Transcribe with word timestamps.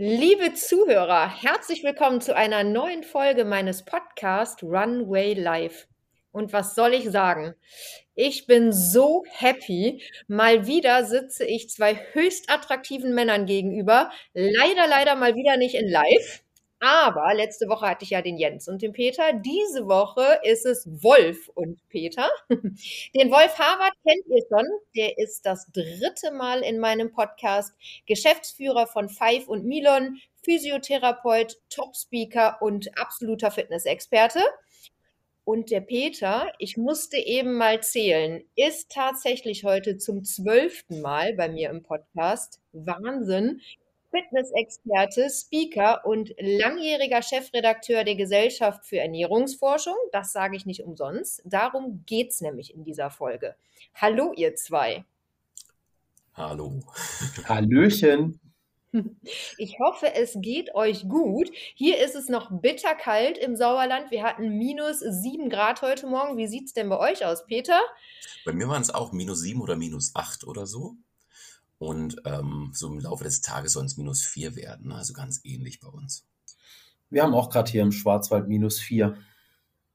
Liebe 0.00 0.54
Zuhörer, 0.54 1.28
herzlich 1.42 1.82
willkommen 1.82 2.20
zu 2.20 2.36
einer 2.36 2.62
neuen 2.62 3.02
Folge 3.02 3.44
meines 3.44 3.84
Podcasts 3.84 4.62
Runway 4.62 5.34
Live. 5.34 5.88
Und 6.30 6.52
was 6.52 6.76
soll 6.76 6.94
ich 6.94 7.10
sagen? 7.10 7.56
Ich 8.14 8.46
bin 8.46 8.72
so 8.72 9.24
happy. 9.28 10.00
Mal 10.28 10.68
wieder 10.68 11.04
sitze 11.04 11.44
ich 11.44 11.68
zwei 11.68 11.96
höchst 12.12 12.48
attraktiven 12.48 13.12
Männern 13.12 13.44
gegenüber. 13.44 14.12
Leider, 14.34 14.86
leider 14.86 15.16
mal 15.16 15.34
wieder 15.34 15.56
nicht 15.56 15.74
in 15.74 15.88
live. 15.88 16.44
Aber 16.80 17.34
letzte 17.34 17.68
Woche 17.68 17.88
hatte 17.88 18.04
ich 18.04 18.10
ja 18.10 18.22
den 18.22 18.36
Jens 18.36 18.68
und 18.68 18.82
den 18.82 18.92
Peter. 18.92 19.32
Diese 19.32 19.88
Woche 19.88 20.38
ist 20.44 20.64
es 20.64 20.86
Wolf 21.02 21.48
und 21.54 21.80
Peter. 21.88 22.28
Den 22.48 23.30
Wolf 23.32 23.58
Harvard 23.58 23.94
kennt 24.06 24.26
ihr 24.28 24.44
schon. 24.48 24.66
Der 24.94 25.18
ist 25.18 25.44
das 25.44 25.66
dritte 25.72 26.30
Mal 26.30 26.62
in 26.62 26.78
meinem 26.78 27.10
Podcast. 27.10 27.74
Geschäftsführer 28.06 28.86
von 28.86 29.08
Five 29.08 29.48
und 29.48 29.64
Milon, 29.64 30.18
Physiotherapeut, 30.44 31.56
Top-Speaker 31.68 32.58
und 32.60 32.96
absoluter 32.96 33.50
Fitnessexperte. 33.50 34.40
Und 35.44 35.70
der 35.70 35.80
Peter, 35.80 36.52
ich 36.58 36.76
musste 36.76 37.16
eben 37.16 37.54
mal 37.54 37.82
zählen, 37.82 38.44
ist 38.54 38.92
tatsächlich 38.92 39.64
heute 39.64 39.96
zum 39.96 40.22
zwölften 40.22 41.00
Mal 41.00 41.32
bei 41.34 41.48
mir 41.48 41.70
im 41.70 41.82
Podcast. 41.82 42.60
Wahnsinn. 42.72 43.62
Fitnessexperte, 44.10 45.28
Speaker 45.30 46.04
und 46.04 46.34
langjähriger 46.38 47.22
Chefredakteur 47.22 48.04
der 48.04 48.16
Gesellschaft 48.16 48.86
für 48.86 48.98
Ernährungsforschung. 48.98 49.96
Das 50.12 50.32
sage 50.32 50.56
ich 50.56 50.66
nicht 50.66 50.82
umsonst. 50.82 51.42
Darum 51.44 52.04
geht 52.06 52.30
es 52.30 52.40
nämlich 52.40 52.74
in 52.74 52.84
dieser 52.84 53.10
Folge. 53.10 53.56
Hallo, 53.94 54.32
ihr 54.34 54.54
zwei. 54.54 55.04
Hallo. 56.34 56.80
Hallöchen. 57.44 58.40
Ich 59.58 59.78
hoffe, 59.78 60.14
es 60.14 60.36
geht 60.40 60.74
euch 60.74 61.08
gut. 61.08 61.50
Hier 61.74 61.98
ist 61.98 62.14
es 62.14 62.28
noch 62.28 62.50
bitterkalt 62.50 63.36
im 63.36 63.54
Sauerland. 63.54 64.10
Wir 64.10 64.22
hatten 64.22 64.56
minus 64.56 65.00
sieben 65.00 65.50
Grad 65.50 65.82
heute 65.82 66.06
Morgen. 66.06 66.38
Wie 66.38 66.46
sieht 66.46 66.66
es 66.66 66.72
denn 66.72 66.88
bei 66.88 66.98
euch 66.98 67.26
aus, 67.26 67.44
Peter? 67.44 67.78
Bei 68.46 68.52
mir 68.52 68.66
waren 68.68 68.80
es 68.80 68.94
auch 68.94 69.12
minus 69.12 69.40
sieben 69.40 69.60
oder 69.60 69.76
minus 69.76 70.12
acht 70.14 70.46
oder 70.46 70.66
so. 70.66 70.96
Und 71.78 72.16
ähm, 72.24 72.70
so 72.74 72.88
im 72.88 72.98
Laufe 72.98 73.24
des 73.24 73.40
Tages 73.40 73.76
es 73.76 73.96
minus 73.96 74.24
vier 74.24 74.56
werden, 74.56 74.90
also 74.92 75.12
ganz 75.12 75.40
ähnlich 75.44 75.80
bei 75.80 75.88
uns. 75.88 76.26
Wir 77.10 77.22
haben 77.22 77.34
auch 77.34 77.50
gerade 77.50 77.70
hier 77.70 77.82
im 77.82 77.92
Schwarzwald 77.92 78.48
minus 78.48 78.80
vier. 78.80 79.16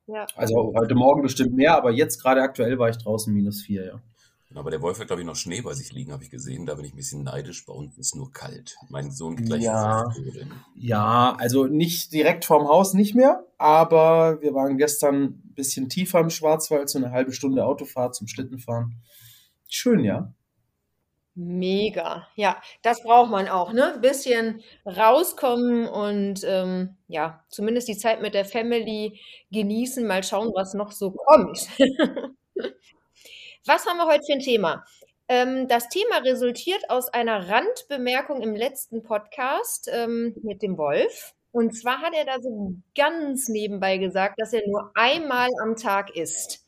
Ja. 0.08 0.26
Also 0.36 0.74
heute 0.76 0.96
Morgen 0.96 1.22
bestimmt 1.22 1.54
mehr, 1.54 1.76
aber 1.76 1.92
jetzt 1.92 2.22
gerade 2.22 2.42
aktuell 2.42 2.80
war 2.80 2.90
ich 2.90 2.98
draußen 2.98 3.34
minus 3.34 3.62
vier, 3.62 3.86
ja. 3.86 4.02
Genau, 4.54 4.62
aber 4.62 4.70
der 4.70 4.84
Wolf 4.84 5.00
hat, 5.00 5.08
glaube 5.08 5.24
ich, 5.24 5.26
noch 5.26 5.36
Schnee 5.36 5.62
bei 5.62 5.74
sich 5.74 5.92
liegen, 5.94 6.12
habe 6.12 6.24
ich 6.24 6.30
gesehen. 6.30 6.68
Da 6.68 6.76
bin 6.76 6.86
ich 6.86 6.94
ein 6.94 6.98
bisschen 6.98 7.24
neidisch. 7.24 7.66
Bei 7.66 7.74
uns 7.74 7.98
ist 7.98 8.16
nur 8.16 8.32
kalt. 8.32 8.76
Mein 8.90 9.10
Sohn 9.10 9.36
gleich. 9.36 9.64
Ja, 9.64 10.04
ja, 10.76 11.36
also 11.40 11.66
nicht 11.66 12.14
direkt 12.14 12.46
vorm 12.46 12.68
Haus 12.68 12.94
nicht 12.94 13.16
mehr, 13.16 13.48
aber 13.58 14.40
wir 14.44 14.54
waren 14.54 14.78
gestern 14.78 15.24
ein 15.24 15.54
bisschen 15.56 15.90
tiefer 15.90 16.20
im 16.20 16.30
Schwarzwald, 16.30 16.88
so 16.88 17.00
eine 17.00 17.10
halbe 17.10 17.34
Stunde 17.34 17.66
Autofahrt 17.66 18.14
zum 18.14 18.28
Schlittenfahren. 18.28 19.02
Schön, 19.68 20.04
ja. 20.04 20.36
Mega. 21.36 22.28
Ja, 22.36 22.62
das 22.84 23.02
braucht 23.02 23.32
man 23.32 23.48
auch, 23.48 23.74
ne? 23.74 23.98
Bisschen 24.02 24.62
rauskommen 24.86 25.88
und 25.88 26.44
ähm, 26.46 26.96
ja, 27.08 27.44
zumindest 27.50 27.88
die 27.88 27.98
Zeit 27.98 28.22
mit 28.22 28.36
der 28.36 28.46
Family 28.46 29.20
genießen, 29.52 30.06
mal 30.06 30.24
schauen, 30.24 30.52
was 30.54 30.76
noch 30.76 30.92
so 30.92 31.12
kommt. 31.12 31.68
Was 33.66 33.86
haben 33.86 33.98
wir 33.98 34.08
heute 34.08 34.24
für 34.26 34.34
ein 34.34 34.40
Thema? 34.40 34.84
Ähm, 35.30 35.68
das 35.70 35.88
Thema 35.88 36.18
resultiert 36.18 36.90
aus 36.90 37.10
einer 37.10 37.48
Randbemerkung 37.50 38.42
im 38.42 38.56
letzten 38.56 39.04
Podcast 39.04 39.90
ähm, 39.92 40.36
mit 40.44 40.62
dem 40.62 40.78
Wolf. 40.78 41.34
Und 41.52 41.72
zwar 41.78 42.00
hat 42.02 42.14
er 42.14 42.26
da 42.26 42.42
so 42.42 42.74
ganz 42.96 43.48
nebenbei 43.48 43.98
gesagt, 43.98 44.36
dass 44.40 44.54
er 44.54 44.68
nur 44.68 44.92
einmal 44.96 45.50
am 45.64 45.76
Tag 45.76 46.16
isst. 46.16 46.63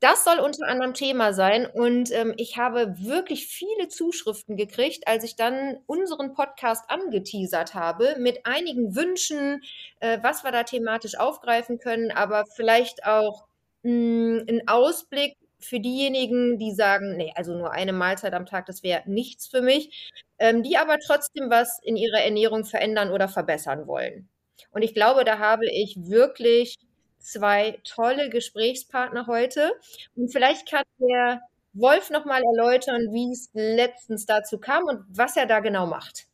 Das 0.00 0.24
soll 0.24 0.38
unter 0.38 0.68
anderem 0.68 0.94
Thema 0.94 1.32
sein 1.32 1.66
und 1.66 2.12
ähm, 2.12 2.32
ich 2.36 2.56
habe 2.56 2.94
wirklich 3.00 3.48
viele 3.48 3.88
Zuschriften 3.88 4.56
gekriegt, 4.56 5.08
als 5.08 5.24
ich 5.24 5.34
dann 5.34 5.78
unseren 5.86 6.34
Podcast 6.34 6.88
angeteasert 6.88 7.74
habe 7.74 8.14
mit 8.18 8.46
einigen 8.46 8.94
Wünschen, 8.94 9.60
äh, 9.98 10.18
was 10.22 10.44
wir 10.44 10.52
da 10.52 10.62
thematisch 10.62 11.18
aufgreifen 11.18 11.80
können, 11.80 12.12
aber 12.12 12.44
vielleicht 12.54 13.06
auch 13.06 13.46
mh, 13.82 13.90
hm, 13.90 14.46
ein 14.48 14.68
Ausblick 14.68 15.36
für 15.58 15.80
diejenigen, 15.80 16.58
die 16.58 16.72
sagen, 16.72 17.16
nee, 17.16 17.32
also 17.34 17.54
nur 17.54 17.72
eine 17.72 17.92
Mahlzeit 17.92 18.34
am 18.34 18.46
Tag, 18.46 18.66
das 18.66 18.84
wäre 18.84 19.02
nichts 19.06 19.48
für 19.48 19.62
mich, 19.62 20.12
ähm, 20.38 20.62
die 20.62 20.76
aber 20.76 20.98
trotzdem 21.04 21.50
was 21.50 21.80
in 21.82 21.96
ihrer 21.96 22.20
Ernährung 22.20 22.64
verändern 22.64 23.10
oder 23.10 23.28
verbessern 23.28 23.88
wollen. 23.88 24.28
Und 24.70 24.82
ich 24.82 24.94
glaube, 24.94 25.24
da 25.24 25.38
habe 25.38 25.66
ich 25.66 25.96
wirklich 25.96 26.76
zwei 27.18 27.78
tolle 27.84 28.30
Gesprächspartner 28.30 29.26
heute. 29.26 29.72
Und 30.14 30.32
vielleicht 30.32 30.68
kann 30.68 30.84
der 30.98 31.40
Wolf 31.72 32.10
nochmal 32.10 32.42
erläutern, 32.42 33.12
wie 33.12 33.32
es 33.32 33.50
letztens 33.52 34.26
dazu 34.26 34.58
kam 34.58 34.84
und 34.84 35.00
was 35.08 35.36
er 35.36 35.46
da 35.46 35.60
genau 35.60 35.86
macht. 35.86 36.26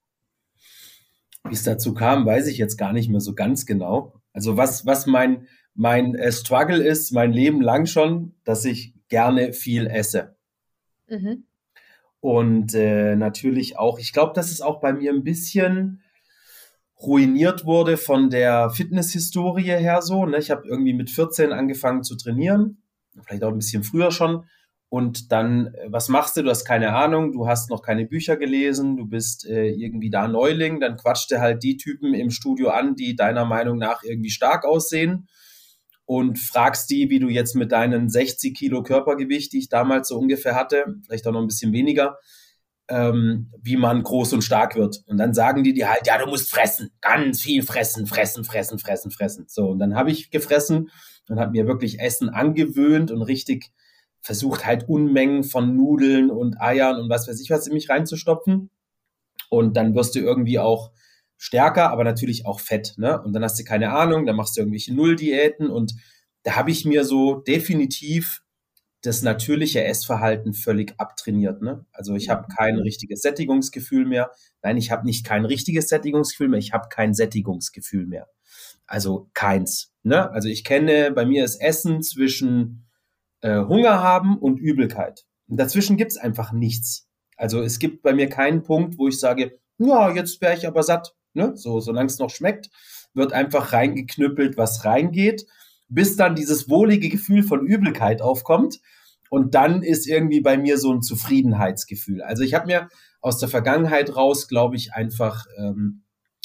Wie 1.44 1.54
es 1.54 1.64
dazu 1.64 1.92
kam, 1.92 2.24
weiß 2.24 2.46
ich 2.46 2.56
jetzt 2.56 2.76
gar 2.76 2.92
nicht 2.92 3.10
mehr 3.10 3.20
so 3.20 3.34
ganz 3.34 3.66
genau. 3.66 4.14
Also 4.32 4.56
was, 4.56 4.86
was 4.86 5.06
mein, 5.06 5.46
mein 5.74 6.14
äh, 6.14 6.32
Struggle 6.32 6.82
ist, 6.82 7.12
mein 7.12 7.32
Leben 7.32 7.60
lang 7.60 7.86
schon, 7.86 8.34
dass 8.44 8.64
ich 8.64 8.94
gerne 9.08 9.52
viel 9.52 9.86
esse. 9.86 10.36
Mhm. 11.08 11.44
Und 12.20 12.74
äh, 12.74 13.16
natürlich 13.16 13.78
auch, 13.78 13.98
ich 13.98 14.14
glaube, 14.14 14.32
das 14.34 14.50
ist 14.50 14.62
auch 14.62 14.80
bei 14.80 14.94
mir 14.94 15.12
ein 15.12 15.24
bisschen 15.24 16.00
ruiniert 17.06 17.64
wurde 17.64 17.96
von 17.96 18.30
der 18.30 18.70
Fitnesshistorie 18.70 19.64
her 19.64 20.02
so. 20.02 20.26
Ne? 20.26 20.38
Ich 20.38 20.50
habe 20.50 20.66
irgendwie 20.66 20.94
mit 20.94 21.10
14 21.10 21.52
angefangen 21.52 22.02
zu 22.02 22.16
trainieren, 22.16 22.82
vielleicht 23.22 23.44
auch 23.44 23.50
ein 23.50 23.58
bisschen 23.58 23.84
früher 23.84 24.10
schon. 24.10 24.44
Und 24.88 25.32
dann, 25.32 25.74
äh, 25.74 25.86
was 25.88 26.08
machst 26.08 26.36
du? 26.36 26.42
Du 26.42 26.50
hast 26.50 26.64
keine 26.64 26.94
Ahnung, 26.94 27.32
du 27.32 27.48
hast 27.48 27.68
noch 27.68 27.82
keine 27.82 28.06
Bücher 28.06 28.36
gelesen, 28.36 28.96
du 28.96 29.06
bist 29.06 29.44
äh, 29.44 29.70
irgendwie 29.70 30.10
da 30.10 30.28
Neuling, 30.28 30.78
dann 30.78 30.96
quatscht 30.96 31.32
du 31.32 31.40
halt 31.40 31.62
die 31.62 31.76
Typen 31.76 32.14
im 32.14 32.30
Studio 32.30 32.68
an, 32.68 32.94
die 32.94 33.16
deiner 33.16 33.44
Meinung 33.44 33.76
nach 33.78 34.02
irgendwie 34.04 34.30
stark 34.30 34.64
aussehen 34.64 35.26
und 36.06 36.38
fragst 36.38 36.90
die, 36.90 37.10
wie 37.10 37.18
du 37.18 37.28
jetzt 37.28 37.56
mit 37.56 37.72
deinen 37.72 38.08
60 38.08 38.54
Kilo 38.54 38.82
Körpergewicht, 38.82 39.52
die 39.52 39.58
ich 39.58 39.68
damals 39.68 40.08
so 40.08 40.18
ungefähr 40.18 40.54
hatte, 40.54 40.84
vielleicht 41.04 41.26
auch 41.26 41.32
noch 41.32 41.40
ein 41.40 41.48
bisschen 41.48 41.72
weniger, 41.72 42.18
ähm, 42.88 43.50
wie 43.62 43.76
man 43.76 44.02
groß 44.02 44.34
und 44.34 44.42
stark 44.42 44.76
wird. 44.76 45.02
Und 45.06 45.16
dann 45.16 45.34
sagen 45.34 45.64
die 45.64 45.72
dir 45.72 45.88
halt, 45.88 46.06
ja, 46.06 46.18
du 46.18 46.26
musst 46.26 46.50
fressen, 46.50 46.90
ganz 47.00 47.40
viel 47.40 47.62
fressen, 47.62 48.06
fressen, 48.06 48.44
fressen, 48.44 48.78
fressen, 48.78 49.10
fressen. 49.10 49.46
So, 49.48 49.68
und 49.68 49.78
dann 49.78 49.94
habe 49.94 50.10
ich 50.10 50.30
gefressen 50.30 50.90
und 51.28 51.40
habe 51.40 51.52
mir 51.52 51.66
wirklich 51.66 52.00
Essen 52.00 52.28
angewöhnt 52.28 53.10
und 53.10 53.22
richtig 53.22 53.70
versucht 54.20 54.64
halt 54.64 54.88
Unmengen 54.88 55.44
von 55.44 55.76
Nudeln 55.76 56.30
und 56.30 56.60
Eiern 56.60 56.98
und 56.98 57.10
was 57.10 57.28
weiß 57.28 57.40
ich 57.40 57.50
was 57.50 57.66
in 57.66 57.74
mich 57.74 57.88
reinzustopfen. 57.88 58.70
Und 59.50 59.76
dann 59.76 59.94
wirst 59.94 60.14
du 60.14 60.20
irgendwie 60.20 60.58
auch 60.58 60.92
stärker, 61.36 61.90
aber 61.90 62.04
natürlich 62.04 62.46
auch 62.46 62.60
fett. 62.60 62.94
Ne? 62.96 63.20
Und 63.22 63.34
dann 63.34 63.44
hast 63.44 63.58
du 63.58 63.64
keine 63.64 63.92
Ahnung, 63.92 64.26
dann 64.26 64.36
machst 64.36 64.56
du 64.56 64.60
irgendwelche 64.60 64.94
Nulldiäten 64.94 65.70
und 65.70 65.94
da 66.42 66.56
habe 66.56 66.70
ich 66.70 66.84
mir 66.84 67.04
so 67.04 67.36
definitiv 67.36 68.42
das 69.04 69.22
natürliche 69.22 69.84
Essverhalten 69.84 70.54
völlig 70.54 70.94
abtrainiert. 70.98 71.60
Ne? 71.60 71.84
Also 71.92 72.14
ich 72.14 72.30
habe 72.30 72.48
kein 72.56 72.78
richtiges 72.78 73.20
Sättigungsgefühl 73.20 74.06
mehr. 74.06 74.30
Nein, 74.62 74.78
ich 74.78 74.90
habe 74.90 75.04
nicht 75.04 75.26
kein 75.26 75.44
richtiges 75.44 75.88
Sättigungsgefühl 75.88 76.48
mehr, 76.48 76.58
ich 76.58 76.72
habe 76.72 76.88
kein 76.88 77.12
Sättigungsgefühl 77.12 78.06
mehr. 78.06 78.28
Also 78.86 79.28
keins. 79.34 79.92
Ne? 80.02 80.30
Also 80.30 80.48
ich 80.48 80.64
kenne, 80.64 81.12
bei 81.12 81.26
mir 81.26 81.44
ist 81.44 81.60
Essen 81.60 82.02
zwischen 82.02 82.86
äh, 83.42 83.58
Hunger 83.58 84.02
haben 84.02 84.38
und 84.38 84.58
Übelkeit. 84.58 85.26
Und 85.48 85.58
dazwischen 85.58 85.98
gibt's 85.98 86.16
einfach 86.16 86.52
nichts. 86.52 87.06
Also 87.36 87.62
es 87.62 87.78
gibt 87.78 88.02
bei 88.02 88.14
mir 88.14 88.30
keinen 88.30 88.62
Punkt, 88.62 88.96
wo 88.96 89.08
ich 89.08 89.20
sage, 89.20 89.58
ja, 89.76 90.10
jetzt 90.14 90.40
wäre 90.40 90.56
ich 90.56 90.66
aber 90.66 90.82
satt. 90.82 91.14
Ne? 91.34 91.52
So, 91.56 91.80
solange 91.80 92.06
es 92.06 92.18
noch 92.18 92.30
schmeckt, 92.30 92.70
wird 93.12 93.34
einfach 93.34 93.74
reingeknüppelt, 93.74 94.56
was 94.56 94.86
reingeht 94.86 95.46
bis 95.88 96.16
dann 96.16 96.34
dieses 96.34 96.68
wohlige 96.68 97.08
Gefühl 97.08 97.42
von 97.42 97.66
Übelkeit 97.66 98.22
aufkommt. 98.22 98.80
Und 99.34 99.56
dann 99.56 99.82
ist 99.82 100.06
irgendwie 100.06 100.40
bei 100.40 100.56
mir 100.56 100.78
so 100.78 100.92
ein 100.92 101.02
Zufriedenheitsgefühl. 101.02 102.22
Also 102.22 102.44
ich 102.44 102.54
habe 102.54 102.66
mir 102.66 102.88
aus 103.20 103.40
der 103.40 103.48
Vergangenheit 103.48 104.14
raus, 104.14 104.46
glaube 104.46 104.76
ich, 104.76 104.92
einfach 104.92 105.46
ähm, 105.58 106.04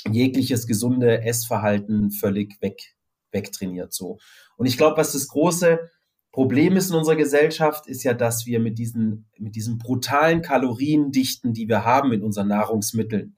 jegliches 0.10 0.66
gesunde 0.66 1.22
Essverhalten 1.22 2.10
völlig 2.10 2.60
weg, 2.62 2.96
wegtrainiert 3.32 3.94
so. 3.94 4.18
Und 4.58 4.66
ich 4.66 4.76
glaube, 4.76 4.98
was 4.98 5.14
das 5.14 5.28
große 5.28 5.92
Problem 6.32 6.78
ist 6.78 6.90
in 6.90 6.96
unserer 6.96 7.16
Gesellschaft, 7.16 7.86
ist 7.86 8.02
ja, 8.02 8.16
dass 8.16 8.48
wir 8.48 8.60
mit 8.60 8.80
diesen, 8.80 9.30
mit 9.38 9.56
diesen 9.56 9.78
brutalen 9.78 10.42
Kaloriendichten, 10.42 11.54
die 11.54 11.70
wir 11.70 11.86
haben 11.86 12.12
in 12.12 12.24
unseren 12.24 12.48
Nahrungsmitteln, 12.48 13.38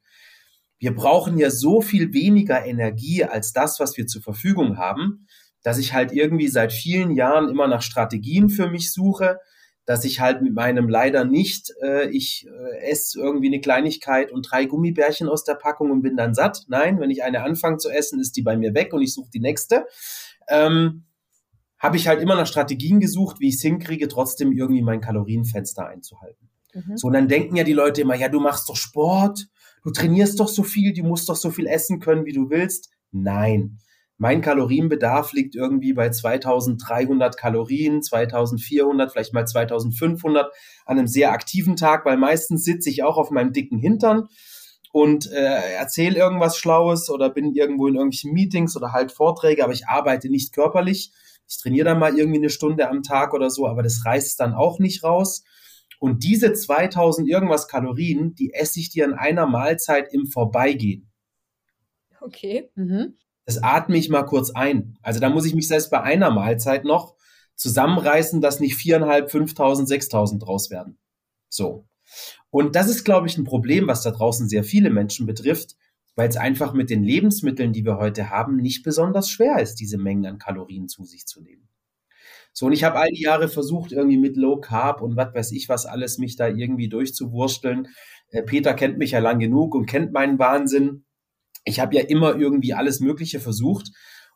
wir 0.80 0.96
brauchen 0.96 1.38
ja 1.38 1.52
so 1.52 1.82
viel 1.82 2.14
weniger 2.14 2.66
Energie 2.66 3.26
als 3.26 3.52
das, 3.52 3.82
was 3.82 3.98
wir 3.98 4.08
zur 4.08 4.22
Verfügung 4.22 4.78
haben, 4.78 5.28
dass 5.64 5.78
ich 5.78 5.94
halt 5.94 6.12
irgendwie 6.12 6.48
seit 6.48 6.74
vielen 6.74 7.12
Jahren 7.12 7.50
immer 7.50 7.68
nach 7.68 7.82
Strategien 7.82 8.50
für 8.50 8.70
mich 8.70 8.92
suche, 8.92 9.40
dass 9.86 10.06
ich 10.06 10.20
halt 10.20 10.42
mit 10.42 10.54
meinem 10.54 10.90
leider 10.90 11.26
nicht, 11.26 11.74
äh, 11.82 12.10
ich 12.10 12.48
äh, 12.48 12.90
esse 12.90 13.20
irgendwie 13.20 13.48
eine 13.48 13.62
Kleinigkeit 13.62 14.32
und 14.32 14.44
drei 14.50 14.66
Gummibärchen 14.66 15.28
aus 15.28 15.44
der 15.44 15.56
Packung 15.56 15.92
und 15.92 16.02
bin 16.02 16.16
dann 16.16 16.34
satt. 16.34 16.66
Nein, 16.68 17.00
wenn 17.00 17.10
ich 17.10 17.24
eine 17.24 17.44
anfange 17.44 17.78
zu 17.78 17.90
essen, 17.90 18.20
ist 18.20 18.38
die 18.38 18.44
bei 18.44 18.56
mir 18.56 18.74
weg 18.74 18.94
und 18.94 19.02
ich 19.02 19.14
suche 19.14 19.32
die 19.34 19.40
nächste. 19.40 19.86
Ähm, 20.48 21.06
habe 21.80 21.98
ich 21.98 22.08
halt 22.08 22.22
immer 22.22 22.36
nach 22.36 22.46
Strategien 22.46 23.00
gesucht, 23.00 23.40
wie 23.40 23.48
ich 23.48 23.56
es 23.56 23.62
hinkriege, 23.62 24.08
trotzdem 24.08 24.52
irgendwie 24.52 24.84
mein 24.84 25.02
Kalorienfenster 25.02 25.88
einzuhalten. 25.88 26.50
Mhm. 26.74 26.98
So, 26.98 27.08
und 27.08 27.14
dann 27.14 27.28
denken 27.28 27.56
ja 27.56 27.64
die 27.64 27.74
Leute 27.74 28.02
immer, 28.02 28.16
ja, 28.16 28.30
du 28.30 28.40
machst 28.40 28.70
doch 28.70 28.76
Sport, 28.76 29.48
du 29.84 29.90
trainierst 29.90 30.40
doch 30.40 30.48
so 30.48 30.62
viel, 30.62 30.94
du 30.94 31.04
musst 31.04 31.28
doch 31.28 31.36
so 31.36 31.50
viel 31.50 31.66
essen 31.66 32.00
können, 32.00 32.26
wie 32.26 32.34
du 32.34 32.52
willst. 32.52 32.92
Nein. 33.12 33.80
Mein 34.22 34.42
Kalorienbedarf 34.42 35.34
liegt 35.34 35.56
irgendwie 35.56 35.94
bei 35.94 36.12
2300 36.12 37.36
Kalorien, 37.38 38.04
2400, 38.04 39.12
vielleicht 39.12 39.34
mal 39.34 39.48
2500 39.48 40.54
an 40.86 41.00
einem 41.00 41.08
sehr 41.08 41.32
aktiven 41.32 41.76
Tag, 41.76 42.06
weil 42.06 42.18
meistens 42.18 42.64
sitze 42.64 42.92
ich 42.92 43.02
auch 43.02 43.18
auf 43.18 43.32
meinem 43.32 43.52
dicken 43.52 43.80
Hintern 43.80 44.28
und 44.92 45.32
äh, 45.32 45.74
erzähle 45.74 46.20
irgendwas 46.20 46.56
Schlaues 46.56 47.10
oder 47.10 47.32
bin 47.32 47.56
irgendwo 47.56 47.88
in 47.88 47.96
irgendwelchen 47.96 48.32
Meetings 48.32 48.78
oder 48.78 48.92
halt 48.92 49.12
Vorträge, 49.12 49.64
aber 49.64 49.74
ich 49.74 49.88
arbeite 49.88 50.30
nicht 50.30 50.54
körperlich. 50.54 51.12
Ich 51.50 51.58
trainiere 51.58 51.86
dann 51.86 51.98
mal 51.98 52.16
irgendwie 52.16 52.38
eine 52.38 52.52
Stunde 52.52 52.90
am 52.90 53.02
Tag 53.02 53.34
oder 53.34 53.50
so, 53.50 53.66
aber 53.66 53.82
das 53.82 54.06
reißt 54.06 54.40
dann 54.40 54.54
auch 54.54 54.78
nicht 54.78 55.04
raus. 55.04 55.44
Und 55.98 56.24
diese 56.24 56.54
2000 56.54 57.28
irgendwas 57.28 57.68
Kalorien, 57.68 58.36
die 58.36 58.54
esse 58.54 58.82
ich 58.82 58.92
dir 58.92 59.04
in 59.04 59.14
einer 59.14 59.48
Mahlzeit 59.48 60.14
im 60.14 60.28
Vorbeigehen. 60.28 61.10
Okay. 62.20 62.70
Mhm. 62.76 63.16
Das 63.52 63.64
atme 63.64 63.98
ich 63.98 64.08
mal 64.08 64.24
kurz 64.24 64.52
ein. 64.52 64.98
Also 65.02 65.20
da 65.20 65.30
muss 65.30 65.46
ich 65.46 65.54
mich 65.54 65.68
selbst 65.68 65.92
bei 65.92 66.02
einer 66.02 66.32
Mahlzeit 66.32 66.86
noch 66.86 67.16
zusammenreißen, 67.56 68.40
dass 68.40 68.62
nicht 68.62 68.78
viereinhalb, 68.78 69.30
5000, 69.30 69.90
6000 69.90 70.42
draus 70.42 70.70
werden. 70.70 70.98
So. 71.50 71.86
Und 72.50 72.78
das 72.78 72.90
ist, 72.90 73.04
glaube 73.04 73.28
ich, 73.28 73.38
ein 73.38 73.44
Problem, 73.44 73.88
was 73.88 74.04
da 74.04 74.12
draußen 74.12 74.48
sehr 74.48 74.64
viele 74.64 74.90
Menschen 74.90 75.26
betrifft, 75.26 75.76
weil 76.16 76.30
es 76.30 76.38
einfach 76.38 76.72
mit 76.72 76.90
den 76.90 77.04
Lebensmitteln, 77.04 77.74
die 77.74 77.84
wir 77.84 77.98
heute 77.98 78.30
haben, 78.30 78.56
nicht 78.56 78.84
besonders 78.84 79.30
schwer 79.30 79.60
ist, 79.60 79.76
diese 79.82 79.98
Mengen 79.98 80.26
an 80.26 80.40
Kalorien 80.40 80.88
zu 80.88 81.04
sich 81.04 81.26
zu 81.26 81.42
nehmen. 81.42 81.68
So, 82.54 82.68
und 82.68 82.72
ich 82.72 82.86
habe 82.86 83.00
all 83.00 83.10
die 83.10 83.22
Jahre 83.22 83.50
versucht, 83.50 83.92
irgendwie 83.92 84.18
mit 84.18 84.38
Low 84.38 84.62
Carb 84.62 85.02
und 85.02 85.18
was 85.18 85.34
weiß 85.34 85.52
ich 85.52 85.68
was 85.68 85.86
alles, 85.86 86.20
mich 86.20 86.38
da 86.38 86.48
irgendwie 86.48 86.88
durchzuwursteln. 86.88 87.90
Äh, 88.30 88.44
Peter 88.44 88.74
kennt 88.74 88.98
mich 88.98 89.12
ja 89.12 89.20
lang 89.20 89.40
genug 89.40 89.76
und 89.76 89.88
kennt 89.88 90.14
meinen 90.14 90.40
Wahnsinn. 90.40 91.04
Ich 91.64 91.80
habe 91.80 91.96
ja 91.96 92.02
immer 92.02 92.36
irgendwie 92.36 92.74
alles 92.74 93.00
Mögliche 93.00 93.40
versucht. 93.40 93.92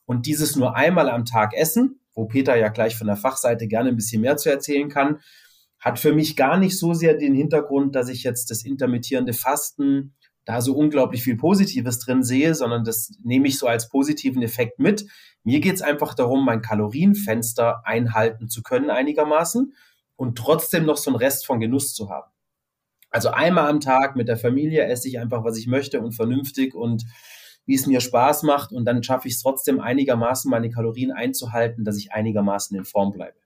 Und 0.06 0.28
dieses 0.28 0.56
nur 0.56 0.76
einmal 0.76 1.10
am 1.10 1.26
Tag 1.26 1.54
essen, 1.56 2.00
wo 2.14 2.26
Peter 2.26 2.56
ja 2.56 2.70
gleich 2.70 2.96
von 2.96 3.08
der 3.08 3.16
Fachseite 3.16 3.68
gerne 3.68 3.90
ein 3.90 3.96
bisschen 3.96 4.22
mehr 4.22 4.38
zu 4.38 4.50
erzählen 4.50 4.90
kann, 4.90 5.20
hat 5.80 6.00
für 6.00 6.14
mich 6.14 6.36
gar 6.36 6.58
nicht 6.58 6.78
so 6.78 6.94
sehr 6.94 7.16
den 7.16 7.36
Hintergrund, 7.36 7.96
dass 7.96 8.10
ich 8.10 8.24
jetzt 8.24 8.50
das 8.50 8.64
intermittierende 8.64 9.34
Fasten 9.34 10.16
da 10.46 10.62
so 10.62 10.76
unglaublich 10.76 11.24
viel 11.24 11.38
Positives 11.38 12.00
drin 12.00 12.24
sehe, 12.24 12.54
sondern 12.56 12.84
das 12.84 13.12
nehme 13.24 13.48
ich 13.48 13.58
so 13.58 13.68
als 13.68 13.90
positiven 13.90 14.42
Effekt 14.44 14.80
mit. 14.80 15.06
Mir 15.44 15.60
geht 15.60 15.76
es 15.76 15.82
einfach 15.82 16.14
darum, 16.14 16.46
mein 16.46 16.62
Kalorienfenster 16.62 17.86
einhalten 17.86 18.48
zu 18.48 18.62
können 18.62 18.90
einigermaßen 18.90 19.74
und 20.16 20.38
trotzdem 20.38 20.86
noch 20.86 20.98
so 20.98 21.10
einen 21.10 21.18
Rest 21.18 21.46
von 21.46 21.60
Genuss 21.60 21.94
zu 21.94 22.10
haben. 22.10 22.32
Also 23.16 23.30
einmal 23.30 23.70
am 23.70 23.80
Tag 23.80 24.18
mit 24.18 24.28
der 24.28 24.36
Familie 24.36 24.84
esse 24.88 25.08
ich 25.08 25.20
einfach, 25.20 25.46
was 25.46 25.58
ich 25.58 25.68
möchte 25.68 26.02
und 26.02 26.12
vernünftig 26.12 26.76
und 26.76 27.06
wie 27.66 27.76
es 27.76 27.88
mir 27.88 28.02
Spaß 28.02 28.44
macht 28.44 28.74
und 28.74 28.84
dann 28.84 29.04
schaffe 29.04 29.30
ich 29.30 29.36
es 29.36 29.42
trotzdem 29.42 29.80
einigermaßen 29.80 30.52
meine 30.52 30.70
Kalorien 30.70 31.14
einzuhalten, 31.14 31.86
dass 31.86 31.98
ich 31.98 32.12
einigermaßen 32.12 32.78
in 32.78 32.84
Form 32.84 33.14
bleibe. 33.14 33.38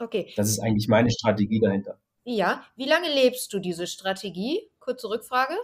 Okay. 0.00 0.32
Das 0.34 0.48
ist 0.48 0.58
eigentlich 0.58 0.88
meine 0.88 1.08
Strategie 1.12 1.60
dahinter. 1.60 2.00
Ja, 2.24 2.64
wie 2.74 2.88
lange 2.88 3.14
lebst 3.14 3.52
du 3.52 3.60
diese 3.60 3.86
Strategie? 3.86 4.68
Kurze 4.80 5.08
Rückfrage. 5.08 5.54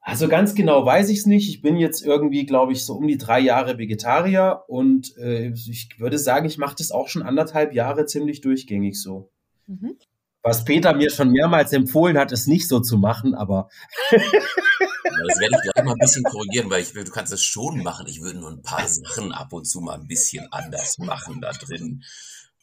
Also 0.00 0.28
ganz 0.28 0.54
genau 0.54 0.86
weiß 0.86 1.10
ich 1.10 1.18
es 1.18 1.26
nicht. 1.26 1.50
Ich 1.50 1.60
bin 1.60 1.76
jetzt 1.76 2.02
irgendwie, 2.02 2.46
glaube 2.46 2.72
ich, 2.72 2.86
so 2.86 2.94
um 2.94 3.06
die 3.06 3.18
drei 3.18 3.40
Jahre 3.40 3.76
Vegetarier 3.76 4.64
und 4.68 5.14
äh, 5.18 5.48
ich 5.50 5.90
würde 5.98 6.18
sagen, 6.18 6.46
ich 6.46 6.56
mache 6.56 6.76
das 6.78 6.92
auch 6.92 7.08
schon 7.08 7.24
anderthalb 7.24 7.74
Jahre 7.74 8.06
ziemlich 8.06 8.40
durchgängig 8.40 8.98
so. 8.98 9.30
Mhm. 9.66 9.98
Was 10.42 10.64
Peter 10.64 10.94
mir 10.94 11.10
schon 11.10 11.30
mehrmals 11.30 11.72
empfohlen 11.72 12.16
hat, 12.16 12.32
ist 12.32 12.46
nicht 12.46 12.66
so 12.66 12.80
zu 12.80 12.96
machen, 12.96 13.34
aber. 13.34 13.68
das 14.10 15.38
werde 15.38 15.56
ich 15.56 15.72
gleich 15.72 15.84
mal 15.84 15.92
ein 15.92 15.98
bisschen 15.98 16.24
korrigieren, 16.24 16.70
weil 16.70 16.82
ich 16.82 16.94
will, 16.94 17.04
du 17.04 17.10
kannst 17.10 17.32
es 17.32 17.42
schon 17.42 17.82
machen. 17.82 18.06
Ich 18.06 18.22
würde 18.22 18.38
nur 18.38 18.50
ein 18.50 18.62
paar 18.62 18.86
Sachen 18.88 19.32
ab 19.32 19.52
und 19.52 19.66
zu 19.66 19.80
mal 19.80 19.94
ein 19.94 20.06
bisschen 20.06 20.50
anders 20.50 20.98
machen 20.98 21.40
da 21.40 21.52
drin. 21.52 22.02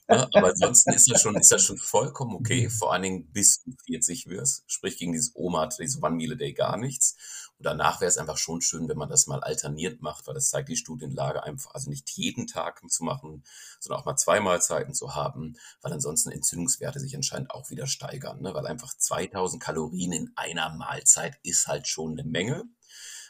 Aber 0.07 0.47
ansonsten 0.50 0.94
ist 0.94 1.12
das 1.12 1.21
schon, 1.21 1.35
ist 1.35 1.51
das 1.51 1.63
schon 1.63 1.77
vollkommen 1.77 2.33
okay. 2.35 2.69
Vor 2.69 2.94
allen 2.94 3.03
Dingen 3.03 3.31
bis 3.31 3.62
du 3.63 3.74
40 3.85 4.27
wirst. 4.27 4.63
Sprich, 4.68 4.97
gegen 4.97 5.12
dieses 5.12 5.33
Oma, 5.35 5.68
diese 5.68 6.01
One 6.01 6.15
Meal 6.15 6.31
a 6.31 6.35
Day 6.35 6.53
gar 6.53 6.77
nichts. 6.77 7.46
Und 7.59 7.65
danach 7.65 8.01
wäre 8.01 8.09
es 8.09 8.18
einfach 8.18 8.38
schon 8.38 8.62
schön, 8.62 8.88
wenn 8.88 8.98
man 8.98 9.09
das 9.09 9.25
mal 9.25 9.39
alterniert 9.42 10.01
macht, 10.01 10.27
weil 10.27 10.36
das 10.36 10.50
zeigt 10.50 10.69
die 10.69 10.77
Studienlage 10.77 11.44
einfach, 11.44 11.74
also 11.74 11.89
nicht 11.89 12.09
jeden 12.12 12.45
Tag 12.45 12.81
zu 12.88 13.04
machen, 13.04 13.44
sondern 13.80 14.01
auch 14.01 14.06
mal 14.06 14.15
zwei 14.15 14.39
Mahlzeiten 14.39 14.94
zu 14.94 15.15
haben, 15.15 15.56
weil 15.81 15.92
ansonsten 15.92 16.31
Entzündungswerte 16.31 17.00
sich 17.00 17.15
anscheinend 17.15 17.50
auch 17.50 17.69
wieder 17.71 17.88
steigern, 17.88 18.42
ne? 18.42 18.54
weil 18.54 18.68
einfach 18.68 18.94
2000 18.95 19.62
Kalorien 19.62 20.12
in 20.12 20.31
einer 20.36 20.69
Mahlzeit 20.69 21.39
ist 21.42 21.68
halt 21.68 21.88
schon 21.88 22.12
eine 22.12 22.30
Menge. 22.30 22.63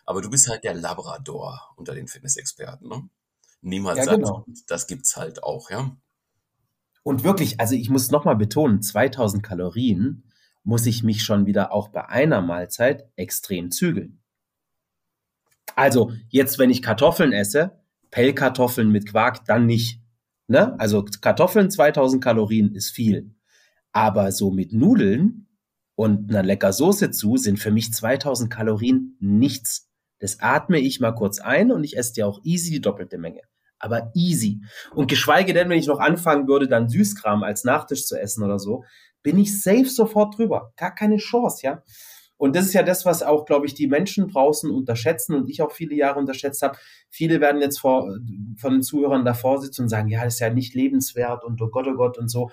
Aber 0.05 0.21
du 0.21 0.29
bist 0.29 0.49
halt 0.49 0.63
der 0.63 0.73
Labrador 0.73 1.73
unter 1.75 1.93
den 1.93 2.07
Fitnessexperten, 2.07 2.87
ne? 2.87 3.09
Niemals 3.61 3.97
ja, 3.97 4.05
sagt, 4.05 4.17
genau. 4.17 4.45
das 4.67 4.87
gibt's 4.87 5.17
halt 5.17 5.43
auch, 5.43 5.69
ja. 5.69 5.97
Und 7.03 7.23
wirklich, 7.23 7.59
also 7.59 7.75
ich 7.75 7.89
muss 7.89 8.11
nochmal 8.11 8.35
betonen, 8.35 8.81
2000 8.81 9.41
Kalorien 9.41 10.26
muss 10.67 10.85
ich 10.85 11.01
mich 11.01 11.23
schon 11.23 11.45
wieder 11.45 11.71
auch 11.71 11.87
bei 11.87 12.09
einer 12.09 12.41
Mahlzeit 12.41 13.09
extrem 13.15 13.71
zügeln. 13.71 14.19
Also 15.77 16.11
jetzt, 16.27 16.59
wenn 16.59 16.69
ich 16.69 16.81
Kartoffeln 16.81 17.31
esse, 17.31 17.79
Pellkartoffeln 18.11 18.91
mit 18.91 19.07
Quark, 19.07 19.45
dann 19.45 19.65
nicht. 19.65 20.01
Ne? 20.47 20.77
Also 20.77 21.05
Kartoffeln 21.21 21.71
2000 21.71 22.21
Kalorien 22.21 22.75
ist 22.75 22.89
viel. 22.89 23.33
Aber 23.93 24.33
so 24.33 24.51
mit 24.51 24.73
Nudeln 24.73 25.47
und 25.95 26.29
einer 26.29 26.43
lecker 26.43 26.73
Soße 26.73 27.11
zu 27.11 27.37
sind 27.37 27.59
für 27.59 27.71
mich 27.71 27.93
2000 27.93 28.51
Kalorien 28.51 29.15
nichts. 29.21 29.89
Das 30.19 30.41
atme 30.41 30.79
ich 30.79 30.99
mal 30.99 31.13
kurz 31.13 31.39
ein 31.39 31.71
und 31.71 31.85
ich 31.85 31.95
esse 31.95 32.11
dir 32.11 32.27
auch 32.27 32.41
easy 32.43 32.71
die 32.71 32.81
doppelte 32.81 33.17
Menge 33.17 33.41
aber 33.79 34.11
easy. 34.15 34.61
Und 34.93 35.07
geschweige 35.07 35.53
denn, 35.53 35.69
wenn 35.69 35.79
ich 35.79 35.87
noch 35.87 35.99
anfangen 35.99 36.47
würde, 36.47 36.67
dann 36.67 36.89
Süßkram 36.89 37.43
als 37.43 37.63
Nachtisch 37.63 38.05
zu 38.05 38.19
essen 38.19 38.43
oder 38.43 38.59
so, 38.59 38.83
bin 39.23 39.37
ich 39.37 39.61
safe 39.61 39.85
sofort 39.85 40.37
drüber. 40.37 40.73
Gar 40.75 40.95
keine 40.95 41.17
Chance, 41.17 41.61
ja. 41.63 41.83
Und 42.37 42.55
das 42.55 42.65
ist 42.65 42.73
ja 42.73 42.83
das, 42.83 43.03
was 43.03 43.23
auch, 43.23 43.45
glaube 43.45 43.65
ich, 43.65 43.73
die 43.73 43.87
Menschen 43.87 44.27
draußen 44.27 44.69
unterschätzen 44.69 45.33
und 45.33 45.49
ich 45.49 45.61
auch 45.61 45.71
viele 45.71 45.95
Jahre 45.95 46.19
unterschätzt 46.19 46.61
habe. 46.61 46.77
Viele 47.09 47.41
werden 47.41 47.61
jetzt 47.61 47.79
vor, 47.79 48.07
von 48.57 48.73
den 48.73 48.83
Zuhörern 48.83 49.25
davor 49.25 49.59
sitzen 49.59 49.83
und 49.83 49.89
sagen, 49.89 50.07
ja, 50.07 50.23
das 50.23 50.35
ist 50.35 50.39
ja 50.39 50.51
nicht 50.51 50.75
lebenswert 50.75 51.43
und 51.43 51.59
oh 51.61 51.69
Gott, 51.69 51.87
oh 51.87 51.95
Gott 51.95 52.17
und 52.17 52.29
so. 52.29 52.51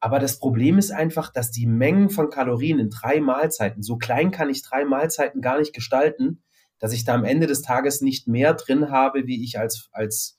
Aber 0.00 0.18
das 0.18 0.38
Problem 0.38 0.78
ist 0.78 0.90
einfach, 0.90 1.32
dass 1.32 1.50
die 1.50 1.66
Mengen 1.66 2.10
von 2.10 2.30
Kalorien 2.30 2.78
in 2.78 2.90
drei 2.90 3.20
Mahlzeiten, 3.20 3.82
so 3.82 3.96
klein 3.96 4.30
kann 4.30 4.50
ich 4.50 4.62
drei 4.62 4.84
Mahlzeiten 4.84 5.40
gar 5.42 5.58
nicht 5.58 5.74
gestalten, 5.74 6.42
dass 6.78 6.92
ich 6.92 7.04
da 7.04 7.14
am 7.14 7.24
Ende 7.24 7.46
des 7.46 7.62
Tages 7.62 8.00
nicht 8.00 8.28
mehr 8.28 8.54
drin 8.54 8.90
habe, 8.90 9.26
wie 9.26 9.42
ich 9.42 9.58
als, 9.58 9.88
als 9.92 10.38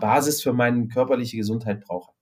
Basis 0.00 0.42
für 0.42 0.52
meine 0.52 0.88
körperliche 0.88 1.36
Gesundheit 1.36 1.80
brauche. 1.80 2.12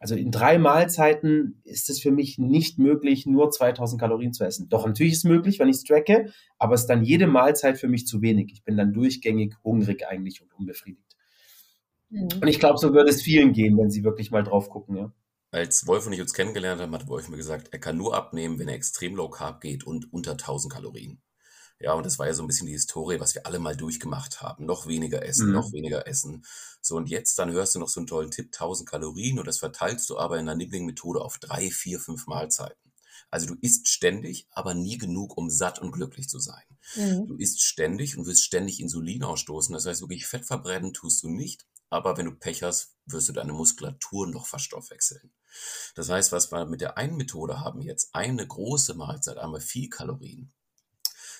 Also 0.00 0.14
in 0.14 0.30
drei 0.30 0.58
Mahlzeiten 0.58 1.60
ist 1.62 1.90
es 1.90 2.00
für 2.00 2.10
mich 2.10 2.38
nicht 2.38 2.78
möglich, 2.78 3.26
nur 3.26 3.50
2000 3.50 4.00
Kalorien 4.00 4.32
zu 4.32 4.44
essen. 4.44 4.70
Doch 4.70 4.86
natürlich 4.86 5.12
ist 5.12 5.18
es 5.18 5.24
möglich, 5.24 5.58
wenn 5.58 5.68
ich 5.68 5.76
es 5.76 5.84
tracke, 5.84 6.32
aber 6.58 6.74
es 6.74 6.82
ist 6.82 6.86
dann 6.86 7.04
jede 7.04 7.26
Mahlzeit 7.26 7.78
für 7.78 7.86
mich 7.86 8.06
zu 8.06 8.22
wenig. 8.22 8.50
Ich 8.50 8.64
bin 8.64 8.78
dann 8.78 8.94
durchgängig 8.94 9.54
hungrig 9.62 10.06
eigentlich 10.08 10.40
und 10.40 10.54
unbefriedigt. 10.54 11.16
Mhm. 12.08 12.28
Und 12.40 12.48
ich 12.48 12.58
glaube, 12.58 12.78
so 12.78 12.94
würde 12.94 13.10
es 13.10 13.20
vielen 13.20 13.52
gehen, 13.52 13.76
wenn 13.76 13.90
sie 13.90 14.02
wirklich 14.02 14.30
mal 14.30 14.42
drauf 14.42 14.70
gucken, 14.70 14.96
ja. 14.96 15.12
Als 15.52 15.86
Wolf 15.86 16.06
und 16.06 16.14
ich 16.14 16.20
uns 16.22 16.32
kennengelernt 16.32 16.80
haben, 16.80 16.94
hat 16.94 17.06
Wolf 17.06 17.28
mir 17.28 17.36
gesagt, 17.36 17.68
er 17.72 17.78
kann 17.78 17.98
nur 17.98 18.14
abnehmen, 18.14 18.58
wenn 18.58 18.68
er 18.68 18.76
extrem 18.76 19.16
low 19.16 19.28
carb 19.28 19.60
geht 19.60 19.84
und 19.84 20.10
unter 20.12 20.32
1000 20.32 20.72
Kalorien. 20.72 21.20
Ja, 21.80 21.94
und 21.94 22.04
das 22.04 22.18
war 22.18 22.26
ja 22.26 22.34
so 22.34 22.42
ein 22.42 22.46
bisschen 22.46 22.66
die 22.66 22.74
Historie, 22.74 23.20
was 23.20 23.34
wir 23.34 23.46
alle 23.46 23.58
mal 23.58 23.74
durchgemacht 23.74 24.42
haben. 24.42 24.66
Noch 24.66 24.86
weniger 24.86 25.24
essen, 25.24 25.48
mhm. 25.48 25.54
noch 25.54 25.72
weniger 25.72 26.06
essen. 26.06 26.44
So, 26.82 26.96
und 26.96 27.08
jetzt, 27.08 27.38
dann 27.38 27.50
hörst 27.50 27.74
du 27.74 27.78
noch 27.78 27.88
so 27.88 28.00
einen 28.00 28.06
tollen 28.06 28.30
Tipp, 28.30 28.48
1000 28.52 28.88
Kalorien, 28.88 29.38
und 29.38 29.46
das 29.46 29.58
verteilst 29.58 30.08
du 30.10 30.18
aber 30.18 30.38
in 30.38 30.46
der 30.46 30.56
Nibbling-Methode 30.56 31.22
auf 31.22 31.38
drei, 31.38 31.70
vier, 31.70 31.98
fünf 31.98 32.26
Mahlzeiten. 32.26 32.92
Also 33.30 33.46
du 33.46 33.54
isst 33.62 33.88
ständig, 33.88 34.46
aber 34.50 34.74
nie 34.74 34.98
genug, 34.98 35.38
um 35.38 35.48
satt 35.48 35.78
und 35.78 35.92
glücklich 35.92 36.28
zu 36.28 36.38
sein. 36.38 36.64
Mhm. 36.96 37.26
Du 37.28 37.36
isst 37.36 37.62
ständig 37.62 38.18
und 38.18 38.26
wirst 38.26 38.44
ständig 38.44 38.80
Insulin 38.80 39.22
ausstoßen. 39.22 39.72
Das 39.72 39.86
heißt, 39.86 40.02
wirklich 40.02 40.26
Fett 40.26 40.44
verbrennen 40.44 40.92
tust 40.92 41.22
du 41.22 41.28
nicht, 41.28 41.66
aber 41.88 42.18
wenn 42.18 42.26
du 42.26 42.32
Pech 42.32 42.62
hast, 42.62 42.94
wirst 43.06 43.28
du 43.28 43.32
deine 43.32 43.52
Muskulatur 43.52 44.26
noch 44.26 44.46
verstoffwechseln. 44.46 45.32
Das 45.94 46.08
heißt, 46.08 46.32
was 46.32 46.52
wir 46.52 46.66
mit 46.66 46.80
der 46.80 46.98
einen 46.98 47.16
Methode 47.16 47.60
haben 47.60 47.80
jetzt, 47.80 48.14
eine 48.14 48.46
große 48.46 48.94
Mahlzeit, 48.94 49.38
einmal 49.38 49.60
viel 49.60 49.88
Kalorien, 49.88 50.52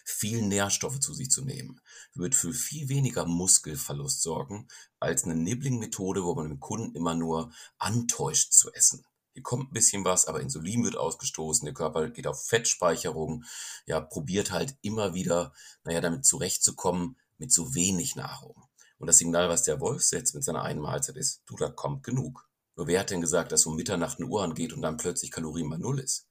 viel 0.04 0.42
Nährstoffe 0.42 1.00
zu 1.00 1.14
sich 1.14 1.30
zu 1.30 1.44
nehmen, 1.44 1.80
wird 2.14 2.34
für 2.34 2.52
viel 2.52 2.88
weniger 2.88 3.26
Muskelverlust 3.26 4.22
sorgen 4.22 4.68
als 4.98 5.24
eine 5.24 5.36
Nibbling-Methode, 5.36 6.24
wo 6.24 6.34
man 6.34 6.48
dem 6.48 6.60
Kunden 6.60 6.94
immer 6.94 7.14
nur 7.14 7.52
antäuscht 7.78 8.52
zu 8.52 8.72
essen. 8.72 9.04
Hier 9.32 9.42
kommt 9.42 9.70
ein 9.70 9.74
bisschen 9.74 10.04
was, 10.04 10.26
aber 10.26 10.40
Insulin 10.40 10.84
wird 10.84 10.96
ausgestoßen, 10.96 11.64
der 11.64 11.74
Körper 11.74 12.10
geht 12.10 12.26
auf 12.26 12.44
Fettspeicherung, 12.46 13.44
ja, 13.86 14.00
probiert 14.00 14.50
halt 14.50 14.76
immer 14.82 15.14
wieder, 15.14 15.52
naja, 15.84 16.00
damit 16.00 16.24
zurechtzukommen 16.24 17.16
mit 17.38 17.52
so 17.52 17.74
wenig 17.74 18.16
Nahrung. 18.16 18.64
Und 18.98 19.06
das 19.06 19.18
Signal, 19.18 19.48
was 19.48 19.62
der 19.62 19.80
Wolf 19.80 20.02
setzt 20.02 20.34
mit 20.34 20.44
seiner 20.44 20.62
einen 20.62 20.80
Mahlzeit 20.80 21.16
ist, 21.16 21.42
du, 21.46 21.56
da 21.56 21.70
kommt 21.70 22.02
genug. 22.02 22.48
Nur 22.76 22.86
wer 22.86 23.00
hat 23.00 23.10
denn 23.10 23.20
gesagt, 23.20 23.52
dass 23.52 23.66
um 23.66 23.76
Mitternacht 23.76 24.18
eine 24.18 24.28
Uhr 24.28 24.42
angeht 24.42 24.72
und 24.72 24.82
dann 24.82 24.96
plötzlich 24.96 25.30
Kalorien 25.30 25.68
mal 25.68 25.78
Null 25.78 26.00
ist? 26.00 26.29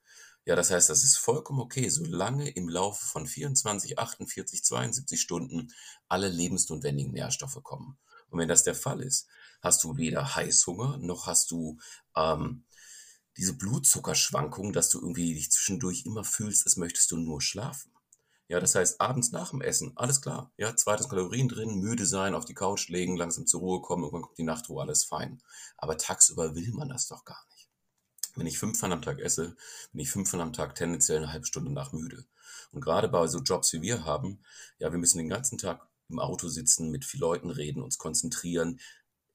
Ja, 0.49 0.55
das 0.55 0.71
heißt, 0.71 0.89
das 0.89 1.03
ist 1.03 1.17
vollkommen 1.17 1.59
okay, 1.59 1.89
solange 1.89 2.49
im 2.49 2.69
Laufe 2.69 3.05
von 3.05 3.27
24, 3.27 3.99
48, 3.99 4.63
72 4.63 5.21
Stunden 5.21 5.71
alle 6.07 6.27
lebensnotwendigen 6.27 7.11
Nährstoffe 7.11 7.61
kommen. 7.61 7.99
Und 8.31 8.39
wenn 8.39 8.47
das 8.47 8.63
der 8.63 8.73
Fall 8.73 9.03
ist, 9.03 9.27
hast 9.61 9.83
du 9.83 9.97
weder 9.97 10.35
Heißhunger, 10.35 10.97
noch 10.97 11.27
hast 11.27 11.51
du 11.51 11.77
ähm, 12.15 12.63
diese 13.37 13.53
Blutzuckerschwankung, 13.57 14.73
dass 14.73 14.89
du 14.89 14.99
irgendwie 14.99 15.35
dich 15.35 15.51
zwischendurch 15.51 16.07
immer 16.07 16.23
fühlst, 16.23 16.65
als 16.65 16.77
möchtest 16.77 17.11
du 17.11 17.17
nur 17.17 17.43
schlafen. 17.43 17.91
Ja, 18.47 18.59
das 18.59 18.73
heißt, 18.73 18.99
abends 18.99 19.31
nach 19.31 19.51
dem 19.51 19.61
Essen, 19.61 19.91
alles 19.97 20.19
klar. 20.19 20.51
Ja, 20.57 20.75
zweites 20.75 21.09
Kalorien 21.09 21.47
drin, 21.47 21.75
müde 21.75 22.07
sein, 22.07 22.33
auf 22.33 22.45
die 22.45 22.55
Couch 22.55 22.89
legen, 22.89 23.17
langsam 23.17 23.45
zur 23.45 23.59
Ruhe 23.59 23.81
kommen, 23.81 24.01
irgendwann 24.01 24.23
kommt 24.23 24.39
die 24.39 24.43
Nachtruhe, 24.43 24.81
alles 24.81 25.03
fein. 25.03 25.43
Aber 25.77 25.99
tagsüber 25.99 26.55
will 26.55 26.71
man 26.71 26.89
das 26.89 27.07
doch 27.07 27.23
gar 27.23 27.45
nicht. 27.51 27.58
Wenn 28.39 28.47
ich 28.47 28.57
fünfmal 28.57 28.93
am 28.93 29.01
Tag 29.01 29.19
esse, 29.19 29.57
bin 29.91 29.99
ich 29.99 30.11
fünfmal 30.11 30.41
am 30.41 30.53
Tag 30.53 30.73
tendenziell 30.73 31.17
eine 31.17 31.33
halbe 31.33 31.45
Stunde 31.45 31.73
nach 31.73 31.91
müde. 31.91 32.23
Und 32.71 32.79
gerade 32.79 33.09
bei 33.09 33.27
so 33.27 33.39
Jobs 33.39 33.73
wie 33.73 33.81
wir 33.81 34.05
haben, 34.05 34.39
ja, 34.77 34.93
wir 34.93 34.97
müssen 34.97 35.17
den 35.17 35.27
ganzen 35.27 35.57
Tag 35.57 35.85
im 36.07 36.19
Auto 36.19 36.47
sitzen, 36.47 36.89
mit 36.89 37.03
vielen 37.03 37.19
Leuten 37.19 37.49
reden, 37.49 37.83
uns 37.83 37.97
konzentrieren. 37.97 38.79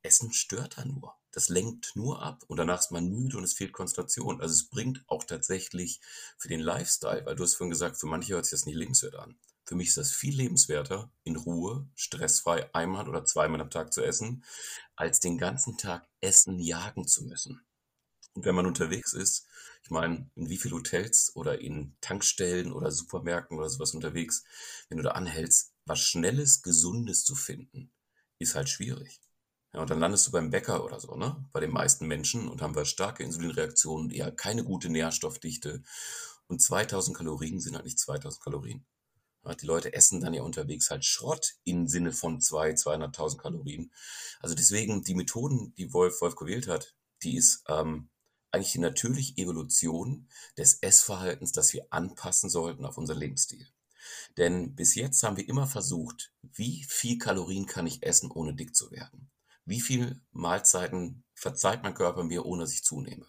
Essen 0.01 0.33
stört 0.33 0.79
da 0.79 0.87
nur. 0.87 1.15
Das 1.33 1.51
lenkt 1.51 1.95
nur 1.97 2.23
ab 2.23 2.45
und 2.47 2.57
danach 2.57 2.81
ist 2.81 2.93
man 2.93 3.11
müde 3.11 3.37
und 3.37 3.45
es 3.45 3.53
fehlt 3.53 3.75
Konzentration. 3.75 4.41
Also 4.41 4.55
es 4.55 4.71
bringt 4.71 5.05
auch 5.07 5.25
tatsächlich 5.25 6.01
für 6.39 6.49
den 6.49 6.61
Lifestyle, 6.61 7.27
weil 7.27 7.37
du 7.37 7.43
hast 7.43 7.57
vorhin 7.57 7.73
gesagt, 7.73 7.99
für 7.99 8.07
manche 8.07 8.33
hört 8.33 8.47
sich 8.47 8.53
das 8.53 8.65
nicht 8.65 8.77
lebenswert 8.77 9.17
an. 9.17 9.37
Für 9.67 9.75
mich 9.75 9.89
ist 9.89 9.99
das 9.99 10.13
viel 10.13 10.35
lebenswerter, 10.35 11.11
in 11.25 11.37
Ruhe, 11.37 11.87
stressfrei 11.95 12.75
einmal 12.75 13.07
oder 13.07 13.27
zweimal 13.27 13.61
am 13.61 13.69
Tag 13.69 13.93
zu 13.93 14.03
essen, 14.03 14.45
als 14.97 15.21
den 15.21 15.37
ganzen 15.37 15.77
Tag 15.77 16.09
Essen 16.23 16.59
jagen 16.59 17.07
zu 17.07 17.27
müssen. 17.27 17.61
Und 18.35 18.45
wenn 18.45 18.55
man 18.55 18.67
unterwegs 18.67 19.13
ist, 19.13 19.47
ich 19.83 19.91
meine, 19.91 20.31
in 20.35 20.49
wie 20.49 20.57
viele 20.57 20.75
Hotels 20.77 21.33
oder 21.35 21.61
in 21.61 21.97
Tankstellen 22.01 22.73
oder 22.73 22.91
Supermärkten 22.91 23.59
oder 23.59 23.69
sowas 23.69 23.95
unterwegs, 23.95 24.45
wenn 24.89 24.99
du 24.99 25.05
da 25.05 25.11
anhältst, 25.11 25.73
was 25.87 26.01
Schnelles, 26.01 26.63
Gesundes 26.63 27.25
zu 27.25 27.35
finden, 27.35 27.93
ist 28.39 28.55
halt 28.55 28.69
schwierig. 28.69 29.21
Ja, 29.73 29.81
und 29.81 29.91
dann 29.91 30.01
landest 30.01 30.27
du 30.27 30.31
beim 30.31 30.51
Bäcker 30.51 30.85
oder 30.85 31.01
so, 31.01 31.17
ne? 31.17 31.49
Bei 31.53 31.61
den 31.61 31.73
meisten 31.73 32.07
Menschen 32.07 32.49
und 32.49 32.63
haben 32.63 32.77
wir 32.77 32.85
starke 32.85 33.25
Insulinreaktionen, 33.25 34.11
eher 34.11 34.31
keine 34.31 34.65
gute 34.65 34.89
Nährstoffdichte. 34.89 35.83
Und 36.47 36.63
2000 36.63 37.17
Kalorien 37.17 37.61
sind 37.61 37.75
halt 37.75 37.85
nicht 37.85 37.99
2000 37.99 38.43
Kalorien. 38.43 38.87
Ja, 39.45 39.55
die 39.55 39.67
Leute 39.67 39.93
essen 39.93 40.21
dann 40.21 40.33
ja 40.33 40.43
unterwegs 40.43 40.91
halt 40.91 41.05
Schrott 41.05 41.55
im 41.65 41.89
Sinne 41.89 42.13
von 42.13 42.41
2, 42.41 42.71
200.000 42.75 43.37
Kalorien. 43.39 43.93
Also 44.41 44.55
deswegen 44.55 45.03
die 45.05 45.15
Methoden, 45.15 45.75
die 45.77 45.93
Wolf, 45.93 46.21
Wolf 46.21 46.37
gewählt 46.37 46.69
hat, 46.69 46.95
die 47.23 47.37
ist 47.37 47.65
ähm, 47.69 48.09
eigentlich 48.55 48.73
die 48.73 48.79
natürliche 48.79 49.37
Evolution 49.37 50.29
des 50.57 50.79
Essverhaltens, 50.81 51.53
das 51.53 51.73
wir 51.73 51.87
anpassen 51.91 52.49
sollten 52.49 52.85
auf 52.85 52.97
unseren 52.97 53.19
Lebensstil. 53.19 53.69
Denn 54.37 54.75
bis 54.75 54.95
jetzt 54.95 55.23
haben 55.23 55.37
wir 55.37 55.49
immer 55.49 55.67
versucht, 55.67 56.33
wie 56.43 56.85
viel 56.89 57.19
Kalorien 57.19 57.67
kann 57.67 57.87
ich 57.87 58.03
essen, 58.03 58.31
ohne 58.31 58.55
dick 58.55 58.75
zu 58.75 58.91
werden? 58.91 59.31
Wie 59.65 59.81
viel 59.81 60.21
Mahlzeiten 60.33 61.25
verzeiht 61.35 61.83
mein 61.83 61.95
Körper 61.95 62.25
mir, 62.25 62.45
ohne 62.45 62.65
dass 62.65 62.73
ich 62.73 62.85
zunehme? 62.85 63.27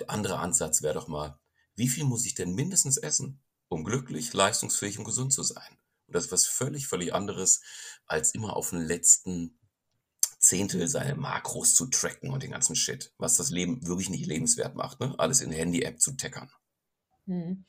Der 0.00 0.10
andere 0.10 0.38
Ansatz 0.38 0.82
wäre 0.82 0.94
doch 0.94 1.08
mal, 1.08 1.38
wie 1.76 1.88
viel 1.88 2.04
muss 2.04 2.26
ich 2.26 2.34
denn 2.34 2.54
mindestens 2.54 2.96
essen, 2.96 3.40
um 3.68 3.84
glücklich, 3.84 4.32
leistungsfähig 4.32 4.98
und 4.98 5.04
gesund 5.04 5.32
zu 5.32 5.42
sein? 5.42 5.78
Und 6.06 6.14
das 6.14 6.26
ist 6.26 6.32
was 6.32 6.46
völlig, 6.46 6.88
völlig 6.88 7.14
anderes, 7.14 7.60
als 8.06 8.34
immer 8.34 8.56
auf 8.56 8.70
den 8.70 8.80
letzten 8.80 9.57
Zehntel 10.48 10.88
seine 10.88 11.14
Makros 11.14 11.74
zu 11.74 11.86
tracken 11.86 12.30
und 12.30 12.42
den 12.42 12.52
ganzen 12.52 12.74
Shit, 12.74 13.12
was 13.18 13.36
das 13.36 13.50
Leben 13.50 13.86
wirklich 13.86 14.08
nicht 14.08 14.26
lebenswert 14.26 14.74
macht, 14.74 14.98
ne? 15.00 15.14
alles 15.18 15.42
in 15.42 15.52
Handy-App 15.52 16.00
zu 16.00 16.16
tackern. 16.16 16.50
Hm. 17.26 17.64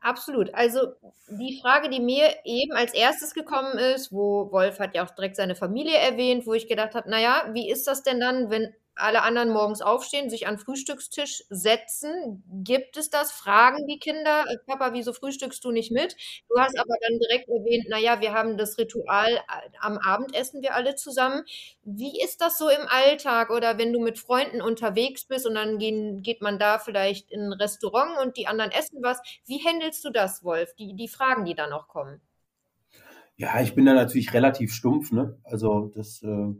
Absolut. 0.00 0.54
Also 0.54 0.94
die 1.28 1.58
Frage, 1.60 1.90
die 1.90 2.00
mir 2.00 2.32
eben 2.44 2.72
als 2.72 2.94
erstes 2.94 3.34
gekommen 3.34 3.78
ist, 3.78 4.12
wo 4.12 4.50
Wolf 4.52 4.78
hat 4.78 4.94
ja 4.94 5.04
auch 5.04 5.10
direkt 5.10 5.36
seine 5.36 5.56
Familie 5.56 5.98
erwähnt, 5.98 6.46
wo 6.46 6.54
ich 6.54 6.68
gedacht 6.68 6.94
habe, 6.94 7.10
naja, 7.10 7.50
wie 7.52 7.68
ist 7.68 7.86
das 7.86 8.02
denn 8.02 8.20
dann, 8.20 8.48
wenn 8.48 8.72
alle 8.94 9.22
anderen 9.22 9.50
morgens 9.50 9.82
aufstehen, 9.82 10.30
sich 10.30 10.46
an 10.46 10.58
Frühstückstisch 10.58 11.44
setzen. 11.48 12.42
Gibt 12.64 12.96
es 12.96 13.10
das? 13.10 13.32
Fragen 13.32 13.86
die 13.86 13.98
Kinder, 13.98 14.44
äh, 14.48 14.58
Papa, 14.66 14.92
wieso 14.92 15.12
frühstückst 15.12 15.64
du 15.64 15.70
nicht 15.70 15.90
mit? 15.90 16.16
Du 16.48 16.60
hast 16.60 16.78
aber 16.78 16.94
dann 17.00 17.18
direkt 17.18 17.48
erwähnt, 17.48 17.88
naja, 17.88 18.20
wir 18.20 18.32
haben 18.32 18.56
das 18.56 18.78
Ritual, 18.78 19.40
am 19.80 19.98
Abend 19.98 20.34
essen 20.34 20.62
wir 20.62 20.74
alle 20.74 20.94
zusammen. 20.94 21.44
Wie 21.82 22.20
ist 22.20 22.40
das 22.40 22.58
so 22.58 22.68
im 22.68 22.86
Alltag 22.88 23.50
oder 23.50 23.78
wenn 23.78 23.92
du 23.92 24.00
mit 24.00 24.18
Freunden 24.18 24.60
unterwegs 24.60 25.24
bist 25.24 25.46
und 25.46 25.54
dann 25.54 25.78
gehen, 25.78 26.22
geht 26.22 26.42
man 26.42 26.58
da 26.58 26.78
vielleicht 26.78 27.30
in 27.30 27.40
ein 27.40 27.52
Restaurant 27.52 28.18
und 28.22 28.36
die 28.36 28.46
anderen 28.46 28.70
essen 28.70 29.02
was? 29.02 29.20
Wie 29.46 29.64
handelst 29.64 30.04
du 30.04 30.10
das, 30.10 30.44
Wolf? 30.44 30.74
Die, 30.74 30.94
die 30.94 31.08
Fragen, 31.08 31.44
die 31.44 31.54
da 31.54 31.68
noch 31.68 31.88
kommen. 31.88 32.20
Ja, 33.36 33.58
ich 33.62 33.74
bin 33.74 33.86
da 33.86 33.94
natürlich 33.94 34.34
relativ 34.34 34.74
stumpf, 34.74 35.12
ne? 35.12 35.38
Also 35.44 35.90
das, 35.94 36.22
äh, 36.22 36.54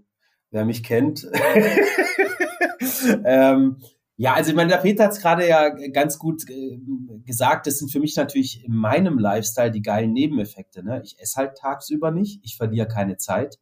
wer 0.50 0.64
mich 0.64 0.82
kennt, 0.82 1.26
ähm, 3.24 3.76
ja, 4.22 4.34
also 4.34 4.50
ich 4.50 4.56
meine, 4.56 4.68
der 4.68 4.76
Peter 4.76 5.04
hat 5.04 5.12
es 5.12 5.22
gerade 5.22 5.48
ja 5.48 5.70
ganz 5.70 6.18
gut 6.18 6.42
äh, 6.50 6.78
gesagt. 7.24 7.66
Das 7.66 7.78
sind 7.78 7.90
für 7.90 8.00
mich 8.00 8.16
natürlich 8.16 8.62
in 8.66 8.74
meinem 8.74 9.18
Lifestyle 9.18 9.70
die 9.70 9.80
geilen 9.80 10.12
Nebeneffekte. 10.12 10.84
Ne? 10.84 11.00
Ich 11.02 11.18
esse 11.18 11.36
halt 11.36 11.56
tagsüber 11.56 12.10
nicht, 12.10 12.38
ich 12.44 12.58
verliere 12.58 12.86
keine 12.86 13.16
Zeit. 13.16 13.58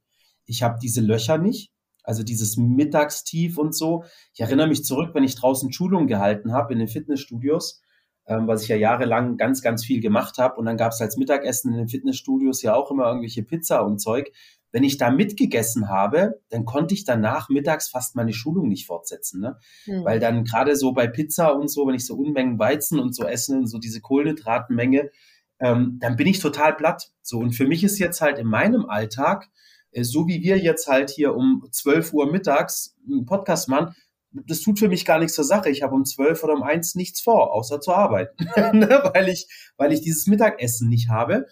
Ich 0.46 0.64
habe 0.64 0.80
diese 0.82 1.00
Löcher 1.00 1.38
nicht, 1.38 1.70
also 2.02 2.24
dieses 2.24 2.56
Mittagstief 2.56 3.56
und 3.56 3.72
so. 3.72 4.02
Ich 4.34 4.40
erinnere 4.40 4.66
mich 4.66 4.82
zurück, 4.82 5.10
wenn 5.14 5.22
ich 5.22 5.36
draußen 5.36 5.72
Schulungen 5.72 6.08
gehalten 6.08 6.52
habe 6.52 6.72
in 6.72 6.80
den 6.80 6.88
Fitnessstudios, 6.88 7.80
ähm, 8.26 8.48
was 8.48 8.64
ich 8.64 8.68
ja 8.68 8.74
jahrelang 8.76 9.36
ganz, 9.36 9.62
ganz 9.62 9.84
viel 9.84 10.00
gemacht 10.00 10.38
habe. 10.38 10.56
Und 10.56 10.66
dann 10.66 10.76
gab 10.76 10.90
es 10.90 11.00
als 11.00 11.16
Mittagessen 11.16 11.70
in 11.70 11.78
den 11.78 11.88
Fitnessstudios 11.88 12.62
ja 12.62 12.74
auch 12.74 12.90
immer 12.90 13.06
irgendwelche 13.06 13.44
Pizza 13.44 13.84
und 13.86 14.00
Zeug 14.00 14.32
wenn 14.72 14.84
ich 14.84 14.98
da 14.98 15.10
mitgegessen 15.10 15.88
habe, 15.88 16.40
dann 16.50 16.64
konnte 16.64 16.94
ich 16.94 17.04
danach 17.04 17.48
mittags 17.48 17.88
fast 17.88 18.16
meine 18.16 18.32
Schulung 18.32 18.68
nicht 18.68 18.86
fortsetzen, 18.86 19.40
ne? 19.40 19.58
Mhm. 19.86 20.04
Weil 20.04 20.20
dann 20.20 20.44
gerade 20.44 20.76
so 20.76 20.92
bei 20.92 21.06
Pizza 21.06 21.54
und 21.54 21.68
so, 21.68 21.86
wenn 21.86 21.94
ich 21.94 22.06
so 22.06 22.14
Unmengen 22.16 22.58
Weizen 22.58 22.98
und 22.98 23.14
so 23.14 23.24
esse 23.24 23.56
und 23.56 23.66
so 23.66 23.78
diese 23.78 24.00
Kohlenhydratmenge, 24.00 25.10
ähm, 25.60 25.98
dann 26.00 26.16
bin 26.16 26.26
ich 26.26 26.38
total 26.38 26.74
platt. 26.76 27.10
So 27.22 27.38
und 27.38 27.52
für 27.52 27.66
mich 27.66 27.82
ist 27.82 27.98
jetzt 27.98 28.20
halt 28.20 28.38
in 28.38 28.46
meinem 28.46 28.86
Alltag, 28.86 29.48
äh, 29.90 30.04
so 30.04 30.26
wie 30.26 30.42
wir 30.42 30.58
jetzt 30.58 30.86
halt 30.86 31.10
hier 31.10 31.34
um 31.34 31.66
12 31.70 32.12
Uhr 32.12 32.30
mittags 32.30 32.96
einen 33.06 33.26
Podcast 33.26 33.68
machen, 33.68 33.94
das 34.30 34.60
tut 34.60 34.78
für 34.78 34.88
mich 34.88 35.06
gar 35.06 35.18
nichts 35.18 35.34
zur 35.34 35.44
Sache. 35.44 35.70
Ich 35.70 35.82
habe 35.82 35.94
um 35.94 36.04
12 36.04 36.44
oder 36.44 36.52
um 36.52 36.62
1 36.62 36.94
nichts 36.94 37.20
vor, 37.20 37.52
außer 37.52 37.80
zu 37.80 37.92
arbeiten, 37.92 38.44
ne? 38.78 39.10
weil 39.14 39.28
ich 39.28 39.48
weil 39.76 39.92
ich 39.92 40.02
dieses 40.02 40.26
Mittagessen 40.26 40.88
nicht 40.88 41.08
habe. 41.08 41.46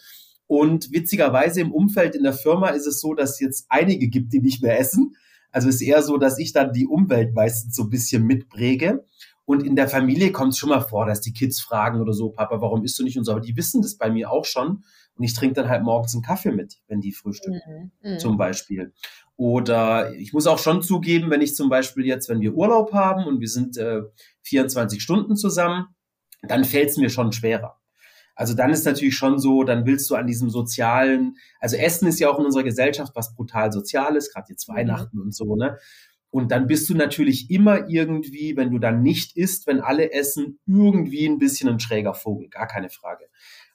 Und 0.46 0.92
witzigerweise 0.92 1.60
im 1.60 1.72
Umfeld 1.72 2.14
in 2.14 2.22
der 2.22 2.32
Firma 2.32 2.68
ist 2.68 2.86
es 2.86 3.00
so, 3.00 3.14
dass 3.14 3.32
es 3.32 3.40
jetzt 3.40 3.66
einige 3.68 4.08
gibt, 4.08 4.32
die 4.32 4.40
nicht 4.40 4.62
mehr 4.62 4.78
essen. 4.78 5.16
Also 5.50 5.68
es 5.68 5.76
ist 5.76 5.82
eher 5.82 6.02
so, 6.02 6.18
dass 6.18 6.38
ich 6.38 6.52
dann 6.52 6.72
die 6.72 6.86
Umwelt 6.86 7.34
meistens 7.34 7.74
so 7.74 7.84
ein 7.84 7.90
bisschen 7.90 8.24
mitpräge. 8.24 9.04
Und 9.44 9.62
in 9.62 9.76
der 9.76 9.88
Familie 9.88 10.32
kommt 10.32 10.52
es 10.52 10.58
schon 10.58 10.68
mal 10.68 10.80
vor, 10.80 11.06
dass 11.06 11.20
die 11.20 11.32
Kids 11.32 11.60
fragen 11.60 12.00
oder 12.00 12.12
so, 12.12 12.30
Papa, 12.30 12.60
warum 12.60 12.84
isst 12.84 12.98
du 12.98 13.04
nicht 13.04 13.16
und 13.16 13.24
so. 13.24 13.32
Aber 13.32 13.40
die 13.40 13.56
wissen 13.56 13.80
das 13.80 13.96
bei 13.96 14.10
mir 14.10 14.30
auch 14.30 14.44
schon. 14.44 14.82
Und 15.16 15.24
ich 15.24 15.34
trinke 15.34 15.54
dann 15.54 15.68
halt 15.68 15.82
morgens 15.82 16.14
einen 16.14 16.22
Kaffee 16.22 16.52
mit, 16.52 16.78
wenn 16.88 17.00
die 17.00 17.12
frühstücken, 17.12 17.92
mhm. 18.02 18.12
mhm. 18.12 18.18
zum 18.18 18.36
Beispiel. 18.36 18.92
Oder 19.36 20.14
ich 20.14 20.32
muss 20.32 20.46
auch 20.46 20.58
schon 20.58 20.82
zugeben, 20.82 21.30
wenn 21.30 21.42
ich 21.42 21.54
zum 21.54 21.68
Beispiel 21.68 22.04
jetzt, 22.04 22.28
wenn 22.28 22.40
wir 22.40 22.54
Urlaub 22.54 22.92
haben 22.92 23.24
und 23.24 23.40
wir 23.40 23.48
sind 23.48 23.76
äh, 23.76 24.02
24 24.42 25.02
Stunden 25.02 25.36
zusammen, 25.36 25.86
dann 26.42 26.64
fällt 26.64 26.90
es 26.90 26.96
mir 26.96 27.08
schon 27.08 27.32
schwerer. 27.32 27.78
Also 28.36 28.54
dann 28.54 28.70
ist 28.70 28.84
natürlich 28.84 29.16
schon 29.16 29.38
so, 29.38 29.64
dann 29.64 29.86
willst 29.86 30.08
du 30.10 30.14
an 30.14 30.26
diesem 30.26 30.50
sozialen, 30.50 31.36
also 31.58 31.76
Essen 31.76 32.06
ist 32.06 32.20
ja 32.20 32.30
auch 32.30 32.38
in 32.38 32.44
unserer 32.44 32.64
Gesellschaft 32.64 33.12
was 33.16 33.34
brutal 33.34 33.72
Soziales, 33.72 34.32
gerade 34.32 34.46
jetzt 34.50 34.68
mhm. 34.68 34.74
Weihnachten 34.74 35.16
mhm. 35.16 35.22
und 35.24 35.34
so, 35.34 35.56
ne? 35.56 35.78
Und 36.30 36.52
dann 36.52 36.66
bist 36.66 36.90
du 36.90 36.94
natürlich 36.94 37.50
immer 37.50 37.88
irgendwie, 37.88 38.56
wenn 38.56 38.70
du 38.70 38.78
dann 38.78 39.02
nicht 39.02 39.38
isst, 39.38 39.66
wenn 39.66 39.80
alle 39.80 40.12
essen, 40.12 40.58
irgendwie 40.66 41.26
ein 41.26 41.38
bisschen 41.38 41.68
ein 41.68 41.80
schräger 41.80 42.12
Vogel, 42.12 42.48
gar 42.48 42.66
keine 42.66 42.90
Frage. 42.90 43.24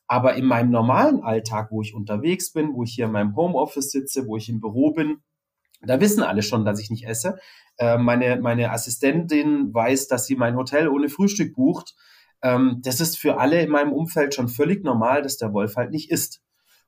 Aber 0.06 0.36
in 0.36 0.46
meinem 0.46 0.70
normalen 0.70 1.24
Alltag, 1.24 1.70
wo 1.72 1.82
ich 1.82 1.96
unterwegs 1.96 2.52
bin, 2.52 2.74
wo 2.74 2.84
ich 2.84 2.94
hier 2.94 3.06
in 3.06 3.14
meinem 3.14 3.36
Homeoffice 3.36 3.90
sitze, 3.90 4.28
wo 4.28 4.38
ich 4.38 4.48
im 4.50 4.60
Büro 4.60 4.92
bin, 4.92 5.24
da 5.82 6.00
wissen 6.00 6.22
alle 6.22 6.44
schon, 6.44 6.66
dass 6.66 6.80
ich 6.80 6.92
nicht 6.92 7.08
esse. 7.08 7.40
Äh, 7.78 7.98
meine, 7.98 8.40
meine 8.40 8.72
Assistentin 8.72 9.74
weiß, 9.74 10.08
dass 10.08 10.26
sie 10.28 10.36
mein 10.36 10.56
Hotel 10.56 10.88
ohne 10.88 11.10
Frühstück 11.10 11.56
bucht. 11.56 11.96
Ähm, 12.44 12.80
das 12.84 13.00
ist 13.00 13.18
für 13.18 13.40
alle 13.40 13.62
in 13.62 13.70
meinem 13.70 13.94
Umfeld 13.94 14.34
schon 14.34 14.50
völlig 14.50 14.84
normal, 14.84 15.22
dass 15.22 15.38
der 15.38 15.54
Wolf 15.54 15.76
halt 15.76 15.92
nicht 15.92 16.10
isst. 16.12 16.42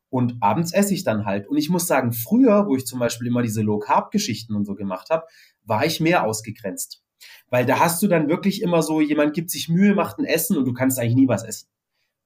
Und 0.10 0.38
abends 0.42 0.74
esse 0.74 0.94
ich 0.94 1.04
dann 1.04 1.26
halt. 1.26 1.48
Und 1.48 1.58
ich 1.58 1.70
muss 1.70 1.88
sagen, 1.88 2.14
früher, 2.14 2.68
wo 2.68 2.76
ich 2.76 2.86
zum 2.86 3.00
Beispiel 3.00 3.28
immer 3.28 3.42
diese 3.42 3.64
Low-Carb-Geschichten 3.64 4.56
und 4.56 4.66
so 4.66 4.76
gemacht 4.76 5.10
habe, 5.10 5.26
war 5.64 5.86
ich 5.86 6.00
mehr 6.00 6.24
ausgegrenzt. 6.24 7.02
Weil 7.50 7.66
da 7.66 7.80
hast 7.80 8.02
du 8.04 8.08
dann 8.08 8.30
wirklich 8.30 8.62
immer 8.62 8.84
so, 8.84 9.02
jemand 9.02 9.34
gibt 9.34 9.50
sich 9.50 9.70
Mühe, 9.70 9.96
macht 9.96 10.20
ein 10.20 10.26
Essen 10.26 10.58
und 10.58 10.66
du 10.66 10.74
kannst 10.74 11.00
eigentlich 11.00 11.16
nie 11.16 11.28
was 11.28 11.44
essen. 11.44 11.68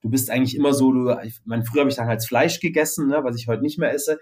Du 0.02 0.10
bist 0.10 0.30
eigentlich 0.30 0.56
immer 0.56 0.74
so, 0.74 0.92
du, 0.92 1.18
ich 1.24 1.40
mein, 1.46 1.64
früher 1.64 1.82
habe 1.82 1.90
ich 1.90 1.96
dann 1.96 2.08
halt 2.08 2.26
Fleisch 2.26 2.60
gegessen, 2.60 3.08
ne, 3.08 3.24
was 3.24 3.36
ich 3.38 3.48
heute 3.48 3.62
nicht 3.62 3.80
mehr 3.80 3.94
esse. 3.94 4.20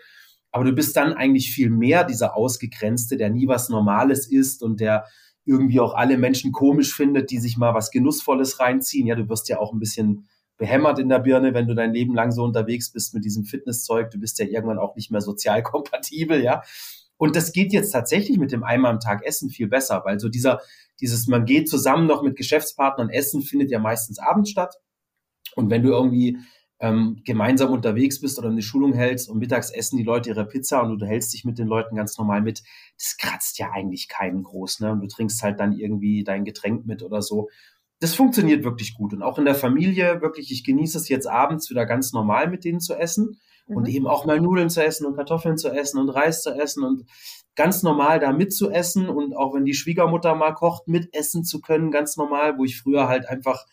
Aber 0.51 0.63
du 0.63 0.71
bist 0.71 0.95
dann 0.95 1.13
eigentlich 1.13 1.51
viel 1.51 1.69
mehr 1.69 2.03
dieser 2.03 2.37
Ausgegrenzte, 2.37 3.17
der 3.17 3.29
nie 3.29 3.47
was 3.47 3.69
Normales 3.69 4.31
isst 4.31 4.63
und 4.63 4.79
der 4.79 5.05
irgendwie 5.45 5.79
auch 5.79 5.93
alle 5.93 6.17
Menschen 6.17 6.51
komisch 6.51 6.93
findet, 6.93 7.31
die 7.31 7.37
sich 7.37 7.57
mal 7.57 7.73
was 7.73 7.91
Genussvolles 7.91 8.59
reinziehen. 8.59 9.07
Ja, 9.07 9.15
du 9.15 9.29
wirst 9.29 9.47
ja 9.47 9.59
auch 9.59 9.73
ein 9.73 9.79
bisschen 9.79 10.27
behämmert 10.57 10.99
in 10.99 11.09
der 11.09 11.19
Birne, 11.19 11.53
wenn 11.53 11.67
du 11.67 11.75
dein 11.75 11.93
Leben 11.93 12.15
lang 12.15 12.31
so 12.31 12.43
unterwegs 12.43 12.91
bist 12.91 13.13
mit 13.13 13.25
diesem 13.25 13.45
Fitnesszeug. 13.45 14.09
Du 14.11 14.19
bist 14.19 14.39
ja 14.39 14.45
irgendwann 14.45 14.79
auch 14.79 14.95
nicht 14.95 15.11
mehr 15.11 15.21
sozial 15.21 15.63
kompatibel, 15.63 16.41
ja. 16.41 16.63
Und 17.17 17.35
das 17.35 17.53
geht 17.53 17.71
jetzt 17.71 17.91
tatsächlich 17.91 18.37
mit 18.37 18.51
dem 18.51 18.63
einmal 18.63 18.91
am 18.91 18.99
Tag 18.99 19.25
Essen 19.25 19.49
viel 19.49 19.67
besser, 19.67 20.01
weil 20.03 20.19
so 20.19 20.27
dieser, 20.27 20.61
dieses, 20.99 21.27
man 21.27 21.45
geht 21.45 21.69
zusammen 21.69 22.07
noch 22.07 22.23
mit 22.23 22.35
Geschäftspartnern 22.35 23.09
essen, 23.09 23.41
findet 23.41 23.71
ja 23.71 23.79
meistens 23.79 24.19
abends 24.19 24.49
statt. 24.49 24.75
Und 25.55 25.69
wenn 25.69 25.83
du 25.83 25.89
irgendwie 25.89 26.37
ähm, 26.79 27.21
gemeinsam 27.23 27.71
unterwegs 27.71 28.19
bist 28.19 28.37
oder 28.37 28.49
eine 28.49 28.61
Schulung 28.61 28.93
hältst 28.93 29.29
und 29.29 29.39
mittags 29.39 29.71
essen 29.71 29.97
die 29.97 30.03
Leute 30.03 30.29
ihre 30.29 30.45
Pizza 30.45 30.81
und 30.81 30.99
du 30.99 31.05
hältst 31.05 31.33
dich 31.33 31.45
mit 31.45 31.57
den 31.57 31.67
Leuten 31.67 31.95
ganz 31.95 32.17
normal 32.17 32.41
mit, 32.41 32.63
das 32.97 33.17
kratzt 33.17 33.59
ja 33.59 33.71
eigentlich 33.71 34.09
keinen 34.09 34.43
groß, 34.43 34.81
ne? 34.81 34.91
Und 34.91 35.01
du 35.01 35.07
trinkst 35.07 35.41
halt 35.41 35.59
dann 35.59 35.73
irgendwie 35.73 36.23
dein 36.23 36.43
Getränk 36.43 36.85
mit 36.85 37.01
oder 37.01 37.21
so. 37.21 37.49
Das 37.99 38.13
funktioniert 38.13 38.65
wirklich 38.65 38.93
gut. 38.95 39.13
Und 39.13 39.23
auch 39.23 39.37
in 39.37 39.45
der 39.45 39.55
Familie, 39.55 40.21
wirklich, 40.21 40.51
ich 40.51 40.65
genieße 40.65 40.97
es 40.97 41.07
jetzt 41.07 41.27
abends 41.27 41.69
wieder 41.69 41.85
ganz 41.85 42.11
normal 42.11 42.49
mit 42.49 42.65
denen 42.65 42.81
zu 42.81 42.93
essen 42.93 43.39
mhm. 43.67 43.77
und 43.77 43.87
eben 43.87 44.05
auch 44.05 44.25
mal 44.25 44.41
Nudeln 44.41 44.69
zu 44.69 44.83
essen 44.83 45.05
und 45.05 45.15
Kartoffeln 45.15 45.57
zu 45.57 45.69
essen 45.69 45.97
und 45.97 46.09
Reis 46.09 46.41
zu 46.41 46.51
essen 46.51 46.83
und 46.83 47.05
ganz 47.55 47.83
normal 47.83 48.19
da 48.19 48.33
mitzuessen 48.33 49.07
und 49.07 49.33
auch 49.35 49.53
wenn 49.53 49.63
die 49.63 49.73
Schwiegermutter 49.73 50.35
mal 50.35 50.51
kocht, 50.51 50.89
mitessen 50.89 51.45
zu 51.45 51.61
können, 51.61 51.89
ganz 51.89 52.17
normal, 52.17 52.57
wo 52.57 52.65
ich 52.65 52.77
früher 52.77 53.07
halt 53.07 53.29
einfach 53.29 53.65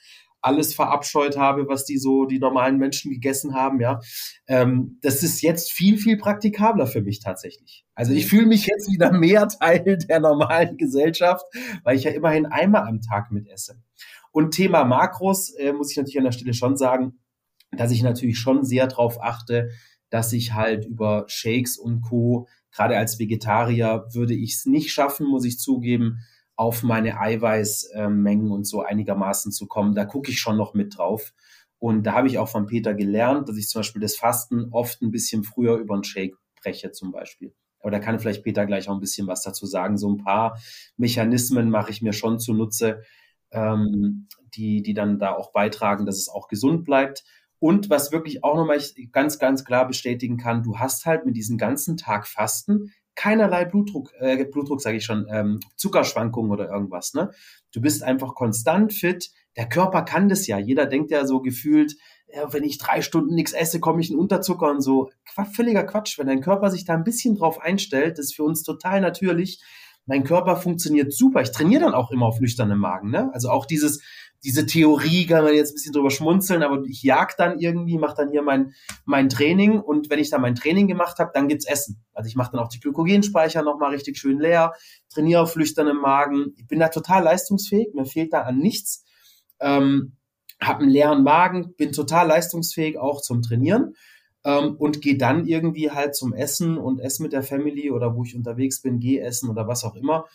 alles 0.42 0.74
verabscheut 0.74 1.36
habe, 1.36 1.68
was 1.68 1.84
die 1.84 1.98
so, 1.98 2.26
die 2.26 2.40
normalen 2.40 2.76
Menschen 2.76 3.12
gegessen 3.12 3.54
haben, 3.54 3.80
ja. 3.80 4.00
Ähm, 4.48 4.98
das 5.00 5.22
ist 5.22 5.40
jetzt 5.40 5.72
viel, 5.72 5.96
viel 5.96 6.18
praktikabler 6.18 6.86
für 6.86 7.00
mich 7.00 7.20
tatsächlich. 7.20 7.86
Also 7.94 8.12
ich 8.12 8.24
mhm. 8.24 8.28
fühle 8.28 8.46
mich 8.46 8.66
jetzt 8.66 8.90
wieder 8.92 9.12
mehr 9.12 9.48
Teil 9.60 9.96
der 9.96 10.20
normalen 10.20 10.76
Gesellschaft, 10.76 11.46
weil 11.84 11.96
ich 11.96 12.04
ja 12.04 12.10
immerhin 12.10 12.46
einmal 12.46 12.86
am 12.86 13.00
Tag 13.00 13.30
mit 13.30 13.48
esse. 13.48 13.76
Und 14.32 14.52
Thema 14.52 14.84
Makros 14.84 15.54
äh, 15.54 15.72
muss 15.72 15.90
ich 15.92 15.96
natürlich 15.96 16.18
an 16.18 16.24
der 16.24 16.32
Stelle 16.32 16.54
schon 16.54 16.76
sagen, 16.76 17.20
dass 17.70 17.92
ich 17.92 18.02
natürlich 18.02 18.38
schon 18.38 18.64
sehr 18.64 18.86
darauf 18.86 19.22
achte, 19.22 19.70
dass 20.10 20.32
ich 20.32 20.52
halt 20.52 20.84
über 20.84 21.24
Shakes 21.28 21.78
und 21.78 22.02
Co. 22.02 22.48
Gerade 22.70 22.98
als 22.98 23.18
Vegetarier 23.18 24.06
würde 24.12 24.34
ich 24.34 24.54
es 24.54 24.66
nicht 24.66 24.92
schaffen, 24.92 25.26
muss 25.26 25.44
ich 25.44 25.58
zugeben, 25.58 26.18
auf 26.56 26.82
meine 26.82 27.18
Eiweißmengen 27.18 28.50
und 28.50 28.64
so 28.64 28.82
einigermaßen 28.82 29.52
zu 29.52 29.66
kommen. 29.66 29.94
Da 29.94 30.04
gucke 30.04 30.30
ich 30.30 30.38
schon 30.38 30.56
noch 30.56 30.74
mit 30.74 30.96
drauf. 30.96 31.32
Und 31.78 32.04
da 32.04 32.12
habe 32.12 32.28
ich 32.28 32.38
auch 32.38 32.48
von 32.48 32.66
Peter 32.66 32.94
gelernt, 32.94 33.48
dass 33.48 33.56
ich 33.56 33.68
zum 33.68 33.80
Beispiel 33.80 34.02
das 34.02 34.16
Fasten 34.16 34.68
oft 34.70 35.02
ein 35.02 35.10
bisschen 35.10 35.42
früher 35.42 35.76
über 35.76 35.94
einen 35.94 36.04
Shake 36.04 36.36
breche 36.62 36.92
zum 36.92 37.10
Beispiel. 37.10 37.54
Aber 37.80 37.90
da 37.90 37.98
kann 37.98 38.20
vielleicht 38.20 38.44
Peter 38.44 38.66
gleich 38.66 38.88
auch 38.88 38.94
ein 38.94 39.00
bisschen 39.00 39.26
was 39.26 39.42
dazu 39.42 39.66
sagen. 39.66 39.98
So 39.98 40.08
ein 40.08 40.18
paar 40.18 40.58
Mechanismen 40.96 41.70
mache 41.70 41.90
ich 41.90 42.00
mir 42.00 42.12
schon 42.12 42.38
zunutze, 42.38 43.02
ähm, 43.50 44.28
die, 44.54 44.82
die 44.82 44.94
dann 44.94 45.18
da 45.18 45.34
auch 45.34 45.52
beitragen, 45.52 46.06
dass 46.06 46.18
es 46.18 46.28
auch 46.28 46.46
gesund 46.46 46.84
bleibt. 46.84 47.24
Und 47.58 47.90
was 47.90 48.12
wirklich 48.12 48.42
auch 48.44 48.56
nochmal 48.56 48.80
ganz, 49.12 49.38
ganz 49.38 49.64
klar 49.64 49.86
bestätigen 49.86 50.36
kann, 50.36 50.62
du 50.62 50.78
hast 50.78 51.06
halt 51.06 51.26
mit 51.26 51.36
diesem 51.36 51.58
ganzen 51.58 51.96
Tag 51.96 52.26
Fasten 52.26 52.92
keinerlei 53.14 53.64
Blutdruck, 53.64 54.12
äh, 54.18 54.44
Blutdruck 54.44 54.80
sage 54.80 54.96
ich 54.96 55.04
schon, 55.04 55.26
ähm, 55.30 55.60
Zuckerschwankungen 55.76 56.50
oder 56.50 56.68
irgendwas. 56.68 57.14
Ne? 57.14 57.30
Du 57.72 57.80
bist 57.80 58.02
einfach 58.02 58.34
konstant 58.34 58.92
fit. 58.92 59.30
Der 59.56 59.68
Körper 59.68 60.02
kann 60.02 60.28
das 60.28 60.46
ja. 60.46 60.58
Jeder 60.58 60.86
denkt 60.86 61.10
ja 61.10 61.26
so 61.26 61.40
gefühlt, 61.40 61.96
ja, 62.34 62.52
wenn 62.52 62.64
ich 62.64 62.78
drei 62.78 63.02
Stunden 63.02 63.34
nichts 63.34 63.52
esse, 63.52 63.80
komme 63.80 64.00
ich 64.00 64.10
in 64.10 64.18
Unterzucker 64.18 64.70
und 64.70 64.80
so. 64.80 65.10
Quatsch, 65.26 65.54
völliger 65.54 65.84
Quatsch. 65.84 66.18
Wenn 66.18 66.26
dein 66.26 66.40
Körper 66.40 66.70
sich 66.70 66.84
da 66.84 66.94
ein 66.94 67.04
bisschen 67.04 67.36
drauf 67.36 67.60
einstellt, 67.60 68.18
ist 68.18 68.34
für 68.34 68.44
uns 68.44 68.62
total 68.62 69.00
natürlich. 69.00 69.62
Mein 70.06 70.24
Körper 70.24 70.56
funktioniert 70.56 71.12
super. 71.12 71.42
Ich 71.42 71.52
trainiere 71.52 71.82
dann 71.82 71.94
auch 71.94 72.10
immer 72.10 72.26
auf 72.26 72.40
nüchternem 72.40 72.78
Magen. 72.78 73.10
Ne? 73.10 73.30
Also 73.34 73.50
auch 73.50 73.66
dieses, 73.66 74.02
diese 74.44 74.66
Theorie 74.66 75.26
kann 75.26 75.44
man 75.44 75.54
jetzt 75.54 75.70
ein 75.70 75.74
bisschen 75.74 75.92
drüber 75.92 76.10
schmunzeln, 76.10 76.62
aber 76.62 76.82
ich 76.84 77.02
jag 77.02 77.36
dann 77.36 77.60
irgendwie, 77.60 77.98
mache 77.98 78.16
dann 78.16 78.30
hier 78.30 78.42
mein, 78.42 78.74
mein 79.04 79.28
Training 79.28 79.80
und 79.80 80.10
wenn 80.10 80.18
ich 80.18 80.30
dann 80.30 80.40
mein 80.40 80.56
Training 80.56 80.88
gemacht 80.88 81.18
habe, 81.18 81.30
dann 81.32 81.48
gibt's 81.48 81.64
Essen. 81.64 82.02
Also 82.12 82.28
ich 82.28 82.34
mache 82.34 82.52
dann 82.52 82.60
auch 82.60 82.68
die 82.68 82.80
Glykogenspeicher 82.80 83.62
nochmal 83.62 83.92
richtig 83.92 84.18
schön 84.18 84.40
leer, 84.40 84.74
trainiere 85.10 85.42
auf 85.42 85.52
flüchternem 85.52 85.98
Magen. 85.98 86.54
Ich 86.56 86.66
bin 86.66 86.80
da 86.80 86.88
total 86.88 87.22
leistungsfähig, 87.22 87.94
mir 87.94 88.04
fehlt 88.04 88.32
da 88.32 88.42
an 88.42 88.58
nichts. 88.58 89.04
Ähm, 89.60 90.16
habe 90.60 90.80
einen 90.80 90.90
leeren 90.90 91.22
Magen, 91.22 91.74
bin 91.76 91.92
total 91.92 92.26
leistungsfähig 92.28 92.98
auch 92.98 93.20
zum 93.20 93.42
Trainieren 93.42 93.94
ähm, 94.44 94.76
und 94.76 95.00
gehe 95.00 95.16
dann 95.16 95.46
irgendwie 95.46 95.90
halt 95.90 96.16
zum 96.16 96.32
Essen 96.32 96.78
und 96.78 97.00
esse 97.00 97.22
mit 97.22 97.32
der 97.32 97.42
Family 97.42 97.90
oder 97.90 98.16
wo 98.16 98.24
ich 98.24 98.34
unterwegs 98.34 98.80
bin, 98.80 98.98
gehe 98.98 99.22
essen 99.22 99.50
oder 99.50 99.68
was 99.68 99.84
auch 99.84 99.94
immer. 99.94 100.26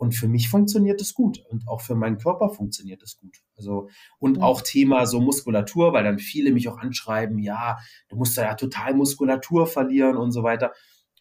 Und 0.00 0.14
für 0.14 0.28
mich 0.28 0.48
funktioniert 0.48 0.98
es 1.02 1.12
gut 1.12 1.44
und 1.50 1.68
auch 1.68 1.82
für 1.82 1.94
meinen 1.94 2.16
Körper 2.16 2.48
funktioniert 2.48 3.02
es 3.02 3.18
gut. 3.18 3.36
Also 3.54 3.90
und 4.18 4.38
ja. 4.38 4.42
auch 4.42 4.62
Thema 4.62 5.04
so 5.04 5.20
Muskulatur, 5.20 5.92
weil 5.92 6.04
dann 6.04 6.18
viele 6.18 6.52
mich 6.52 6.70
auch 6.70 6.78
anschreiben, 6.78 7.38
ja, 7.38 7.76
du 8.08 8.16
musst 8.16 8.38
da 8.38 8.44
ja 8.44 8.54
total 8.54 8.94
Muskulatur 8.94 9.66
verlieren 9.66 10.16
und 10.16 10.32
so 10.32 10.42
weiter. 10.42 10.72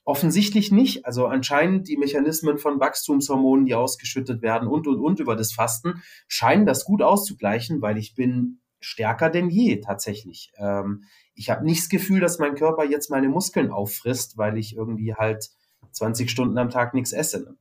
Offensichtlich 0.05 0.71
nicht. 0.71 1.05
Also 1.05 1.27
anscheinend 1.27 1.89
die 1.89 1.97
Mechanismen 1.97 2.57
von 2.57 2.79
Wachstumshormonen, 2.79 3.65
die 3.65 3.75
ausgeschüttet 3.75 4.41
werden 4.41 4.69
und 4.69 4.87
und 4.87 5.01
und 5.01 5.19
über 5.19 5.35
das 5.35 5.51
Fasten 5.51 6.01
scheinen 6.29 6.65
das 6.65 6.85
gut 6.85 7.01
auszugleichen, 7.01 7.81
weil 7.81 7.97
ich 7.97 8.15
bin 8.15 8.61
stärker 8.79 9.29
denn 9.29 9.49
je 9.49 9.81
tatsächlich. 9.81 10.53
Ähm, 10.55 11.03
ich 11.35 11.49
habe 11.49 11.65
nicht 11.65 11.81
das 11.81 11.89
Gefühl, 11.89 12.21
dass 12.21 12.39
mein 12.39 12.55
Körper 12.55 12.85
jetzt 12.85 13.11
meine 13.11 13.27
Muskeln 13.27 13.71
auffrisst, 13.71 14.37
weil 14.37 14.57
ich 14.57 14.77
irgendwie 14.77 15.15
halt 15.15 15.49
20 15.91 16.31
Stunden 16.31 16.57
am 16.57 16.69
Tag 16.69 16.93
nichts 16.93 17.11
esse. 17.11 17.57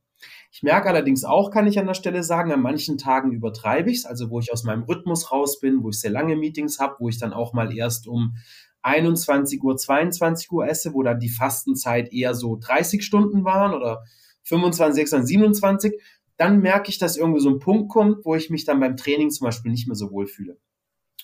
Ich 0.51 0.63
merke 0.63 0.89
allerdings 0.89 1.23
auch, 1.23 1.51
kann 1.51 1.67
ich 1.67 1.77
an 1.77 1.85
der 1.85 1.93
Stelle 1.93 2.23
sagen, 2.23 2.51
an 2.51 2.61
manchen 2.61 2.97
Tagen 2.97 3.31
übertreibe 3.31 3.91
ich 3.91 3.99
es, 3.99 4.05
also 4.05 4.29
wo 4.29 4.39
ich 4.39 4.51
aus 4.51 4.63
meinem 4.63 4.83
Rhythmus 4.83 5.31
raus 5.31 5.59
bin, 5.59 5.83
wo 5.83 5.89
ich 5.89 5.99
sehr 5.99 6.11
lange 6.11 6.35
Meetings 6.35 6.79
habe, 6.79 6.95
wo 6.99 7.09
ich 7.09 7.19
dann 7.19 7.33
auch 7.33 7.53
mal 7.53 7.75
erst 7.75 8.07
um 8.07 8.35
21 8.81 9.61
Uhr, 9.61 9.77
22 9.77 10.51
Uhr 10.51 10.67
esse, 10.67 10.93
wo 10.93 11.03
dann 11.03 11.19
die 11.19 11.29
Fastenzeit 11.29 12.11
eher 12.11 12.33
so 12.33 12.57
30 12.59 13.03
Stunden 13.03 13.43
waren 13.43 13.73
oder 13.73 14.03
25, 14.43 14.95
26, 14.95 15.27
27, 15.27 16.01
dann 16.37 16.61
merke 16.61 16.89
ich, 16.89 16.97
dass 16.97 17.17
irgendwie 17.17 17.41
so 17.41 17.49
ein 17.49 17.59
Punkt 17.59 17.89
kommt, 17.89 18.25
wo 18.25 18.33
ich 18.33 18.49
mich 18.49 18.65
dann 18.65 18.79
beim 18.79 18.97
Training 18.97 19.29
zum 19.29 19.45
Beispiel 19.45 19.71
nicht 19.71 19.87
mehr 19.87 19.95
so 19.95 20.11
wohl 20.11 20.25
fühle. 20.25 20.57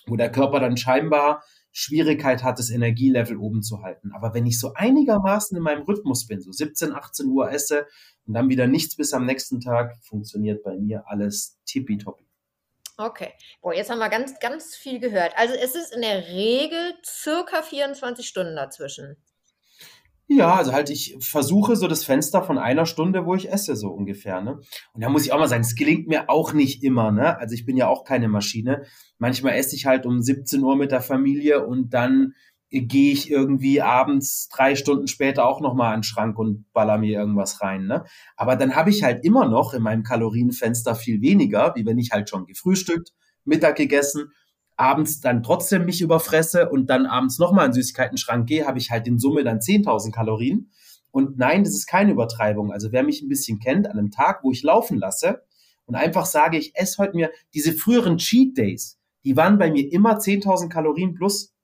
Wo 0.06 0.16
der 0.16 0.30
Körper 0.30 0.60
dann 0.60 0.76
scheinbar 0.76 1.42
Schwierigkeit 1.78 2.42
hat, 2.42 2.58
das 2.58 2.70
Energielevel 2.70 3.36
oben 3.36 3.62
zu 3.62 3.82
halten. 3.82 4.10
Aber 4.14 4.32
wenn 4.32 4.46
ich 4.46 4.58
so 4.58 4.72
einigermaßen 4.72 5.54
in 5.58 5.62
meinem 5.62 5.82
Rhythmus 5.82 6.26
bin, 6.26 6.40
so 6.40 6.50
17, 6.50 6.94
18 6.94 7.26
Uhr 7.26 7.50
esse 7.50 7.86
und 8.26 8.32
dann 8.32 8.48
wieder 8.48 8.66
nichts 8.66 8.96
bis 8.96 9.12
am 9.12 9.26
nächsten 9.26 9.60
Tag, 9.60 9.94
funktioniert 10.00 10.64
bei 10.64 10.74
mir 10.78 11.04
alles 11.06 11.58
tippitoppi. 11.66 12.24
Okay. 12.96 13.34
Boah, 13.60 13.74
jetzt 13.74 13.90
haben 13.90 13.98
wir 13.98 14.08
ganz, 14.08 14.40
ganz 14.40 14.74
viel 14.74 15.00
gehört. 15.00 15.34
Also 15.36 15.52
es 15.52 15.74
ist 15.74 15.94
in 15.94 16.00
der 16.00 16.28
Regel 16.28 16.94
circa 17.04 17.60
24 17.60 18.26
Stunden 18.26 18.56
dazwischen. 18.56 19.18
Ja, 20.28 20.56
also 20.56 20.72
halt, 20.72 20.90
ich 20.90 21.16
versuche 21.20 21.76
so 21.76 21.86
das 21.86 22.04
Fenster 22.04 22.42
von 22.42 22.58
einer 22.58 22.84
Stunde, 22.84 23.26
wo 23.26 23.36
ich 23.36 23.52
esse, 23.52 23.76
so 23.76 23.90
ungefähr, 23.90 24.40
ne? 24.40 24.58
Und 24.92 25.00
da 25.04 25.08
muss 25.08 25.24
ich 25.24 25.32
auch 25.32 25.38
mal 25.38 25.46
sagen, 25.46 25.62
es 25.62 25.76
gelingt 25.76 26.08
mir 26.08 26.28
auch 26.28 26.52
nicht 26.52 26.82
immer, 26.82 27.12
ne? 27.12 27.38
Also 27.38 27.54
ich 27.54 27.64
bin 27.64 27.76
ja 27.76 27.86
auch 27.86 28.02
keine 28.04 28.26
Maschine. 28.28 28.82
Manchmal 29.18 29.54
esse 29.54 29.76
ich 29.76 29.86
halt 29.86 30.04
um 30.04 30.20
17 30.20 30.62
Uhr 30.64 30.74
mit 30.74 30.90
der 30.90 31.00
Familie 31.00 31.64
und 31.64 31.94
dann 31.94 32.34
gehe 32.70 33.12
ich 33.12 33.30
irgendwie 33.30 33.80
abends 33.80 34.48
drei 34.48 34.74
Stunden 34.74 35.06
später 35.06 35.46
auch 35.46 35.60
nochmal 35.60 35.94
an 35.94 36.00
den 36.00 36.02
Schrank 36.02 36.36
und 36.40 36.64
baller 36.72 36.98
mir 36.98 37.16
irgendwas 37.20 37.62
rein, 37.62 37.86
ne? 37.86 38.04
Aber 38.36 38.56
dann 38.56 38.74
habe 38.74 38.90
ich 38.90 39.04
halt 39.04 39.24
immer 39.24 39.46
noch 39.48 39.74
in 39.74 39.82
meinem 39.82 40.02
Kalorienfenster 40.02 40.96
viel 40.96 41.20
weniger, 41.22 41.72
wie 41.76 41.86
wenn 41.86 41.98
ich 41.98 42.10
halt 42.10 42.28
schon 42.28 42.46
gefrühstückt, 42.46 43.12
Mittag 43.44 43.76
gegessen 43.76 44.32
abends 44.76 45.20
dann 45.20 45.42
trotzdem 45.42 45.84
mich 45.86 46.00
überfresse 46.00 46.68
und 46.68 46.88
dann 46.90 47.06
abends 47.06 47.38
nochmal 47.38 47.66
in 47.66 47.72
den 47.72 47.82
Süßigkeiten-Schrank 47.82 48.46
gehe, 48.46 48.66
habe 48.66 48.78
ich 48.78 48.90
halt 48.90 49.06
in 49.06 49.18
Summe 49.18 49.42
dann 49.42 49.58
10.000 49.58 50.12
Kalorien. 50.12 50.70
Und 51.10 51.38
nein, 51.38 51.64
das 51.64 51.72
ist 51.72 51.86
keine 51.86 52.12
Übertreibung. 52.12 52.72
Also 52.72 52.92
wer 52.92 53.02
mich 53.02 53.22
ein 53.22 53.28
bisschen 53.28 53.58
kennt, 53.58 53.86
an 53.86 53.98
einem 53.98 54.10
Tag, 54.10 54.44
wo 54.44 54.52
ich 54.52 54.62
laufen 54.62 54.98
lasse 54.98 55.42
und 55.86 55.94
einfach 55.94 56.26
sage, 56.26 56.58
ich 56.58 56.76
esse 56.76 56.98
heute 56.98 57.16
mir 57.16 57.30
diese 57.54 57.72
früheren 57.72 58.18
Cheat 58.18 58.58
Days, 58.58 58.98
die 59.24 59.36
waren 59.36 59.58
bei 59.58 59.70
mir 59.70 59.90
immer 59.90 60.18
10.000 60.18 60.68
Kalorien 60.68 61.14
plus. 61.14 61.54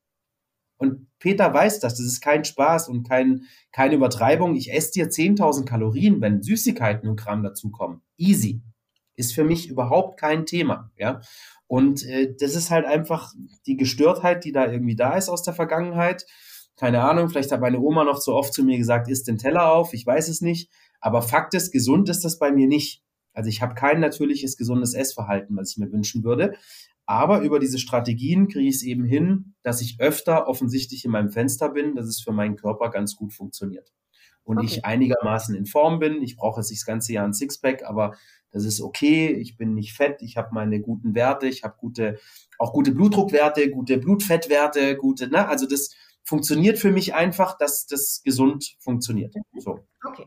Und 0.79 1.07
Peter 1.18 1.53
weiß 1.53 1.81
das, 1.81 1.94
das 1.94 2.07
ist 2.07 2.20
kein 2.20 2.44
Spaß 2.44 2.88
und 2.88 3.09
kein, 3.09 3.42
keine 3.70 3.94
Übertreibung. 3.94 4.57
Ich 4.57 4.72
esse 4.72 4.92
dir 4.92 5.11
10.000 5.11 5.64
Kalorien, 5.64 6.20
wenn 6.20 6.42
Süßigkeiten 6.42 7.09
und 7.09 7.16
Kram 7.16 7.42
dazukommen. 7.42 8.01
Easy. 8.16 8.62
Ist 9.14 9.35
für 9.35 9.44
mich 9.44 9.68
überhaupt 9.68 10.18
kein 10.18 10.46
Thema. 10.46 10.90
Ja? 10.96 11.20
Und 11.72 12.04
äh, 12.04 12.35
das 12.38 12.54
ist 12.54 12.70
halt 12.70 12.85
einfach 12.85 13.32
die 13.64 13.78
Gestörtheit, 13.78 14.44
die 14.44 14.52
da 14.52 14.70
irgendwie 14.70 14.94
da 14.94 15.16
ist 15.16 15.30
aus 15.30 15.42
der 15.42 15.54
Vergangenheit. 15.54 16.26
Keine 16.76 17.00
Ahnung, 17.00 17.30
vielleicht 17.30 17.50
hat 17.50 17.62
meine 17.62 17.80
Oma 17.80 18.04
noch 18.04 18.18
zu 18.18 18.35
oft 18.35 18.52
zu 18.52 18.62
mir 18.62 18.76
gesagt, 18.76 19.08
isst 19.08 19.26
den 19.26 19.38
Teller 19.38 19.72
auf, 19.72 19.94
ich 19.94 20.04
weiß 20.04 20.28
es 20.28 20.42
nicht. 20.42 20.70
Aber 21.00 21.22
Fakt 21.22 21.54
ist, 21.54 21.72
gesund 21.72 22.11
ist 22.11 22.26
das 22.26 22.38
bei 22.38 22.52
mir 22.52 22.66
nicht. 22.66 23.02
Also 23.32 23.48
ich 23.48 23.62
habe 23.62 23.74
kein 23.74 24.00
natürliches, 24.00 24.58
gesundes 24.58 24.92
Essverhalten, 24.92 25.56
was 25.56 25.70
ich 25.70 25.78
mir 25.78 25.90
wünschen 25.90 26.24
würde. 26.24 26.52
Aber 27.06 27.40
über 27.40 27.58
diese 27.58 27.78
Strategien 27.78 28.48
kriege 28.48 28.68
ich 28.68 28.74
es 28.74 28.82
eben 28.82 29.04
hin, 29.04 29.54
dass 29.62 29.80
ich 29.80 29.98
öfter 29.98 30.48
offensichtlich 30.48 31.06
in 31.06 31.11
meinem 31.11 31.30
Fenster 31.30 31.70
bin, 31.70 31.94
dass 31.94 32.04
es 32.04 32.20
für 32.20 32.32
meinen 32.32 32.56
Körper 32.56 32.90
ganz 32.90 33.16
gut 33.16 33.32
funktioniert. 33.32 33.94
Und 34.44 34.59
okay. 34.59 34.66
ich 34.66 34.85
einigermaßen 34.85 35.55
in 35.55 35.66
Form 35.66 35.98
bin. 35.98 36.22
Ich 36.22 36.37
brauche 36.37 36.61
jetzt 36.61 36.70
nicht 36.70 36.83
das 36.83 36.87
ganze 36.87 37.12
Jahr 37.12 37.24
ein 37.24 37.33
Sixpack, 37.33 37.85
aber 37.85 38.16
das 38.50 38.64
ist 38.64 38.81
okay. 38.81 39.28
Ich 39.28 39.57
bin 39.57 39.74
nicht 39.74 39.94
fett. 39.94 40.20
Ich 40.20 40.37
habe 40.37 40.48
meine 40.52 40.81
guten 40.81 41.14
Werte. 41.14 41.46
Ich 41.46 41.62
habe 41.64 41.74
gute, 41.78 42.18
auch 42.59 42.72
gute 42.72 42.92
Blutdruckwerte, 42.92 43.70
gute 43.70 43.98
Blutfettwerte, 43.98 44.96
gute, 44.96 45.28
ne? 45.28 45.48
Also 45.48 45.66
das 45.66 45.94
funktioniert 46.24 46.78
für 46.78 46.92
mich 46.92 47.14
einfach, 47.14 47.57
dass 47.57 47.87
das 47.87 48.22
gesund 48.24 48.76
funktioniert. 48.78 49.35
Mhm. 49.35 49.61
So. 49.61 49.78
Okay. 50.05 50.26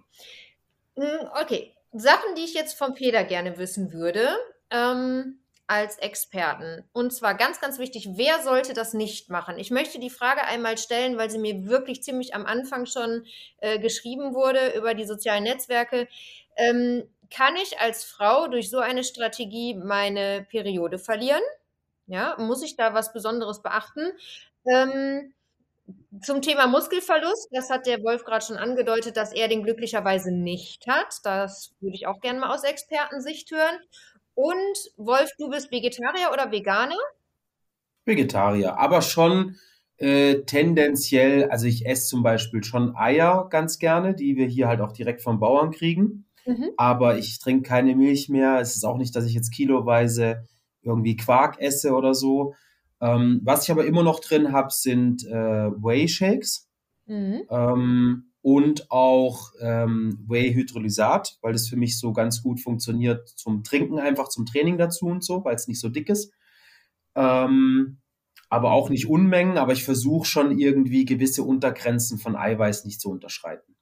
Hm, 0.98 1.28
okay. 1.42 1.74
Sachen, 1.94 2.36
die 2.36 2.44
ich 2.44 2.54
jetzt 2.54 2.78
vom 2.78 2.94
Peter 2.94 3.24
gerne 3.24 3.58
wissen 3.58 3.94
würde. 3.94 4.28
Ähm, 4.70 5.40
als 5.68 5.98
Experten. 5.98 6.84
Und 6.94 7.12
zwar 7.12 7.36
ganz, 7.36 7.60
ganz 7.60 7.80
wichtig, 7.80 8.10
wer 8.14 8.42
sollte 8.42 8.74
das 8.74 8.94
nicht 8.94 9.30
machen? 9.30 9.58
Ich 9.58 9.72
möchte 9.72 10.00
die 10.00 10.10
Frage 10.10 10.44
einmal 10.44 10.78
stellen, 10.78 11.18
weil 11.18 11.30
sie 11.30 11.40
mir 11.40 11.66
wirklich 11.66 12.04
ziemlich 12.04 12.36
am 12.36 12.46
Anfang 12.46 12.86
schon 12.86 13.26
äh, 13.58 13.80
geschrieben 13.80 14.34
wurde 14.36 14.76
über 14.78 14.94
die 14.94 15.06
sozialen 15.06 15.44
Netzwerke. 15.44 16.08
Ähm, 16.56 17.04
kann 17.32 17.56
ich 17.56 17.80
als 17.80 18.04
Frau 18.04 18.48
durch 18.48 18.70
so 18.70 18.78
eine 18.80 19.04
Strategie 19.04 19.74
meine 19.74 20.46
Periode 20.50 21.00
verlieren? 21.00 21.42
Ja, 22.08 22.36
muss 22.38 22.62
ich 22.64 22.76
da 22.76 22.94
was 22.94 23.14
Besonderes 23.14 23.64
beachten? 23.64 24.12
Ähm, 24.72 25.34
zum 26.22 26.42
Thema 26.42 26.68
Muskelverlust, 26.68 27.50
das 27.52 27.70
hat 27.70 27.86
der 27.86 28.02
Wolf 28.04 28.24
gerade 28.24 28.46
schon 28.46 28.58
angedeutet, 28.58 29.18
dass 29.18 29.34
er 29.34 29.48
den 29.48 29.64
glücklicherweise 29.64 30.32
nicht 30.32 30.88
hat. 30.88 31.20
Das 31.24 31.74
würde 31.80 31.96
ich 31.96 32.08
auch 32.08 32.22
gerne 32.22 32.40
mal 32.40 32.54
aus 32.54 32.64
Expertensicht 32.64 33.52
hören. 33.52 33.80
Und 34.36 34.92
Wolf, 34.98 35.32
du 35.40 35.50
bist 35.50 35.72
Vegetarier 35.72 36.32
oder 36.32 36.52
Veganer? 36.52 36.98
Vegetarier, 38.06 38.78
aber 38.78 39.02
schon 39.02 39.56
äh, 39.98 40.44
tendenziell, 40.44 41.50
also 41.50 41.66
ich 41.66 41.86
esse 41.86 42.08
zum 42.08 42.22
Beispiel 42.22 42.64
schon 42.64 42.96
Eier 42.96 43.48
ganz 43.50 43.80
gerne, 43.80 44.14
die 44.14 44.36
wir 44.36 44.46
hier 44.46 44.68
halt 44.68 44.82
auch 44.82 44.92
direkt 44.92 45.22
vom 45.22 45.40
Bauern 45.40 45.72
kriegen. 45.72 46.26
Mhm. 46.46 46.72
Aber 46.78 47.18
ich 47.18 47.40
trinke 47.40 47.68
keine 47.68 47.96
Milch 47.96 48.30
mehr. 48.30 48.60
Es 48.60 48.76
ist 48.76 48.84
auch 48.84 48.98
nicht, 48.98 49.16
dass 49.16 49.26
ich 49.26 49.34
jetzt 49.34 49.52
kiloweise 49.52 50.46
irgendwie 50.82 51.16
Quark 51.16 51.60
esse 51.60 51.94
oder 51.94 52.14
so. 52.14 52.54
Ähm, 53.02 53.42
was 53.44 53.64
ich 53.64 53.72
aber 53.72 53.86
immer 53.86 54.04
noch 54.04 54.20
drin 54.20 54.52
habe, 54.52 54.70
sind 54.72 55.26
äh, 55.26 55.32
Whey 55.32 56.08
Shakes. 56.08 56.70
Mhm. 57.08 57.44
Ähm, 57.50 58.32
und 58.46 58.92
auch 58.92 59.54
ähm, 59.60 60.24
Whey-Hydrolysat, 60.28 61.40
weil 61.42 61.54
das 61.54 61.68
für 61.68 61.78
mich 61.78 61.98
so 61.98 62.14
ganz 62.14 62.44
gut 62.44 62.62
funktioniert 62.62 63.28
zum 63.28 63.64
Trinken, 63.64 63.98
einfach 63.98 64.30
zum 64.30 64.46
Training 64.46 64.78
dazu 64.78 65.08
und 65.08 65.24
so, 65.24 65.44
weil 65.44 65.56
es 65.56 65.68
nicht 65.68 65.80
so 65.80 65.90
dick 65.90 66.10
ist. 66.10 66.32
Ähm, 67.16 67.98
aber 68.48 68.72
auch 68.72 68.92
nicht 68.92 69.08
Unmengen, 69.08 69.58
aber 69.58 69.74
ich 69.74 69.84
versuche 69.84 70.28
schon 70.28 70.60
irgendwie 70.60 71.06
gewisse 71.06 71.42
Untergrenzen 71.42 72.20
von 72.20 72.36
Eiweiß 72.36 72.86
nicht 72.86 73.02
zu 73.02 73.10
unterschreiten. 73.10 73.76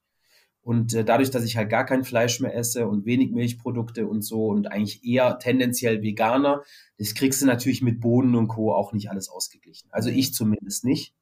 Und 0.62 0.94
äh, 0.94 1.04
dadurch, 1.04 1.30
dass 1.30 1.44
ich 1.44 1.58
halt 1.58 1.70
gar 1.70 1.86
kein 1.86 2.06
Fleisch 2.06 2.40
mehr 2.40 2.56
esse 2.56 2.88
und 2.88 3.06
wenig 3.06 3.32
Milchprodukte 3.32 4.08
und 4.08 4.22
so 4.22 4.48
und 4.48 4.72
eigentlich 4.72 5.04
eher 5.04 5.40
tendenziell 5.40 6.02
Veganer, 6.02 6.64
das 6.98 7.16
kriegst 7.16 7.42
du 7.42 7.48
natürlich 7.48 7.82
mit 7.82 8.00
Bohnen 8.00 8.36
und 8.36 8.48
Co. 8.48 8.74
auch 8.74 8.94
nicht 8.94 9.10
alles 9.10 9.28
ausgeglichen. 9.28 9.90
Also 9.92 10.10
ich 10.10 10.34
zumindest 10.34 10.86
nicht. 10.86 11.14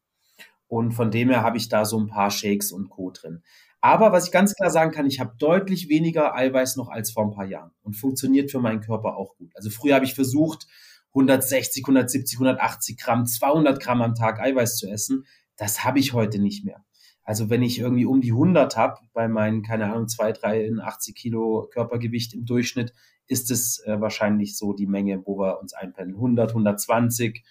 Und 0.71 0.93
von 0.93 1.11
dem 1.11 1.27
her 1.27 1.43
habe 1.43 1.57
ich 1.57 1.67
da 1.67 1.83
so 1.83 1.99
ein 1.99 2.07
paar 2.07 2.31
Shakes 2.31 2.71
und 2.71 2.87
Co. 2.87 3.11
drin. 3.11 3.43
Aber 3.81 4.13
was 4.13 4.27
ich 4.27 4.31
ganz 4.31 4.55
klar 4.55 4.69
sagen 4.69 4.91
kann, 4.91 5.05
ich 5.05 5.19
habe 5.19 5.35
deutlich 5.37 5.89
weniger 5.89 6.33
Eiweiß 6.33 6.77
noch 6.77 6.87
als 6.87 7.11
vor 7.11 7.25
ein 7.25 7.31
paar 7.31 7.45
Jahren 7.45 7.71
und 7.83 7.97
funktioniert 7.97 8.49
für 8.49 8.61
meinen 8.61 8.79
Körper 8.79 9.17
auch 9.17 9.35
gut. 9.35 9.51
Also 9.53 9.69
früher 9.69 9.95
habe 9.95 10.05
ich 10.05 10.13
versucht, 10.13 10.67
160, 11.09 11.83
170, 11.83 12.37
180 12.37 12.97
Gramm, 12.97 13.25
200 13.25 13.83
Gramm 13.83 14.01
am 14.01 14.15
Tag 14.15 14.39
Eiweiß 14.39 14.77
zu 14.77 14.89
essen. 14.89 15.25
Das 15.57 15.83
habe 15.83 15.99
ich 15.99 16.13
heute 16.13 16.39
nicht 16.39 16.63
mehr. 16.63 16.85
Also 17.25 17.49
wenn 17.49 17.63
ich 17.63 17.77
irgendwie 17.77 18.05
um 18.05 18.21
die 18.21 18.31
100 18.31 18.77
habe, 18.77 19.01
bei 19.11 19.27
meinen, 19.27 19.63
keine 19.63 19.91
Ahnung, 19.91 20.07
2, 20.07 20.31
83 20.31 21.13
Kilo 21.13 21.67
Körpergewicht 21.69 22.33
im 22.33 22.45
Durchschnitt, 22.45 22.93
ist 23.27 23.51
es 23.51 23.79
äh, 23.85 23.99
wahrscheinlich 23.99 24.57
so 24.57 24.71
die 24.71 24.87
Menge, 24.87 25.21
wo 25.25 25.37
wir 25.37 25.59
uns 25.59 25.73
einpendeln. 25.73 26.15
100, 26.15 26.51
120 26.51 27.43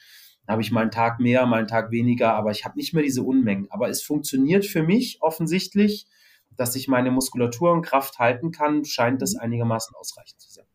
habe 0.50 0.62
ich 0.62 0.70
mal 0.70 0.82
einen 0.82 0.90
Tag 0.90 1.20
mehr, 1.20 1.46
mal 1.46 1.58
einen 1.58 1.68
Tag 1.68 1.90
weniger, 1.90 2.34
aber 2.34 2.50
ich 2.50 2.64
habe 2.64 2.76
nicht 2.76 2.92
mehr 2.94 3.02
diese 3.02 3.22
Unmengen. 3.22 3.66
Aber 3.70 3.88
es 3.88 4.02
funktioniert 4.02 4.66
für 4.66 4.82
mich 4.82 5.18
offensichtlich, 5.20 6.06
dass 6.56 6.74
ich 6.76 6.88
meine 6.88 7.10
Muskulatur 7.10 7.72
und 7.72 7.82
Kraft 7.82 8.18
halten 8.18 8.50
kann, 8.50 8.84
scheint 8.84 9.22
das 9.22 9.36
einigermaßen 9.36 9.94
ausreichend 9.96 10.40
zu 10.40 10.50
sein. 10.50 10.66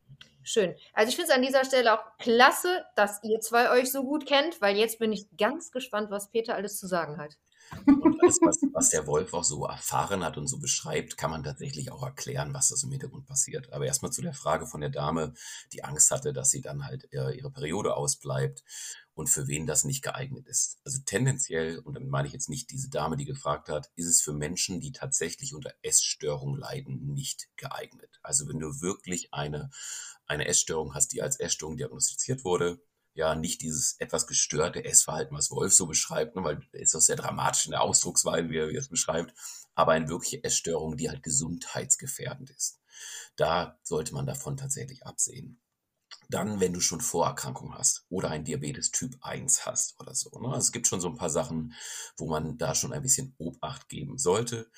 Schön. 0.48 0.76
Also 0.94 1.10
ich 1.10 1.16
finde 1.16 1.32
es 1.32 1.36
an 1.36 1.42
dieser 1.42 1.66
Stelle 1.66 1.94
auch 1.94 2.04
klasse, 2.20 2.86
dass 2.96 3.20
ihr 3.24 3.40
zwei 3.40 3.72
euch 3.72 3.92
so 3.92 4.04
gut 4.04 4.28
kennt, 4.28 4.62
weil 4.62 4.78
jetzt 4.78 5.00
bin 5.00 5.12
ich 5.12 5.28
ganz 5.38 5.72
gespannt, 5.72 6.12
was 6.12 6.30
Peter 6.30 6.54
alles 6.54 6.78
zu 6.78 6.86
sagen 6.86 7.18
hat. 7.18 7.34
Alles, 8.22 8.40
was, 8.42 8.60
was, 8.74 8.90
der 8.90 9.08
Wolf 9.08 9.34
auch 9.34 9.44
so 9.44 9.66
erfahren 9.66 10.24
hat 10.24 10.38
und 10.38 10.48
so 10.48 10.60
beschreibt, 10.60 11.18
kann 11.18 11.32
man 11.32 11.44
tatsächlich 11.44 11.92
auch 11.92 12.04
erklären, 12.04 12.54
was 12.54 12.70
da 12.70 12.76
so 12.76 12.88
im 12.88 12.92
Hintergrund 12.92 13.26
passiert. 13.26 13.72
Aber 13.74 13.86
erstmal 13.86 14.12
zu 14.12 14.22
der 14.22 14.34
Frage 14.34 14.68
von 14.68 14.82
der 14.82 14.90
Dame, 14.90 15.34
die 15.74 15.84
Angst 15.84 16.12
hatte, 16.12 16.34
dass 16.34 16.52
sie 16.52 16.62
dann 16.62 16.86
halt 16.86 17.12
äh, 17.14 17.36
ihre 17.38 17.52
Periode 17.52 17.96
ausbleibt 17.96 18.64
und 19.16 19.30
für 19.30 19.48
wen 19.48 19.66
das 19.66 19.86
nicht 19.86 20.04
geeignet 20.04 20.48
ist. 20.48 20.78
Also 20.84 21.00
tendenziell, 21.06 21.80
und 21.80 21.96
damit 21.96 22.10
meine 22.10 22.28
ich 22.28 22.34
jetzt 22.34 22.50
nicht 22.50 22.70
diese 22.70 22.90
Dame, 22.90 23.16
die 23.16 23.26
gefragt 23.26 23.70
hat, 23.70 23.90
ist 23.96 24.08
es 24.08 24.22
für 24.22 24.34
Menschen, 24.34 24.82
die 24.82 24.92
tatsächlich 24.92 25.56
unter 25.56 25.74
Essstörung 25.82 26.58
leiden, 26.58 27.14
nicht 27.14 27.48
geeignet. 27.56 28.20
Also 28.22 28.48
wenn 28.48 28.60
du 28.60 28.82
wirklich 28.82 29.34
eine, 29.34 29.70
eine 30.28 30.48
Essstörung 30.48 30.94
hast, 30.94 31.14
die 31.14 31.22
als 31.22 31.40
Essstörung 31.40 31.78
diagnostiziert 31.78 32.44
wurde, 32.44 32.82
ja 33.16 33.34
nicht 33.34 33.62
dieses 33.62 33.96
etwas 34.00 34.28
gestörte 34.28 34.84
Essverhalten, 34.84 35.36
was 35.36 35.50
Wolf 35.50 35.74
so 35.74 35.88
beschreibt, 35.88 36.36
ne, 36.36 36.44
weil 36.44 36.60
ist 36.74 36.94
das 36.94 37.08
sehr 37.08 37.16
dramatisch 37.16 37.66
in 37.66 37.72
der 37.72 37.82
Ausdrucksweise, 37.82 38.50
wie 38.50 38.58
er, 38.58 38.70
wie 38.70 38.76
er 38.76 38.82
es 38.82 38.90
beschreibt, 38.90 39.34
aber 39.74 39.94
eine 39.94 40.10
wirkliche 40.10 40.44
Essstörung, 40.44 40.98
die 40.98 41.10
halt 41.10 41.24
gesundheitsgefährdend 41.24 42.50
ist. 42.52 42.80
Da 43.36 43.80
sollte 43.84 44.14
man 44.14 44.26
davon 44.26 44.58
tatsächlich 44.58 45.06
absehen. 45.06 45.62
Dann, 46.30 46.60
wenn 46.60 46.74
du 46.74 46.80
schon 46.80 47.02
Vorerkrankungen 47.02 47.78
hast 47.78 48.06
oder 48.10 48.32
ein 48.32 48.44
Diabetes 48.44 48.92
Typ 48.92 49.18
1 49.22 49.66
hast 49.66 50.00
oder 50.00 50.16
so. 50.16 50.30
Ne? 50.40 50.48
Also 50.48 50.60
es 50.60 50.72
gibt 50.72 50.88
schon 50.88 51.02
so 51.02 51.08
ein 51.08 51.16
paar 51.16 51.30
Sachen, 51.30 51.74
wo 52.18 52.28
man 52.28 52.58
da 52.58 52.74
schon 52.74 52.94
ein 52.94 53.02
bisschen 53.02 53.36
Obacht 53.38 53.90
geben 53.90 54.18
sollte. 54.18 54.70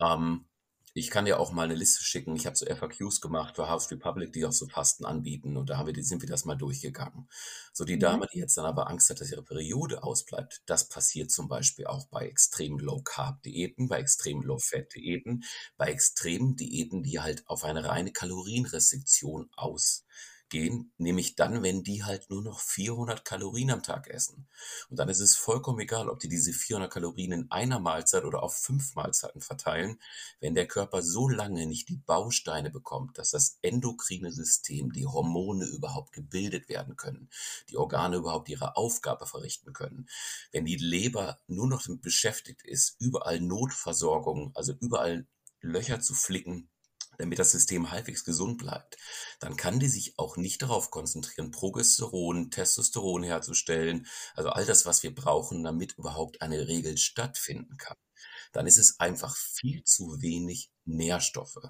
Ähm, 0.00 0.46
ich 0.94 1.10
kann 1.10 1.24
dir 1.24 1.40
auch 1.40 1.52
mal 1.52 1.64
eine 1.64 1.74
Liste 1.74 2.04
schicken. 2.04 2.36
Ich 2.36 2.46
habe 2.46 2.56
so 2.56 2.66
FAQs 2.66 3.20
gemacht 3.20 3.56
für 3.56 3.68
House 3.68 3.90
Republic, 3.90 4.32
die 4.32 4.44
auch 4.44 4.52
so 4.52 4.66
Fasten 4.66 5.06
anbieten. 5.06 5.56
Und 5.56 5.70
da 5.70 5.78
haben 5.78 5.94
wir, 5.94 6.04
sind 6.04 6.20
wir 6.20 6.28
das 6.28 6.44
mal 6.44 6.54
durchgegangen. 6.54 7.28
So 7.72 7.84
die 7.84 7.96
mhm. 7.96 8.00
Dame, 8.00 8.26
die 8.32 8.38
jetzt 8.38 8.56
dann 8.58 8.66
aber 8.66 8.90
Angst 8.90 9.08
hat, 9.08 9.20
dass 9.20 9.30
ihre 9.30 9.42
Periode 9.42 10.02
ausbleibt, 10.02 10.62
das 10.66 10.88
passiert 10.88 11.30
zum 11.30 11.48
Beispiel 11.48 11.86
auch 11.86 12.06
bei 12.08 12.26
extrem 12.26 12.78
Low 12.78 13.00
Carb 13.02 13.42
Diäten, 13.42 13.88
bei 13.88 14.00
extrem 14.00 14.42
Low 14.42 14.58
Fat 14.58 14.94
Diäten, 14.94 15.44
bei 15.78 15.86
extremen 15.86 16.56
Diäten, 16.56 17.02
die 17.02 17.20
halt 17.20 17.48
auf 17.48 17.64
eine 17.64 17.84
reine 17.84 18.12
Kalorienrestriktion 18.12 19.48
aus 19.56 20.04
gehen, 20.52 20.92
nämlich 20.98 21.34
dann, 21.34 21.62
wenn 21.62 21.82
die 21.82 22.04
halt 22.04 22.28
nur 22.28 22.42
noch 22.42 22.60
400 22.60 23.24
Kalorien 23.24 23.70
am 23.70 23.82
Tag 23.82 24.06
essen. 24.08 24.46
Und 24.90 24.98
dann 24.98 25.08
ist 25.08 25.20
es 25.20 25.34
vollkommen 25.34 25.80
egal, 25.80 26.10
ob 26.10 26.20
die 26.20 26.28
diese 26.28 26.52
400 26.52 26.92
Kalorien 26.92 27.32
in 27.32 27.50
einer 27.50 27.80
Mahlzeit 27.80 28.24
oder 28.24 28.42
auf 28.42 28.54
fünf 28.54 28.94
Mahlzeiten 28.94 29.40
verteilen, 29.40 29.98
wenn 30.40 30.54
der 30.54 30.68
Körper 30.68 31.02
so 31.02 31.26
lange 31.26 31.66
nicht 31.66 31.88
die 31.88 31.96
Bausteine 31.96 32.70
bekommt, 32.70 33.16
dass 33.16 33.30
das 33.30 33.58
endokrine 33.62 34.30
System, 34.30 34.92
die 34.92 35.06
Hormone 35.06 35.64
überhaupt 35.64 36.12
gebildet 36.12 36.68
werden 36.68 36.96
können, 36.96 37.30
die 37.70 37.78
Organe 37.78 38.16
überhaupt 38.16 38.50
ihre 38.50 38.76
Aufgabe 38.76 39.26
verrichten 39.26 39.72
können. 39.72 40.06
Wenn 40.52 40.66
die 40.66 40.76
Leber 40.76 41.40
nur 41.46 41.66
noch 41.66 41.88
beschäftigt 42.02 42.62
ist, 42.62 42.96
überall 43.00 43.40
Notversorgung, 43.40 44.52
also 44.54 44.74
überall 44.80 45.26
Löcher 45.62 46.00
zu 46.00 46.12
flicken, 46.12 46.68
damit 47.22 47.38
das 47.38 47.52
System 47.52 47.92
halbwegs 47.92 48.24
gesund 48.24 48.58
bleibt, 48.58 48.98
dann 49.38 49.56
kann 49.56 49.78
die 49.78 49.88
sich 49.88 50.18
auch 50.18 50.36
nicht 50.36 50.60
darauf 50.60 50.90
konzentrieren, 50.90 51.52
Progesteron, 51.52 52.50
Testosteron 52.50 53.22
herzustellen, 53.22 54.08
also 54.34 54.50
all 54.50 54.66
das, 54.66 54.86
was 54.86 55.04
wir 55.04 55.14
brauchen, 55.14 55.62
damit 55.62 55.92
überhaupt 55.92 56.42
eine 56.42 56.66
Regel 56.66 56.98
stattfinden 56.98 57.76
kann. 57.76 57.96
Dann 58.50 58.66
ist 58.66 58.76
es 58.76 58.98
einfach 58.98 59.36
viel 59.36 59.84
zu 59.84 60.20
wenig 60.20 60.72
Nährstoffe. 60.84 61.60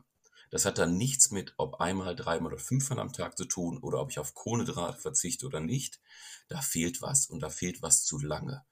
Das 0.51 0.65
hat 0.65 0.79
dann 0.79 0.97
nichts 0.97 1.31
mit, 1.31 1.53
ob 1.59 1.81
einmal, 1.81 2.17
dreimal 2.17 2.53
oder 2.53 2.63
fünfmal 2.63 2.99
am 2.99 3.13
Tag 3.13 3.37
zu 3.37 3.45
tun 3.45 3.79
oder 3.79 4.01
ob 4.01 4.11
ich 4.11 4.19
auf 4.19 4.35
Kohlenhydrate 4.35 4.99
verzichte 4.99 5.47
oder 5.47 5.61
nicht. 5.61 6.01
Da 6.49 6.63
fehlt 6.63 7.03
was 7.03 7.27
und 7.27 7.41
da 7.41 7.51
fehlt 7.51 7.83
was 7.83 8.05
zu 8.05 8.19
lange. 8.19 8.65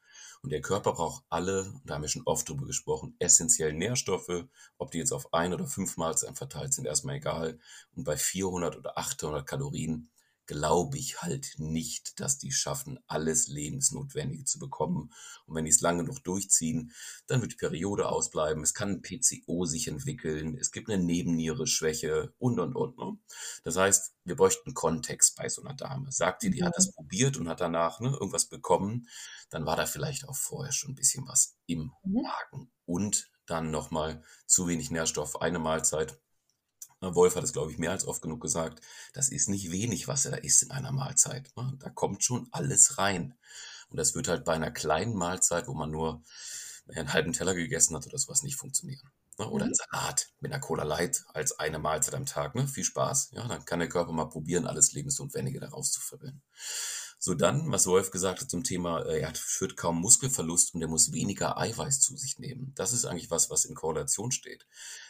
Und 0.42 0.50
der 0.50 0.62
Körper 0.62 0.94
braucht 0.94 1.24
alle, 1.28 1.72
da 1.84 1.94
haben 1.94 2.02
wir 2.02 2.08
schon 2.08 2.22
oft 2.24 2.48
drüber 2.48 2.66
gesprochen, 2.66 3.14
essentiellen 3.18 3.76
Nährstoffe, 3.76 4.46
ob 4.78 4.90
die 4.90 4.98
jetzt 4.98 5.12
auf 5.12 5.34
ein 5.34 5.52
oder 5.52 5.66
fünf 5.66 5.96
Mahlzeiten 5.96 6.36
verteilt 6.36 6.72
sind, 6.72 6.86
erstmal 6.86 7.16
egal. 7.16 7.58
Und 7.94 8.04
bei 8.04 8.16
400 8.16 8.76
oder 8.76 8.96
800 8.96 9.46
Kalorien 9.46 10.10
glaube 10.50 10.98
ich 10.98 11.22
halt 11.22 11.54
nicht, 11.58 12.18
dass 12.18 12.36
die 12.36 12.50
schaffen, 12.50 12.98
alles 13.06 13.46
Lebensnotwendige 13.46 14.44
zu 14.44 14.58
bekommen. 14.58 15.12
Und 15.46 15.54
wenn 15.54 15.64
die 15.64 15.70
es 15.70 15.80
lange 15.80 16.02
noch 16.02 16.18
durchziehen, 16.18 16.90
dann 17.28 17.40
wird 17.40 17.52
die 17.52 17.56
Periode 17.56 18.08
ausbleiben. 18.08 18.64
Es 18.64 18.74
kann 18.74 18.90
ein 18.90 19.00
PCO 19.00 19.64
sich 19.64 19.86
entwickeln. 19.86 20.58
Es 20.58 20.72
gibt 20.72 20.90
eine 20.90 21.00
Nebennierenschwäche 21.04 22.34
und, 22.38 22.58
und, 22.58 22.74
und. 22.74 22.98
Ne? 22.98 23.16
Das 23.62 23.76
heißt, 23.76 24.12
wir 24.24 24.34
bräuchten 24.34 24.74
Kontext 24.74 25.36
bei 25.36 25.48
so 25.48 25.62
einer 25.62 25.74
Dame. 25.74 26.10
Sagt 26.10 26.42
die, 26.42 26.50
die 26.50 26.64
hat 26.64 26.76
das 26.76 26.90
probiert 26.90 27.36
und 27.36 27.48
hat 27.48 27.60
danach 27.60 28.00
ne, 28.00 28.08
irgendwas 28.08 28.46
bekommen, 28.46 29.06
dann 29.50 29.66
war 29.66 29.76
da 29.76 29.86
vielleicht 29.86 30.28
auch 30.28 30.36
vorher 30.36 30.72
schon 30.72 30.90
ein 30.90 30.96
bisschen 30.96 31.28
was 31.28 31.58
im 31.66 31.92
mhm. 32.02 32.22
Magen. 32.22 32.72
Und 32.86 33.30
dann 33.46 33.70
nochmal 33.70 34.24
zu 34.46 34.66
wenig 34.66 34.90
Nährstoff, 34.90 35.40
eine 35.40 35.60
Mahlzeit 35.60 36.20
Wolf 37.00 37.36
hat 37.36 37.44
es, 37.44 37.52
glaube 37.52 37.72
ich, 37.72 37.78
mehr 37.78 37.90
als 37.90 38.06
oft 38.06 38.22
genug 38.22 38.40
gesagt, 38.40 38.80
das 39.14 39.30
ist 39.30 39.48
nicht 39.48 39.70
wenig, 39.70 40.06
was 40.08 40.26
er 40.26 40.32
da 40.32 40.36
isst 40.36 40.62
in 40.62 40.70
einer 40.70 40.92
Mahlzeit. 40.92 41.50
Ne? 41.56 41.74
Da 41.78 41.88
kommt 41.90 42.22
schon 42.22 42.48
alles 42.52 42.98
rein. 42.98 43.34
Und 43.88 43.96
das 43.96 44.14
wird 44.14 44.28
halt 44.28 44.44
bei 44.44 44.54
einer 44.54 44.70
kleinen 44.70 45.14
Mahlzeit, 45.14 45.66
wo 45.66 45.74
man 45.74 45.90
nur 45.90 46.22
einen 46.94 47.12
halben 47.12 47.32
Teller 47.32 47.54
gegessen 47.54 47.96
hat 47.96 48.06
oder 48.06 48.18
sowas, 48.18 48.42
nicht 48.42 48.56
funktionieren. 48.56 49.10
Ne? 49.38 49.48
Oder 49.48 49.64
ein 49.64 49.70
mhm. 49.70 49.74
Salat 49.74 50.28
mit 50.40 50.52
einer 50.52 50.60
Cola 50.60 50.84
Light 50.84 51.24
als 51.32 51.58
eine 51.58 51.78
Mahlzeit 51.78 52.14
am 52.14 52.26
Tag. 52.26 52.54
Ne? 52.54 52.68
Viel 52.68 52.84
Spaß. 52.84 53.30
Ja, 53.32 53.48
dann 53.48 53.64
kann 53.64 53.78
der 53.78 53.88
Körper 53.88 54.12
mal 54.12 54.28
probieren, 54.28 54.66
alles 54.66 54.92
Lebensnotwendige 54.92 55.60
daraus 55.60 55.90
zu 55.90 56.00
verwenden. 56.00 56.42
So 57.22 57.34
dann, 57.34 57.70
was 57.70 57.86
Wolf 57.86 58.10
gesagt 58.10 58.40
hat 58.40 58.48
zum 58.48 58.64
Thema, 58.64 59.02
äh, 59.02 59.20
er 59.20 59.34
führt 59.34 59.76
kaum 59.76 60.00
Muskelverlust 60.00 60.74
und 60.74 60.80
er 60.80 60.88
muss 60.88 61.12
weniger 61.12 61.58
Eiweiß 61.58 62.00
zu 62.00 62.16
sich 62.16 62.38
nehmen. 62.38 62.72
Das 62.74 62.94
ist 62.94 63.04
eigentlich 63.04 63.30
was, 63.30 63.50
was 63.50 63.66
in 63.66 63.74
Korrelation 63.74 64.32
steht. 64.32 64.66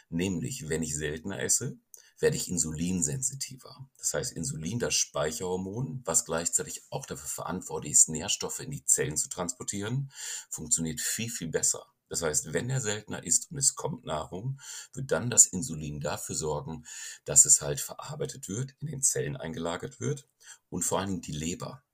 Nämlich, 0.09 0.67
wenn 0.67 0.83
ich 0.83 0.93
seltener 0.93 1.41
esse, 1.41 1.77
werde 2.19 2.35
ich 2.35 2.49
insulinsensitiver. 2.49 3.89
Das 3.97 4.13
heißt, 4.13 4.33
Insulin, 4.33 4.77
das 4.77 4.93
Speicherhormon, 4.93 6.01
was 6.03 6.25
gleichzeitig 6.25 6.83
auch 6.89 7.05
dafür 7.05 7.29
verantwortlich 7.29 7.93
ist, 7.93 8.09
Nährstoffe 8.09 8.59
in 8.59 8.71
die 8.71 8.83
Zellen 8.83 9.15
zu 9.15 9.29
transportieren, 9.29 10.11
funktioniert 10.49 10.99
viel, 10.99 11.29
viel 11.29 11.47
besser. 11.47 11.85
Das 12.09 12.23
heißt, 12.23 12.51
wenn 12.51 12.69
er 12.69 12.81
seltener 12.81 13.23
isst 13.23 13.51
und 13.51 13.57
es 13.57 13.75
kommt 13.75 14.03
Nahrung, 14.03 14.59
wird 14.91 15.13
dann 15.13 15.29
das 15.29 15.45
Insulin 15.45 16.01
dafür 16.01 16.35
sorgen, 16.35 16.83
dass 17.23 17.45
es 17.45 17.61
halt 17.61 17.79
verarbeitet 17.79 18.49
wird, 18.49 18.75
in 18.81 18.87
den 18.87 19.01
Zellen 19.01 19.37
eingelagert 19.37 20.01
wird 20.01 20.27
und 20.69 20.83
vor 20.83 20.99
allem 20.99 21.21
die 21.21 21.31
Leber. 21.31 21.85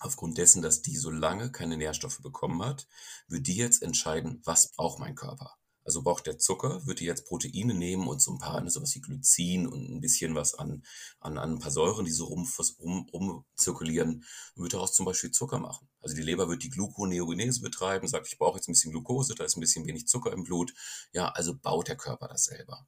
Aufgrund 0.00 0.38
dessen, 0.38 0.62
dass 0.62 0.82
die 0.82 0.96
so 0.96 1.10
lange 1.10 1.50
keine 1.50 1.76
Nährstoffe 1.76 2.20
bekommen 2.20 2.62
hat, 2.62 2.86
wird 3.26 3.46
die 3.46 3.56
jetzt 3.56 3.82
entscheiden, 3.82 4.40
was 4.44 4.72
braucht 4.72 4.98
mein 4.98 5.16
Körper. 5.16 5.58
Also 5.88 6.02
braucht 6.02 6.26
der 6.26 6.36
Zucker, 6.36 6.84
wird 6.84 7.00
die 7.00 7.06
jetzt 7.06 7.24
Proteine 7.24 7.72
nehmen 7.72 8.08
und 8.08 8.20
so 8.20 8.32
ein 8.32 8.38
paar, 8.38 8.60
ne, 8.60 8.70
sowas 8.70 8.94
wie 8.94 9.00
Glycin 9.00 9.66
und 9.66 9.88
ein 9.90 10.02
bisschen 10.02 10.34
was 10.34 10.52
an, 10.52 10.84
an, 11.18 11.38
an 11.38 11.54
ein 11.54 11.58
paar 11.60 11.70
Säuren, 11.70 12.04
die 12.04 12.10
so 12.10 12.26
rum, 12.26 12.46
rum, 12.78 13.08
rum 13.10 13.44
zirkulieren, 13.56 14.22
und 14.54 14.62
wird 14.62 14.74
daraus 14.74 14.94
zum 14.94 15.06
Beispiel 15.06 15.30
Zucker 15.30 15.58
machen. 15.58 15.88
Also 16.02 16.14
die 16.14 16.20
Leber 16.20 16.50
wird 16.50 16.62
die 16.62 16.68
Gluconeogenese 16.68 17.62
betreiben, 17.62 18.06
sagt, 18.06 18.28
ich 18.28 18.36
brauche 18.36 18.58
jetzt 18.58 18.68
ein 18.68 18.72
bisschen 18.72 18.92
Glucose, 18.92 19.34
da 19.34 19.44
ist 19.44 19.56
ein 19.56 19.62
bisschen 19.62 19.86
wenig 19.86 20.06
Zucker 20.06 20.30
im 20.30 20.44
Blut. 20.44 20.74
Ja, 21.14 21.30
also 21.30 21.56
baut 21.56 21.88
der 21.88 21.96
Körper 21.96 22.28
das 22.28 22.44
selber. 22.44 22.86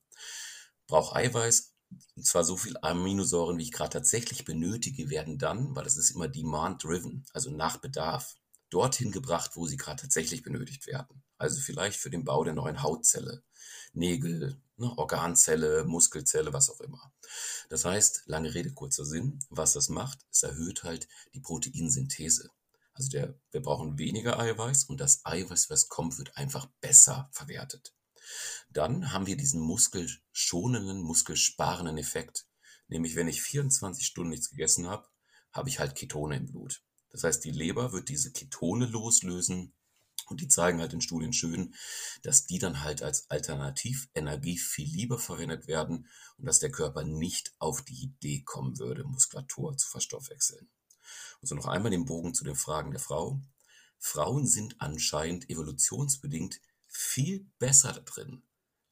Braucht 0.87 1.16
Eiweiß, 1.16 1.70
und 2.16 2.26
zwar 2.26 2.44
so 2.44 2.57
viel 2.57 2.76
Aminosäuren, 2.83 3.59
wie 3.59 3.64
ich 3.64 3.72
gerade 3.72 3.90
tatsächlich 3.90 4.44
benötige, 4.44 5.11
werden 5.11 5.38
dann, 5.38 5.74
weil 5.74 5.85
das 5.85 5.96
ist 5.96 6.11
immer 6.11 6.29
demand-driven, 6.29 7.24
also 7.33 7.50
nach 7.50 7.79
Bedarf, 7.79 8.37
dorthin 8.70 9.11
gebracht, 9.11 9.53
wo 9.55 9.66
sie 9.66 9.76
gerade 9.76 10.03
tatsächlich 10.03 10.42
benötigt 10.42 10.87
werden. 10.87 11.22
Also 11.38 11.61
vielleicht 11.61 11.98
für 11.98 12.11
den 12.11 12.24
Bau 12.24 12.44
der 12.44 12.55
neuen 12.55 12.83
Hautzelle, 12.83 13.42
Nägel, 13.92 14.61
ne, 14.76 14.96
Organzelle, 14.96 15.85
Muskelzelle, 15.85 16.53
was 16.53 16.70
auch 16.70 16.81
immer. 16.81 17.12
Das 17.68 17.85
heißt, 17.85 18.22
lange 18.26 18.55
Rede, 18.55 18.72
kurzer 18.72 19.05
Sinn, 19.05 19.40
was 19.48 19.72
das 19.72 19.88
macht, 19.88 20.20
es 20.31 20.42
erhöht 20.42 20.85
halt 20.85 21.09
die 21.35 21.40
Proteinsynthese. 21.40 22.50
Also 22.92 23.11
der, 23.11 23.35
wir 23.50 23.62
brauchen 23.62 23.98
weniger 23.98 24.38
Eiweiß 24.38 24.85
und 24.85 25.00
das 25.00 25.24
Eiweiß, 25.24 25.70
was 25.70 25.88
kommt, 25.88 26.18
wird 26.18 26.37
einfach 26.37 26.66
besser 26.81 27.29
verwertet. 27.33 27.94
Dann 28.71 29.12
haben 29.12 29.27
wir 29.27 29.37
diesen 29.37 29.61
muskelschonenden, 29.61 31.01
muskelsparenden 31.03 31.99
Effekt. 31.99 32.47
Nämlich, 32.88 33.16
wenn 33.16 33.29
ich 33.29 33.43
24 33.43 34.07
Stunden 34.07 34.31
nichts 34.31 34.51
gegessen 34.51 34.88
habe, 34.88 35.09
habe 35.53 35.69
ich 35.69 35.79
halt 35.79 35.95
Ketone 35.95 36.37
im 36.37 36.47
Blut. 36.47 36.83
Das 37.11 37.25
heißt, 37.25 37.45
die 37.45 37.51
Leber 37.51 37.93
wird 37.93 38.09
diese 38.09 38.33
Ketone 38.33 38.87
loslösen 38.87 39.73
und 40.31 40.40
die 40.40 40.49
zeigen 40.49 40.81
halt 40.81 40.93
in 40.93 41.01
Studien 41.01 41.33
schön, 41.33 41.75
dass 42.23 42.47
die 42.47 42.59
dann 42.59 42.83
halt 42.83 43.03
als 43.03 43.29
Alternativenergie 43.31 44.59
viel 44.59 44.88
lieber 44.88 45.19
verwendet 45.19 45.66
werden 45.66 46.07
und 46.37 46.47
dass 46.47 46.61
der 46.61 46.71
Körper 46.71 47.03
nicht 47.03 47.53
auf 47.59 47.83
die 47.83 48.01
Idee 48.01 48.43
kommen 48.43 48.79
würde, 48.79 49.05
Muskulatur 49.05 49.77
zu 49.77 49.88
verstoffwechseln. 49.88 50.69
Und 51.40 51.49
so 51.49 51.55
noch 51.55 51.66
einmal 51.66 51.90
den 51.90 52.05
Bogen 52.05 52.35
zu 52.35 52.45
den 52.45 52.55
Fragen 52.55 52.93
der 52.93 53.01
Frau. 53.01 53.40
Frauen 53.99 54.47
sind 54.47 54.81
anscheinend 54.81 55.51
evolutionsbedingt 55.51 56.61
viel 56.90 57.50
besser 57.59 57.92
da 57.92 58.00
drin, 58.00 58.42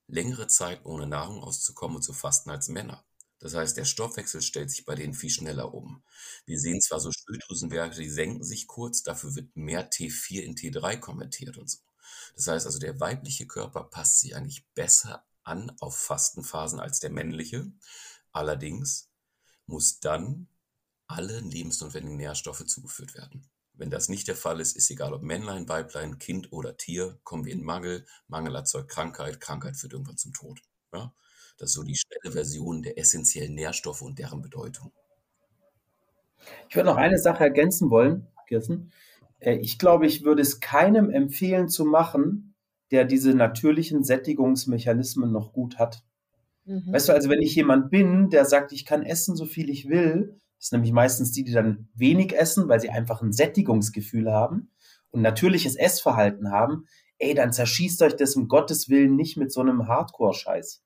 längere 0.06 0.46
Zeit 0.46 0.86
ohne 0.86 1.06
Nahrung 1.06 1.42
auszukommen 1.42 1.96
und 1.96 2.02
zu 2.02 2.12
fasten 2.12 2.50
als 2.50 2.68
Männer. 2.68 3.04
Das 3.40 3.54
heißt, 3.54 3.76
der 3.76 3.84
Stoffwechsel 3.84 4.42
stellt 4.42 4.70
sich 4.70 4.84
bei 4.84 4.94
denen 4.94 5.14
viel 5.14 5.30
schneller 5.30 5.72
um. 5.74 6.02
Wir 6.46 6.58
sehen 6.58 6.80
zwar 6.80 6.98
so 7.00 7.12
Schilddrüsenwerte, 7.12 8.00
die 8.00 8.10
senken 8.10 8.42
sich 8.42 8.66
kurz, 8.66 9.02
dafür 9.02 9.34
wird 9.36 9.54
mehr 9.56 9.90
T4 9.90 10.40
in 10.40 10.56
T3 10.56 10.98
konvertiert 10.98 11.56
und 11.56 11.70
so. 11.70 11.78
Das 12.34 12.46
heißt 12.48 12.66
also, 12.66 12.78
der 12.78 12.98
weibliche 13.00 13.46
Körper 13.46 13.84
passt 13.84 14.20
sich 14.20 14.34
eigentlich 14.34 14.66
besser 14.74 15.24
an 15.44 15.70
auf 15.80 15.96
Fastenphasen 15.96 16.80
als 16.80 17.00
der 17.00 17.10
männliche. 17.10 17.70
Allerdings 18.32 19.10
muss 19.66 20.00
dann 20.00 20.48
alle 21.06 21.40
lebensnotwendigen 21.40 22.16
Nährstoffe 22.16 22.66
zugeführt 22.66 23.14
werden. 23.14 23.48
Wenn 23.78 23.90
das 23.90 24.08
nicht 24.08 24.26
der 24.26 24.34
Fall 24.34 24.60
ist, 24.60 24.76
ist 24.76 24.90
egal 24.90 25.14
ob 25.14 25.22
Männlein, 25.22 25.68
Weiblein, 25.68 26.18
Kind 26.18 26.52
oder 26.52 26.76
Tier, 26.76 27.16
kommen 27.22 27.44
wir 27.44 27.52
in 27.52 27.62
Mangel. 27.62 28.04
Mangel 28.26 28.56
erzeugt 28.56 28.90
Krankheit, 28.90 29.40
Krankheit 29.40 29.76
führt 29.76 29.92
irgendwann 29.92 30.16
zum 30.16 30.32
Tod. 30.32 30.60
Ja? 30.92 31.12
Das 31.58 31.70
ist 31.70 31.74
so 31.74 31.84
die 31.84 31.96
schnelle 31.96 32.32
Version 32.32 32.82
der 32.82 32.98
essentiellen 32.98 33.54
Nährstoffe 33.54 34.02
und 34.02 34.18
deren 34.18 34.42
Bedeutung. 34.42 34.92
Ich 36.68 36.74
würde 36.74 36.88
noch 36.88 36.96
eine 36.96 37.18
Sache 37.18 37.44
ergänzen 37.44 37.88
wollen, 37.90 38.26
Kirsten. 38.48 38.92
Äh, 39.38 39.58
ich 39.58 39.78
glaube, 39.78 40.06
ich 40.06 40.24
würde 40.24 40.42
es 40.42 40.58
keinem 40.58 41.10
empfehlen 41.10 41.68
zu 41.68 41.84
machen, 41.84 42.54
der 42.90 43.04
diese 43.04 43.32
natürlichen 43.32 44.02
Sättigungsmechanismen 44.02 45.30
noch 45.30 45.52
gut 45.52 45.78
hat. 45.78 46.02
Mhm. 46.64 46.92
Weißt 46.92 47.08
du, 47.08 47.12
also 47.12 47.30
wenn 47.30 47.42
ich 47.42 47.54
jemand 47.54 47.90
bin, 47.90 48.30
der 48.30 48.44
sagt, 48.44 48.72
ich 48.72 48.84
kann 48.84 49.04
essen, 49.04 49.36
so 49.36 49.46
viel 49.46 49.70
ich 49.70 49.88
will, 49.88 50.40
das 50.58 50.68
sind 50.68 50.78
nämlich 50.78 50.92
meistens 50.92 51.32
die, 51.32 51.44
die 51.44 51.52
dann 51.52 51.88
wenig 51.94 52.36
essen, 52.36 52.68
weil 52.68 52.80
sie 52.80 52.90
einfach 52.90 53.22
ein 53.22 53.32
Sättigungsgefühl 53.32 54.30
haben 54.30 54.70
und 55.10 55.22
natürliches 55.22 55.76
Essverhalten 55.76 56.50
haben. 56.50 56.86
Ey, 57.18 57.34
dann 57.34 57.52
zerschießt 57.52 58.02
euch 58.02 58.16
das 58.16 58.36
um 58.36 58.48
Gottes 58.48 58.88
Willen 58.88 59.16
nicht 59.16 59.36
mit 59.36 59.52
so 59.52 59.60
einem 59.60 59.86
Hardcore-Scheiß. 59.86 60.82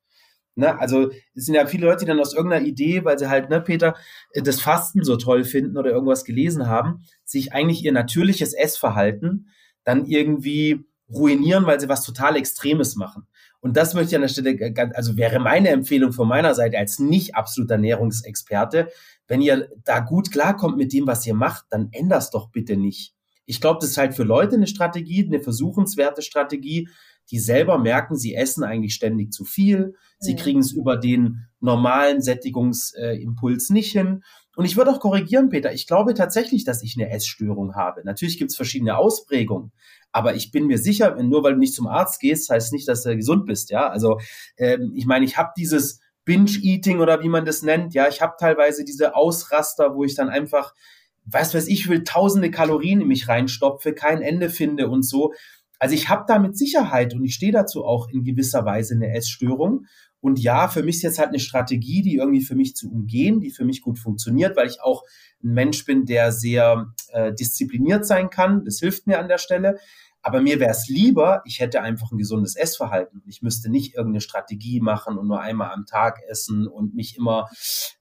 Ne? 0.54 0.78
Also 0.78 1.10
es 1.34 1.46
sind 1.46 1.54
ja 1.54 1.66
viele 1.66 1.86
Leute, 1.86 2.00
die 2.00 2.06
dann 2.06 2.20
aus 2.20 2.34
irgendeiner 2.34 2.66
Idee, 2.66 3.04
weil 3.04 3.18
sie 3.18 3.30
halt, 3.30 3.48
ne, 3.48 3.60
Peter, 3.60 3.96
das 4.34 4.60
Fasten 4.60 5.02
so 5.02 5.16
toll 5.16 5.44
finden 5.44 5.78
oder 5.78 5.90
irgendwas 5.90 6.24
gelesen 6.24 6.66
haben, 6.66 7.04
sich 7.24 7.52
eigentlich 7.52 7.84
ihr 7.84 7.92
natürliches 7.92 8.52
Essverhalten 8.52 9.48
dann 9.84 10.04
irgendwie 10.06 10.84
ruinieren, 11.10 11.66
weil 11.66 11.80
sie 11.80 11.88
was 11.88 12.04
total 12.04 12.36
Extremes 12.36 12.96
machen. 12.96 13.26
Und 13.60 13.76
das 13.76 13.94
möchte 13.94 14.10
ich 14.10 14.16
an 14.16 14.22
der 14.22 14.28
Stelle, 14.28 14.90
also 14.94 15.16
wäre 15.16 15.38
meine 15.38 15.68
Empfehlung 15.68 16.12
von 16.12 16.28
meiner 16.28 16.54
Seite 16.54 16.78
als 16.78 16.98
nicht 16.98 17.34
absoluter 17.34 17.74
Ernährungsexperte, 17.74 18.88
wenn 19.32 19.40
ihr 19.40 19.70
da 19.84 20.00
gut 20.00 20.30
klarkommt 20.30 20.76
mit 20.76 20.92
dem, 20.92 21.06
was 21.06 21.26
ihr 21.26 21.32
macht, 21.32 21.64
dann 21.70 21.88
ändert 21.90 22.24
es 22.24 22.28
doch 22.28 22.50
bitte 22.50 22.76
nicht. 22.76 23.14
Ich 23.46 23.62
glaube, 23.62 23.78
das 23.80 23.88
ist 23.88 23.96
halt 23.96 24.14
für 24.14 24.24
Leute 24.24 24.56
eine 24.56 24.66
Strategie, 24.66 25.24
eine 25.24 25.40
versuchenswerte 25.40 26.20
Strategie, 26.20 26.90
die 27.30 27.38
selber 27.38 27.78
merken, 27.78 28.14
sie 28.14 28.34
essen 28.34 28.62
eigentlich 28.62 28.92
ständig 28.92 29.32
zu 29.32 29.46
viel, 29.46 29.94
sie 30.18 30.36
kriegen 30.36 30.60
es 30.60 30.72
über 30.72 30.98
den 30.98 31.46
normalen 31.60 32.20
Sättigungsimpuls 32.20 33.70
nicht 33.70 33.92
hin. 33.92 34.22
Und 34.54 34.66
ich 34.66 34.76
würde 34.76 34.90
auch 34.90 35.00
korrigieren, 35.00 35.48
Peter, 35.48 35.72
ich 35.72 35.86
glaube 35.86 36.12
tatsächlich, 36.12 36.66
dass 36.66 36.82
ich 36.82 36.98
eine 36.98 37.10
Essstörung 37.10 37.74
habe. 37.74 38.02
Natürlich 38.04 38.36
gibt 38.36 38.50
es 38.50 38.56
verschiedene 38.56 38.98
Ausprägungen, 38.98 39.72
aber 40.10 40.34
ich 40.34 40.50
bin 40.50 40.66
mir 40.66 40.76
sicher, 40.76 41.16
nur 41.22 41.42
weil 41.42 41.54
du 41.54 41.58
nicht 41.58 41.72
zum 41.72 41.86
Arzt 41.86 42.20
gehst, 42.20 42.50
heißt 42.50 42.70
nicht, 42.74 42.86
dass 42.86 43.02
du 43.02 43.16
gesund 43.16 43.46
bist. 43.46 43.70
Ja, 43.70 43.88
also 43.88 44.20
ähm, 44.58 44.92
ich 44.94 45.06
meine, 45.06 45.24
ich 45.24 45.38
habe 45.38 45.52
dieses 45.56 46.01
Binge-Eating 46.24 47.00
oder 47.00 47.22
wie 47.22 47.28
man 47.28 47.44
das 47.44 47.62
nennt. 47.62 47.94
Ja, 47.94 48.08
ich 48.08 48.20
habe 48.20 48.34
teilweise 48.38 48.84
diese 48.84 49.14
Ausraster, 49.14 49.94
wo 49.94 50.04
ich 50.04 50.14
dann 50.14 50.28
einfach, 50.28 50.74
was 51.24 51.54
weiß 51.54 51.68
ich, 51.68 51.88
will 51.88 52.04
tausende 52.04 52.50
Kalorien 52.50 53.00
in 53.00 53.08
mich 53.08 53.28
reinstopfe, 53.28 53.92
kein 53.92 54.22
Ende 54.22 54.50
finde 54.50 54.88
und 54.88 55.02
so. 55.02 55.32
Also 55.78 55.94
ich 55.94 56.08
habe 56.08 56.24
da 56.28 56.38
mit 56.38 56.56
Sicherheit 56.56 57.12
und 57.14 57.24
ich 57.24 57.34
stehe 57.34 57.50
dazu 57.50 57.84
auch 57.84 58.08
in 58.08 58.22
gewisser 58.22 58.64
Weise 58.64 58.94
eine 58.94 59.12
Essstörung. 59.14 59.86
Und 60.20 60.38
ja, 60.38 60.68
für 60.68 60.84
mich 60.84 60.96
ist 60.96 61.02
jetzt 61.02 61.18
halt 61.18 61.30
eine 61.30 61.40
Strategie, 61.40 62.02
die 62.02 62.14
irgendwie 62.14 62.42
für 62.44 62.54
mich 62.54 62.76
zu 62.76 62.88
umgehen, 62.88 63.40
die 63.40 63.50
für 63.50 63.64
mich 63.64 63.82
gut 63.82 63.98
funktioniert, 63.98 64.56
weil 64.56 64.68
ich 64.68 64.80
auch 64.80 65.02
ein 65.42 65.54
Mensch 65.54 65.84
bin, 65.84 66.04
der 66.04 66.30
sehr 66.30 66.92
äh, 67.08 67.34
diszipliniert 67.34 68.06
sein 68.06 68.30
kann. 68.30 68.64
Das 68.64 68.78
hilft 68.78 69.08
mir 69.08 69.18
an 69.18 69.26
der 69.26 69.38
Stelle. 69.38 69.80
Aber 70.22 70.40
mir 70.40 70.60
wäre 70.60 70.70
es 70.70 70.88
lieber, 70.88 71.42
ich 71.44 71.58
hätte 71.58 71.82
einfach 71.82 72.12
ein 72.12 72.18
gesundes 72.18 72.54
Essverhalten. 72.54 73.22
Ich 73.26 73.42
müsste 73.42 73.68
nicht 73.68 73.94
irgendeine 73.94 74.20
Strategie 74.20 74.80
machen 74.80 75.18
und 75.18 75.26
nur 75.26 75.40
einmal 75.40 75.72
am 75.72 75.84
Tag 75.84 76.20
essen 76.28 76.68
und 76.68 76.94
mich 76.94 77.16
immer 77.16 77.48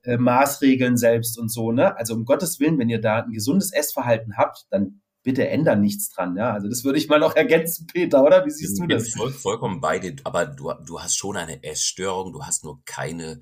äh, 0.04 0.18
maßregeln 0.18 0.98
selbst 0.98 1.40
und 1.40 1.50
so. 1.50 1.72
Ne? 1.72 1.98
Also 1.98 2.14
um 2.14 2.26
Gottes 2.26 2.60
Willen, 2.60 2.78
wenn 2.78 2.90
ihr 2.90 3.02
da 3.02 3.24
ein 3.24 3.32
gesundes 3.32 3.74
Essverhalten 3.74 4.38
habt, 4.38 4.68
dann 4.70 5.02
bitte 5.24 5.48
ändern 5.48 5.82
nichts 5.82 6.10
dran. 6.10 6.36
Ja, 6.38 6.54
also 6.54 6.68
das 6.70 6.84
würde 6.84 7.00
ich 7.00 7.08
mal 7.08 7.20
noch 7.20 7.36
ergänzen, 7.38 7.88
Peter, 7.88 8.24
oder? 8.24 8.46
Wie 8.46 8.52
siehst 8.52 8.80
du 8.80 8.86
das? 8.86 9.10
Voll, 9.10 9.32
vollkommen 9.32 9.82
beide. 9.82 10.16
Aber 10.24 10.46
du, 10.46 10.72
du 10.86 11.02
hast 11.02 11.18
schon 11.18 11.38
eine 11.38 11.64
Essstörung. 11.64 12.34
Du 12.34 12.44
hast 12.44 12.64
nur 12.64 12.84
keine, 12.86 13.42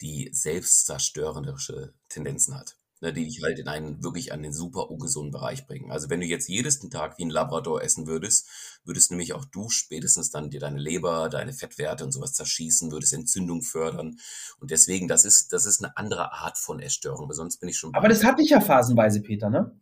die 0.00 0.28
selbstzerstörerische 0.32 1.94
Tendenzen 2.08 2.56
hat 2.56 2.77
ne, 3.00 3.12
die 3.12 3.24
dich 3.24 3.42
halt 3.42 3.58
in 3.58 3.68
einen 3.68 4.02
wirklich 4.02 4.32
an 4.32 4.42
den 4.42 4.52
super 4.52 4.90
ungesunden 4.90 5.32
Bereich 5.32 5.66
bringen. 5.66 5.90
Also 5.90 6.10
wenn 6.10 6.20
du 6.20 6.26
jetzt 6.26 6.48
jedes 6.48 6.80
Tag 6.88 7.18
wie 7.18 7.24
ein 7.24 7.30
Labrador 7.30 7.82
essen 7.82 8.06
würdest, 8.06 8.48
würdest 8.84 9.10
nämlich 9.10 9.34
auch 9.34 9.44
du 9.44 9.68
spätestens 9.68 10.30
dann 10.30 10.50
dir 10.50 10.60
deine 10.60 10.78
Leber, 10.78 11.28
deine 11.28 11.52
Fettwerte 11.52 12.04
und 12.04 12.12
sowas 12.12 12.32
zerschießen, 12.32 12.90
würdest 12.92 13.12
Entzündung 13.12 13.62
fördern. 13.62 14.18
Und 14.60 14.70
deswegen, 14.70 15.08
das 15.08 15.24
ist, 15.24 15.52
das 15.52 15.66
ist 15.66 15.82
eine 15.82 15.96
andere 15.96 16.32
Art 16.32 16.58
von 16.58 16.80
Essstörung, 16.80 17.24
aber 17.24 17.34
sonst 17.34 17.58
bin 17.58 17.68
ich 17.68 17.76
schon. 17.76 17.94
Aber 17.94 18.08
das 18.08 18.24
hatte 18.24 18.42
ich 18.42 18.50
ja 18.50 18.60
phasenweise, 18.60 19.22
Peter, 19.22 19.50
ne? 19.50 19.78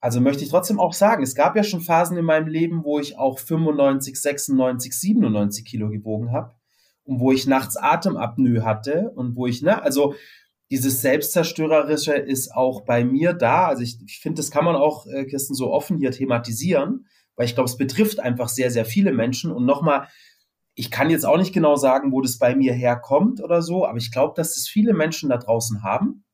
Also 0.00 0.20
möchte 0.20 0.44
ich 0.44 0.50
trotzdem 0.50 0.78
auch 0.78 0.92
sagen, 0.92 1.22
es 1.22 1.34
gab 1.34 1.56
ja 1.56 1.64
schon 1.64 1.80
Phasen 1.80 2.16
in 2.16 2.24
meinem 2.24 2.48
Leben, 2.48 2.84
wo 2.84 3.00
ich 3.00 3.18
auch 3.18 3.38
95, 3.38 4.20
96, 4.20 4.92
97 4.92 5.64
Kilo 5.64 5.88
gewogen 5.88 6.32
habe 6.32 6.54
und 7.04 7.18
wo 7.20 7.32
ich 7.32 7.46
nachts 7.46 7.76
Atemapnoe 7.76 8.62
hatte 8.62 9.10
und 9.14 9.36
wo 9.36 9.46
ich, 9.46 9.62
ne, 9.62 9.82
also 9.82 10.14
dieses 10.70 11.00
Selbstzerstörerische 11.00 12.14
ist 12.14 12.52
auch 12.54 12.84
bei 12.84 13.04
mir 13.04 13.32
da. 13.32 13.66
Also 13.66 13.82
ich, 13.82 13.98
ich 14.06 14.18
finde, 14.20 14.40
das 14.40 14.50
kann 14.50 14.64
man 14.64 14.76
auch, 14.76 15.06
äh, 15.06 15.24
Kirsten, 15.24 15.54
so 15.54 15.72
offen 15.72 15.98
hier 15.98 16.10
thematisieren, 16.10 17.06
weil 17.36 17.46
ich 17.46 17.54
glaube, 17.54 17.68
es 17.68 17.76
betrifft 17.76 18.20
einfach 18.20 18.48
sehr, 18.48 18.70
sehr 18.70 18.84
viele 18.84 19.12
Menschen. 19.12 19.52
Und 19.52 19.64
nochmal, 19.64 20.08
ich 20.74 20.90
kann 20.90 21.10
jetzt 21.10 21.24
auch 21.24 21.38
nicht 21.38 21.54
genau 21.54 21.76
sagen, 21.76 22.12
wo 22.12 22.20
das 22.20 22.38
bei 22.38 22.56
mir 22.56 22.72
herkommt 22.72 23.42
oder 23.42 23.62
so, 23.62 23.86
aber 23.86 23.98
ich 23.98 24.10
glaube, 24.10 24.34
dass 24.36 24.56
es 24.56 24.68
viele 24.68 24.92
Menschen 24.92 25.30
da 25.30 25.36
draußen 25.36 25.82
haben. 25.82 26.24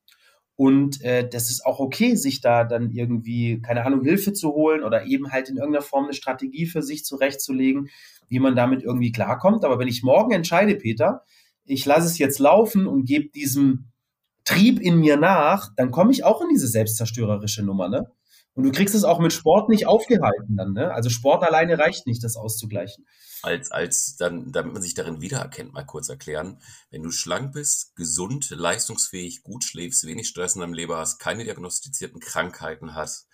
Und 0.57 1.03
äh, 1.03 1.29
das 1.29 1.51
ist 1.51 1.65
auch 1.65 1.81
okay, 1.81 2.15
sich 2.15 2.41
da 2.41 2.65
dann 2.65 2.91
irgendwie, 2.91 3.61
keine 3.61 3.85
Ahnung, 3.85 4.05
Hilfe 4.05 4.33
zu 4.33 4.53
holen 4.53 4.85
oder 4.85 5.07
eben 5.07 5.33
halt 5.33 5.49
in 5.49 5.57
irgendeiner 5.57 5.85
Form 5.85 6.05
eine 6.05 6.15
Strategie 6.15 6.67
für 6.67 6.83
sich 6.83 7.05
zurechtzulegen, 7.05 7.89
wie 8.29 8.39
man 8.39 8.55
damit 8.55 8.83
irgendwie 8.83 9.13
klarkommt. 9.13 9.65
Aber 9.65 9.79
wenn 9.79 9.89
ich 9.89 10.03
morgen 10.03 10.33
entscheide, 10.33 10.77
Peter, 10.77 11.25
ich 11.65 11.87
lasse 11.87 12.07
es 12.07 12.19
jetzt 12.19 12.39
laufen 12.39 12.87
und 12.87 13.07
gebe 13.07 13.31
diesem 13.31 13.92
Trieb 14.45 14.81
in 14.81 14.97
mir 14.97 15.17
nach, 15.17 15.71
dann 15.77 15.91
komme 15.91 16.13
ich 16.13 16.25
auch 16.25 16.41
in 16.41 16.49
diese 16.49 16.69
selbstzerstörerische 16.69 17.63
Nummer, 17.63 17.89
ne? 17.89 18.11
Und 18.55 18.65
du 18.65 18.71
kriegst 18.71 18.95
es 18.95 19.05
auch 19.05 19.19
mit 19.19 19.33
Sport 19.33 19.71
nicht 19.71 19.87
aufgehalten 19.87 20.57
dann, 20.57 20.73
ne? 20.73 20.93
Also 20.93 21.09
Sport 21.09 21.43
alleine 21.43 21.79
reicht 21.79 22.07
nicht, 22.07 22.23
das 22.23 22.37
auszugleichen. 22.37 23.07
Als, 23.43 23.71
als 23.71 24.17
dann, 24.17 24.53
damit 24.53 24.75
man 24.75 24.83
sich 24.83 24.95
darin 24.95 25.21
wiedererkennt, 25.21 25.73
mal 25.73 25.87
kurz 25.87 26.09
erklären. 26.09 26.61
Wenn 26.91 27.03
du 27.03 27.11
schlank 27.11 27.53
bist, 27.53 27.97
gesund, 27.97 28.51
leistungsfähig, 28.51 29.43
gut 29.43 29.65
schläfst, 29.65 30.07
wenig 30.07 30.29
Stress 30.29 30.55
in 30.55 30.61
deinem 30.61 30.75
Leben 30.75 30.95
hast, 30.95 31.19
keine 31.19 31.45
diagnostizierten 31.45 32.21
Krankheiten 32.21 32.95
hast, 32.95 33.27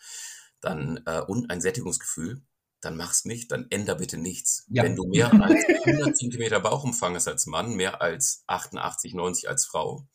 dann, 0.60 1.02
äh, 1.06 1.20
und 1.20 1.50
ein 1.50 1.60
Sättigungsgefühl, 1.60 2.42
dann 2.80 2.96
mach's 2.96 3.24
nicht, 3.24 3.50
dann 3.50 3.66
änder 3.70 3.96
bitte 3.96 4.18
nichts. 4.18 4.64
Ja. 4.68 4.84
Wenn 4.84 4.94
du 4.94 5.06
mehr 5.08 5.32
als 5.32 5.64
100 5.84 6.16
Zentimeter 6.16 6.60
Bauchumfang 6.60 7.14
hast 7.16 7.28
als 7.28 7.46
Mann, 7.46 7.74
mehr 7.74 8.00
als 8.00 8.44
88, 8.46 9.14
90 9.14 9.48
als 9.48 9.66
Frau, 9.66 10.06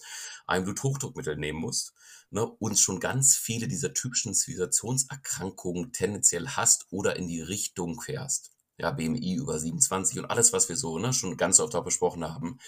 ein 0.46 0.64
Bluthochdruckmittel 0.64 1.38
nehmen 1.38 1.60
musst 1.60 1.94
ne, 2.30 2.46
und 2.46 2.80
schon 2.80 3.00
ganz 3.00 3.36
viele 3.36 3.68
dieser 3.68 3.94
typischen 3.94 4.34
Zivilisationserkrankungen 4.34 5.92
tendenziell 5.92 6.48
hast 6.50 6.88
oder 6.90 7.16
in 7.16 7.28
die 7.28 7.42
Richtung 7.42 8.02
fährst, 8.02 8.52
ja, 8.78 8.92
BMI 8.92 9.36
über 9.36 9.60
27 9.60 10.20
und 10.20 10.26
alles, 10.26 10.54
was 10.54 10.70
wir 10.70 10.76
so 10.76 11.00
ne, 11.00 11.14
schon 11.14 11.38
ganz 11.38 11.60
oft 11.60 11.76
auch 11.76 11.84
besprochen 11.84 12.24
haben, 12.26 12.60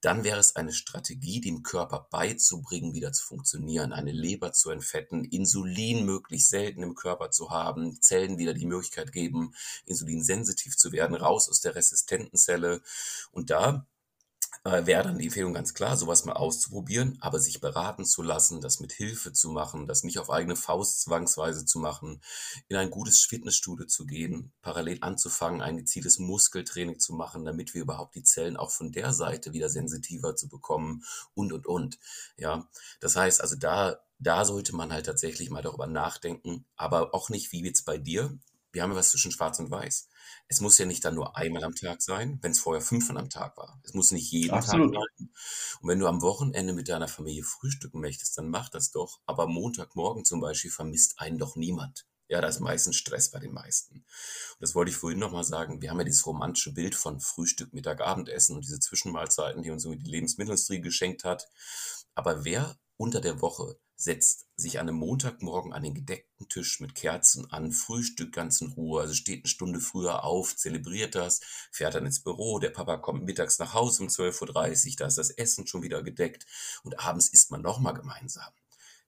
dann 0.00 0.24
wäre 0.24 0.38
es 0.38 0.56
eine 0.56 0.72
Strategie, 0.72 1.40
dem 1.40 1.62
Körper 1.62 2.08
beizubringen, 2.10 2.94
wieder 2.94 3.12
zu 3.12 3.26
funktionieren, 3.26 3.92
eine 3.92 4.12
Leber 4.12 4.52
zu 4.52 4.70
entfetten, 4.70 5.24
Insulin 5.24 6.06
möglichst 6.06 6.48
selten 6.48 6.82
im 6.82 6.94
Körper 6.94 7.30
zu 7.30 7.50
haben, 7.50 8.00
Zellen 8.00 8.38
wieder 8.38 8.54
die 8.54 8.64
Möglichkeit 8.64 9.12
geben, 9.12 9.54
insulinsensitiv 9.84 10.76
zu 10.76 10.92
werden, 10.92 11.16
raus 11.16 11.50
aus 11.50 11.60
der 11.60 11.74
resistenten 11.74 12.38
Zelle. 12.38 12.80
Und 13.30 13.50
da 13.50 13.86
äh, 14.64 14.84
wäre 14.86 15.04
dann 15.04 15.18
die 15.18 15.26
Empfehlung 15.26 15.54
ganz 15.54 15.74
klar, 15.74 15.96
sowas 15.96 16.24
mal 16.24 16.34
auszuprobieren, 16.34 17.16
aber 17.20 17.38
sich 17.38 17.60
beraten 17.60 18.04
zu 18.04 18.22
lassen, 18.22 18.60
das 18.60 18.80
mit 18.80 18.92
Hilfe 18.92 19.32
zu 19.32 19.50
machen, 19.50 19.86
das 19.86 20.04
nicht 20.04 20.18
auf 20.18 20.30
eigene 20.30 20.56
Faust 20.56 21.02
zwangsweise 21.02 21.64
zu 21.64 21.78
machen, 21.78 22.20
in 22.68 22.76
ein 22.76 22.90
gutes 22.90 23.24
Fitnessstudio 23.24 23.86
zu 23.86 24.06
gehen, 24.06 24.52
parallel 24.62 24.98
anzufangen, 25.00 25.62
ein 25.62 25.78
gezieltes 25.78 26.18
Muskeltraining 26.18 26.98
zu 26.98 27.14
machen, 27.14 27.44
damit 27.44 27.74
wir 27.74 27.82
überhaupt 27.82 28.14
die 28.14 28.24
Zellen 28.24 28.56
auch 28.56 28.70
von 28.70 28.92
der 28.92 29.12
Seite 29.12 29.52
wieder 29.52 29.70
sensitiver 29.70 30.36
zu 30.36 30.48
bekommen 30.48 31.04
und, 31.34 31.52
und, 31.52 31.66
und. 31.66 31.98
Ja, 32.36 32.68
das 33.00 33.16
heißt 33.16 33.40
also 33.40 33.56
da 33.56 34.00
da 34.22 34.44
sollte 34.44 34.76
man 34.76 34.92
halt 34.92 35.06
tatsächlich 35.06 35.48
mal 35.48 35.62
darüber 35.62 35.86
nachdenken, 35.86 36.66
aber 36.76 37.14
auch 37.14 37.30
nicht 37.30 37.52
wie 37.52 37.64
jetzt 37.64 37.86
bei 37.86 37.96
dir. 37.96 38.38
Wir 38.70 38.82
haben 38.82 38.90
ja 38.90 38.96
was 38.98 39.12
zwischen 39.12 39.32
Schwarz 39.32 39.58
und 39.58 39.70
Weiß 39.70 40.09
es 40.48 40.60
muss 40.60 40.78
ja 40.78 40.86
nicht 40.86 41.04
dann 41.04 41.14
nur 41.14 41.36
einmal 41.36 41.64
am 41.64 41.74
Tag 41.74 42.02
sein, 42.02 42.38
wenn 42.42 42.52
es 42.52 42.60
vorher 42.60 42.82
fünfmal 42.82 43.18
am 43.18 43.30
Tag 43.30 43.56
war. 43.56 43.80
Es 43.84 43.94
muss 43.94 44.10
nicht 44.10 44.30
jeden 44.32 44.54
Absolut. 44.54 44.94
Tag 44.94 45.02
sein. 45.16 45.30
Und 45.80 45.88
wenn 45.88 45.98
du 45.98 46.06
am 46.06 46.22
Wochenende 46.22 46.72
mit 46.72 46.88
deiner 46.88 47.08
Familie 47.08 47.44
frühstücken 47.44 48.00
möchtest, 48.00 48.36
dann 48.38 48.48
mach 48.48 48.68
das 48.68 48.90
doch. 48.90 49.20
Aber 49.26 49.46
Montagmorgen 49.46 50.24
zum 50.24 50.40
Beispiel 50.40 50.70
vermisst 50.70 51.20
einen 51.20 51.38
doch 51.38 51.56
niemand. 51.56 52.06
Ja, 52.30 52.40
da 52.40 52.46
ist 52.46 52.60
meistens 52.60 52.96
Stress 52.96 53.32
bei 53.32 53.40
den 53.40 53.52
meisten. 53.52 53.96
Und 53.96 54.04
das 54.60 54.76
wollte 54.76 54.92
ich 54.92 54.96
vorhin 54.96 55.18
nochmal 55.18 55.42
sagen. 55.42 55.82
Wir 55.82 55.90
haben 55.90 55.98
ja 55.98 56.04
dieses 56.04 56.26
romantische 56.26 56.72
Bild 56.72 56.94
von 56.94 57.20
Frühstück, 57.20 57.72
Mittag, 57.72 58.00
Abendessen 58.00 58.54
und 58.54 58.64
diese 58.64 58.78
Zwischenmahlzeiten, 58.78 59.64
die 59.64 59.70
uns 59.70 59.84
irgendwie 59.84 60.04
die 60.04 60.10
Lebensmittelindustrie 60.10 60.80
geschenkt 60.80 61.24
hat. 61.24 61.48
Aber 62.14 62.44
wer 62.44 62.78
unter 62.96 63.20
der 63.20 63.40
Woche 63.40 63.78
setzt 64.00 64.46
sich 64.56 64.80
an 64.80 64.88
einem 64.88 64.96
Montagmorgen 64.96 65.74
an 65.74 65.82
den 65.82 65.94
gedeckten 65.94 66.48
Tisch 66.48 66.80
mit 66.80 66.94
Kerzen 66.94 67.50
an, 67.52 67.70
Frühstück 67.70 68.32
ganz 68.32 68.62
in 68.62 68.72
Ruhe, 68.72 69.02
also 69.02 69.12
steht 69.12 69.40
eine 69.40 69.48
Stunde 69.48 69.78
früher 69.78 70.24
auf, 70.24 70.56
zelebriert 70.56 71.14
das, 71.14 71.40
fährt 71.70 71.94
dann 71.94 72.06
ins 72.06 72.20
Büro, 72.20 72.58
der 72.58 72.70
Papa 72.70 72.96
kommt 72.96 73.24
mittags 73.24 73.58
nach 73.58 73.74
Hause 73.74 74.02
um 74.02 74.08
12.30 74.08 74.90
Uhr, 74.90 74.96
da 74.96 75.06
ist 75.06 75.18
das 75.18 75.28
Essen 75.28 75.66
schon 75.66 75.82
wieder 75.82 76.02
gedeckt 76.02 76.46
und 76.82 76.98
abends 76.98 77.28
isst 77.28 77.50
man 77.50 77.60
nochmal 77.60 77.92
gemeinsam. 77.92 78.50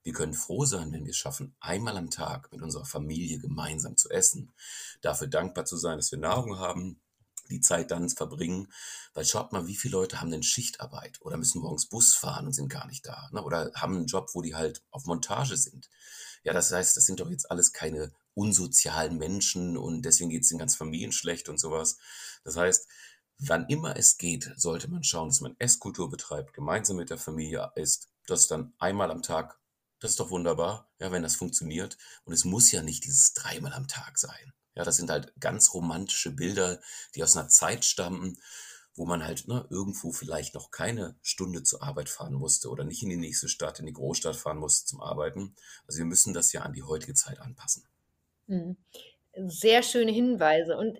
Wir 0.03 0.13
können 0.13 0.35
froh 0.35 0.65
sein, 0.65 0.91
wenn 0.91 1.05
wir 1.05 1.11
es 1.11 1.17
schaffen, 1.17 1.55
einmal 1.59 1.97
am 1.97 2.11
Tag 2.11 2.51
mit 2.51 2.61
unserer 2.61 2.85
Familie 2.85 3.39
gemeinsam 3.39 3.97
zu 3.97 4.11
essen, 4.11 4.53
dafür 5.01 5.27
dankbar 5.27 5.65
zu 5.65 5.75
sein, 5.75 5.97
dass 5.97 6.11
wir 6.11 6.19
Nahrung 6.19 6.59
haben, 6.59 6.99
die 7.49 7.61
Zeit 7.61 7.91
dann 7.91 8.09
verbringen. 8.09 8.71
Weil 9.13 9.25
schaut 9.25 9.51
mal, 9.51 9.67
wie 9.67 9.75
viele 9.75 9.93
Leute 9.93 10.21
haben 10.21 10.31
denn 10.31 10.43
Schichtarbeit 10.43 11.21
oder 11.21 11.37
müssen 11.37 11.61
morgens 11.61 11.87
Bus 11.87 12.13
fahren 12.13 12.47
und 12.47 12.53
sind 12.53 12.69
gar 12.69 12.87
nicht 12.87 13.05
da. 13.05 13.29
Ne? 13.31 13.43
Oder 13.43 13.71
haben 13.75 13.95
einen 13.95 14.07
Job, 14.07 14.29
wo 14.33 14.41
die 14.41 14.55
halt 14.55 14.83
auf 14.91 15.05
Montage 15.05 15.57
sind. 15.57 15.89
Ja, 16.43 16.53
das 16.53 16.71
heißt, 16.71 16.97
das 16.97 17.05
sind 17.05 17.19
doch 17.19 17.29
jetzt 17.29 17.49
alles 17.49 17.71
keine 17.71 18.11
unsozialen 18.33 19.17
Menschen 19.17 19.77
und 19.77 20.03
deswegen 20.03 20.29
geht 20.29 20.43
es 20.43 20.49
den 20.49 20.57
ganzen 20.57 20.77
Familien 20.77 21.11
schlecht 21.11 21.49
und 21.49 21.59
sowas. 21.59 21.97
Das 22.43 22.57
heißt, 22.57 22.87
wann 23.37 23.67
immer 23.67 23.97
es 23.97 24.17
geht, 24.17 24.51
sollte 24.57 24.89
man 24.89 25.03
schauen, 25.03 25.29
dass 25.29 25.41
man 25.41 25.55
Esskultur 25.59 26.09
betreibt, 26.09 26.53
gemeinsam 26.53 26.97
mit 26.97 27.09
der 27.09 27.17
Familie 27.17 27.71
isst, 27.75 28.09
das 28.27 28.47
dann 28.47 28.73
einmal 28.79 29.11
am 29.11 29.21
Tag. 29.21 29.59
Das 29.99 30.11
ist 30.11 30.19
doch 30.19 30.31
wunderbar, 30.31 30.91
ja, 30.99 31.11
wenn 31.11 31.23
das 31.23 31.35
funktioniert. 31.35 31.97
Und 32.25 32.33
es 32.33 32.43
muss 32.43 32.71
ja 32.71 32.81
nicht 32.81 33.05
dieses 33.05 33.33
dreimal 33.33 33.73
am 33.73 33.87
Tag 33.87 34.17
sein. 34.17 34.53
Ja, 34.75 34.83
das 34.83 34.97
sind 34.97 35.09
halt 35.09 35.33
ganz 35.39 35.73
romantische 35.73 36.31
Bilder, 36.31 36.79
die 37.15 37.23
aus 37.23 37.37
einer 37.37 37.47
Zeit 37.47 37.85
stammen, 37.85 38.37
wo 38.95 39.05
man 39.05 39.23
halt 39.23 39.47
ne, 39.47 39.65
irgendwo 39.69 40.11
vielleicht 40.11 40.53
noch 40.53 40.71
keine 40.71 41.15
Stunde 41.21 41.63
zur 41.63 41.81
Arbeit 41.81 42.09
fahren 42.09 42.33
musste 42.33 42.69
oder 42.69 42.83
nicht 42.83 43.01
in 43.03 43.09
die 43.09 43.17
nächste 43.17 43.49
Stadt, 43.49 43.79
in 43.79 43.85
die 43.85 43.93
Großstadt 43.93 44.35
fahren 44.35 44.57
musste 44.57 44.87
zum 44.87 45.01
Arbeiten. 45.01 45.55
Also 45.87 45.99
wir 45.99 46.05
müssen 46.05 46.33
das 46.33 46.53
ja 46.53 46.61
an 46.61 46.73
die 46.73 46.83
heutige 46.83 47.13
Zeit 47.13 47.39
anpassen. 47.39 47.87
Mhm. 48.47 48.77
Sehr 49.47 49.81
schöne 49.81 50.11
Hinweise. 50.11 50.77
Und 50.77 50.99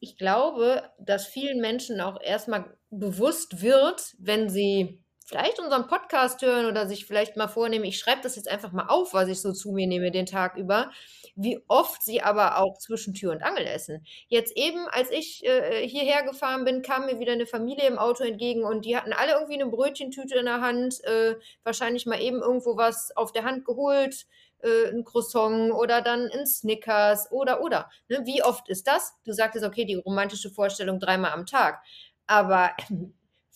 ich 0.00 0.16
glaube, 0.16 0.90
dass 0.98 1.26
vielen 1.26 1.60
Menschen 1.60 2.00
auch 2.00 2.20
erstmal 2.20 2.76
bewusst 2.90 3.62
wird, 3.62 4.14
wenn 4.18 4.50
sie 4.50 5.02
vielleicht 5.30 5.60
unseren 5.60 5.86
Podcast 5.86 6.42
hören 6.42 6.66
oder 6.66 6.88
sich 6.88 7.06
vielleicht 7.06 7.36
mal 7.36 7.46
vornehmen, 7.46 7.84
ich 7.84 7.98
schreibe 7.98 8.20
das 8.20 8.34
jetzt 8.34 8.48
einfach 8.48 8.72
mal 8.72 8.86
auf, 8.88 9.14
was 9.14 9.28
ich 9.28 9.40
so 9.40 9.52
zu 9.52 9.70
mir 9.70 9.86
nehme 9.86 10.10
den 10.10 10.26
Tag 10.26 10.56
über, 10.56 10.90
wie 11.36 11.62
oft 11.68 12.02
sie 12.02 12.20
aber 12.20 12.58
auch 12.58 12.78
zwischen 12.78 13.14
Tür 13.14 13.30
und 13.30 13.42
Angel 13.44 13.64
essen. 13.64 14.04
Jetzt 14.26 14.56
eben, 14.56 14.88
als 14.88 15.08
ich 15.12 15.46
äh, 15.46 15.86
hierher 15.86 16.24
gefahren 16.24 16.64
bin, 16.64 16.82
kam 16.82 17.06
mir 17.06 17.20
wieder 17.20 17.32
eine 17.32 17.46
Familie 17.46 17.86
im 17.86 17.96
Auto 17.96 18.24
entgegen 18.24 18.64
und 18.64 18.84
die 18.84 18.96
hatten 18.96 19.12
alle 19.12 19.34
irgendwie 19.34 19.54
eine 19.54 19.70
Brötchentüte 19.70 20.36
in 20.36 20.46
der 20.46 20.62
Hand, 20.62 21.02
äh, 21.04 21.36
wahrscheinlich 21.62 22.06
mal 22.06 22.20
eben 22.20 22.40
irgendwo 22.42 22.76
was 22.76 23.16
auf 23.16 23.30
der 23.30 23.44
Hand 23.44 23.64
geholt, 23.64 24.26
äh, 24.62 24.88
ein 24.88 25.04
Croissant 25.04 25.72
oder 25.72 26.02
dann 26.02 26.28
ein 26.28 26.44
Snickers 26.44 27.30
oder 27.30 27.62
oder. 27.62 27.88
Ne? 28.08 28.22
Wie 28.24 28.42
oft 28.42 28.68
ist 28.68 28.88
das? 28.88 29.14
Du 29.24 29.32
sagtest, 29.32 29.64
okay, 29.64 29.84
die 29.84 29.94
romantische 29.94 30.50
Vorstellung 30.50 30.98
dreimal 30.98 31.30
am 31.30 31.46
Tag. 31.46 31.84
Aber 32.26 32.72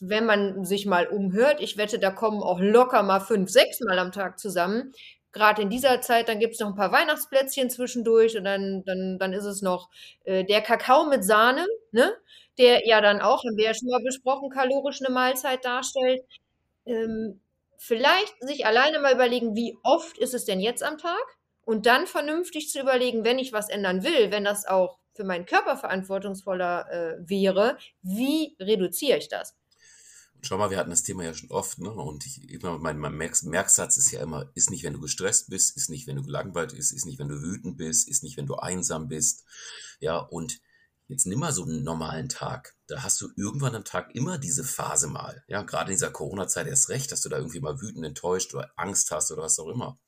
wenn 0.01 0.27
man 0.27 0.65
sich 0.65 0.87
mal 0.87 1.07
umhört, 1.07 1.61
ich 1.61 1.77
wette, 1.77 1.99
da 1.99 2.11
kommen 2.11 2.43
auch 2.43 2.61
locker 2.61 3.03
mal 3.03 3.21
fünf, 3.21 3.51
sechs 3.51 3.81
Mal 3.81 3.99
am 3.99 4.13
Tag 4.13 4.39
zusammen, 4.39 4.93
gerade 5.35 5.61
in 5.61 5.69
dieser 5.69 6.01
Zeit, 6.01 6.29
dann 6.29 6.39
gibt 6.39 6.55
es 6.55 6.61
noch 6.61 6.69
ein 6.69 6.77
paar 6.77 6.93
Weihnachtsplätzchen 6.93 7.69
zwischendurch 7.69 8.39
und 8.39 8.45
dann, 8.45 8.85
dann, 8.87 9.19
dann 9.19 9.33
ist 9.35 9.45
es 9.45 9.61
noch 9.61 9.91
äh, 10.25 10.45
der 10.45 10.63
Kakao 10.63 11.07
mit 11.07 11.25
Sahne, 11.25 11.67
ne? 11.91 12.15
der 12.57 12.87
ja 12.87 13.01
dann 13.01 13.21
auch, 13.21 13.45
haben 13.45 13.57
wir 13.57 13.65
ja 13.65 13.75
schon 13.75 13.89
mal 13.89 14.03
besprochen, 14.03 14.49
kalorisch 14.49 15.01
eine 15.03 15.13
Mahlzeit 15.13 15.65
darstellt. 15.65 16.23
Ähm, 16.87 17.41
vielleicht 17.77 18.35
sich 18.41 18.65
alleine 18.65 19.01
mal 19.01 19.13
überlegen, 19.13 19.57
wie 19.57 19.77
oft 19.83 20.17
ist 20.19 20.35
es 20.35 20.45
denn 20.45 20.61
jetzt 20.61 20.83
am 20.83 20.99
Tag? 20.99 21.25
Und 21.65 21.87
dann 21.87 22.07
vernünftig 22.07 22.71
zu 22.71 22.81
überlegen, 22.81 23.25
wenn 23.25 23.39
ich 23.39 23.53
was 23.53 23.71
ändern 23.71 24.05
will, 24.05 24.31
wenn 24.31 24.45
das 24.45 24.67
auch 24.67 24.99
für 25.15 25.25
meinen 25.25 25.47
Körper 25.47 25.77
verantwortungsvoller 25.77 26.91
äh, 26.91 27.29
wäre, 27.29 27.79
wie 28.03 28.57
reduziere 28.61 29.19
ich 29.19 29.29
das? 29.29 29.57
Schau 30.45 30.59
mal, 30.59 30.69
wir 30.69 30.77
hatten 30.77 30.91
das 30.91 31.03
Thema 31.03 31.25
ja 31.25 31.33
schon 31.33 31.51
oft, 31.51 31.79
ne? 31.79 31.91
Und 31.91 32.27
ich, 32.27 32.51
immer 32.51 32.79
mein, 32.79 32.99
mein 32.99 33.17
Merksatz 33.17 33.97
ist 33.97 34.11
ja 34.11 34.21
immer, 34.21 34.51
ist 34.55 34.71
nicht, 34.71 34.85
wenn 34.85 34.93
du 34.93 35.01
gestresst 35.01 35.49
bist, 35.49 35.75
ist 35.75 35.89
nicht, 35.89 36.07
wenn 36.07 36.17
du 36.17 36.23
gelangweilt 36.23 36.75
bist, 36.75 36.93
ist 36.93 37.07
nicht, 37.07 37.19
wenn 37.19 37.29
du 37.29 37.41
wütend 37.41 37.79
bist, 37.79 38.07
ist 38.09 38.23
nicht, 38.23 38.37
wenn 38.37 38.47
du 38.47 38.57
einsam 38.57 39.09
bist. 39.09 39.45
Ja, 40.01 40.19
und 40.19 40.61
jetzt 41.09 41.27
nimm 41.27 41.39
mal 41.39 41.53
so 41.53 41.65
einen 41.65 41.83
normalen 41.83 42.29
Tag. 42.29 42.77
Da 42.89 43.03
hast 43.03 43.23
du 43.23 43.31
irgendwann 43.37 43.75
am 43.75 43.85
Tag 43.87 44.15
immer 44.15 44.37
diese 44.37 44.65
Phase 44.65 45.07
mal. 45.07 45.43
Ja, 45.49 45.63
gerade 45.63 45.91
in 45.91 45.97
dieser 45.97 46.11
Corona-Zeit 46.11 46.67
erst 46.67 46.91
recht, 46.91 47.11
dass 47.11 47.23
du 47.23 47.31
da 47.31 47.39
irgendwie 47.39 47.61
mal 47.61 47.81
wütend, 47.81 48.05
enttäuscht 48.05 48.53
oder 48.55 48.71
Angst 48.77 49.11
hast 49.13 49.31
oder 49.33 49.45
was 49.45 49.59
auch 49.59 49.69
immer. 49.69 49.99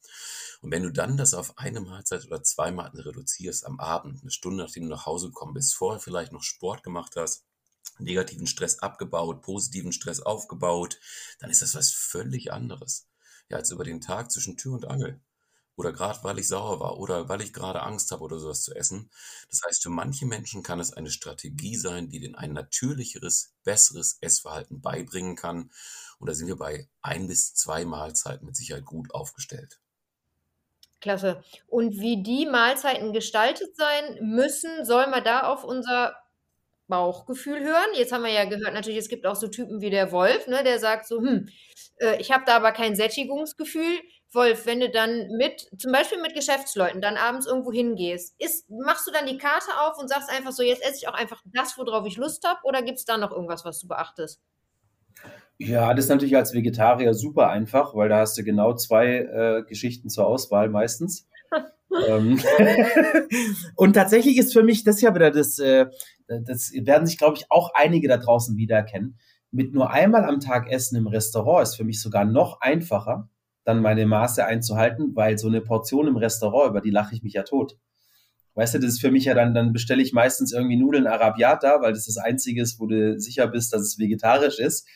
Und 0.60 0.70
wenn 0.70 0.82
du 0.82 0.92
dann 0.92 1.16
das 1.16 1.32
auf 1.32 1.56
eine 1.56 1.80
Mahlzeit 1.80 2.26
oder 2.26 2.42
zwei 2.42 2.72
Mahlzeiten 2.72 3.00
reduzierst 3.00 3.64
am 3.64 3.80
Abend, 3.80 4.20
eine 4.20 4.30
Stunde 4.30 4.64
nachdem 4.64 4.82
du 4.82 4.90
nach 4.90 5.06
Hause 5.06 5.28
gekommen 5.28 5.54
bist, 5.54 5.74
vorher 5.74 5.98
vielleicht 5.98 6.32
noch 6.32 6.42
Sport 6.42 6.82
gemacht 6.82 7.16
hast, 7.16 7.45
negativen 7.98 8.46
Stress 8.46 8.80
abgebaut, 8.80 9.42
positiven 9.42 9.92
Stress 9.92 10.20
aufgebaut, 10.20 10.98
dann 11.38 11.50
ist 11.50 11.62
das 11.62 11.74
was 11.74 11.90
völlig 11.90 12.52
anderes. 12.52 13.08
Ja, 13.48 13.58
als 13.58 13.70
über 13.70 13.84
den 13.84 14.00
Tag 14.00 14.30
zwischen 14.30 14.56
Tür 14.56 14.74
und 14.74 14.86
Angel. 14.86 15.20
Oder 15.76 15.92
gerade 15.92 16.24
weil 16.24 16.38
ich 16.38 16.48
sauer 16.48 16.80
war 16.80 16.98
oder 16.98 17.28
weil 17.28 17.42
ich 17.42 17.52
gerade 17.52 17.82
Angst 17.82 18.10
habe 18.10 18.24
oder 18.24 18.38
sowas 18.38 18.62
zu 18.62 18.74
essen. 18.74 19.10
Das 19.50 19.60
heißt, 19.64 19.82
für 19.82 19.90
manche 19.90 20.24
Menschen 20.24 20.62
kann 20.62 20.80
es 20.80 20.92
eine 20.92 21.10
Strategie 21.10 21.76
sein, 21.76 22.08
die 22.08 22.18
denen 22.18 22.34
ein 22.34 22.54
natürlicheres, 22.54 23.52
besseres 23.62 24.16
Essverhalten 24.22 24.80
beibringen 24.80 25.36
kann. 25.36 25.70
Und 26.18 26.28
da 26.28 26.34
sind 26.34 26.46
wir 26.46 26.56
bei 26.56 26.88
ein 27.02 27.28
bis 27.28 27.54
zwei 27.54 27.84
Mahlzeiten 27.84 28.46
mit 28.46 28.56
Sicherheit 28.56 28.86
gut 28.86 29.12
aufgestellt. 29.12 29.78
Klasse. 31.02 31.44
Und 31.66 32.00
wie 32.00 32.22
die 32.22 32.46
Mahlzeiten 32.46 33.12
gestaltet 33.12 33.76
sein 33.76 34.18
müssen, 34.22 34.86
soll 34.86 35.08
man 35.08 35.22
da 35.24 35.42
auf 35.52 35.62
unser 35.62 36.16
Bauchgefühl 36.88 37.60
hören. 37.60 37.90
Jetzt 37.94 38.12
haben 38.12 38.24
wir 38.24 38.32
ja 38.32 38.44
gehört, 38.44 38.74
natürlich, 38.74 38.98
es 38.98 39.08
gibt 39.08 39.26
auch 39.26 39.36
so 39.36 39.48
Typen 39.48 39.80
wie 39.80 39.90
der 39.90 40.12
Wolf, 40.12 40.46
ne, 40.46 40.62
der 40.64 40.78
sagt 40.78 41.06
so, 41.06 41.18
hm, 41.18 41.48
äh, 41.98 42.20
ich 42.20 42.30
habe 42.32 42.44
da 42.46 42.56
aber 42.56 42.72
kein 42.72 42.96
Sättigungsgefühl. 42.96 44.00
Wolf, 44.32 44.66
wenn 44.66 44.80
du 44.80 44.90
dann 44.90 45.28
mit, 45.38 45.68
zum 45.78 45.92
Beispiel 45.92 46.20
mit 46.20 46.34
Geschäftsleuten, 46.34 47.00
dann 47.00 47.16
abends 47.16 47.46
irgendwo 47.46 47.72
hingehst, 47.72 48.34
ist, 48.38 48.68
machst 48.68 49.06
du 49.06 49.12
dann 49.12 49.26
die 49.26 49.38
Karte 49.38 49.70
auf 49.80 49.98
und 49.98 50.08
sagst 50.08 50.28
einfach 50.28 50.52
so, 50.52 50.62
jetzt 50.62 50.82
esse 50.82 50.96
ich 50.96 51.08
auch 51.08 51.14
einfach 51.14 51.42
das, 51.46 51.78
worauf 51.78 52.06
ich 52.06 52.16
Lust 52.16 52.46
habe, 52.46 52.60
oder 52.64 52.82
gibt 52.82 52.98
es 52.98 53.04
da 53.04 53.16
noch 53.16 53.30
irgendwas, 53.30 53.64
was 53.64 53.80
du 53.80 53.88
beachtest? 53.88 54.40
Ja, 55.58 55.94
das 55.94 56.04
ist 56.04 56.10
natürlich 56.10 56.36
als 56.36 56.52
Vegetarier 56.52 57.14
super 57.14 57.48
einfach, 57.48 57.94
weil 57.94 58.10
da 58.10 58.18
hast 58.18 58.36
du 58.36 58.44
genau 58.44 58.74
zwei 58.74 59.16
äh, 59.16 59.62
Geschichten 59.66 60.10
zur 60.10 60.26
Auswahl 60.26 60.68
meistens. 60.68 61.26
Ähm, 62.08 62.40
und 63.76 63.92
tatsächlich 63.94 64.38
ist 64.38 64.52
für 64.52 64.62
mich 64.62 64.84
das 64.84 65.00
ja 65.00 65.14
wieder 65.14 65.30
das, 65.30 65.58
äh, 65.58 65.86
das 66.26 66.72
werden 66.72 67.06
sich, 67.06 67.18
glaube 67.18 67.36
ich, 67.36 67.46
auch 67.50 67.70
einige 67.74 68.08
da 68.08 68.16
draußen 68.16 68.56
wiedererkennen. 68.56 69.18
Mit 69.50 69.72
nur 69.72 69.90
einmal 69.90 70.24
am 70.24 70.40
Tag 70.40 70.70
Essen 70.70 70.96
im 70.96 71.06
Restaurant 71.06 71.62
ist 71.62 71.76
für 71.76 71.84
mich 71.84 72.00
sogar 72.02 72.24
noch 72.24 72.60
einfacher, 72.60 73.28
dann 73.64 73.80
meine 73.80 74.06
Maße 74.06 74.44
einzuhalten, 74.44 75.14
weil 75.14 75.38
so 75.38 75.48
eine 75.48 75.60
Portion 75.60 76.08
im 76.08 76.16
Restaurant, 76.16 76.70
über 76.70 76.80
die 76.80 76.90
lache 76.90 77.14
ich 77.14 77.22
mich 77.22 77.34
ja 77.34 77.42
tot. 77.42 77.76
Weißt 78.54 78.74
du, 78.74 78.78
das 78.78 78.94
ist 78.94 79.00
für 79.00 79.10
mich 79.10 79.26
ja 79.26 79.34
dann, 79.34 79.54
dann 79.54 79.72
bestelle 79.72 80.02
ich 80.02 80.12
meistens 80.12 80.52
irgendwie 80.52 80.76
Nudeln 80.76 81.06
Arabiata, 81.06 81.82
weil 81.82 81.92
das 81.92 82.06
das 82.06 82.16
Einzige 82.16 82.62
ist, 82.62 82.80
wo 82.80 82.86
du 82.86 83.20
sicher 83.20 83.48
bist, 83.48 83.72
dass 83.72 83.82
es 83.82 83.98
vegetarisch 83.98 84.58
ist. 84.58 84.88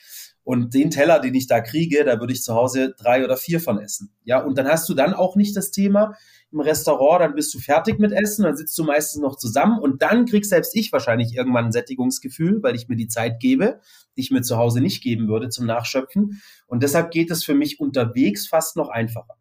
Und 0.43 0.73
den 0.73 0.91
Teller, 0.91 1.21
den 1.21 1.35
ich 1.35 1.47
da 1.47 1.61
kriege, 1.61 2.05
da 2.05 2.19
würde 2.19 2.33
ich 2.33 2.43
zu 2.43 2.55
Hause 2.55 2.95
drei 2.99 3.23
oder 3.23 3.37
vier 3.37 3.61
von 3.61 3.79
essen. 3.79 4.15
Ja, 4.25 4.43
und 4.43 4.57
dann 4.57 4.67
hast 4.67 4.89
du 4.89 4.95
dann 4.95 5.13
auch 5.13 5.37
nicht 5.37 5.55
das 5.57 5.71
Thema 5.71 6.15
im 6.53 6.61
Restaurant, 6.61 7.23
dann 7.23 7.35
bist 7.35 7.55
du 7.55 7.59
fertig 7.59 7.99
mit 7.99 8.13
Essen, 8.13 8.43
dann 8.43 8.57
sitzt 8.57 8.77
du 8.77 8.85
meistens 8.85 9.23
noch 9.23 9.37
zusammen 9.37 9.79
und 9.79 10.03
dann 10.03 10.27
krieg 10.27 10.45
selbst 10.45 10.75
ich 10.75 10.93
wahrscheinlich 10.93 11.35
irgendwann 11.35 11.67
ein 11.67 11.73
Sättigungsgefühl, 11.73 12.63
weil 12.63 12.75
ich 12.75 12.89
mir 12.89 12.97
die 12.97 13.09
Zeit 13.09 13.41
gebe, 13.41 13.81
die 14.17 14.23
ich 14.23 14.31
mir 14.31 14.43
zu 14.43 14.57
Hause 14.57 14.81
nicht 14.81 15.03
geben 15.03 15.29
würde 15.29 15.49
zum 15.49 15.67
Nachschöpfen. 15.67 16.43
Und 16.67 16.83
deshalb 16.83 17.11
geht 17.11 17.31
es 17.31 17.45
für 17.45 17.55
mich 17.55 17.79
unterwegs 17.79 18.49
fast 18.49 18.77
noch 18.77 18.89
einfacher. 18.89 19.37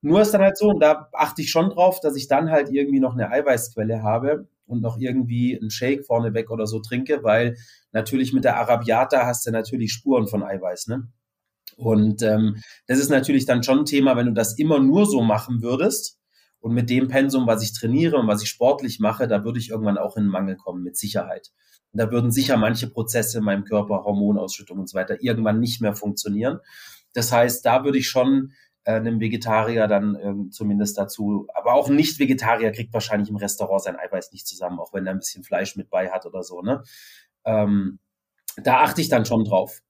Nur 0.00 0.20
ist 0.20 0.32
dann 0.32 0.42
halt 0.42 0.56
so, 0.56 0.68
und 0.68 0.80
da 0.80 1.08
achte 1.12 1.42
ich 1.42 1.50
schon 1.50 1.70
drauf, 1.70 2.00
dass 2.00 2.16
ich 2.16 2.28
dann 2.28 2.50
halt 2.50 2.70
irgendwie 2.70 3.00
noch 3.00 3.14
eine 3.14 3.30
Eiweißquelle 3.30 4.02
habe 4.02 4.48
und 4.66 4.80
noch 4.80 4.98
irgendwie 4.98 5.58
einen 5.58 5.70
Shake 5.70 6.04
vorneweg 6.04 6.50
oder 6.50 6.66
so 6.66 6.80
trinke, 6.80 7.22
weil 7.22 7.56
natürlich 7.92 8.32
mit 8.32 8.44
der 8.44 8.56
Arabiata 8.56 9.26
hast 9.26 9.46
du 9.46 9.50
natürlich 9.50 9.92
Spuren 9.92 10.26
von 10.26 10.42
Eiweiß, 10.42 10.88
ne? 10.88 11.08
Und 11.76 12.22
ähm, 12.22 12.62
das 12.86 12.98
ist 12.98 13.10
natürlich 13.10 13.44
dann 13.44 13.62
schon 13.62 13.80
ein 13.80 13.84
Thema, 13.84 14.16
wenn 14.16 14.26
du 14.26 14.32
das 14.32 14.58
immer 14.58 14.78
nur 14.78 15.04
so 15.06 15.20
machen 15.22 15.62
würdest 15.62 16.15
und 16.66 16.74
mit 16.74 16.90
dem 16.90 17.06
Pensum, 17.06 17.46
was 17.46 17.62
ich 17.62 17.72
trainiere 17.72 18.16
und 18.16 18.26
was 18.26 18.42
ich 18.42 18.48
sportlich 18.48 18.98
mache, 18.98 19.28
da 19.28 19.44
würde 19.44 19.60
ich 19.60 19.70
irgendwann 19.70 19.98
auch 19.98 20.16
in 20.16 20.24
einen 20.24 20.32
Mangel 20.32 20.56
kommen, 20.56 20.82
mit 20.82 20.96
Sicherheit. 20.96 21.52
Und 21.92 22.00
da 22.00 22.10
würden 22.10 22.32
sicher 22.32 22.56
manche 22.56 22.90
Prozesse 22.90 23.38
in 23.38 23.44
meinem 23.44 23.62
Körper, 23.62 24.02
Hormonausschüttung 24.02 24.80
und 24.80 24.88
so 24.88 24.98
weiter, 24.98 25.22
irgendwann 25.22 25.60
nicht 25.60 25.80
mehr 25.80 25.94
funktionieren. 25.94 26.58
Das 27.12 27.30
heißt, 27.30 27.64
da 27.64 27.84
würde 27.84 27.98
ich 27.98 28.08
schon 28.08 28.50
äh, 28.82 28.94
einem 28.94 29.20
Vegetarier 29.20 29.86
dann 29.86 30.16
äh, 30.16 30.50
zumindest 30.50 30.98
dazu, 30.98 31.46
aber 31.54 31.74
auch 31.74 31.88
ein 31.88 31.94
Nicht-Vegetarier 31.94 32.72
kriegt 32.72 32.92
wahrscheinlich 32.92 33.30
im 33.30 33.36
Restaurant 33.36 33.84
sein 33.84 33.96
Eiweiß 33.96 34.32
nicht 34.32 34.48
zusammen, 34.48 34.80
auch 34.80 34.92
wenn 34.92 35.06
er 35.06 35.12
ein 35.12 35.20
bisschen 35.20 35.44
Fleisch 35.44 35.76
mit 35.76 35.88
bei 35.88 36.10
hat 36.10 36.26
oder 36.26 36.42
so, 36.42 36.62
ne? 36.62 36.82
Ähm, 37.44 38.00
da 38.56 38.80
achte 38.80 39.00
ich 39.00 39.08
dann 39.08 39.24
schon 39.24 39.44
drauf. 39.44 39.82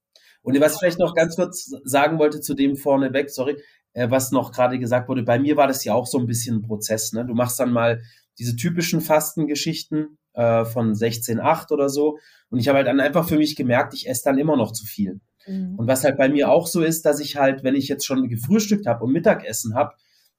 Und 0.42 0.60
was 0.60 0.74
ich 0.74 0.78
vielleicht 0.78 0.98
noch 0.98 1.14
ganz 1.14 1.36
kurz 1.36 1.72
sagen 1.84 2.18
wollte 2.18 2.42
zu 2.42 2.52
dem 2.52 2.76
vorneweg, 2.76 3.30
sorry, 3.30 3.56
äh, 3.96 4.10
was 4.10 4.30
noch 4.30 4.52
gerade 4.52 4.78
gesagt 4.78 5.08
wurde, 5.08 5.22
bei 5.22 5.38
mir 5.38 5.56
war 5.56 5.66
das 5.66 5.82
ja 5.82 5.94
auch 5.94 6.06
so 6.06 6.18
ein 6.18 6.26
bisschen 6.26 6.56
ein 6.56 6.62
Prozess, 6.62 7.12
ne? 7.12 7.24
Du 7.24 7.34
machst 7.34 7.58
dann 7.58 7.72
mal 7.72 8.02
diese 8.38 8.54
typischen 8.54 9.00
Fastengeschichten 9.00 10.18
äh, 10.34 10.66
von 10.66 10.92
16,8 10.92 11.72
oder 11.72 11.88
so 11.88 12.18
und 12.50 12.58
ich 12.58 12.68
habe 12.68 12.76
halt 12.76 12.88
dann 12.88 13.00
einfach 13.00 13.26
für 13.26 13.38
mich 13.38 13.56
gemerkt, 13.56 13.94
ich 13.94 14.06
esse 14.06 14.22
dann 14.24 14.38
immer 14.38 14.56
noch 14.56 14.72
zu 14.72 14.84
viel. 14.84 15.20
Mhm. 15.46 15.76
Und 15.78 15.86
was 15.86 16.04
halt 16.04 16.18
bei 16.18 16.28
mir 16.28 16.50
auch 16.50 16.66
so 16.66 16.82
ist, 16.82 17.06
dass 17.06 17.20
ich 17.20 17.36
halt, 17.36 17.64
wenn 17.64 17.74
ich 17.74 17.88
jetzt 17.88 18.04
schon 18.04 18.28
gefrühstückt 18.28 18.86
habe 18.86 19.02
und 19.02 19.12
Mittagessen 19.12 19.74
habe, 19.74 19.94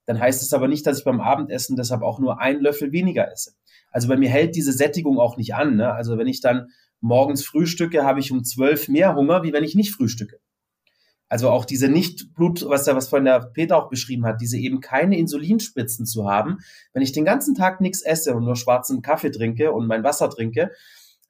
dann 0.05 0.19
heißt 0.19 0.43
es 0.43 0.53
aber 0.53 0.67
nicht, 0.67 0.85
dass 0.85 0.99
ich 0.99 1.03
beim 1.03 1.19
Abendessen 1.19 1.75
deshalb 1.75 2.03
auch 2.03 2.19
nur 2.19 2.39
einen 2.39 2.61
Löffel 2.61 2.91
weniger 2.91 3.29
esse. 3.31 3.53
Also 3.91 4.07
bei 4.07 4.17
mir 4.17 4.29
hält 4.29 4.55
diese 4.55 4.71
Sättigung 4.71 5.17
auch 5.17 5.35
nicht 5.35 5.55
an. 5.55 5.77
Ne? 5.77 5.91
Also 5.91 6.19
wenn 6.19 6.27
ich 6.27 6.41
dann 6.41 6.67
morgens 7.01 7.43
frühstücke, 7.43 8.05
habe 8.05 8.19
ich 8.19 8.31
um 8.31 8.43
zwölf 8.43 8.87
mehr 8.87 9.15
Hunger, 9.15 9.41
wie 9.41 9.51
wenn 9.51 9.63
ich 9.63 9.73
nicht 9.73 9.95
frühstücke. 9.95 10.37
Also 11.29 11.49
auch 11.49 11.65
diese 11.65 11.89
Nicht-Blut, 11.89 12.65
was 12.69 12.85
da 12.85 12.95
was 12.95 13.09
von 13.09 13.25
der 13.25 13.39
Peter 13.53 13.77
auch 13.77 13.89
beschrieben 13.89 14.25
hat, 14.25 14.39
diese 14.39 14.57
eben 14.57 14.79
keine 14.79 15.17
Insulinspitzen 15.17 16.05
zu 16.05 16.29
haben. 16.29 16.59
Wenn 16.93 17.01
ich 17.01 17.11
den 17.11 17.25
ganzen 17.25 17.53
Tag 17.53 17.81
nichts 17.81 18.01
esse 18.01 18.33
und 18.33 18.45
nur 18.45 18.55
schwarzen 18.55 19.01
Kaffee 19.01 19.31
trinke 19.31 19.73
und 19.73 19.87
mein 19.87 20.03
Wasser 20.03 20.29
trinke, 20.29 20.71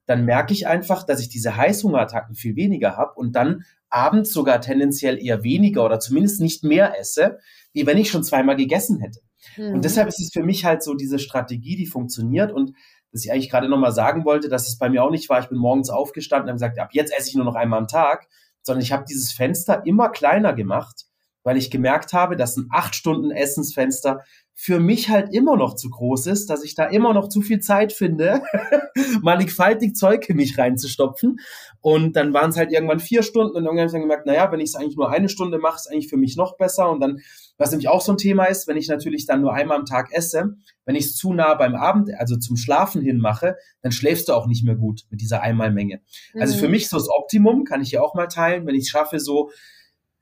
dann 0.05 0.23
merke 0.23 0.53
ich 0.53 0.67
einfach, 0.67 1.03
dass 1.03 1.19
ich 1.19 1.29
diese 1.29 1.57
Heißhungerattacken 1.57 2.35
viel 2.35 2.55
weniger 2.55 2.95
habe 2.95 3.13
und 3.15 3.35
dann 3.35 3.63
abends 3.89 4.31
sogar 4.31 4.61
tendenziell 4.61 5.23
eher 5.23 5.43
weniger 5.43 5.83
oder 5.83 5.99
zumindest 5.99 6.41
nicht 6.41 6.63
mehr 6.63 6.99
esse, 6.99 7.39
wie 7.73 7.85
wenn 7.85 7.97
ich 7.97 8.09
schon 8.09 8.23
zweimal 8.23 8.55
gegessen 8.55 8.99
hätte. 8.99 9.19
Mhm. 9.57 9.75
Und 9.75 9.85
deshalb 9.85 10.07
ist 10.07 10.19
es 10.19 10.31
für 10.31 10.43
mich 10.43 10.65
halt 10.65 10.83
so 10.83 10.93
diese 10.93 11.19
Strategie, 11.19 11.75
die 11.75 11.85
funktioniert 11.85 12.51
und 12.51 12.73
dass 13.11 13.23
ich 13.23 13.31
eigentlich 13.31 13.49
gerade 13.49 13.69
nochmal 13.69 13.93
sagen 13.93 14.25
wollte, 14.25 14.49
dass 14.49 14.67
es 14.67 14.77
bei 14.77 14.89
mir 14.89 15.03
auch 15.03 15.11
nicht 15.11 15.29
war. 15.29 15.39
Ich 15.39 15.47
bin 15.47 15.57
morgens 15.57 15.89
aufgestanden 15.89 16.45
und 16.45 16.49
habe 16.49 16.55
gesagt, 16.55 16.79
ab 16.79 16.89
jetzt 16.91 17.13
esse 17.17 17.29
ich 17.29 17.35
nur 17.35 17.45
noch 17.45 17.55
einmal 17.55 17.79
am 17.79 17.87
Tag, 17.87 18.27
sondern 18.67 18.83
ich 18.83 18.91
habe 18.91 19.05
dieses 19.09 19.31
Fenster 19.31 19.81
immer 19.85 20.09
kleiner 20.09 20.53
gemacht, 20.53 21.05
weil 21.43 21.57
ich 21.57 21.71
gemerkt 21.71 22.11
habe, 22.11 22.35
dass 22.35 22.57
ein 22.57 22.67
acht 22.69 22.93
Stunden 22.95 23.31
Essensfenster 23.31 24.23
für 24.59 24.79
mich 24.79 25.09
halt 25.09 25.31
immer 25.35 25.55
noch 25.55 25.75
zu 25.75 25.87
groß 25.87 26.25
ist, 26.25 26.49
dass 26.49 26.63
ich 26.63 26.73
da 26.73 26.85
immer 26.85 27.13
noch 27.13 27.29
zu 27.29 27.41
viel 27.41 27.59
Zeit 27.59 27.93
finde, 27.93 28.41
mannigfaltig 29.21 29.95
Zeug 29.95 30.27
in 30.29 30.37
mich 30.37 30.57
reinzustopfen. 30.57 31.39
Und 31.79 32.15
dann 32.15 32.33
waren 32.33 32.49
es 32.49 32.57
halt 32.57 32.71
irgendwann 32.71 32.99
vier 32.99 33.21
Stunden 33.21 33.55
und 33.55 33.65
irgendwann 33.65 33.81
habe 33.81 33.85
ich 33.85 33.91
dann 33.91 34.01
gemerkt, 34.01 34.25
naja, 34.25 34.51
wenn 34.51 34.59
ich 34.59 34.69
es 34.69 34.75
eigentlich 34.75 34.97
nur 34.97 35.11
eine 35.11 35.29
Stunde 35.29 35.59
mache, 35.59 35.75
ist 35.75 35.91
eigentlich 35.91 36.09
für 36.09 36.17
mich 36.17 36.37
noch 36.37 36.57
besser. 36.57 36.89
Und 36.89 37.01
dann, 37.01 37.19
was 37.59 37.69
nämlich 37.69 37.87
auch 37.87 38.01
so 38.01 38.13
ein 38.13 38.17
Thema 38.17 38.45
ist, 38.45 38.67
wenn 38.67 38.77
ich 38.77 38.87
natürlich 38.87 39.27
dann 39.27 39.41
nur 39.41 39.53
einmal 39.53 39.77
am 39.77 39.85
Tag 39.85 40.11
esse, 40.11 40.55
wenn 40.85 40.95
ich 40.95 41.05
es 41.05 41.15
zu 41.15 41.33
nah 41.33 41.53
beim 41.53 41.75
Abend, 41.75 42.09
also 42.17 42.35
zum 42.35 42.57
Schlafen 42.57 43.03
hin 43.03 43.19
mache, 43.19 43.57
dann 43.83 43.91
schläfst 43.91 44.27
du 44.27 44.33
auch 44.33 44.47
nicht 44.47 44.65
mehr 44.65 44.75
gut 44.75 45.03
mit 45.11 45.21
dieser 45.21 45.41
Einmalmenge. 45.43 46.01
Mhm. 46.33 46.41
Also 46.41 46.57
für 46.57 46.65
mhm. 46.65 46.71
mich 46.71 46.89
so 46.89 46.97
das 46.97 47.09
Optimum, 47.09 47.63
kann 47.63 47.83
ich 47.83 47.91
ja 47.91 48.01
auch 48.01 48.15
mal 48.15 48.27
teilen, 48.27 48.65
wenn 48.65 48.73
ich 48.73 48.85
es 48.85 48.89
schaffe, 48.89 49.19
so 49.19 49.51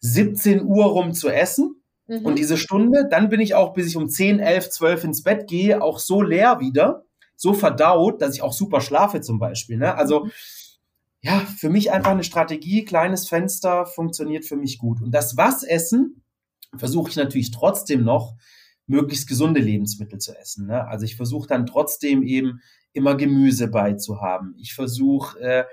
17 0.02 0.62
Uhr 0.66 0.88
rum 0.88 1.14
zu 1.14 1.30
essen, 1.30 1.82
Mhm. 2.08 2.26
Und 2.26 2.38
diese 2.38 2.58
Stunde, 2.58 3.08
dann 3.10 3.30
bin 3.30 3.40
ich 3.40 3.56
auch, 3.56 3.74
bis 3.74 3.88
ich 3.88 3.98
um 3.98 4.10
10, 4.10 4.40
11, 4.40 4.70
12 4.70 5.04
ins 5.06 5.24
Bett 5.24 5.48
gehe, 5.48 5.82
auch 5.82 6.00
so 6.00 6.22
leer 6.22 6.60
wieder, 6.60 7.06
so 7.36 7.54
verdaut, 7.54 8.22
dass 8.22 8.36
ich 8.36 8.42
auch 8.42 8.54
super 8.54 8.82
schlafe 8.82 9.22
zum 9.22 9.40
Beispiel. 9.40 9.78
Ne? 9.78 9.96
Also 9.96 10.26
mhm. 10.26 10.32
ja, 11.22 11.40
für 11.40 11.70
mich 11.70 11.92
einfach 11.92 12.12
eine 12.12 12.24
Strategie, 12.24 12.86
kleines 12.86 13.28
Fenster 13.28 13.86
funktioniert 13.86 14.46
für 14.46 14.56
mich 14.56 14.78
gut. 14.78 15.02
Und 15.02 15.12
das 15.12 15.38
Was 15.38 15.64
essen 15.64 16.22
versuche 16.76 17.10
ich 17.10 17.16
natürlich 17.16 17.52
trotzdem 17.52 18.04
noch 18.04 18.36
möglichst 18.88 19.28
gesunde 19.28 19.60
Lebensmittel 19.60 20.20
zu 20.20 20.38
essen. 20.38 20.68
Ne? 20.68 20.86
Also 20.88 21.06
ich 21.06 21.16
versuche 21.16 21.48
dann 21.48 21.66
trotzdem 21.66 22.24
eben 22.24 22.62
immer 22.94 23.16
Gemüse 23.16 23.68
beizuhaben. 23.68 24.56
Ich 24.60 24.74
versuche 24.74 25.40
äh, 25.40 25.64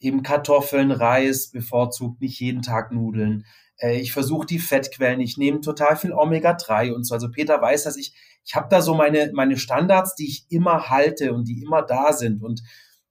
eben 0.00 0.22
Kartoffeln, 0.22 0.90
Reis, 0.90 1.50
bevorzugt 1.50 2.20
nicht 2.20 2.40
jeden 2.40 2.62
Tag 2.62 2.92
Nudeln. 2.92 3.44
Äh, 3.78 4.00
ich 4.00 4.12
versuche 4.12 4.46
die 4.46 4.58
Fettquellen. 4.58 5.20
Ich 5.20 5.36
nehme 5.38 5.60
total 5.60 5.96
viel 5.96 6.12
Omega-3 6.12 6.92
und 6.92 7.04
so. 7.04 7.14
Also 7.14 7.30
Peter 7.30 7.60
weiß, 7.60 7.84
dass 7.84 7.96
ich, 7.96 8.12
ich 8.44 8.54
habe 8.54 8.68
da 8.70 8.82
so 8.82 8.94
meine, 8.94 9.30
meine 9.34 9.56
Standards, 9.56 10.14
die 10.14 10.26
ich 10.26 10.46
immer 10.50 10.90
halte 10.90 11.32
und 11.32 11.48
die 11.48 11.62
immer 11.62 11.82
da 11.82 12.12
sind. 12.12 12.42
Und 12.42 12.62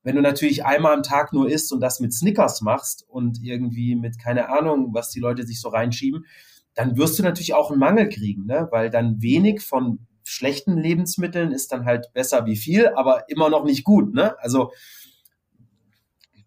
wenn 0.03 0.15
du 0.15 0.21
natürlich 0.21 0.65
einmal 0.65 0.93
am 0.93 1.03
Tag 1.03 1.33
nur 1.33 1.49
isst 1.49 1.73
und 1.73 1.81
das 1.81 1.99
mit 1.99 2.13
Snickers 2.13 2.61
machst 2.61 3.05
und 3.09 3.43
irgendwie 3.43 3.95
mit 3.95 4.19
keine 4.19 4.49
Ahnung, 4.49 4.93
was 4.93 5.09
die 5.09 5.19
Leute 5.19 5.45
sich 5.45 5.59
so 5.59 5.69
reinschieben, 5.69 6.25
dann 6.75 6.95
wirst 6.95 7.17
du 7.17 7.23
natürlich 7.23 7.55
auch 7.55 7.71
einen 7.71 7.79
Mangel 7.79 8.07
kriegen, 8.07 8.45
ne? 8.45 8.67
weil 8.71 8.89
dann 8.89 9.21
wenig 9.21 9.61
von 9.61 10.07
schlechten 10.23 10.77
Lebensmitteln 10.77 11.51
ist 11.51 11.71
dann 11.71 11.85
halt 11.85 12.13
besser 12.13 12.45
wie 12.45 12.55
viel, 12.55 12.87
aber 12.89 13.29
immer 13.29 13.49
noch 13.49 13.63
nicht 13.63 13.83
gut. 13.83 14.13
Ne? 14.13 14.35
Also 14.39 14.71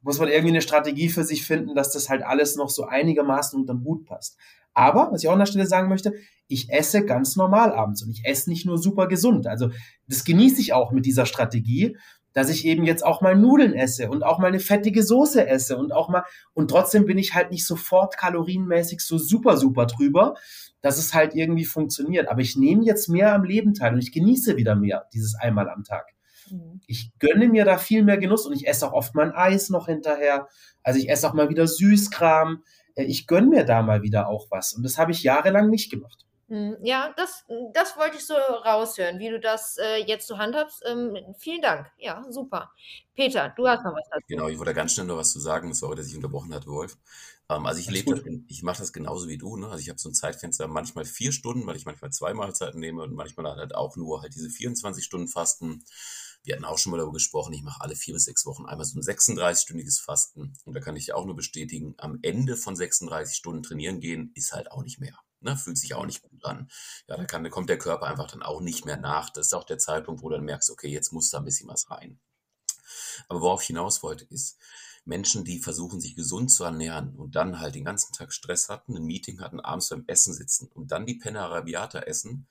muss 0.02 0.18
man 0.18 0.28
irgendwie 0.28 0.50
eine 0.50 0.62
Strategie 0.62 1.08
für 1.08 1.24
sich 1.24 1.44
finden, 1.44 1.74
dass 1.74 1.92
das 1.92 2.08
halt 2.08 2.22
alles 2.22 2.56
noch 2.56 2.70
so 2.70 2.84
einigermaßen 2.84 3.58
unter 3.58 3.74
den 3.74 3.84
Hut 3.84 4.06
passt. 4.06 4.36
Aber, 4.72 5.10
was 5.10 5.22
ich 5.22 5.28
auch 5.28 5.34
an 5.34 5.40
der 5.40 5.46
Stelle 5.46 5.66
sagen 5.66 5.88
möchte, 5.88 6.14
ich 6.46 6.70
esse 6.70 7.04
ganz 7.04 7.36
normal 7.36 7.72
abends 7.72 8.02
und 8.02 8.10
ich 8.10 8.24
esse 8.24 8.50
nicht 8.50 8.66
nur 8.66 8.78
super 8.78 9.08
gesund. 9.08 9.46
Also 9.46 9.70
das 10.08 10.24
genieße 10.24 10.60
ich 10.60 10.72
auch 10.72 10.92
mit 10.92 11.06
dieser 11.06 11.26
Strategie, 11.26 11.96
dass 12.32 12.48
ich 12.48 12.64
eben 12.64 12.84
jetzt 12.84 13.04
auch 13.04 13.20
mal 13.20 13.36
Nudeln 13.36 13.74
esse 13.74 14.08
und 14.08 14.22
auch 14.22 14.38
mal 14.38 14.46
eine 14.46 14.60
fettige 14.60 15.02
Soße 15.02 15.46
esse 15.46 15.76
und 15.76 15.92
auch 15.92 16.08
mal, 16.08 16.24
und 16.54 16.70
trotzdem 16.70 17.04
bin 17.04 17.18
ich 17.18 17.34
halt 17.34 17.50
nicht 17.50 17.66
sofort 17.66 18.16
kalorienmäßig 18.16 19.00
so 19.00 19.18
super, 19.18 19.56
super 19.56 19.86
drüber, 19.86 20.34
dass 20.80 20.98
es 20.98 21.12
halt 21.12 21.34
irgendwie 21.34 21.64
funktioniert. 21.64 22.28
Aber 22.28 22.40
ich 22.40 22.56
nehme 22.56 22.84
jetzt 22.84 23.08
mehr 23.08 23.34
am 23.34 23.44
Leben 23.44 23.74
teil 23.74 23.94
und 23.94 23.98
ich 23.98 24.12
genieße 24.12 24.56
wieder 24.56 24.76
mehr, 24.76 25.08
dieses 25.12 25.34
einmal 25.34 25.68
am 25.68 25.82
Tag. 25.82 26.14
Mhm. 26.50 26.80
Ich 26.86 27.10
gönne 27.18 27.48
mir 27.48 27.64
da 27.64 27.78
viel 27.78 28.02
mehr 28.02 28.18
Genuss 28.18 28.46
und 28.46 28.52
ich 28.54 28.66
esse 28.66 28.86
auch 28.86 28.92
oft 28.92 29.14
mein 29.14 29.32
Eis 29.32 29.70
noch 29.70 29.86
hinterher. 29.86 30.48
Also 30.82 30.98
ich 30.98 31.08
esse 31.08 31.28
auch 31.28 31.34
mal 31.34 31.48
wieder 31.48 31.66
Süßkram. 31.66 32.62
Äh, 32.94 33.04
ich 33.04 33.26
gönne 33.26 33.48
mir 33.48 33.64
da 33.64 33.82
mal 33.82 34.02
wieder 34.02 34.28
auch 34.28 34.46
was. 34.50 34.72
Und 34.72 34.82
das 34.82 34.98
habe 34.98 35.12
ich 35.12 35.22
jahrelang 35.22 35.70
nicht 35.70 35.90
gemacht. 35.90 36.26
Hm, 36.50 36.76
ja, 36.82 37.14
das, 37.16 37.44
das 37.72 37.96
wollte 37.96 38.16
ich 38.16 38.26
so 38.26 38.34
raushören, 38.34 39.20
wie 39.20 39.30
du 39.30 39.38
das 39.38 39.76
äh, 39.78 40.04
jetzt 40.04 40.26
so 40.26 40.36
handhabst. 40.36 40.82
Ähm, 40.84 41.16
vielen 41.38 41.62
Dank. 41.62 41.86
Ja, 41.96 42.24
super. 42.28 42.72
Peter, 43.14 43.52
du 43.56 43.68
hast 43.68 43.84
noch 43.84 43.94
was 43.94 44.08
dazu. 44.10 44.24
Genau, 44.26 44.48
ich 44.48 44.58
wollte 44.58 44.74
ganz 44.74 44.92
schnell 44.92 45.06
noch 45.06 45.16
was 45.16 45.30
zu 45.30 45.38
sagen. 45.38 45.72
Sorry, 45.74 45.94
dass 45.94 46.08
ich 46.08 46.16
unterbrochen 46.16 46.52
hatte, 46.52 46.66
Wolf. 46.66 46.98
Ähm, 47.48 47.66
also 47.66 47.78
ich 47.78 47.88
lebe 47.88 48.16
das, 48.16 48.24
ich 48.48 48.64
mache 48.64 48.78
das 48.78 48.92
genauso 48.92 49.28
wie 49.28 49.38
du. 49.38 49.56
Ne? 49.56 49.68
Also 49.68 49.78
ich 49.78 49.90
habe 49.90 50.00
so 50.00 50.08
ein 50.08 50.14
Zeitfenster, 50.14 50.66
manchmal 50.66 51.04
vier 51.04 51.30
Stunden, 51.30 51.64
weil 51.68 51.76
ich 51.76 51.86
manchmal 51.86 52.10
zwei 52.10 52.34
Mahlzeiten 52.34 52.80
nehme 52.80 53.02
und 53.02 53.14
manchmal 53.14 53.54
halt 53.54 53.76
auch 53.76 53.96
nur 53.96 54.20
halt 54.22 54.34
diese 54.34 54.50
24 54.50 55.04
Stunden 55.04 55.28
Fasten. 55.28 55.84
Wir 56.42 56.54
hatten 56.54 56.64
auch 56.64 56.78
schon 56.78 56.90
mal 56.90 56.96
darüber 56.96 57.12
gesprochen, 57.12 57.52
ich 57.52 57.62
mache 57.62 57.82
alle 57.82 57.96
vier 57.96 58.14
bis 58.14 58.24
sechs 58.24 58.46
Wochen 58.46 58.66
einmal 58.66 58.86
so 58.86 58.98
ein 58.98 59.02
36-stündiges 59.02 60.00
Fasten. 60.00 60.54
Und 60.64 60.74
da 60.74 60.80
kann 60.80 60.96
ich 60.96 61.12
auch 61.12 61.26
nur 61.26 61.36
bestätigen, 61.36 61.94
am 61.98 62.18
Ende 62.22 62.56
von 62.56 62.76
36 62.76 63.36
Stunden 63.36 63.62
trainieren 63.62 64.00
gehen, 64.00 64.32
ist 64.34 64.52
halt 64.52 64.70
auch 64.70 64.82
nicht 64.82 65.00
mehr. 65.00 65.18
Ne, 65.42 65.56
fühlt 65.56 65.78
sich 65.78 65.94
auch 65.94 66.04
nicht 66.04 66.22
gut 66.22 66.44
an. 66.44 66.70
Ja, 67.08 67.16
da 67.16 67.24
kann, 67.24 67.48
kommt 67.48 67.70
der 67.70 67.78
Körper 67.78 68.06
einfach 68.06 68.30
dann 68.30 68.42
auch 68.42 68.60
nicht 68.60 68.84
mehr 68.84 68.98
nach. 68.98 69.30
Das 69.30 69.46
ist 69.46 69.54
auch 69.54 69.64
der 69.64 69.78
Zeitpunkt, 69.78 70.22
wo 70.22 70.28
du 70.28 70.36
dann 70.36 70.44
merkst, 70.44 70.70
okay, 70.70 70.88
jetzt 70.88 71.12
muss 71.12 71.30
da 71.30 71.38
ein 71.38 71.46
bisschen 71.46 71.68
was 71.68 71.90
rein. 71.90 72.20
Aber 73.28 73.40
worauf 73.40 73.62
ich 73.62 73.68
hinaus 73.68 74.02
wollte, 74.02 74.24
ist, 74.26 74.58
Menschen, 75.04 75.44
die 75.44 75.58
versuchen, 75.58 76.00
sich 76.00 76.14
gesund 76.14 76.50
zu 76.50 76.64
ernähren 76.64 77.16
und 77.16 77.34
dann 77.36 77.58
halt 77.58 77.74
den 77.74 77.84
ganzen 77.84 78.12
Tag 78.12 78.32
Stress 78.32 78.68
hatten, 78.68 78.96
ein 78.96 79.04
Meeting 79.04 79.40
hatten, 79.40 79.60
abends 79.60 79.88
beim 79.88 80.04
Essen 80.06 80.34
sitzen 80.34 80.68
und 80.68 80.92
dann 80.92 81.06
die 81.06 81.14
Penna 81.14 81.44
Arabiata 81.44 82.00
essen, 82.00 82.48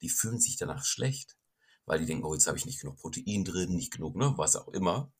die 0.00 0.08
fühlen 0.08 0.40
sich 0.40 0.56
danach 0.56 0.84
schlecht, 0.84 1.36
weil 1.90 1.98
die 1.98 2.06
denken, 2.06 2.24
oh, 2.24 2.32
jetzt 2.32 2.46
habe 2.46 2.56
ich 2.56 2.66
nicht 2.66 2.80
genug 2.80 2.98
Protein 2.98 3.44
drin, 3.44 3.74
nicht 3.74 3.92
genug, 3.92 4.14
ne, 4.14 4.32
was 4.36 4.54
auch 4.54 4.68
immer 4.68 5.10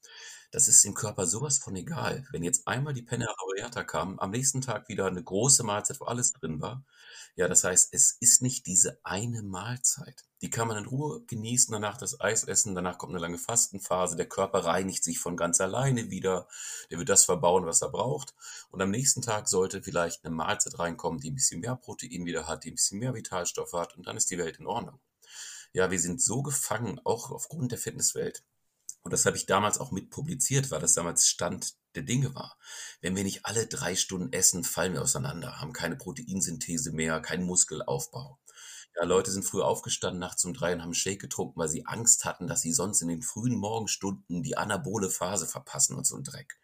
das 0.53 0.67
ist 0.67 0.85
dem 0.85 0.95
Körper 0.95 1.27
sowas 1.27 1.59
von 1.59 1.77
egal. 1.77 2.27
Wenn 2.33 2.43
jetzt 2.43 2.67
einmal 2.67 2.93
die 2.93 3.03
Penne 3.03 3.29
Arrabbiata 3.29 3.85
kam, 3.85 4.19
am 4.19 4.31
nächsten 4.31 4.61
Tag 4.61 4.89
wieder 4.89 5.07
eine 5.07 5.23
große 5.23 5.63
Mahlzeit, 5.63 6.01
wo 6.01 6.07
alles 6.07 6.33
drin 6.33 6.61
war. 6.61 6.85
Ja, 7.37 7.47
das 7.47 7.63
heißt, 7.63 7.95
es 7.95 8.17
ist 8.19 8.43
nicht 8.43 8.67
diese 8.67 8.99
eine 9.05 9.43
Mahlzeit. 9.43 10.25
Die 10.43 10.51
kann 10.51 10.67
man 10.67 10.77
in 10.77 10.87
Ruhe 10.87 11.23
genießen, 11.27 11.71
danach 11.73 11.97
das 11.97 12.21
Eis 12.21 12.43
essen, 12.45 12.75
danach 12.75 12.99
kommt 12.99 13.13
eine 13.13 13.21
lange 13.21 13.39
Fastenphase, 13.39 14.17
der 14.17 14.29
Körper 14.29 14.65
reinigt 14.65 15.05
sich 15.05 15.21
von 15.21 15.37
ganz 15.37 15.61
alleine 15.61 16.11
wieder, 16.11 16.49
der 16.91 16.99
wird 16.99 17.09
das 17.09 17.25
verbauen, 17.25 17.67
was 17.67 17.83
er 17.83 17.91
braucht. 17.91 18.35
Und 18.71 18.83
am 18.83 18.91
nächsten 18.91 19.23
Tag 19.23 19.49
sollte 19.49 19.83
vielleicht 19.83 20.25
eine 20.25 20.35
Mahlzeit 20.35 20.79
reinkommen, 20.79 21.21
die 21.21 21.31
ein 21.31 21.37
bisschen 21.37 21.61
mehr 21.61 21.77
Protein 21.77 22.25
wieder 22.25 22.49
hat, 22.49 22.65
die 22.65 22.73
ein 22.73 22.75
bisschen 22.75 22.99
mehr 22.99 23.15
Vitalstoffe 23.15 23.75
hat 23.75 23.97
und 23.97 24.07
dann 24.09 24.17
ist 24.17 24.31
die 24.31 24.39
Welt 24.39 24.59
in 24.59 24.67
Ordnung. 24.67 24.99
Ja, 25.73 25.91
wir 25.91 26.01
sind 26.01 26.21
so 26.21 26.43
gefangen, 26.43 27.01
auch 27.05 27.31
aufgrund 27.31 27.73
der 27.73 27.79
Fitnesswelt, 27.79 28.43
und 29.03 29.13
das 29.13 29.25
habe 29.25 29.37
ich 29.37 29.47
damals 29.47 29.79
auch 29.79 29.93
mit 29.93 30.11
publiziert, 30.11 30.71
weil 30.71 30.81
das 30.81 30.95
damals 30.95 31.29
Stand 31.29 31.75
der 31.95 32.03
Dinge 32.03 32.35
war. 32.35 32.59
Wenn 33.01 33.17
wir 33.17 33.25
nicht 33.25 33.47
alle 33.47 33.67
drei 33.67 33.97
Stunden 33.97 34.33
essen, 34.33 34.63
fallen 34.63 34.93
wir 34.93 35.03
auseinander, 35.03 35.61
haben 35.61 35.73
keine 35.73 35.97
Proteinsynthese 35.97 36.93
mehr, 36.93 37.21
keinen 37.21 37.45
Muskelaufbau. 37.45 38.39
Ja, 38.97 39.05
Leute 39.05 39.31
sind 39.31 39.45
früh 39.45 39.63
aufgestanden, 39.63 40.21
nachts 40.21 40.45
um 40.45 40.53
drei 40.53 40.75
und 40.75 40.83
haben 40.83 40.95
Shake 40.95 41.21
getrunken, 41.21 41.59
weil 41.59 41.69
sie 41.69 41.87
Angst 41.87 42.25
hatten, 42.25 42.47
dass 42.47 42.61
sie 42.61 42.73
sonst 42.73 43.01
in 43.01 43.09
den 43.09 43.23
frühen 43.23 43.57
Morgenstunden 43.57 44.43
die 44.43 44.57
anabole 44.57 45.09
Phase 45.09 45.47
verpassen 45.47 45.97
und 45.97 46.07
so 46.07 46.17
ein 46.17 46.25
Dreck. 46.25 46.59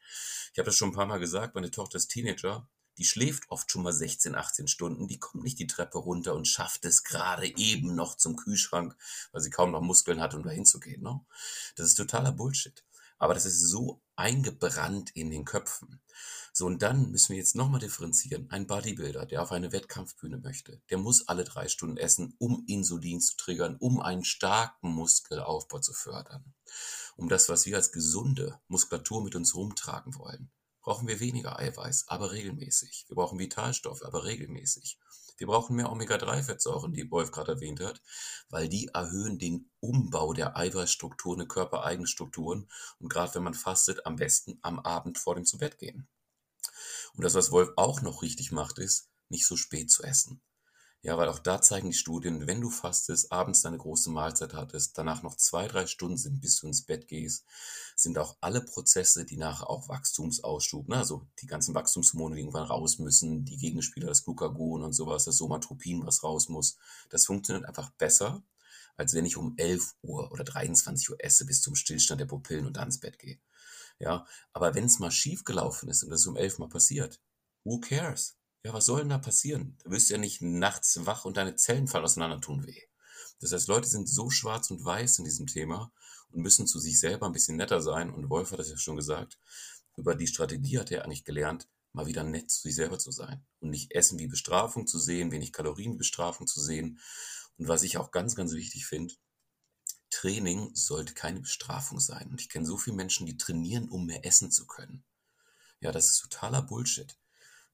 Ich 0.53 0.59
habe 0.59 0.67
das 0.67 0.77
schon 0.77 0.91
ein 0.91 0.95
paar 0.95 1.07
Mal 1.07 1.21
gesagt, 1.21 1.55
meine 1.55 1.71
Tochter 1.71 1.97
ist 1.97 2.09
Teenager 2.09 2.69
die 2.99 3.05
schläft 3.05 3.51
oft 3.51 3.71
schon 3.71 3.83
mal 3.83 3.93
16, 3.93 4.35
18 4.35 4.69
Stunden, 4.69 5.09
die 5.09 5.19
kommt 5.19 5.45
nicht 5.45 5.59
die 5.59 5.67
Treppe 5.67 5.99
runter 5.99 6.35
und 6.35 6.49
schafft 6.49 6.85
es 6.85 7.03
gerade 7.05 7.47
eben 7.57 7.95
noch 7.95 8.17
zum 8.17 8.37
Kühlschrank, 8.37 8.97
weil 9.33 9.43
sie 9.43 9.51
kaum 9.51 9.71
noch 9.71 9.83
Muskeln 9.83 10.21
hat, 10.21 10.35
um 10.35 10.43
da 10.43 10.51
hinzugehen. 10.51 11.03
Ne? 11.03 11.21
Das 11.77 11.87
ist 11.87 11.97
totaler 11.97 12.33
Bullshit. 12.33 12.85
Aber 13.19 13.33
das 13.33 13.47
ist 13.47 13.61
so 13.61 14.03
eingebrannt 14.15 15.11
in 15.15 15.31
den 15.31 15.47
Köpfen. 15.47 16.01
So, 16.53 16.67
und 16.67 16.83
dann 16.83 17.11
müssen 17.11 17.31
wir 17.31 17.39
jetzt 17.39 17.55
nochmal 17.55 17.81
differenzieren. 17.81 18.51
Ein 18.51 18.67
Bodybuilder, 18.67 19.27
der 19.27 19.43
auf 19.43 19.53
eine 19.53 19.73
Wettkampfbühne 19.73 20.39
möchte, 20.39 20.83
der 20.91 20.99
muss 20.99 21.29
alle 21.29 21.45
drei 21.45 21.69
Stunden 21.69 21.97
essen, 21.97 22.35
um 22.39 22.65
Insulin 22.67 23.21
zu 23.21 23.37
triggern, 23.37 23.77
um 23.77 24.01
einen 24.01 24.25
starken 24.25 24.91
Muskelaufbau 24.91 25.79
zu 25.79 25.95
fördern. 25.95 26.55
Um 27.17 27.29
das, 27.29 27.49
was 27.49 27.65
wir 27.65 27.77
als 27.77 27.93
gesunde 27.93 28.59
Muskulatur 28.69 29.23
mit 29.23 29.35
uns 29.35 29.55
rumtragen 29.55 30.15
wollen 30.17 30.51
brauchen 30.87 31.09
wir 31.09 31.19
weniger 31.19 31.59
Eiweiß, 31.59 32.05
aber 32.07 32.31
regelmäßig. 32.31 33.07
Wir 33.09 33.17
brauchen 33.17 33.41
Vitalstoffe, 33.41 34.05
aber 34.05 34.25
regelmäßig. 34.25 35.01
Wir 35.37 35.49
brauchen 35.49 35.75
mehr 35.75 35.91
Omega-3-Fettsäuren, 35.91 36.93
die 36.93 37.11
Wolf 37.11 37.33
gerade 37.33 37.53
erwähnt 37.53 37.81
hat, 37.81 38.01
weil 38.51 38.69
die 38.69 38.87
erhöhen 38.95 39.37
den 39.41 39.69
Umbau 39.81 40.33
der 40.33 40.57
Eiweißstrukturen 40.57 41.41
in 41.41 41.49
körpereigenen 41.49 42.07
Strukturen 42.07 42.69
und 43.01 43.09
gerade 43.09 43.35
wenn 43.35 43.43
man 43.43 43.55
fastet, 43.55 44.07
am 44.07 44.15
besten 44.15 44.61
am 44.63 44.79
Abend 44.79 45.19
vor 45.19 45.35
dem 45.35 45.45
zu 45.45 45.59
Bett 45.59 45.77
gehen. 45.79 46.07
Und 47.15 47.25
das, 47.25 47.35
was 47.35 47.51
Wolf 47.51 47.71
auch 47.75 48.01
noch 48.01 48.23
richtig 48.23 48.53
macht, 48.53 48.79
ist, 48.79 49.11
nicht 49.29 49.45
so 49.45 49.57
spät 49.57 49.91
zu 49.91 50.05
essen. 50.05 50.41
Ja, 51.07 51.17
weil 51.17 51.29
auch 51.29 51.39
da 51.39 51.63
zeigen 51.63 51.91
die 51.91 51.97
Studien, 51.97 52.49
wenn 52.49 52.61
du 52.61 52.69
fastest, 52.69 53.31
abends 53.31 53.63
deine 53.63 53.79
große 53.79 54.11
Mahlzeit 54.11 54.55
hattest, 54.55 54.99
danach 54.99 55.23
noch 55.23 55.37
zwei, 55.37 55.69
drei 55.69 55.87
Stunden 55.87 56.17
sind, 56.17 56.41
bis 56.41 56.57
du 56.59 56.67
ins 56.67 56.83
Bett 56.83 57.07
gehst, 57.07 57.45
sind 57.95 58.19
auch 58.19 58.37
alle 58.41 58.61
Prozesse, 58.61 59.25
die 59.25 59.37
nachher 59.37 59.71
auch 59.71 59.89
Wachstumsausschub, 59.89 60.89
ne, 60.89 60.97
also 60.97 61.25
die 61.39 61.47
ganzen 61.47 61.77
Wachstumshormone, 61.77 62.35
die 62.35 62.41
irgendwann 62.41 62.67
raus 62.67 62.99
müssen, 62.99 63.45
die 63.45 63.57
Gegenspieler, 63.57 64.09
das 64.09 64.25
Glucagon 64.25 64.83
und 64.83 64.95
sowas, 64.95 65.25
das 65.27 65.37
Somatropin, 65.37 66.05
was 66.05 66.25
raus 66.25 66.49
muss, 66.49 66.77
das 67.09 67.25
funktioniert 67.27 67.67
einfach 67.67 67.91
besser, 67.91 68.43
als 68.97 69.15
wenn 69.15 69.27
ich 69.27 69.37
um 69.37 69.55
11 69.59 69.95
Uhr 70.03 70.33
oder 70.33 70.43
23 70.43 71.11
Uhr 71.11 71.25
esse 71.25 71.47
bis 71.47 71.63
zum 71.63 71.77
Stillstand 71.77 72.21
der 72.21 72.27
Pupillen 72.27 72.67
und 72.67 72.79
dann 72.79 72.89
ins 72.89 72.99
Bett 72.99 73.21
gehe. 73.21 73.39
Ja, 74.01 74.27
aber 74.53 74.75
wenn 74.75 74.87
es 74.87 74.99
mal 74.99 75.13
schief 75.13 75.45
gelaufen 75.45 75.89
ist 75.89 76.03
und 76.03 76.11
das 76.11 76.27
um 76.27 76.37
11 76.37 76.59
Mal 76.59 76.69
passiert, 76.69 77.21
who 77.63 77.79
cares? 77.79 78.36
Ja, 78.65 78.73
was 78.73 78.87
soll 78.87 79.01
denn 79.01 79.11
da 79.11 79.19
passieren? 79.19 79.79
Da 79.85 79.91
wirst 79.91 80.11
du 80.11 80.15
ja 80.15 80.19
nicht 80.19 80.43
nachts 80.43 81.07
wach 81.07 81.25
und 81.25 81.37
deine 81.37 81.55
Zellen 81.55 81.89
fallen 81.89 82.05
auseinander 82.05 82.41
tun 82.41 82.67
weh. 82.67 82.83
Das 83.41 83.53
heißt, 83.53 83.69
Leute 83.69 83.89
sind 83.89 84.09
so 84.09 84.31
schwarz 84.31 84.71
und 84.71 84.85
weiß 84.85 85.19
in 85.19 85.25
diesem 85.25 85.47
Thema 85.47 85.93
und 86.31 86.43
müssen 86.43 86.67
zu 86.67 86.81
sich 86.81 86.99
selber 86.99 87.27
ein 87.27 87.33
bisschen 87.33 87.57
netter 87.57 87.81
sein. 87.81 88.13
Und 88.13 88.31
Wolf 88.31 88.51
hat 88.51 88.59
das 88.59 88.71
ja 88.71 88.77
schon 88.77 88.97
gesagt. 88.97 89.39
Über 89.97 90.15
die 90.15 90.27
Strategie 90.27 90.79
hat 90.79 90.91
er 90.91 91.05
eigentlich 91.05 91.25
gelernt, 91.25 91.69
mal 91.93 92.07
wieder 92.07 92.25
nett 92.25 92.51
zu 92.51 92.63
sich 92.63 92.75
selber 92.75 92.99
zu 92.99 93.11
sein 93.11 93.45
und 93.61 93.71
nicht 93.71 93.93
Essen 93.93 94.19
wie 94.19 94.27
Bestrafung 94.27 94.87
zu 94.87 94.99
sehen, 94.99 95.33
wenig 95.33 95.53
Kalorien 95.53 95.95
wie 95.95 95.99
Bestrafung 95.99 96.47
zu 96.47 96.61
sehen. 96.61 97.01
Und 97.57 97.69
was 97.69 97.83
ich 97.83 97.97
auch 97.97 98.11
ganz, 98.11 98.35
ganz 98.37 98.53
wichtig 98.53 98.87
finde, 98.87 99.15
Training 100.11 100.75
sollte 100.75 101.15
keine 101.15 101.41
Bestrafung 101.41 102.01
sein. 102.01 102.29
Und 102.31 102.41
ich 102.41 102.49
kenne 102.49 102.67
so 102.67 102.77
viele 102.77 102.97
Menschen, 102.97 103.27
die 103.27 103.37
trainieren, 103.37 103.89
um 103.89 104.07
mehr 104.07 104.25
essen 104.25 104.51
zu 104.51 104.67
können. 104.67 105.05
Ja, 105.81 105.93
das 105.93 106.09
ist 106.09 106.21
totaler 106.21 106.63
Bullshit. 106.63 107.19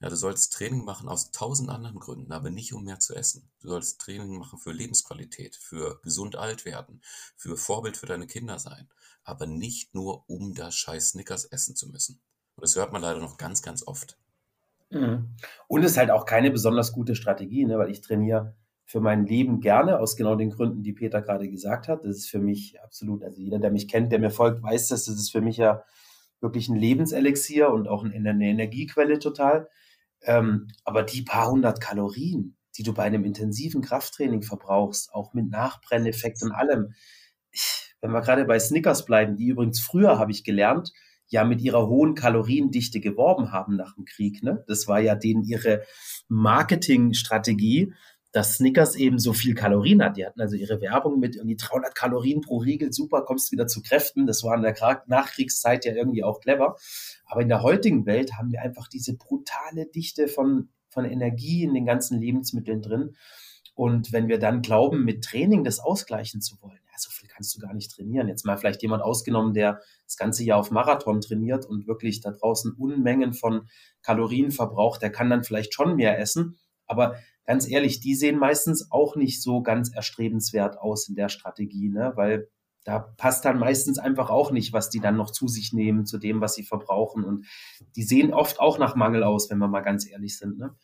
Ja, 0.03 0.09
du 0.09 0.17
sollst 0.17 0.53
Training 0.53 0.85
machen 0.85 1.09
aus 1.09 1.31
tausend 1.31 1.71
anderen 1.71 2.01
Gründen, 2.01 2.33
aber 2.33 2.51
nicht 2.51 2.73
um 2.73 2.83
mehr 2.83 2.99
zu 2.99 3.15
essen. 3.15 3.49
Du 3.61 3.69
sollst 3.69 4.01
Training 4.01 4.37
machen 4.37 4.59
für 4.59 4.73
Lebensqualität, 4.73 5.55
für 5.55 6.01
gesund 6.03 6.35
alt 6.35 6.65
werden, 6.65 7.01
für 7.37 7.57
Vorbild 7.57 7.97
für 7.97 8.07
deine 8.07 8.27
Kinder 8.27 8.59
sein, 8.59 8.89
aber 9.23 9.47
nicht 9.47 9.95
nur 9.95 10.29
um 10.29 10.55
das 10.55 10.75
scheiß 10.75 11.11
Snickers 11.11 11.45
essen 11.45 11.77
zu 11.77 11.89
müssen. 11.89 12.21
Und 12.57 12.63
das 12.63 12.75
hört 12.75 12.93
man 12.93 13.01
leider 13.01 13.21
noch 13.21 13.37
ganz, 13.37 13.63
ganz 13.63 13.87
oft. 13.87 14.19
Mhm. 14.91 15.37
Und 15.69 15.85
es 15.85 15.93
ist 15.93 15.99
halt 15.99 16.11
auch 16.11 16.27
keine 16.27 16.51
besonders 16.51 16.93
gute 16.93 17.15
Strategie, 17.15 17.65
ne? 17.65 17.79
weil 17.79 17.93
ich 17.93 18.01
trainiere 18.01 18.57
für 18.85 19.01
mein 19.01 19.25
Leben 19.25 19.61
gerne, 19.61 20.01
aus 20.01 20.17
genau 20.17 20.35
den 20.35 20.51
Gründen, 20.51 20.83
die 20.83 20.93
Peter 20.93 21.23
gerade 21.23 21.49
gesagt 21.49 21.87
hat. 21.87 22.05
Das 22.05 22.17
ist 22.17 22.29
für 22.29 22.41
mich 22.41 22.83
absolut, 22.83 23.23
also 23.23 23.41
jeder, 23.41 23.61
der 23.61 23.71
mich 23.71 23.87
kennt, 23.87 24.11
der 24.11 24.19
mir 24.19 24.33
folgt, 24.33 24.65
weiß 24.65 24.89
das, 24.89 25.05
das 25.05 25.15
ist 25.15 25.31
für 25.31 25.41
mich 25.41 25.59
ja 25.59 25.85
wirklich 26.41 26.69
ein 26.69 26.77
Lebenselixier 26.77 27.71
und 27.71 27.87
auch 27.87 28.03
eine 28.03 28.45
Energiequelle 28.45 29.21
total. 29.21 29.69
Ähm, 30.25 30.69
aber 30.85 31.03
die 31.03 31.23
paar 31.23 31.51
hundert 31.51 31.81
Kalorien, 31.81 32.57
die 32.77 32.83
du 32.83 32.95
bei 32.95 33.05
einem 33.05 33.25
intensiven 33.25 33.83
Krafttraining 33.83 34.43
verbrauchst, 34.43 35.13
auch 35.13 35.35
mit 35.35 35.51
Nachbrenneffekt 35.51 36.43
und 36.43 36.53
allem, 36.53 36.95
ich, 37.51 37.95
wenn 38.01 38.13
wir 38.13 38.21
gerade 38.21 38.45
bei 38.45 38.59
Snickers 38.59 39.05
bleiben, 39.05 39.37
die 39.37 39.49
übrigens 39.49 39.81
früher, 39.81 40.19
habe 40.19 40.33
ich 40.33 40.45
gelernt, 40.45 40.93
ja 41.29 41.45
mit 41.45 41.61
ihrer 41.61 41.89
hohen 41.89 42.15
Kaloriendichte 42.15 43.01
geworben 43.01 43.53
haben 43.53 43.77
nach 43.77 43.95
dem 43.95 44.05
Krieg. 44.05 44.43
Ne? 44.43 44.65
Das 44.69 44.87
war 44.87 45.01
ja 45.01 45.15
denen 45.15 45.45
ihre 45.45 45.83
Marketingstrategie, 46.29 47.95
dass 48.33 48.55
Snickers 48.55 48.97
eben 48.97 49.19
so 49.19 49.35
viel 49.35 49.55
Kalorien 49.55 50.03
hat. 50.03 50.17
Die 50.17 50.25
hatten 50.25 50.41
also 50.41 50.57
ihre 50.57 50.81
Werbung 50.81 51.21
mit 51.21 51.37
irgendwie 51.37 51.57
300 51.57 51.95
Kalorien 51.95 52.41
pro 52.41 52.59
Riegel, 52.59 52.93
super, 52.93 53.23
kommst 53.23 53.53
wieder 53.53 53.67
zu 53.67 53.83
Kräften. 53.83 54.27
Das 54.27 54.43
war 54.43 54.57
in 54.57 54.63
der 54.63 55.03
Nachkriegszeit 55.07 55.85
ja 55.85 55.95
irgendwie 55.95 56.25
auch 56.25 56.41
clever. 56.41 56.77
Aber 57.27 57.43
in 57.43 57.49
der 57.49 57.63
heutigen 57.63 58.07
Welt 58.07 58.33
haben 58.39 58.51
wir 58.51 58.63
einfach 58.63 58.89
diese 58.89 59.17
brutale 59.17 59.87
Dichte 59.87 60.29
von, 60.29 60.71
von 60.89 61.05
Energie 61.05 61.63
in 61.63 61.75
den 61.75 61.85
ganzen 61.85 62.21
Lebensmitteln 62.21 62.81
drin. 62.81 63.17
Und 63.75 64.13
wenn 64.13 64.29
wir 64.29 64.39
dann 64.39 64.63
glauben, 64.63 65.05
mit 65.05 65.25
Training 65.25 65.63
das 65.63 65.79
ausgleichen 65.79 66.41
zu 66.41 66.61
wollen, 66.63 66.81
ja, 66.91 66.99
so 66.99 67.11
viel 67.11 67.29
kannst 67.29 67.55
du 67.55 67.61
gar 67.61 67.75
nicht 67.75 67.91
trainieren. 67.91 68.29
Jetzt 68.29 68.45
mal 68.45 68.57
vielleicht 68.57 68.83
jemand 68.83 69.03
ausgenommen, 69.03 69.55
der 69.55 69.81
das 70.05 70.17
ganze 70.17 70.45
Jahr 70.45 70.59
auf 70.59 70.71
Marathon 70.71 71.21
trainiert 71.21 71.67
und 71.67 71.87
wirklich 71.87 72.21
da 72.21 72.31
draußen 72.31 72.73
Unmengen 72.73 73.35
von 73.35 73.69
Kalorien 74.03 74.51
verbraucht, 74.51 75.03
der 75.03 75.11
kann 75.11 75.31
dann 75.31 75.45
vielleicht 75.45 75.75
schon 75.75 75.97
mehr 75.97 76.19
essen. 76.19 76.59
Aber 76.87 77.17
ganz 77.47 77.69
ehrlich, 77.69 78.01
die 78.01 78.15
sehen 78.15 78.39
meistens 78.39 78.91
auch 78.91 79.17
nicht 79.17 79.43
so 79.43 79.63
ganz 79.63 79.93
erstrebenswert 79.93 80.79
aus 80.79 81.09
in 81.09 81.15
der 81.15 81.29
Strategie, 81.29 81.89
ne? 81.89 82.13
weil 82.15 82.49
da 82.85 82.99
passt 82.99 83.45
dann 83.45 83.59
meistens 83.59 83.99
einfach 83.99 84.29
auch 84.31 84.51
nicht, 84.51 84.73
was 84.73 84.91
die 84.91 85.01
dann 85.01 85.17
noch 85.17 85.31
zu 85.31 85.47
sich 85.47 85.73
nehmen, 85.73 86.05
zu 86.05 86.19
dem, 86.19 86.41
was 86.41 86.55
sie 86.55 86.65
verbrauchen. 86.65 87.25
Und 87.25 87.47
die 87.95 88.03
sehen 88.03 88.35
oft 88.35 88.59
auch 88.59 88.79
nach 88.79 88.97
Mangel 88.97 89.23
aus, 89.23 89.51
wenn 89.51 89.59
wir 89.59 89.69
mal 89.69 89.83
ganz 89.83 90.09
ehrlich 90.09 90.37
sind. 90.37 90.59
Ne? 90.59 90.75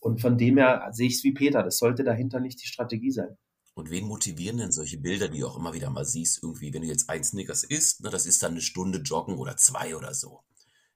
Und 0.00 0.20
von 0.20 0.36
dem 0.36 0.56
her 0.56 0.88
sehe 0.92 1.06
ich 1.06 1.14
es 1.14 1.24
wie 1.24 1.32
Peter, 1.32 1.62
das 1.62 1.78
sollte 1.78 2.02
dahinter 2.02 2.40
nicht 2.40 2.60
die 2.62 2.66
Strategie 2.66 3.12
sein. 3.12 3.36
Und 3.74 3.90
wen 3.90 4.06
motivieren 4.06 4.58
denn 4.58 4.72
solche 4.72 4.98
Bilder, 4.98 5.28
die 5.28 5.40
du 5.40 5.48
auch 5.48 5.56
immer 5.56 5.74
wieder 5.74 5.90
mal 5.90 6.04
siehst, 6.04 6.42
irgendwie, 6.42 6.72
wenn 6.72 6.82
du 6.82 6.88
jetzt 6.88 7.10
ein 7.10 7.24
Snickers 7.24 7.64
isst, 7.64 8.02
ne, 8.02 8.10
das 8.10 8.26
ist 8.26 8.42
dann 8.42 8.52
eine 8.52 8.60
Stunde 8.60 8.98
joggen 8.98 9.36
oder 9.36 9.56
zwei 9.56 9.96
oder 9.96 10.14
so 10.14 10.42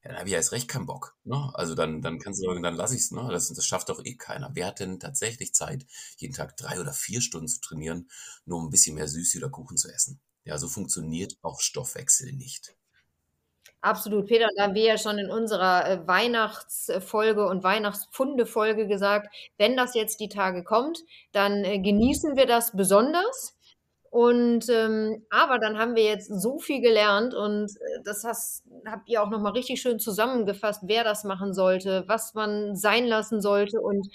ja, 0.03 0.11
dann 0.11 0.19
habe 0.19 0.29
ich 0.29 0.35
erst 0.35 0.53
recht 0.53 0.67
keinen 0.69 0.85
Bock. 0.85 1.17
Ne? 1.25 1.51
Also 1.53 1.75
dann, 1.75 2.01
dann 2.01 2.19
kannst 2.19 2.41
du 2.41 2.47
sagen, 2.47 2.63
dann 2.63 2.75
lass 2.75 2.93
ich's. 2.93 3.11
Ne? 3.11 3.27
Das, 3.31 3.49
das 3.49 3.65
schafft 3.65 3.89
doch 3.89 4.03
eh 4.03 4.15
keiner. 4.15 4.51
Wer 4.53 4.67
hat 4.67 4.79
denn 4.79 4.99
tatsächlich 4.99 5.53
Zeit, 5.53 5.85
jeden 6.17 6.33
Tag 6.33 6.55
drei 6.55 6.79
oder 6.79 6.93
vier 6.93 7.21
Stunden 7.21 7.49
zu 7.49 7.59
trainieren, 7.59 8.09
nur 8.45 8.59
um 8.59 8.67
ein 8.67 8.71
bisschen 8.71 8.95
mehr 8.95 9.07
Süße 9.07 9.37
oder 9.39 9.49
Kuchen 9.49 9.77
zu 9.77 9.89
essen? 9.89 10.21
Ja, 10.45 10.57
so 10.57 10.67
funktioniert 10.67 11.37
auch 11.41 11.59
Stoffwechsel 11.59 12.31
nicht. 12.31 12.75
Absolut, 13.81 14.27
Peter, 14.27 14.47
da 14.57 14.63
haben 14.63 14.73
wir 14.73 14.83
ja 14.83 14.97
schon 14.97 15.17
in 15.19 15.29
unserer 15.29 15.89
äh, 15.89 16.05
Weihnachtsfolge 16.05 17.47
und 17.47 17.63
Weihnachtspfunde-Folge 17.63 18.87
gesagt, 18.87 19.33
wenn 19.57 19.77
das 19.77 19.95
jetzt 19.95 20.19
die 20.19 20.27
Tage 20.27 20.65
kommt, 20.65 20.99
dann 21.31 21.63
äh, 21.63 21.79
genießen 21.79 22.35
wir 22.35 22.45
das 22.45 22.75
besonders. 22.75 23.57
Und 24.11 24.67
ähm, 24.69 25.23
aber 25.29 25.59
dann 25.59 25.77
haben 25.77 25.95
wir 25.95 26.03
jetzt 26.03 26.29
so 26.41 26.57
viel 26.57 26.81
gelernt 26.81 27.35
und 27.35 27.69
äh, 27.69 28.01
das 28.03 28.23
hast, 28.23 28.63
habt 28.85 29.07
ihr 29.07 29.21
auch 29.21 29.29
nochmal 29.29 29.51
richtig 29.51 29.81
schön 29.81 29.99
zusammengefasst, 29.99 30.81
wer 30.87 31.03
das 31.03 31.23
machen 31.23 31.53
sollte, 31.53 32.05
was 32.07 32.33
man 32.33 32.75
sein 32.75 33.05
lassen 33.05 33.39
sollte 33.39 33.79
und 33.79 34.07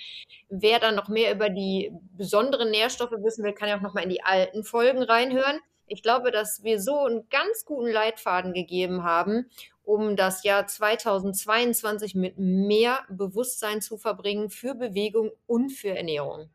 wer 0.49 0.81
dann 0.81 0.97
noch 0.97 1.09
mehr 1.09 1.33
über 1.33 1.49
die 1.49 1.93
besonderen 2.17 2.73
Nährstoffe 2.73 3.13
wissen 3.13 3.45
will, 3.45 3.53
kann 3.53 3.69
ja 3.69 3.77
auch 3.77 3.83
nochmal 3.83 4.03
in 4.03 4.11
die 4.11 4.25
alten 4.25 4.65
Folgen 4.65 5.05
reinhören. 5.05 5.61
Ich 5.87 6.03
glaube, 6.03 6.33
dass 6.33 6.65
wir 6.65 6.81
so 6.81 7.05
einen 7.05 7.29
ganz 7.29 7.65
guten 7.65 7.91
Leitfaden 7.91 8.53
gegeben 8.53 9.05
haben, 9.05 9.49
um 9.85 10.17
das 10.17 10.43
Jahr 10.43 10.67
2022 10.67 12.17
mit 12.17 12.39
mehr 12.39 13.01
Bewusstsein 13.11 13.81
zu 13.81 13.97
verbringen 13.97 14.51
für 14.51 14.75
Bewegung 14.75 15.31
und 15.47 15.71
für 15.71 15.91
Ernährung. 15.91 16.49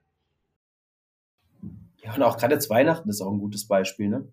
Ja, 2.03 2.15
und 2.15 2.23
auch 2.23 2.37
gerade 2.37 2.53
jetzt 2.53 2.69
Weihnachten 2.69 3.09
ist 3.09 3.21
auch 3.21 3.31
ein 3.31 3.39
gutes 3.39 3.67
Beispiel, 3.67 4.09
ne? 4.09 4.27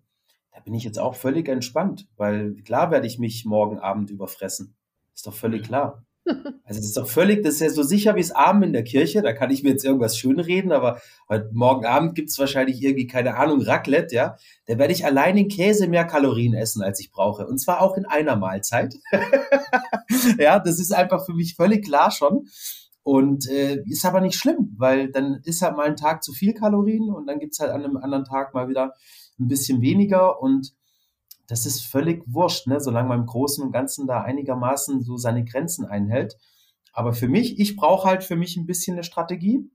Da 0.53 0.61
bin 0.61 0.73
ich 0.73 0.83
jetzt 0.83 0.99
auch 0.99 1.15
völlig 1.15 1.47
entspannt, 1.49 2.07
weil 2.17 2.55
klar 2.63 2.89
werde 2.89 3.05
ich 3.05 3.19
mich 3.19 3.45
morgen 3.45 3.77
Abend 3.77 4.09
überfressen. 4.09 4.75
Ist 5.13 5.27
doch 5.27 5.33
völlig 5.33 5.63
klar. 5.63 6.03
Also 6.65 6.81
das 6.81 6.87
ist 6.87 6.97
doch 6.97 7.07
völlig, 7.07 7.41
das 7.43 7.53
ist 7.53 7.59
ja 7.61 7.69
so 7.69 7.83
sicher 7.83 8.17
wie 8.17 8.19
es 8.19 8.33
Abend 8.33 8.65
in 8.65 8.73
der 8.73 8.83
Kirche, 8.83 9.21
da 9.21 9.31
kann 9.31 9.49
ich 9.49 9.63
mir 9.63 9.69
jetzt 9.69 9.85
irgendwas 9.85 10.17
schönreden, 10.17 10.73
aber 10.73 10.99
heute 11.29 11.49
morgen 11.53 11.85
Abend 11.85 12.15
gibt 12.15 12.29
es 12.29 12.37
wahrscheinlich 12.37 12.83
irgendwie, 12.83 13.07
keine 13.07 13.37
Ahnung, 13.37 13.61
Raclette, 13.61 14.13
ja. 14.13 14.35
Da 14.65 14.77
werde 14.77 14.91
ich 14.91 15.05
allein 15.05 15.37
in 15.37 15.47
Käse 15.47 15.87
mehr 15.87 16.03
Kalorien 16.03 16.53
essen, 16.53 16.83
als 16.83 16.99
ich 16.99 17.11
brauche. 17.11 17.47
Und 17.47 17.59
zwar 17.59 17.81
auch 17.81 17.95
in 17.95 18.05
einer 18.05 18.35
Mahlzeit. 18.35 18.95
ja, 20.37 20.59
das 20.59 20.79
ist 20.79 20.91
einfach 20.91 21.25
für 21.25 21.33
mich 21.33 21.55
völlig 21.55 21.85
klar 21.85 22.11
schon. 22.11 22.49
Und 23.07 23.47
äh, 23.47 23.81
ist 23.85 24.03
aber 24.03 24.19
nicht 24.19 24.37
schlimm, 24.37 24.75
weil 24.75 25.09
dann 25.09 25.39
ist 25.45 25.61
halt 25.61 25.77
mal 25.77 25.85
ein 25.85 25.95
Tag 25.95 26.25
zu 26.25 26.33
viel 26.33 26.53
Kalorien 26.53 27.09
und 27.09 27.25
dann 27.25 27.39
gibt's 27.39 27.57
halt 27.57 27.71
an 27.71 27.85
einem 27.85 27.95
anderen 27.95 28.25
Tag 28.25 28.53
mal 28.53 28.67
wieder 28.67 28.95
ein 29.39 29.47
bisschen 29.47 29.79
weniger 29.79 30.41
und 30.41 30.73
das 31.47 31.65
ist 31.65 31.85
völlig 31.85 32.21
wurscht, 32.27 32.67
ne? 32.67 32.81
solange 32.81 33.07
man 33.07 33.21
im 33.21 33.25
Großen 33.25 33.63
und 33.63 33.71
Ganzen 33.71 34.07
da 34.07 34.23
einigermaßen 34.23 35.03
so 35.03 35.15
seine 35.15 35.45
Grenzen 35.45 35.85
einhält. 35.85 36.35
Aber 36.91 37.13
für 37.13 37.29
mich, 37.29 37.57
ich 37.61 37.77
brauche 37.77 38.09
halt 38.09 38.25
für 38.25 38.35
mich 38.35 38.57
ein 38.57 38.65
bisschen 38.65 38.95
eine 38.95 39.05
Strategie 39.05 39.71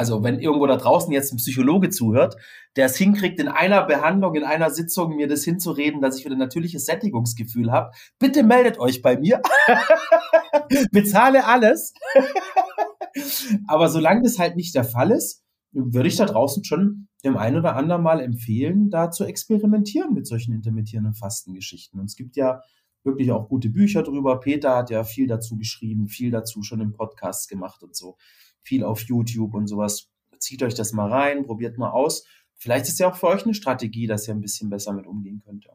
also 0.00 0.24
wenn 0.24 0.40
irgendwo 0.40 0.66
da 0.66 0.78
draußen 0.78 1.12
jetzt 1.12 1.30
ein 1.30 1.36
Psychologe 1.36 1.90
zuhört, 1.90 2.34
der 2.74 2.86
es 2.86 2.96
hinkriegt, 2.96 3.38
in 3.38 3.48
einer 3.48 3.84
Behandlung, 3.84 4.34
in 4.34 4.44
einer 4.44 4.70
Sitzung 4.70 5.14
mir 5.14 5.28
das 5.28 5.44
hinzureden, 5.44 6.00
dass 6.00 6.18
ich 6.18 6.24
wieder 6.24 6.36
ein 6.36 6.38
natürliches 6.38 6.86
Sättigungsgefühl 6.86 7.70
habe, 7.70 7.90
bitte 8.18 8.42
meldet 8.42 8.78
euch 8.78 9.02
bei 9.02 9.18
mir. 9.18 9.42
Bezahle 10.90 11.44
alles. 11.44 11.92
Aber 13.68 13.90
solange 13.90 14.22
das 14.22 14.38
halt 14.38 14.56
nicht 14.56 14.74
der 14.74 14.84
Fall 14.84 15.10
ist, 15.10 15.44
würde 15.72 16.08
ich 16.08 16.16
da 16.16 16.24
draußen 16.24 16.64
schon 16.64 17.08
dem 17.22 17.36
einen 17.36 17.58
oder 17.58 17.76
anderen 17.76 18.02
mal 18.02 18.20
empfehlen, 18.20 18.88
da 18.88 19.10
zu 19.10 19.26
experimentieren 19.26 20.14
mit 20.14 20.26
solchen 20.26 20.54
intermittierenden 20.54 21.12
Fastengeschichten. 21.12 22.00
Und 22.00 22.06
es 22.06 22.16
gibt 22.16 22.36
ja 22.36 22.62
wirklich 23.04 23.32
auch 23.32 23.50
gute 23.50 23.68
Bücher 23.68 24.02
drüber. 24.02 24.40
Peter 24.40 24.76
hat 24.76 24.88
ja 24.88 25.04
viel 25.04 25.26
dazu 25.26 25.58
geschrieben, 25.58 26.08
viel 26.08 26.30
dazu 26.30 26.62
schon 26.62 26.80
im 26.80 26.94
Podcast 26.94 27.50
gemacht 27.50 27.82
und 27.82 27.94
so 27.94 28.16
viel 28.62 28.84
auf 28.84 29.02
YouTube 29.02 29.54
und 29.54 29.66
sowas. 29.66 30.08
Zieht 30.38 30.62
euch 30.62 30.74
das 30.74 30.92
mal 30.92 31.10
rein, 31.10 31.44
probiert 31.44 31.78
mal 31.78 31.90
aus. 31.90 32.24
Vielleicht 32.56 32.88
ist 32.88 32.98
ja 32.98 33.10
auch 33.10 33.16
für 33.16 33.28
euch 33.28 33.44
eine 33.44 33.54
Strategie, 33.54 34.06
dass 34.06 34.28
ihr 34.28 34.34
ein 34.34 34.40
bisschen 34.40 34.70
besser 34.70 34.92
mit 34.92 35.06
umgehen 35.06 35.42
könnt. 35.44 35.66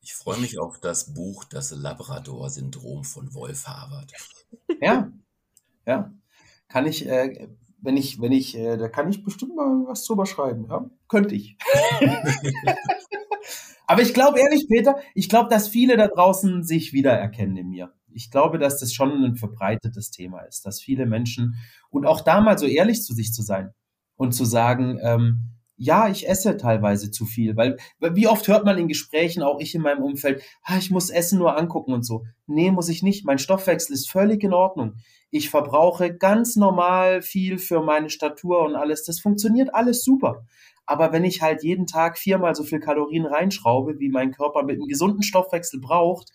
Ich 0.00 0.14
freue 0.14 0.38
mich 0.38 0.58
auf 0.58 0.80
das 0.80 1.14
Buch 1.14 1.44
Das 1.44 1.70
Labrador-Syndrom 1.70 3.04
von 3.04 3.32
Wolf 3.32 3.66
Harvard. 3.66 4.12
Ja, 4.80 5.10
ja. 5.86 6.12
Kann 6.68 6.86
ich, 6.86 7.06
äh, 7.06 7.48
wenn 7.80 7.96
ich, 7.96 8.20
wenn 8.20 8.32
ich, 8.32 8.56
äh, 8.56 8.76
da 8.76 8.88
kann 8.88 9.08
ich 9.08 9.24
bestimmt 9.24 9.56
mal 9.56 9.86
was 9.86 10.04
drüber 10.04 10.26
schreiben. 10.26 10.66
Ja? 10.68 10.90
Könnte 11.08 11.34
ich. 11.34 11.56
Aber 13.86 14.02
ich 14.02 14.14
glaube 14.14 14.40
ehrlich, 14.40 14.66
Peter, 14.68 14.98
ich 15.14 15.28
glaube, 15.28 15.50
dass 15.50 15.68
viele 15.68 15.96
da 15.96 16.08
draußen 16.08 16.64
sich 16.64 16.92
wiedererkennen 16.92 17.56
in 17.56 17.68
mir 17.68 17.92
ich 18.14 18.30
glaube, 18.30 18.58
dass 18.58 18.78
das 18.78 18.92
schon 18.92 19.24
ein 19.24 19.36
verbreitetes 19.36 20.10
Thema 20.10 20.40
ist, 20.42 20.64
dass 20.64 20.80
viele 20.80 21.06
Menschen 21.06 21.56
und 21.90 22.06
auch 22.06 22.20
da 22.20 22.40
mal 22.40 22.58
so 22.58 22.66
ehrlich 22.66 23.02
zu 23.02 23.14
sich 23.14 23.32
zu 23.32 23.42
sein 23.42 23.70
und 24.16 24.32
zu 24.32 24.44
sagen, 24.44 24.98
ähm, 25.02 25.50
ja, 25.76 26.08
ich 26.08 26.28
esse 26.28 26.56
teilweise 26.56 27.10
zu 27.10 27.26
viel, 27.26 27.56
weil 27.56 27.76
wie 27.98 28.28
oft 28.28 28.46
hört 28.46 28.64
man 28.64 28.78
in 28.78 28.86
Gesprächen, 28.86 29.42
auch 29.42 29.58
ich 29.58 29.74
in 29.74 29.82
meinem 29.82 30.02
Umfeld, 30.02 30.42
ah, 30.62 30.78
ich 30.78 30.90
muss 30.90 31.10
Essen 31.10 31.38
nur 31.38 31.58
angucken 31.58 31.92
und 31.92 32.04
so. 32.04 32.24
Nee, 32.46 32.70
muss 32.70 32.88
ich 32.88 33.02
nicht. 33.02 33.26
Mein 33.26 33.38
Stoffwechsel 33.38 33.92
ist 33.92 34.08
völlig 34.08 34.44
in 34.44 34.52
Ordnung. 34.52 34.94
Ich 35.30 35.50
verbrauche 35.50 36.16
ganz 36.16 36.54
normal 36.54 37.22
viel 37.22 37.58
für 37.58 37.82
meine 37.82 38.08
Statur 38.08 38.64
und 38.64 38.76
alles. 38.76 39.04
Das 39.04 39.18
funktioniert 39.18 39.74
alles 39.74 40.04
super. 40.04 40.46
Aber 40.86 41.12
wenn 41.12 41.24
ich 41.24 41.42
halt 41.42 41.64
jeden 41.64 41.86
Tag 41.86 42.18
viermal 42.18 42.54
so 42.54 42.62
viel 42.62 42.78
Kalorien 42.78 43.26
reinschraube, 43.26 43.98
wie 43.98 44.10
mein 44.10 44.32
Körper 44.32 44.62
mit 44.62 44.76
einem 44.76 44.86
gesunden 44.86 45.22
Stoffwechsel 45.22 45.80
braucht, 45.80 46.30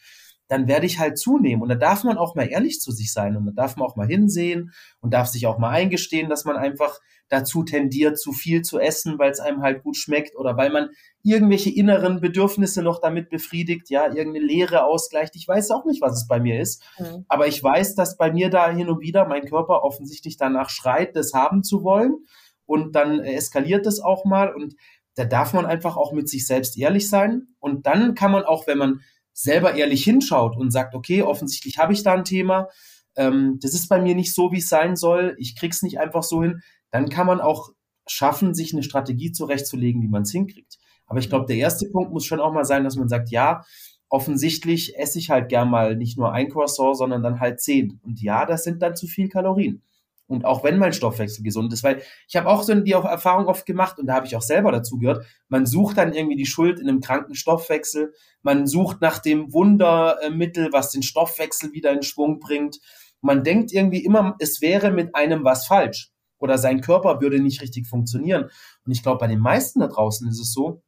dann 0.49 0.67
werde 0.67 0.87
ich 0.87 0.99
halt 0.99 1.17
zunehmen. 1.17 1.61
Und 1.61 1.69
da 1.69 1.75
darf 1.75 2.03
man 2.03 2.17
auch 2.17 2.35
mal 2.35 2.49
ehrlich 2.49 2.81
zu 2.81 2.91
sich 2.91 3.13
sein 3.13 3.37
und 3.37 3.45
da 3.45 3.51
darf 3.51 3.77
man 3.77 3.87
auch 3.87 3.95
mal 3.95 4.07
hinsehen 4.07 4.73
und 4.99 5.13
darf 5.13 5.27
sich 5.27 5.47
auch 5.47 5.59
mal 5.59 5.69
eingestehen, 5.69 6.27
dass 6.27 6.43
man 6.43 6.57
einfach 6.57 6.99
dazu 7.29 7.63
tendiert, 7.63 8.19
zu 8.19 8.33
viel 8.33 8.63
zu 8.63 8.79
essen, 8.79 9.19
weil 9.19 9.29
es 9.29 9.39
einem 9.39 9.61
halt 9.61 9.83
gut 9.83 9.95
schmeckt 9.95 10.35
oder 10.35 10.57
weil 10.57 10.71
man 10.71 10.89
irgendwelche 11.21 11.69
inneren 11.69 12.19
Bedürfnisse 12.21 12.81
noch 12.81 12.99
damit 12.99 13.29
befriedigt, 13.29 13.91
ja, 13.91 14.07
irgendeine 14.07 14.45
Leere 14.45 14.85
ausgleicht. 14.85 15.35
Ich 15.35 15.47
weiß 15.47 15.69
auch 15.69 15.85
nicht, 15.85 16.01
was 16.01 16.17
es 16.17 16.27
bei 16.27 16.39
mir 16.39 16.59
ist, 16.59 16.83
mhm. 16.97 17.25
aber 17.27 17.47
ich 17.47 17.61
weiß, 17.61 17.93
dass 17.93 18.17
bei 18.17 18.31
mir 18.31 18.49
da 18.49 18.71
hin 18.71 18.89
und 18.89 19.01
wieder 19.01 19.27
mein 19.27 19.45
Körper 19.45 19.83
offensichtlich 19.83 20.37
danach 20.37 20.71
schreit, 20.71 21.15
das 21.15 21.33
haben 21.33 21.63
zu 21.63 21.83
wollen 21.83 22.25
und 22.65 22.95
dann 22.95 23.19
eskaliert 23.19 23.85
es 23.85 24.01
auch 24.01 24.25
mal 24.25 24.51
und 24.51 24.75
da 25.13 25.25
darf 25.25 25.53
man 25.53 25.67
einfach 25.67 25.97
auch 25.97 26.13
mit 26.13 26.29
sich 26.29 26.47
selbst 26.47 26.77
ehrlich 26.79 27.09
sein 27.09 27.49
und 27.59 27.85
dann 27.85 28.15
kann 28.15 28.31
man 28.31 28.43
auch, 28.43 28.65
wenn 28.65 28.77
man 28.79 29.01
selber 29.41 29.75
ehrlich 29.75 30.03
hinschaut 30.03 30.57
und 30.57 30.71
sagt, 30.71 30.95
okay, 30.95 31.21
offensichtlich 31.21 31.77
habe 31.77 31.93
ich 31.93 32.03
da 32.03 32.13
ein 32.13 32.25
Thema, 32.25 32.67
ähm, 33.15 33.57
das 33.61 33.73
ist 33.73 33.87
bei 33.87 34.01
mir 34.01 34.13
nicht 34.13 34.33
so, 34.33 34.51
wie 34.51 34.57
es 34.57 34.69
sein 34.69 34.95
soll, 34.95 35.35
ich 35.39 35.55
krieg's 35.55 35.81
nicht 35.81 35.99
einfach 35.99 36.23
so 36.23 36.43
hin, 36.43 36.61
dann 36.91 37.09
kann 37.09 37.25
man 37.25 37.39
auch 37.39 37.69
schaffen, 38.05 38.53
sich 38.53 38.73
eine 38.73 38.83
Strategie 38.83 39.31
zurechtzulegen, 39.31 40.01
wie 40.01 40.07
man 40.07 40.23
es 40.23 40.31
hinkriegt. 40.31 40.77
Aber 41.05 41.19
ich 41.19 41.29
glaube, 41.29 41.45
der 41.45 41.57
erste 41.57 41.87
Punkt 41.89 42.11
muss 42.11 42.25
schon 42.25 42.39
auch 42.39 42.51
mal 42.51 42.65
sein, 42.65 42.83
dass 42.83 42.95
man 42.95 43.07
sagt, 43.07 43.31
ja, 43.31 43.63
offensichtlich 44.09 44.97
esse 44.97 45.19
ich 45.19 45.29
halt 45.29 45.49
gern 45.49 45.69
mal 45.69 45.95
nicht 45.95 46.17
nur 46.17 46.33
ein 46.33 46.49
Croissant, 46.49 46.97
sondern 46.97 47.23
dann 47.23 47.39
halt 47.39 47.61
zehn. 47.61 47.99
Und 48.03 48.21
ja, 48.21 48.45
das 48.45 48.63
sind 48.63 48.81
dann 48.81 48.95
zu 48.95 49.07
viel 49.07 49.29
Kalorien. 49.29 49.83
Und 50.29 50.45
auch 50.45 50.63
wenn 50.63 50.77
mein 50.77 50.93
Stoffwechsel 50.93 51.43
gesund 51.43 51.73
ist, 51.73 51.83
weil 51.83 52.03
ich 52.27 52.35
habe 52.35 52.47
auch 52.47 52.61
so 52.61 52.75
die 52.75 52.91
Erfahrung 52.91 53.47
oft 53.47 53.65
gemacht 53.65 53.97
und 53.97 54.05
da 54.05 54.13
habe 54.13 54.27
ich 54.27 54.35
auch 54.35 54.43
selber 54.43 54.71
dazu 54.71 54.99
gehört, 54.99 55.25
man 55.47 55.65
sucht 55.65 55.97
dann 55.97 56.13
irgendwie 56.13 56.35
die 56.35 56.45
Schuld 56.45 56.79
in 56.79 56.87
einem 56.87 57.01
kranken 57.01 57.33
Stoffwechsel, 57.33 58.13
man 58.43 58.67
sucht 58.67 59.01
nach 59.01 59.17
dem 59.17 59.51
Wundermittel, 59.51 60.69
was 60.71 60.91
den 60.91 61.01
Stoffwechsel 61.01 61.73
wieder 61.73 61.91
in 61.91 62.03
Schwung 62.03 62.39
bringt. 62.39 62.77
Man 63.21 63.43
denkt 63.43 63.73
irgendwie 63.73 64.05
immer, 64.05 64.35
es 64.37 64.61
wäre 64.61 64.91
mit 64.91 65.15
einem 65.15 65.43
was 65.43 65.65
falsch 65.65 66.11
oder 66.37 66.59
sein 66.59 66.81
Körper 66.81 67.21
würde 67.21 67.39
nicht 67.39 67.63
richtig 67.63 67.87
funktionieren. 67.87 68.43
Und 68.85 68.91
ich 68.91 69.01
glaube, 69.01 69.17
bei 69.17 69.27
den 69.27 69.39
meisten 69.39 69.79
da 69.79 69.87
draußen 69.87 70.29
ist 70.29 70.39
es 70.39 70.53
so, 70.53 70.83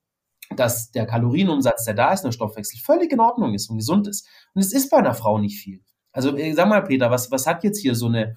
dass 0.56 0.92
der 0.92 1.08
Kalorienumsatz, 1.08 1.86
der 1.86 1.96
da 1.96 2.14
ist, 2.14 2.22
der 2.22 2.32
Stoffwechsel 2.32 2.80
völlig 2.80 3.12
in 3.12 3.20
Ordnung 3.20 3.56
ist 3.56 3.72
und 3.72 3.78
gesund 3.78 4.08
ist. 4.08 4.28
Und 4.54 4.62
es 4.62 4.72
ist 4.72 4.92
bei 4.92 4.98
einer 4.98 5.16
Frau 5.16 5.39
nicht 5.39 5.60
viel. 5.60 5.82
Also 6.12 6.38
sag 6.54 6.68
mal, 6.68 6.84
Peter, 6.84 7.10
was, 7.10 7.32
was 7.32 7.48
hat 7.48 7.64
jetzt 7.64 7.80
hier 7.80 7.96
so 7.96 8.08
eine 8.08 8.36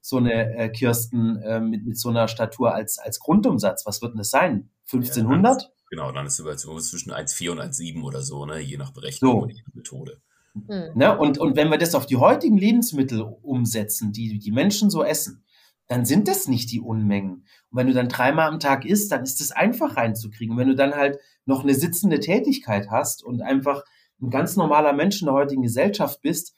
so 0.00 0.16
eine 0.16 0.54
äh, 0.56 0.68
Kirsten 0.70 1.36
äh, 1.42 1.60
mit, 1.60 1.86
mit 1.86 1.98
so 1.98 2.08
einer 2.08 2.28
Statur 2.28 2.74
als, 2.74 2.98
als 2.98 3.20
Grundumsatz? 3.20 3.86
Was 3.86 4.02
wird 4.02 4.12
denn 4.12 4.18
das 4.18 4.30
sein? 4.30 4.70
1500? 4.92 5.62
Ja, 5.62 5.68
genau, 5.90 6.12
dann 6.12 6.26
ist 6.26 6.40
es 6.40 6.88
zwischen 6.88 7.12
1,4 7.12 7.50
und 7.50 7.60
1,7 7.60 8.02
oder 8.02 8.22
so, 8.22 8.46
ne? 8.46 8.60
je 8.60 8.76
nach 8.76 8.92
Berechnung 8.92 9.32
so. 9.32 9.42
und 9.42 9.50
je 9.50 9.62
nach 9.66 9.74
Methode. 9.74 10.20
Mhm. 10.54 10.90
Ne? 10.94 11.16
Und, 11.16 11.38
und 11.38 11.56
wenn 11.56 11.70
wir 11.70 11.78
das 11.78 11.94
auf 11.94 12.06
die 12.06 12.16
heutigen 12.16 12.56
Lebensmittel 12.56 13.20
umsetzen, 13.42 14.12
die 14.12 14.38
die 14.38 14.52
Menschen 14.52 14.90
so 14.90 15.04
essen, 15.04 15.44
dann 15.86 16.04
sind 16.04 16.28
das 16.28 16.46
nicht 16.46 16.70
die 16.70 16.80
Unmengen. 16.80 17.44
Und 17.70 17.78
wenn 17.78 17.88
du 17.88 17.92
dann 17.92 18.08
dreimal 18.08 18.48
am 18.48 18.60
Tag 18.60 18.84
isst, 18.84 19.10
dann 19.10 19.24
ist 19.24 19.40
das 19.40 19.50
einfach 19.50 19.96
reinzukriegen. 19.96 20.52
Und 20.52 20.58
wenn 20.58 20.68
du 20.68 20.76
dann 20.76 20.94
halt 20.94 21.18
noch 21.46 21.64
eine 21.64 21.74
sitzende 21.74 22.20
Tätigkeit 22.20 22.90
hast 22.90 23.24
und 23.24 23.42
einfach 23.42 23.84
ein 24.22 24.30
ganz 24.30 24.54
normaler 24.56 24.92
Mensch 24.92 25.20
in 25.20 25.26
der 25.26 25.34
heutigen 25.34 25.62
Gesellschaft 25.62 26.22
bist, 26.22 26.54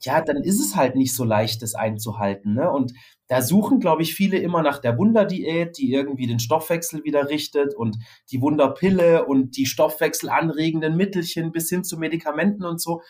ja, 0.00 0.20
dann 0.20 0.42
ist 0.42 0.60
es 0.60 0.76
halt 0.76 0.94
nicht 0.94 1.14
so 1.14 1.24
leicht, 1.24 1.62
das 1.62 1.74
einzuhalten. 1.74 2.54
Ne? 2.54 2.70
Und 2.70 2.92
da 3.28 3.42
suchen, 3.42 3.80
glaube 3.80 4.02
ich, 4.02 4.14
viele 4.14 4.38
immer 4.38 4.62
nach 4.62 4.78
der 4.78 4.98
Wunderdiät, 4.98 5.78
die 5.78 5.92
irgendwie 5.92 6.26
den 6.26 6.38
Stoffwechsel 6.38 7.02
wieder 7.04 7.28
richtet 7.28 7.74
und 7.74 7.96
die 8.30 8.40
Wunderpille 8.40 9.24
und 9.24 9.56
die 9.56 9.66
stoffwechselanregenden 9.66 10.96
Mittelchen 10.96 11.50
bis 11.50 11.68
hin 11.68 11.82
zu 11.82 11.98
Medikamenten 11.98 12.64
und 12.64 12.80
so. 12.80 13.00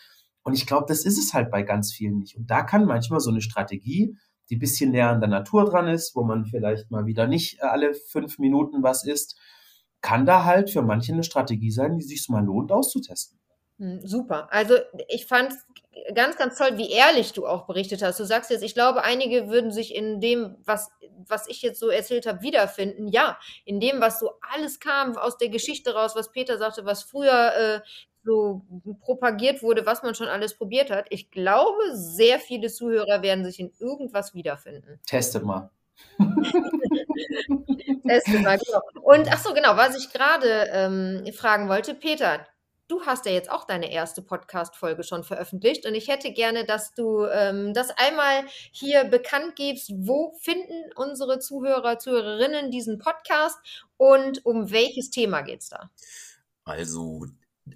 Und 0.43 0.53
ich 0.53 0.65
glaube, 0.65 0.85
das 0.87 1.05
ist 1.05 1.17
es 1.17 1.33
halt 1.33 1.51
bei 1.51 1.61
ganz 1.63 1.91
vielen 1.91 2.19
nicht. 2.19 2.37
Und 2.37 2.49
da 2.49 2.63
kann 2.63 2.85
manchmal 2.85 3.19
so 3.19 3.29
eine 3.29 3.41
Strategie, 3.41 4.15
die 4.49 4.55
bisschen 4.55 4.91
näher 4.91 5.09
an 5.09 5.19
der 5.19 5.29
Natur 5.29 5.65
dran 5.65 5.89
ist, 5.89 6.15
wo 6.15 6.23
man 6.23 6.45
vielleicht 6.45 6.89
mal 6.89 7.05
wieder 7.05 7.27
nicht 7.27 7.61
alle 7.61 7.93
fünf 7.93 8.39
Minuten 8.39 8.81
was 8.81 9.05
isst, 9.05 9.37
kann 10.01 10.25
da 10.25 10.45
halt 10.45 10.69
für 10.69 10.81
manche 10.81 11.11
eine 11.11 11.23
Strategie 11.23 11.71
sein, 11.71 11.97
die 11.97 12.03
sich 12.03 12.27
mal 12.29 12.45
lohnt 12.45 12.71
auszutesten. 12.71 13.37
Hm, 13.79 14.01
super. 14.03 14.47
Also 14.51 14.75
ich 15.07 15.25
fand 15.25 15.53
ganz, 16.13 16.37
ganz 16.37 16.57
toll, 16.57 16.77
wie 16.77 16.91
ehrlich 16.91 17.33
du 17.33 17.45
auch 17.47 17.65
berichtet 17.65 18.01
hast. 18.01 18.19
Du 18.19 18.25
sagst 18.25 18.49
jetzt, 18.51 18.63
ich 18.63 18.73
glaube, 18.73 19.03
einige 19.03 19.49
würden 19.49 19.71
sich 19.71 19.93
in 19.95 20.19
dem, 20.19 20.57
was, 20.65 20.89
was 21.27 21.47
ich 21.47 21.61
jetzt 21.61 21.79
so 21.79 21.89
erzählt 21.89 22.25
habe, 22.25 22.41
wiederfinden. 22.41 23.07
Ja, 23.07 23.37
in 23.65 23.79
dem, 23.79 24.01
was 24.01 24.19
so 24.19 24.31
alles 24.53 24.79
kam 24.79 25.17
aus 25.17 25.37
der 25.37 25.49
Geschichte 25.49 25.93
raus, 25.93 26.15
was 26.15 26.31
Peter 26.31 26.57
sagte, 26.57 26.85
was 26.85 27.03
früher 27.03 27.55
äh, 27.55 27.81
so 28.23 28.61
propagiert 29.01 29.63
wurde, 29.63 29.85
was 29.85 30.03
man 30.03 30.13
schon 30.13 30.27
alles 30.27 30.55
probiert 30.55 30.89
hat. 30.91 31.05
Ich 31.09 31.31
glaube, 31.31 31.81
sehr 31.93 32.39
viele 32.39 32.67
Zuhörer 32.67 33.21
werden 33.21 33.45
sich 33.45 33.59
in 33.59 33.71
irgendwas 33.79 34.33
wiederfinden. 34.33 34.99
Testet 35.05 35.43
mal. 35.43 35.69
Testet 38.07 38.41
mal, 38.43 38.57
genau. 38.57 38.81
Und 39.01 39.31
ach 39.31 39.39
so, 39.39 39.53
genau, 39.53 39.77
was 39.77 39.97
ich 39.97 40.11
gerade 40.11 40.67
ähm, 40.71 41.25
fragen 41.33 41.69
wollte, 41.69 41.95
Peter, 41.95 42.45
du 42.87 43.01
hast 43.05 43.25
ja 43.25 43.31
jetzt 43.31 43.51
auch 43.51 43.65
deine 43.65 43.91
erste 43.91 44.21
Podcast-Folge 44.21 45.03
schon 45.03 45.23
veröffentlicht 45.23 45.85
und 45.85 45.95
ich 45.95 46.07
hätte 46.07 46.31
gerne, 46.31 46.65
dass 46.65 46.93
du 46.93 47.25
ähm, 47.25 47.73
das 47.73 47.89
einmal 47.91 48.45
hier 48.71 49.03
bekannt 49.05 49.55
gibst. 49.55 49.91
Wo 49.95 50.37
finden 50.41 50.91
unsere 50.95 51.39
Zuhörer, 51.39 51.99
Zuhörerinnen 51.99 52.71
diesen 52.71 52.99
Podcast 52.99 53.57
und 53.97 54.45
um 54.45 54.71
welches 54.71 55.09
Thema 55.09 55.41
geht 55.41 55.61
es 55.61 55.69
da? 55.69 55.89
Also 56.63 57.25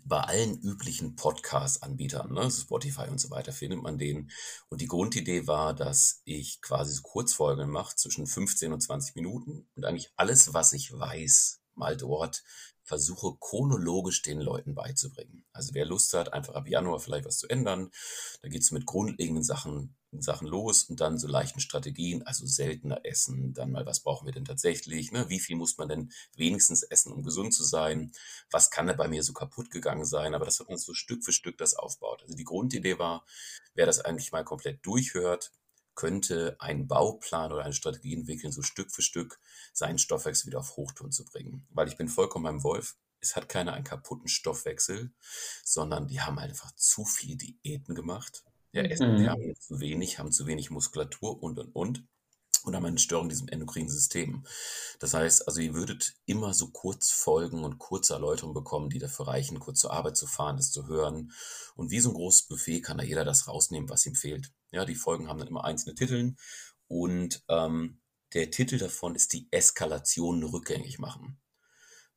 bei 0.06 0.22
allen 0.22 0.60
üblichen 0.62 1.16
Podcast-Anbietern, 1.16 2.32
ne, 2.32 2.50
Spotify 2.50 3.10
und 3.10 3.20
so 3.20 3.30
weiter, 3.30 3.52
findet 3.52 3.82
man 3.82 3.98
den. 3.98 4.32
Und 4.70 4.80
die 4.80 4.88
Grundidee 4.88 5.48
war, 5.48 5.74
dass 5.74 6.22
ich 6.24 6.62
quasi 6.62 6.94
so 6.94 7.02
Kurzfolgen 7.02 7.70
mache 7.70 7.96
zwischen 7.96 8.26
15 8.26 8.72
und 8.72 8.82
20 8.82 9.16
Minuten 9.16 9.68
und 9.76 9.86
eigentlich 9.86 10.12
alles, 10.16 10.54
was 10.54 10.72
ich 10.72 10.98
weiß, 10.98 11.62
mal 11.76 11.98
dort 11.98 12.44
versuche 12.92 13.38
chronologisch 13.40 14.22
den 14.22 14.42
Leuten 14.42 14.76
beizubringen. 14.76 15.46
Also 15.54 15.74
wer 15.74 15.86
Lust 15.86 16.14
hat, 16.14 16.34
einfach 16.34 16.56
ab 16.56 16.68
Januar 16.68 17.00
vielleicht 17.00 17.24
was 17.24 17.38
zu 17.38 17.48
ändern, 17.48 17.90
da 18.42 18.50
geht 18.50 18.64
es 18.64 18.72
mit 18.72 18.86
grundlegenden 18.86 19.46
Sachen, 19.46 19.96
Sachen 20.12 20.46
los 20.46 20.84
und 20.84 21.00
dann 21.00 21.18
so 21.18 21.30
leichten 21.30 21.62
Strategien, 21.62 22.22
also 22.24 22.46
seltener 22.46 23.00
essen, 23.06 23.54
dann 23.54 23.72
mal, 23.72 23.86
was 23.86 24.02
brauchen 24.02 24.26
wir 24.26 24.34
denn 24.34 24.44
tatsächlich, 24.44 25.14
ne? 25.14 25.30
wie 25.30 25.40
viel 25.40 25.56
muss 25.56 25.78
man 25.78 25.88
denn 25.88 26.12
wenigstens 26.36 26.84
essen, 26.84 27.14
um 27.14 27.24
gesund 27.24 27.54
zu 27.54 27.64
sein, 27.64 28.12
was 28.52 28.72
kann 28.72 28.88
da 28.88 28.94
bei 28.94 29.08
mir 29.08 29.24
so 29.24 29.32
kaputt 29.32 29.72
gegangen 29.72 30.04
sein, 30.04 30.36
aber 30.36 30.44
das 30.44 30.60
hat 30.60 30.68
man 30.68 30.78
so 30.78 30.94
Stück 30.94 31.24
für 31.24 31.32
Stück 31.32 31.58
das 31.58 31.76
aufbaut. 31.76 32.24
Also 32.24 32.36
die 32.36 32.44
Grundidee 32.44 33.00
war, 33.00 33.26
wer 33.74 33.86
das 33.86 34.02
eigentlich 34.02 34.34
mal 34.34 34.44
komplett 34.44 34.86
durchhört, 34.86 35.54
könnte 35.96 36.56
einen 36.60 36.88
Bauplan 36.88 37.52
oder 37.52 37.64
eine 37.64 37.74
Strategie 37.74 38.16
entwickeln, 38.16 38.52
so 38.52 38.62
Stück 38.62 38.92
für 38.92 39.02
Stück 39.02 39.40
seinen 39.74 39.98
Stoffwechsel 39.98 40.48
wieder 40.48 40.60
auf 40.60 40.78
Hochtouren 40.78 41.12
zu 41.12 41.26
bringen. 41.26 41.68
Weil 41.70 41.88
ich 41.88 41.98
bin 41.98 42.08
vollkommen 42.08 42.46
beim 42.46 42.64
Wolf. 42.64 42.96
Es 43.20 43.36
hat 43.36 43.50
keiner 43.50 43.74
einen 43.74 43.84
kaputten 43.84 44.28
Stoffwechsel, 44.28 45.12
sondern 45.64 46.08
die 46.08 46.22
haben 46.22 46.40
einfach 46.40 46.72
zu 46.76 47.06
viel 47.06 47.38
Diäten 47.38 47.94
gemacht. 47.94 48.44
Ja, 48.74 48.84
essen, 48.84 49.18
die 49.18 49.24
mhm. 49.24 49.30
haben 49.30 49.56
zu 49.60 49.80
wenig, 49.80 50.18
haben 50.18 50.32
zu 50.32 50.48
wenig 50.48 50.72
Muskulatur 50.72 51.44
und 51.44 51.60
und 51.60 51.76
und 51.76 52.08
und 52.64 52.76
haben 52.76 52.86
eine 52.86 53.00
Störung 53.00 53.26
in 53.26 53.30
diesem 53.30 53.48
endokrinen 53.48 53.90
System. 53.90 54.46
Das 55.00 55.14
heißt, 55.14 55.48
also 55.48 55.62
ihr 55.62 55.74
würdet 55.74 56.14
immer 56.26 56.54
so 56.54 56.68
Kurzfolgen 56.70 57.64
und 57.64 57.80
kurze 57.80 58.14
Erläuterungen 58.14 58.54
bekommen, 58.54 58.90
die 58.90 59.00
dafür 59.00 59.28
reichen, 59.28 59.60
kurz 59.60 59.80
zur 59.80 59.94
Arbeit 59.94 60.18
zu 60.18 60.28
fahren, 60.28 60.58
das 60.58 60.72
zu 60.72 60.88
hören. 60.88 61.32
Und 61.76 61.92
wie 61.92 62.00
so 62.00 62.10
ein 62.10 62.16
großes 62.16 62.44
Buffet 62.44 62.82
kann 62.82 62.98
da 62.98 63.04
jeder 63.04 63.26
das 63.26 63.48
rausnehmen, 63.48 63.90
was 63.90 64.06
ihm 64.06 64.16
fehlt. 64.16 64.52
Ja, 64.72 64.86
die 64.86 64.96
Folgen 64.96 65.28
haben 65.28 65.40
dann 65.40 65.48
immer 65.48 65.66
einzelne 65.66 65.96
Titel 65.96 66.36
und 66.88 67.44
ähm, 67.48 68.02
der 68.34 68.50
Titel 68.50 68.78
davon 68.78 69.16
ist 69.16 69.34
die 69.34 69.48
Eskalation 69.52 70.44
rückgängig 70.44 71.00
machen. 71.00 71.42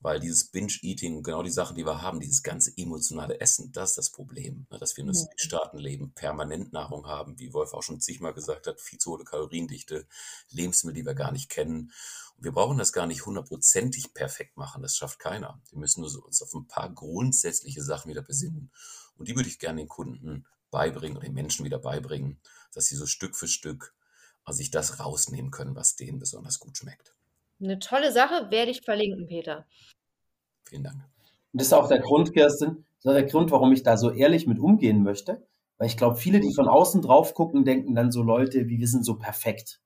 Weil 0.04 0.20
dieses 0.20 0.50
Binge-Eating, 0.50 1.22
genau 1.22 1.42
die 1.42 1.50
Sachen, 1.50 1.76
die 1.76 1.86
wir 1.86 2.02
haben, 2.02 2.20
dieses 2.20 2.42
ganze 2.42 2.76
emotionale 2.76 3.40
Essen, 3.40 3.72
das 3.72 3.90
ist 3.90 3.96
das 3.96 4.10
Problem. 4.10 4.66
Ne? 4.70 4.78
Dass 4.78 4.98
wir 4.98 5.02
in 5.02 5.08
einem 5.08 5.28
Staaten 5.36 5.78
leben, 5.78 6.12
permanent 6.12 6.74
Nahrung 6.74 7.06
haben, 7.06 7.38
wie 7.38 7.54
Wolf 7.54 7.72
auch 7.72 7.82
schon 7.82 8.02
zigmal 8.02 8.34
gesagt 8.34 8.66
hat, 8.66 8.82
viel 8.82 8.98
zu 8.98 9.12
hohe 9.12 9.24
Kaloriendichte, 9.24 10.06
Lebensmittel, 10.50 11.00
die 11.00 11.06
wir 11.06 11.14
gar 11.14 11.32
nicht 11.32 11.48
kennen. 11.48 11.90
Und 12.36 12.44
wir 12.44 12.52
brauchen 12.52 12.76
das 12.76 12.92
gar 12.92 13.06
nicht 13.06 13.24
hundertprozentig 13.24 14.12
perfekt 14.12 14.58
machen, 14.58 14.82
das 14.82 14.94
schafft 14.94 15.20
keiner. 15.20 15.62
Wir 15.70 15.78
müssen 15.78 16.02
nur 16.02 16.26
uns 16.26 16.42
auf 16.42 16.52
ein 16.52 16.66
paar 16.66 16.92
grundsätzliche 16.92 17.82
Sachen 17.82 18.10
wieder 18.10 18.20
besinnen. 18.20 18.70
Und 19.16 19.28
die 19.28 19.36
würde 19.36 19.48
ich 19.48 19.58
gerne 19.58 19.80
den 19.80 19.88
Kunden 19.88 20.44
beibringen 20.70 21.16
oder 21.16 21.24
den 21.24 21.34
Menschen 21.34 21.64
wieder 21.64 21.78
beibringen, 21.78 22.42
dass 22.74 22.88
sie 22.88 22.96
so 22.96 23.06
Stück 23.06 23.34
für 23.34 23.48
Stück 23.48 23.94
also 24.44 24.58
sich 24.58 24.70
das 24.70 25.00
rausnehmen 25.00 25.50
können, 25.50 25.74
was 25.74 25.96
denen 25.96 26.18
besonders 26.18 26.58
gut 26.58 26.76
schmeckt. 26.76 27.14
Eine 27.60 27.78
tolle 27.78 28.12
Sache, 28.12 28.50
werde 28.50 28.70
ich 28.70 28.82
verlinken, 28.82 29.26
Peter. 29.26 29.66
Vielen 30.74 30.84
Dank. 30.84 30.96
Und 31.52 31.60
das 31.60 31.68
ist 31.68 31.72
auch 31.72 31.86
der 31.86 32.00
Grund, 32.00 32.32
Kirsten, 32.32 32.84
das 33.04 33.14
ist 33.14 33.20
der 33.20 33.30
Grund, 33.30 33.52
warum 33.52 33.72
ich 33.72 33.84
da 33.84 33.96
so 33.96 34.10
ehrlich 34.10 34.48
mit 34.48 34.58
umgehen 34.58 35.04
möchte. 35.04 35.46
Weil 35.78 35.86
ich 35.86 35.96
glaube, 35.96 36.16
viele, 36.16 36.40
die 36.40 36.52
von 36.52 36.66
außen 36.66 37.00
drauf 37.00 37.32
gucken, 37.32 37.64
denken 37.64 37.94
dann 37.94 38.10
so 38.10 38.24
Leute, 38.24 38.68
wie 38.68 38.80
wir 38.80 38.88
sind 38.88 39.04
so 39.04 39.16
perfekt. 39.16 39.80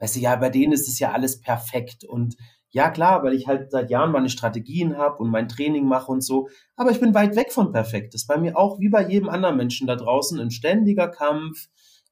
Weißt 0.00 0.16
du, 0.16 0.20
ja, 0.20 0.36
bei 0.36 0.50
denen 0.50 0.72
ist 0.74 0.88
es 0.88 0.98
ja 0.98 1.12
alles 1.12 1.40
perfekt. 1.40 2.04
Und 2.04 2.36
ja, 2.68 2.90
klar, 2.90 3.22
weil 3.22 3.32
ich 3.32 3.46
halt 3.46 3.70
seit 3.70 3.88
Jahren 3.88 4.12
meine 4.12 4.28
Strategien 4.28 4.98
habe 4.98 5.16
und 5.22 5.30
mein 5.30 5.48
Training 5.48 5.86
mache 5.86 6.12
und 6.12 6.22
so. 6.22 6.48
Aber 6.76 6.90
ich 6.90 7.00
bin 7.00 7.14
weit 7.14 7.36
weg 7.36 7.52
von 7.52 7.72
perfekt. 7.72 8.12
Das 8.12 8.22
ist 8.22 8.26
bei 8.26 8.36
mir 8.36 8.58
auch 8.58 8.78
wie 8.80 8.90
bei 8.90 9.08
jedem 9.08 9.30
anderen 9.30 9.56
Menschen 9.56 9.86
da 9.86 9.96
draußen 9.96 10.38
ein 10.38 10.50
ständiger 10.50 11.08
Kampf, 11.08 11.68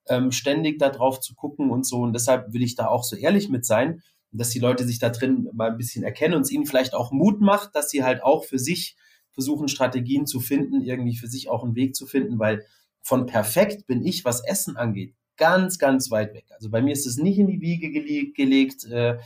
ähm, 0.09 0.33
ständig 0.33 0.79
da 0.79 0.89
drauf 0.89 1.21
zu 1.21 1.35
gucken 1.35 1.71
und 1.71 1.87
so. 1.87 2.01
Und 2.01 2.15
deshalb 2.15 2.55
will 2.55 2.63
ich 2.63 2.77
da 2.77 2.87
auch 2.87 3.05
so 3.05 3.15
ehrlich 3.15 3.51
mit 3.51 3.67
sein, 3.67 4.03
dass 4.33 4.51
die 4.51 4.59
Leute 4.59 4.85
sich 4.85 4.99
da 4.99 5.11
drin 5.11 5.49
mal 5.53 5.71
ein 5.71 5.77
bisschen 5.77 6.05
erkennen 6.05 6.35
und 6.35 6.43
es 6.43 6.51
ihnen 6.51 6.67
vielleicht 6.67 6.95
auch 6.95 7.13
Mut 7.13 7.41
macht, 7.41 7.75
dass 7.75 7.91
sie 7.91 8.05
halt 8.05 8.23
auch 8.23 8.45
für 8.45 8.59
sich 8.59 8.97
versuchen, 9.33 9.69
Strategien 9.69 10.27
zu 10.27 10.41
finden, 10.41 10.81
irgendwie 10.83 11.17
für 11.17 11.29
sich 11.29 11.49
auch 11.49 11.65
einen 11.65 11.75
Weg 11.75 11.95
zu 11.95 12.07
finden, 12.07 12.39
weil 12.39 12.65
von 13.03 13.27
perfekt 13.27 13.87
bin 13.87 14.05
ich, 14.05 14.25
was 14.25 14.45
Essen 14.45 14.77
angeht, 14.77 15.15
ganz, 15.37 15.79
ganz 15.79 16.11
weit 16.11 16.35
weg. 16.35 16.45
Also 16.51 16.71
bei 16.71 16.83
mir 16.83 16.93
ist 16.93 17.07
es 17.07 17.17
nicht 17.17 17.39
in 17.39 17.47
die 17.47 17.61
Wiege 17.61 17.91
gele 17.91 18.33
gelegt, 18.33 18.85
äh, 18.85 19.19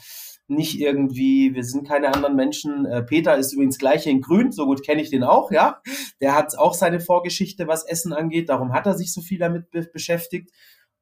nicht 0.47 0.79
irgendwie, 0.79 1.55
wir 1.55 1.65
sind 1.65 1.89
keine 1.89 2.13
anderen 2.13 2.37
Menschen. 2.37 2.85
Äh, 2.85 3.03
Peter 3.03 3.37
ist 3.37 3.53
übrigens 3.53 3.79
gleich 3.79 4.07
in 4.07 4.21
Grün, 4.21 4.53
so 4.53 4.67
gut 4.67 4.85
kenne 4.85 5.01
ich 5.01 5.11
den 5.11 5.25
auch, 5.25 5.51
ja. 5.51 5.81
Der 6.21 6.35
hat 6.35 6.57
auch 6.59 6.75
seine 6.75 7.01
Vorgeschichte, 7.01 7.67
was 7.67 7.85
Essen 7.85 8.13
angeht, 8.13 8.51
darum 8.51 8.73
hat 8.73 8.87
er 8.87 8.95
sich 8.95 9.13
so 9.13 9.23
viel 9.23 9.39
damit 9.39 9.71
be 9.71 9.89
beschäftigt. 9.91 10.51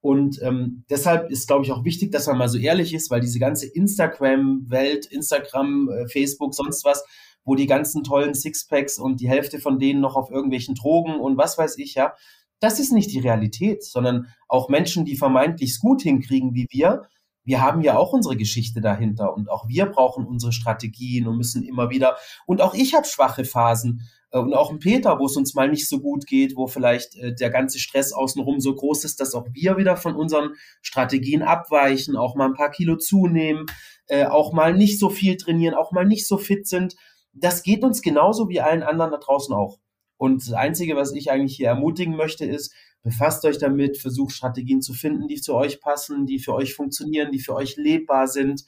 Und 0.03 0.42
ähm, 0.42 0.84
deshalb 0.90 1.30
ist, 1.30 1.46
glaube 1.46 1.64
ich, 1.64 1.70
auch 1.70 1.84
wichtig, 1.84 2.11
dass 2.11 2.26
man 2.26 2.36
mal 2.36 2.48
so 2.48 2.59
ehrlich 2.59 2.92
ist, 2.92 3.09
weil 3.11 3.20
diese 3.20 3.38
ganze 3.38 3.66
Instagram-Welt, 3.68 5.07
Instagram, 5.07 5.88
äh, 5.88 6.09
Facebook, 6.09 6.55
sonst 6.55 6.84
was, 6.84 7.05
wo 7.44 7.55
die 7.55 7.68
ganzen 7.68 8.03
tollen 8.03 8.34
Sixpacks 8.34 8.98
und 8.98 9.20
die 9.20 9.28
Hälfte 9.28 9.61
von 9.61 9.78
denen 9.78 10.00
noch 10.00 10.16
auf 10.16 10.28
irgendwelchen 10.30 10.74
Drogen 10.74 11.20
und 11.20 11.38
was 11.38 11.57
weiß 11.57 11.78
ich, 11.78 11.94
ja, 11.94 12.14
das 12.59 12.80
ist 12.80 12.92
nicht 12.92 13.12
die 13.12 13.20
Realität, 13.20 13.84
sondern 13.84 14.26
auch 14.48 14.68
Menschen, 14.68 15.05
die 15.05 15.16
vermeintlich 15.16 15.78
gut 15.78 16.03
hinkriegen 16.03 16.53
wie 16.55 16.66
wir, 16.70 17.09
wir 17.44 17.61
haben 17.61 17.80
ja 17.82 17.96
auch 17.96 18.12
unsere 18.12 18.36
Geschichte 18.36 18.80
dahinter 18.80 19.34
und 19.34 19.50
auch 19.50 19.68
wir 19.68 19.86
brauchen 19.86 20.26
unsere 20.26 20.53
Strategien 20.53 21.26
und 21.28 21.36
müssen 21.36 21.62
immer 21.62 21.90
wieder, 21.90 22.16
und 22.46 22.61
auch 22.61 22.74
ich 22.74 22.94
habe 22.94 23.07
schwache 23.07 23.44
Phasen 23.44 24.03
und 24.41 24.55
auch 24.55 24.70
ein 24.70 24.78
Peter, 24.78 25.18
wo 25.18 25.26
es 25.26 25.37
uns 25.37 25.55
mal 25.55 25.68
nicht 25.68 25.89
so 25.89 26.01
gut 26.01 26.26
geht, 26.26 26.57
wo 26.57 26.66
vielleicht 26.66 27.16
äh, 27.16 27.35
der 27.35 27.51
ganze 27.51 27.78
Stress 27.78 28.12
außenrum 28.12 28.61
so 28.61 28.74
groß 28.74 29.05
ist, 29.05 29.20
dass 29.20 29.35
auch 29.35 29.47
wir 29.53 29.76
wieder 29.76 29.97
von 29.97 30.16
unseren 30.16 30.55
Strategien 30.80 31.43
abweichen, 31.43 32.16
auch 32.16 32.35
mal 32.35 32.47
ein 32.47 32.55
paar 32.55 32.70
Kilo 32.70 32.97
zunehmen, 32.97 33.66
äh, 34.07 34.26
auch 34.26 34.53
mal 34.53 34.74
nicht 34.74 34.99
so 34.99 35.11
viel 35.11 35.37
trainieren, 35.37 35.74
auch 35.74 35.93
mal 35.93 36.07
nicht 36.07 36.26
so 36.26 36.39
fit 36.39 36.66
sind. 36.66 36.97
Das 37.35 37.62
geht 37.62 37.85
uns 37.85 38.03
genauso 38.03 38.49
wie 38.49 38.61
allen 38.61 38.83
anderen 38.83 39.11
da 39.11 39.18
draußen 39.18 39.55
auch. 39.55 39.78
Und 40.16 40.47
das 40.47 40.55
Einzige, 40.55 40.97
was 40.97 41.12
ich 41.12 41.30
eigentlich 41.30 41.57
hier 41.57 41.68
ermutigen 41.68 42.16
möchte, 42.16 42.45
ist, 42.45 42.72
befasst 43.03 43.45
euch 43.45 43.59
damit, 43.59 43.99
versucht 43.99 44.33
Strategien 44.33 44.80
zu 44.80 44.95
finden, 44.95 45.28
die 45.28 45.41
zu 45.41 45.55
euch 45.55 45.80
passen, 45.80 46.26
die 46.26 46.39
für 46.39 46.55
euch 46.55 46.74
funktionieren, 46.74 47.33
die 47.33 47.41
für 47.41 47.55
euch 47.55 47.76
lebbar 47.76 48.28
sind. 48.28 48.64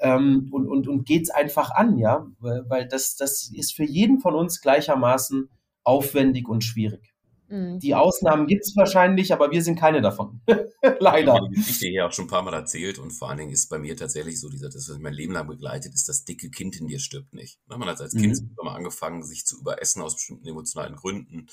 Ähm, 0.00 0.48
und, 0.52 0.68
und, 0.68 0.88
und 0.88 1.04
geht's 1.06 1.30
einfach 1.30 1.70
an, 1.70 1.96
ja, 1.98 2.26
weil 2.38 2.86
das, 2.86 3.16
das 3.16 3.50
ist 3.54 3.74
für 3.74 3.84
jeden 3.84 4.20
von 4.20 4.34
uns 4.34 4.60
gleichermaßen 4.60 5.48
aufwendig 5.84 6.48
und 6.48 6.64
schwierig. 6.64 7.15
Mhm. 7.48 7.78
Die 7.78 7.94
Ausnahmen 7.94 8.46
gibt 8.46 8.64
es 8.64 8.76
wahrscheinlich, 8.76 9.32
aber 9.32 9.50
wir 9.50 9.62
sind 9.62 9.78
keine 9.78 10.00
davon. 10.00 10.40
Leider. 11.00 11.34
Ich 11.34 11.38
habe 11.38 11.48
die 11.50 11.56
Geschichte 11.56 11.86
hier 11.88 12.06
auch 12.06 12.12
schon 12.12 12.26
ein 12.26 12.28
paar 12.28 12.42
Mal 12.42 12.54
erzählt 12.54 12.98
und 12.98 13.10
vor 13.12 13.28
allen 13.28 13.38
Dingen 13.38 13.52
ist 13.52 13.68
bei 13.68 13.78
mir 13.78 13.96
tatsächlich 13.96 14.40
so, 14.40 14.48
dieser, 14.48 14.68
das, 14.68 14.88
was 14.88 14.98
mein 14.98 15.12
Leben 15.12 15.32
lang 15.32 15.46
begleitet, 15.46 15.94
ist, 15.94 16.08
das 16.08 16.24
dicke 16.24 16.50
Kind 16.50 16.80
in 16.80 16.86
dir 16.86 16.98
stirbt 16.98 17.34
nicht. 17.34 17.60
Ne, 17.68 17.78
man 17.78 17.88
hat 17.88 18.00
als 18.00 18.14
Kind 18.14 18.40
mhm. 18.40 18.50
mal 18.62 18.74
angefangen, 18.74 19.22
sich 19.22 19.46
zu 19.46 19.58
überessen 19.60 20.02
aus 20.02 20.14
bestimmten 20.14 20.46
emotionalen 20.46 20.96
Gründen 20.96 21.46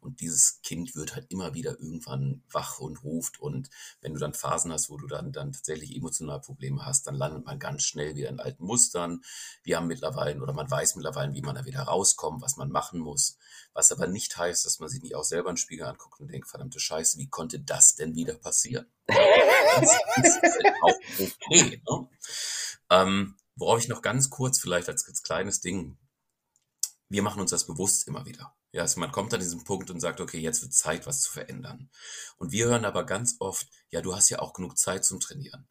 und 0.00 0.20
dieses 0.20 0.60
Kind 0.62 0.94
wird 0.94 1.14
halt 1.14 1.26
immer 1.30 1.54
wieder 1.54 1.72
irgendwann 1.72 2.42
wach 2.50 2.80
und 2.80 3.02
ruft 3.02 3.40
und 3.40 3.70
wenn 4.00 4.14
du 4.14 4.20
dann 4.20 4.34
Phasen 4.34 4.72
hast, 4.72 4.90
wo 4.90 4.96
du 4.96 5.06
dann, 5.06 5.32
dann 5.32 5.52
tatsächlich 5.52 5.96
emotionale 5.96 6.40
Probleme 6.40 6.84
hast, 6.84 7.06
dann 7.06 7.14
landet 7.14 7.44
man 7.44 7.58
ganz 7.58 7.82
schnell 7.82 8.14
wieder 8.16 8.28
in 8.28 8.40
alten 8.40 8.64
Mustern. 8.64 9.20
Wir 9.62 9.76
haben 9.76 9.86
mittlerweile 9.86 10.40
oder 10.40 10.52
man 10.52 10.70
weiß 10.70 10.96
mittlerweile, 10.96 11.34
wie 11.34 11.42
man 11.42 11.54
da 11.54 11.64
wieder 11.64 11.82
rauskommt, 11.82 12.42
was 12.42 12.56
man 12.56 12.70
machen 12.70 13.00
muss. 13.00 13.38
Was 13.72 13.92
aber 13.92 14.06
nicht 14.06 14.36
heißt, 14.36 14.64
dass 14.66 14.80
man 14.80 14.88
sich 14.88 15.02
nicht 15.02 15.14
auch 15.14 15.24
selber 15.40 15.50
in 15.50 15.54
den 15.54 15.60
Spiegel 15.60 15.86
anguckt 15.86 16.20
und 16.20 16.28
denkt, 16.28 16.48
verdammte 16.48 16.78
Scheiße, 16.78 17.18
wie 17.18 17.28
konnte 17.28 17.60
das 17.60 17.94
denn 17.94 18.14
wieder 18.14 18.34
passieren? 18.34 18.86
das 19.06 19.16
ist 20.22 20.42
halt 20.42 20.74
auch 20.82 20.98
okay. 21.18 21.82
Ne? 21.88 22.08
Ähm, 22.90 23.36
worauf 23.56 23.80
ich 23.80 23.88
noch 23.88 24.02
ganz 24.02 24.28
kurz 24.28 24.58
vielleicht 24.58 24.88
als, 24.88 25.06
als 25.08 25.22
kleines 25.22 25.60
Ding, 25.60 25.98
wir 27.08 27.22
machen 27.22 27.40
uns 27.40 27.50
das 27.50 27.66
bewusst 27.66 28.06
immer 28.06 28.26
wieder. 28.26 28.54
Ja, 28.72 28.82
also 28.82 29.00
man 29.00 29.10
kommt 29.10 29.34
an 29.34 29.40
diesen 29.40 29.64
Punkt 29.64 29.90
und 29.90 29.98
sagt, 30.00 30.20
okay, 30.20 30.38
jetzt 30.38 30.62
wird 30.62 30.74
Zeit, 30.74 31.06
was 31.06 31.22
zu 31.22 31.32
verändern. 31.32 31.90
Und 32.36 32.52
wir 32.52 32.66
hören 32.66 32.84
aber 32.84 33.04
ganz 33.04 33.36
oft, 33.40 33.66
ja, 33.88 34.00
du 34.00 34.14
hast 34.14 34.28
ja 34.28 34.38
auch 34.38 34.52
genug 34.52 34.78
Zeit 34.78 35.04
zum 35.04 35.18
Trainieren. 35.18 35.66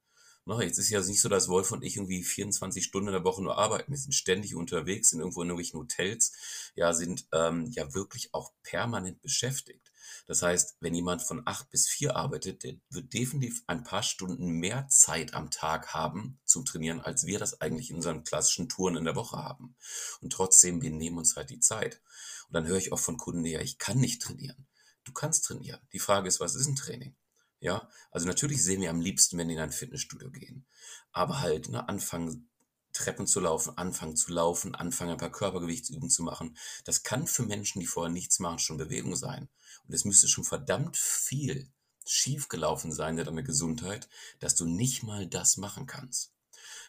Ne, 0.49 0.63
jetzt 0.63 0.79
ist 0.79 0.89
ja 0.89 0.99
nicht 0.99 1.21
so, 1.21 1.29
dass 1.29 1.47
Wolf 1.47 1.71
und 1.71 1.83
ich 1.83 1.95
irgendwie 1.95 2.23
24 2.23 2.83
Stunden 2.83 3.09
in 3.09 3.13
der 3.13 3.23
Woche 3.23 3.43
nur 3.43 3.59
arbeiten. 3.59 3.91
Wir 3.91 3.99
sind 3.99 4.15
ständig 4.15 4.55
unterwegs, 4.55 5.11
sind 5.11 5.19
irgendwo 5.19 5.43
in 5.43 5.49
irgendwelchen 5.49 5.79
Hotels, 5.79 6.71
ja, 6.73 6.91
sind 6.91 7.27
ähm, 7.31 7.67
ja 7.69 7.93
wirklich 7.93 8.33
auch 8.33 8.51
permanent 8.63 9.21
beschäftigt. 9.21 9.91
Das 10.25 10.41
heißt, 10.41 10.77
wenn 10.79 10.95
jemand 10.95 11.21
von 11.21 11.43
acht 11.45 11.69
bis 11.69 11.87
vier 11.87 12.15
arbeitet, 12.15 12.63
der 12.63 12.73
wird 12.89 13.13
definitiv 13.13 13.61
ein 13.67 13.83
paar 13.83 14.01
Stunden 14.01 14.47
mehr 14.47 14.87
Zeit 14.87 15.35
am 15.35 15.51
Tag 15.51 15.93
haben 15.93 16.39
zum 16.45 16.65
Trainieren, 16.65 16.99
als 16.99 17.27
wir 17.27 17.37
das 17.37 17.61
eigentlich 17.61 17.91
in 17.91 17.97
unseren 17.97 18.23
klassischen 18.23 18.69
Touren 18.69 18.95
in 18.97 19.05
der 19.05 19.15
Woche 19.15 19.37
haben. 19.37 19.75
Und 20.19 20.33
trotzdem, 20.33 20.81
wir 20.81 20.89
nehmen 20.89 21.19
uns 21.19 21.35
halt 21.35 21.51
die 21.51 21.59
Zeit. 21.59 22.01
Und 22.47 22.55
dann 22.55 22.65
höre 22.65 22.77
ich 22.77 22.91
auch 22.91 22.97
von 22.97 23.17
Kunden, 23.17 23.45
ja, 23.45 23.61
ich 23.61 23.77
kann 23.77 23.99
nicht 23.99 24.23
trainieren. 24.23 24.65
Du 25.03 25.13
kannst 25.13 25.45
trainieren. 25.45 25.81
Die 25.93 25.99
Frage 25.99 26.27
ist, 26.27 26.39
was 26.39 26.55
ist 26.55 26.65
ein 26.65 26.75
Training? 26.75 27.15
Ja, 27.59 27.89
also 28.11 28.25
natürlich 28.25 28.63
sehen 28.63 28.81
wir 28.81 28.89
am 28.89 29.01
liebsten, 29.01 29.37
wenn 29.37 29.49
die 29.49 29.55
in 29.55 29.59
ein 29.59 29.71
Fitnessstudio 29.71 30.31
gehen. 30.31 30.65
Aber 31.11 31.41
halt, 31.41 31.69
ne, 31.69 31.87
anfangen, 31.89 32.49
Treppen 32.93 33.27
zu 33.27 33.39
laufen, 33.39 33.77
anfangen 33.77 34.15
zu 34.15 34.31
laufen, 34.31 34.75
anfangen, 34.75 35.11
ein 35.11 35.17
paar 35.17 35.31
Körpergewichtsübungen 35.31 36.09
zu 36.09 36.23
machen. 36.23 36.57
Das 36.85 37.03
kann 37.03 37.27
für 37.27 37.43
Menschen, 37.43 37.79
die 37.79 37.85
vorher 37.85 38.11
nichts 38.11 38.39
machen, 38.39 38.59
schon 38.59 38.77
Bewegung 38.77 39.15
sein. 39.15 39.49
Und 39.87 39.93
es 39.93 40.05
müsste 40.05 40.27
schon 40.27 40.43
verdammt 40.43 40.97
viel 40.97 41.71
schiefgelaufen 42.05 42.91
sein 42.91 43.17
in 43.17 43.25
deiner 43.25 43.43
Gesundheit, 43.43 44.09
dass 44.39 44.55
du 44.55 44.65
nicht 44.65 45.03
mal 45.03 45.27
das 45.27 45.57
machen 45.57 45.85
kannst. 45.85 46.33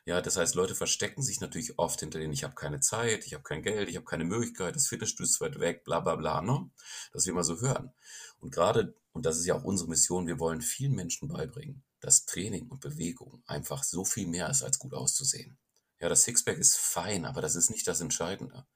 Ja, 0.06 0.20
das 0.20 0.36
heißt, 0.36 0.54
Leute 0.54 0.74
verstecken 0.74 1.22
sich 1.22 1.40
natürlich 1.40 1.78
oft 1.78 2.00
hinter 2.00 2.18
denen, 2.18 2.32
ich 2.32 2.44
habe 2.44 2.54
keine 2.54 2.80
Zeit, 2.80 3.26
ich 3.26 3.34
habe 3.34 3.44
kein 3.44 3.62
Geld, 3.62 3.88
ich 3.88 3.96
habe 3.96 4.06
keine 4.06 4.24
Möglichkeit, 4.24 4.74
das 4.74 4.88
Fitnessstudio 4.88 5.30
ist 5.30 5.40
weit 5.40 5.60
weg, 5.60 5.84
bla 5.84 6.00
bla 6.00 6.16
bla, 6.16 6.40
ne? 6.40 6.70
Das 7.12 7.26
wir 7.26 7.32
immer 7.32 7.44
so 7.44 7.60
hören. 7.60 7.92
Und 8.40 8.52
gerade, 8.52 8.94
und 9.12 9.26
das 9.26 9.38
ist 9.38 9.46
ja 9.46 9.54
auch 9.54 9.64
unsere 9.64 9.88
Mission, 9.88 10.26
wir 10.26 10.40
wollen 10.40 10.62
vielen 10.62 10.94
Menschen 10.94 11.28
beibringen, 11.28 11.82
dass 12.00 12.24
Training 12.24 12.68
und 12.68 12.80
Bewegung 12.80 13.42
einfach 13.46 13.84
so 13.84 14.04
viel 14.04 14.26
mehr 14.26 14.48
ist, 14.48 14.62
als 14.62 14.78
gut 14.78 14.94
auszusehen. 14.94 15.58
Ja, 16.00 16.08
das 16.08 16.22
Sixpack 16.22 16.56
ist 16.56 16.78
fein, 16.78 17.26
aber 17.26 17.42
das 17.42 17.54
ist 17.54 17.68
nicht 17.68 17.86
das 17.86 18.00
Entscheidende. 18.00 18.66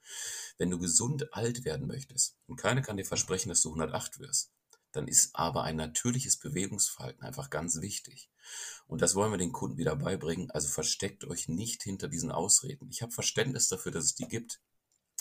Wenn 0.59 0.71
du 0.71 0.79
gesund 0.79 1.33
alt 1.33 1.65
werden 1.65 1.87
möchtest, 1.87 2.37
und 2.47 2.57
keiner 2.57 2.83
kann 2.83 2.99
dir 2.99 3.07
versprechen, 3.07 3.49
dass 3.49 3.63
du 3.63 3.71
108 3.71 4.19
wirst, 4.21 4.53
dann 4.95 5.09
ist 5.09 5.35
aber 5.35 5.65
ein 5.65 5.77
natürliches 5.77 6.39
Bewegungsverhalten 6.39 7.23
einfach 7.23 7.51
ganz 7.51 7.81
wichtig. 7.81 8.31
Und 8.87 9.03
das 9.03 9.15
wollen 9.15 9.33
wir 9.33 9.39
den 9.39 9.53
Kunden 9.53 9.79
wieder 9.79 9.97
beibringen. 9.97 10.51
Also 10.51 10.69
versteckt 10.69 11.25
euch 11.25 11.49
nicht 11.49 11.83
hinter 11.83 12.09
diesen 12.09 12.31
Ausreden. 12.31 12.89
Ich 12.91 13.03
habe 13.03 13.13
Verständnis 13.13 13.69
dafür, 13.69 13.93
dass 13.93 14.05
es 14.05 14.15
die 14.15 14.29
gibt. 14.29 14.61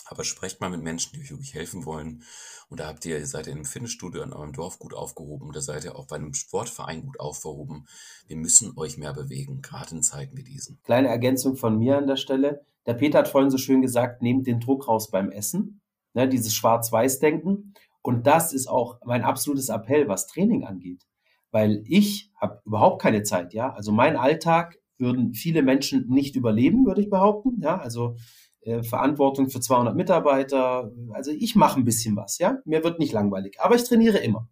Aber 0.06 0.22
sprecht 0.22 0.60
mal 0.60 0.68
mit 0.68 0.82
Menschen, 0.82 1.12
die 1.14 1.20
euch 1.20 1.30
wirklich 1.30 1.54
helfen 1.54 1.86
wollen. 1.86 2.24
Und 2.68 2.80
da 2.80 2.86
habt 2.88 3.06
ihr, 3.06 3.18
ihr 3.18 3.26
seid 3.26 3.46
ihr 3.46 3.54
im 3.54 3.64
Fitnessstudio 3.64 4.22
in 4.22 4.34
eurem 4.34 4.52
Dorf 4.52 4.78
gut 4.78 4.92
aufgehoben. 4.92 5.50
Da 5.52 5.62
seid 5.62 5.84
ihr 5.84 5.96
auch 5.96 6.06
bei 6.06 6.16
einem 6.16 6.34
Sportverein 6.34 7.02
gut 7.02 7.18
aufgehoben. 7.18 7.86
Wir 8.26 8.36
müssen 8.36 8.76
euch 8.76 8.98
mehr 8.98 9.14
bewegen, 9.14 9.62
gerade 9.62 9.94
in 9.94 10.02
Zeiten 10.02 10.36
wie 10.36 10.44
diesen. 10.44 10.78
Kleine 10.82 11.08
Ergänzung 11.08 11.56
von 11.56 11.78
mir 11.78 11.96
an 11.96 12.06
der 12.06 12.16
Stelle. 12.16 12.66
Der 12.86 12.94
Peter 12.94 13.18
hat 13.18 13.28
vorhin 13.28 13.50
so 13.50 13.56
schön 13.56 13.80
gesagt, 13.80 14.20
nehmt 14.20 14.46
den 14.46 14.60
Druck 14.60 14.88
raus 14.88 15.10
beim 15.10 15.30
Essen. 15.30 15.80
Ne, 16.12 16.28
dieses 16.28 16.54
Schwarz-Weiß-Denken. 16.54 17.73
Und 18.04 18.26
das 18.26 18.52
ist 18.52 18.66
auch 18.66 18.98
mein 19.06 19.22
absolutes 19.22 19.70
Appell, 19.70 20.08
was 20.08 20.26
Training 20.26 20.64
angeht. 20.64 21.06
Weil 21.50 21.82
ich 21.86 22.30
habe 22.36 22.60
überhaupt 22.66 23.00
keine 23.00 23.22
Zeit, 23.22 23.54
ja. 23.54 23.72
Also 23.72 23.92
mein 23.92 24.16
Alltag 24.16 24.78
würden 24.98 25.32
viele 25.32 25.62
Menschen 25.62 26.06
nicht 26.10 26.36
überleben, 26.36 26.84
würde 26.84 27.00
ich 27.00 27.08
behaupten. 27.08 27.62
Ja, 27.62 27.78
also 27.78 28.16
äh, 28.60 28.82
Verantwortung 28.82 29.48
für 29.48 29.60
200 29.60 29.96
Mitarbeiter. 29.96 30.92
Also 31.12 31.30
ich 31.30 31.56
mache 31.56 31.80
ein 31.80 31.86
bisschen 31.86 32.14
was, 32.14 32.36
ja. 32.38 32.58
Mir 32.66 32.84
wird 32.84 32.98
nicht 32.98 33.14
langweilig, 33.14 33.56
aber 33.58 33.74
ich 33.74 33.84
trainiere 33.84 34.18
immer. 34.18 34.48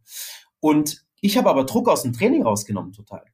Und 0.58 1.04
ich 1.20 1.36
habe 1.36 1.50
aber 1.50 1.64
Druck 1.64 1.90
aus 1.90 2.04
dem 2.04 2.14
Training 2.14 2.44
rausgenommen, 2.44 2.94
total. 2.94 3.24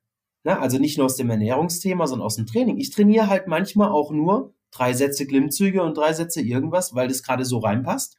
Na, 0.43 0.59
also 0.59 0.79
nicht 0.79 0.99
nur 0.99 1.07
aus 1.07 1.15
dem 1.15 1.31
Ernährungsthema, 1.31 2.09
sondern 2.09 2.27
aus 2.27 2.37
dem 2.37 2.47
Training. 2.47 2.79
Ich 2.79 2.91
trainiere 2.91 3.29
halt 3.29 3.47
manchmal 3.47 3.91
auch 3.91 4.11
nur 4.11 4.53
drei 4.73 4.95
Sätze 4.95 5.29
Klimmzüge 5.29 5.85
und 5.85 5.97
drei 5.97 6.13
Sätze 6.13 6.41
irgendwas, 6.41 6.97
weil 6.97 7.07
das 7.07 7.23
gerade 7.23 7.45
so 7.45 7.59
reinpasst 7.59 8.17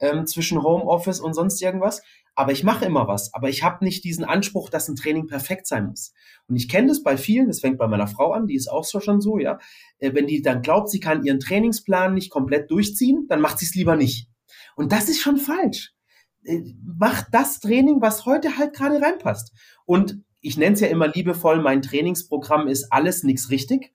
ähm, 0.00 0.26
zwischen 0.26 0.62
Homeoffice 0.62 1.20
und 1.20 1.34
sonst 1.34 1.60
irgendwas. 1.62 2.02
Aber 2.34 2.52
ich 2.52 2.64
mache 2.64 2.84
immer 2.84 3.06
was. 3.06 3.32
Aber 3.32 3.48
ich 3.48 3.62
habe 3.62 3.84
nicht 3.84 4.04
diesen 4.04 4.24
Anspruch, 4.24 4.68
dass 4.68 4.88
ein 4.88 4.96
Training 4.96 5.26
perfekt 5.26 5.66
sein 5.66 5.86
muss. 5.86 6.12
Und 6.48 6.56
ich 6.56 6.68
kenne 6.68 6.88
das 6.88 7.02
bei 7.02 7.16
vielen, 7.16 7.46
das 7.46 7.60
fängt 7.60 7.78
bei 7.78 7.86
meiner 7.86 8.08
Frau 8.08 8.32
an, 8.32 8.46
die 8.46 8.56
ist 8.56 8.68
auch 8.68 8.84
so 8.84 9.00
schon 9.00 9.20
so, 9.20 9.38
ja. 9.38 9.58
Äh, 9.98 10.14
wenn 10.14 10.26
die 10.26 10.42
dann 10.42 10.62
glaubt, 10.62 10.90
sie 10.90 11.00
kann 11.00 11.24
ihren 11.24 11.40
Trainingsplan 11.40 12.14
nicht 12.14 12.30
komplett 12.30 12.70
durchziehen, 12.70 13.26
dann 13.28 13.40
macht 13.40 13.58
sie 13.58 13.66
es 13.66 13.74
lieber 13.74 13.96
nicht. 13.96 14.28
Und 14.76 14.92
das 14.92 15.08
ist 15.08 15.20
schon 15.20 15.36
falsch. 15.36 15.92
Äh, 16.42 16.62
macht 16.82 17.26
das 17.32 17.60
Training, 17.60 18.00
was 18.00 18.26
heute 18.26 18.58
halt 18.58 18.74
gerade 18.74 19.00
reinpasst. 19.00 19.52
Und 19.84 20.20
ich 20.40 20.58
nenne 20.58 20.74
es 20.74 20.80
ja 20.80 20.88
immer 20.88 21.08
liebevoll, 21.08 21.62
mein 21.62 21.82
Trainingsprogramm 21.82 22.68
ist 22.68 22.92
alles 22.92 23.22
nichts 23.22 23.50
richtig. 23.50 23.94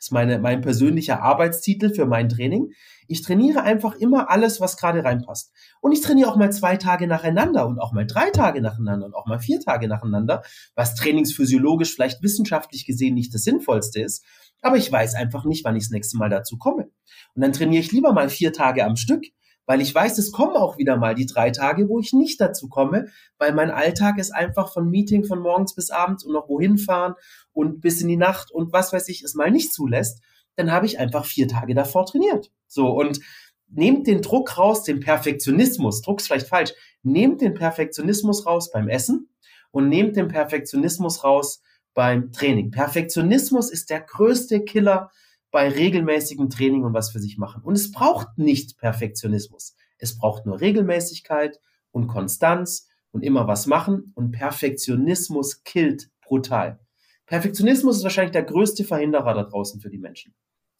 Das 0.00 0.06
ist 0.06 0.12
meine, 0.12 0.38
mein 0.38 0.62
persönlicher 0.62 1.22
Arbeitstitel 1.22 1.92
für 1.92 2.06
mein 2.06 2.30
Training. 2.30 2.72
Ich 3.06 3.20
trainiere 3.20 3.64
einfach 3.64 3.94
immer 3.96 4.30
alles, 4.30 4.58
was 4.58 4.78
gerade 4.78 5.04
reinpasst. 5.04 5.52
Und 5.82 5.92
ich 5.92 6.00
trainiere 6.00 6.30
auch 6.30 6.36
mal 6.36 6.50
zwei 6.50 6.78
Tage 6.78 7.06
nacheinander 7.06 7.66
und 7.66 7.78
auch 7.78 7.92
mal 7.92 8.06
drei 8.06 8.30
Tage 8.30 8.62
nacheinander 8.62 9.04
und 9.04 9.14
auch 9.14 9.26
mal 9.26 9.38
vier 9.38 9.60
Tage 9.60 9.88
nacheinander, 9.88 10.42
was 10.74 10.94
trainingsphysiologisch 10.94 11.92
vielleicht 11.92 12.22
wissenschaftlich 12.22 12.86
gesehen 12.86 13.12
nicht 13.12 13.34
das 13.34 13.42
Sinnvollste 13.42 14.00
ist. 14.00 14.24
Aber 14.62 14.78
ich 14.78 14.90
weiß 14.90 15.16
einfach 15.16 15.44
nicht, 15.44 15.66
wann 15.66 15.76
ich 15.76 15.82
das 15.82 15.90
nächste 15.90 16.16
Mal 16.16 16.30
dazu 16.30 16.56
komme. 16.56 16.88
Und 17.34 17.42
dann 17.42 17.52
trainiere 17.52 17.82
ich 17.82 17.92
lieber 17.92 18.14
mal 18.14 18.30
vier 18.30 18.54
Tage 18.54 18.86
am 18.86 18.96
Stück, 18.96 19.26
weil 19.70 19.80
ich 19.80 19.94
weiß, 19.94 20.18
es 20.18 20.32
kommen 20.32 20.56
auch 20.56 20.78
wieder 20.78 20.96
mal 20.96 21.14
die 21.14 21.26
drei 21.26 21.52
Tage, 21.52 21.88
wo 21.88 22.00
ich 22.00 22.12
nicht 22.12 22.40
dazu 22.40 22.68
komme, 22.68 23.06
weil 23.38 23.54
mein 23.54 23.70
Alltag 23.70 24.18
ist 24.18 24.32
einfach 24.32 24.72
von 24.72 24.90
Meeting 24.90 25.22
von 25.22 25.38
morgens 25.38 25.76
bis 25.76 25.90
abends 25.90 26.24
und 26.24 26.32
noch 26.32 26.48
wohin 26.48 26.76
fahren 26.76 27.14
und 27.52 27.80
bis 27.80 28.02
in 28.02 28.08
die 28.08 28.16
Nacht 28.16 28.50
und 28.50 28.72
was 28.72 28.92
weiß 28.92 29.08
ich 29.08 29.22
es 29.22 29.36
mal 29.36 29.52
nicht 29.52 29.72
zulässt, 29.72 30.22
dann 30.56 30.72
habe 30.72 30.86
ich 30.86 30.98
einfach 30.98 31.24
vier 31.24 31.46
Tage 31.46 31.76
davor 31.76 32.04
trainiert. 32.04 32.50
So 32.66 32.88
und 32.88 33.20
nehmt 33.68 34.08
den 34.08 34.22
Druck 34.22 34.58
raus, 34.58 34.82
den 34.82 34.98
Perfektionismus, 34.98 36.02
Druck 36.02 36.18
ist 36.18 36.26
vielleicht 36.26 36.48
falsch, 36.48 36.72
nehmt 37.04 37.40
den 37.40 37.54
Perfektionismus 37.54 38.46
raus 38.46 38.72
beim 38.72 38.88
Essen 38.88 39.28
und 39.70 39.88
nehmt 39.88 40.16
den 40.16 40.26
Perfektionismus 40.26 41.22
raus 41.22 41.62
beim 41.94 42.32
Training. 42.32 42.72
Perfektionismus 42.72 43.70
ist 43.70 43.88
der 43.88 44.00
größte 44.00 44.64
Killer 44.64 45.12
bei 45.50 45.68
regelmäßigem 45.68 46.48
Training 46.48 46.84
und 46.84 46.94
was 46.94 47.10
für 47.10 47.20
sich 47.20 47.38
machen. 47.38 47.62
Und 47.62 47.74
es 47.74 47.90
braucht 47.90 48.38
nicht 48.38 48.78
Perfektionismus. 48.78 49.76
Es 49.98 50.16
braucht 50.16 50.46
nur 50.46 50.60
Regelmäßigkeit 50.60 51.60
und 51.90 52.06
Konstanz 52.06 52.88
und 53.10 53.22
immer 53.22 53.46
was 53.48 53.66
machen. 53.66 54.12
Und 54.14 54.32
Perfektionismus 54.32 55.64
killt 55.64 56.10
brutal. 56.22 56.78
Perfektionismus 57.26 57.98
ist 57.98 58.02
wahrscheinlich 58.02 58.32
der 58.32 58.44
größte 58.44 58.84
Verhinderer 58.84 59.34
da 59.34 59.42
draußen 59.44 59.80
für 59.80 59.90
die 59.90 59.98
Menschen. 59.98 60.34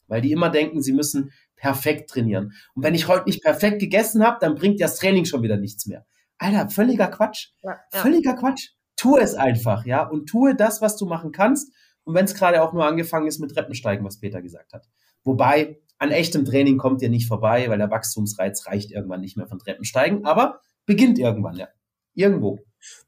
Weil 0.06 0.20
die 0.20 0.32
immer 0.32 0.50
denken, 0.50 0.82
sie 0.82 0.92
müssen 0.92 1.32
perfekt 1.56 2.10
trainieren. 2.10 2.52
Und 2.74 2.82
wenn 2.82 2.94
ich 2.94 3.06
heute 3.06 3.26
nicht 3.26 3.42
perfekt 3.42 3.78
gegessen 3.80 4.24
habe, 4.24 4.38
dann 4.40 4.56
bringt 4.56 4.80
das 4.80 4.96
Training 4.96 5.24
schon 5.24 5.42
wieder 5.42 5.56
nichts 5.56 5.86
mehr. 5.86 6.06
Alter, 6.38 6.70
völliger 6.70 7.08
Quatsch. 7.08 7.50
Ja, 7.62 7.78
ja. 7.92 8.00
Völliger 8.00 8.34
Quatsch. 8.34 8.70
Tu 8.96 9.16
es 9.16 9.34
einfach, 9.34 9.86
ja, 9.86 10.02
und 10.06 10.26
tue 10.26 10.54
das, 10.54 10.82
was 10.82 10.96
du 10.96 11.06
machen 11.06 11.32
kannst. 11.32 11.72
Und 12.05 12.14
wenn 12.14 12.24
es 12.24 12.34
gerade 12.34 12.62
auch 12.62 12.72
nur 12.72 12.86
angefangen 12.86 13.26
ist 13.26 13.38
mit 13.38 13.53
Treppensteigen, 13.53 14.05
was 14.05 14.20
Peter 14.20 14.42
gesagt 14.42 14.72
hat. 14.72 14.88
Wobei, 15.24 15.80
an 15.98 16.11
echtem 16.11 16.44
Training 16.44 16.78
kommt 16.78 17.03
ihr 17.03 17.11
nicht 17.11 17.28
vorbei, 17.28 17.68
weil 17.68 17.78
der 17.78 17.90
Wachstumsreiz 17.90 18.66
reicht 18.66 18.90
irgendwann 18.90 19.20
nicht 19.20 19.36
mehr 19.36 19.46
von 19.46 19.59
Treppensteigen, 19.59 20.24
aber 20.24 20.61
beginnt 20.86 21.18
irgendwann, 21.18 21.57
ja. 21.57 21.68
Irgendwo. 22.14 22.59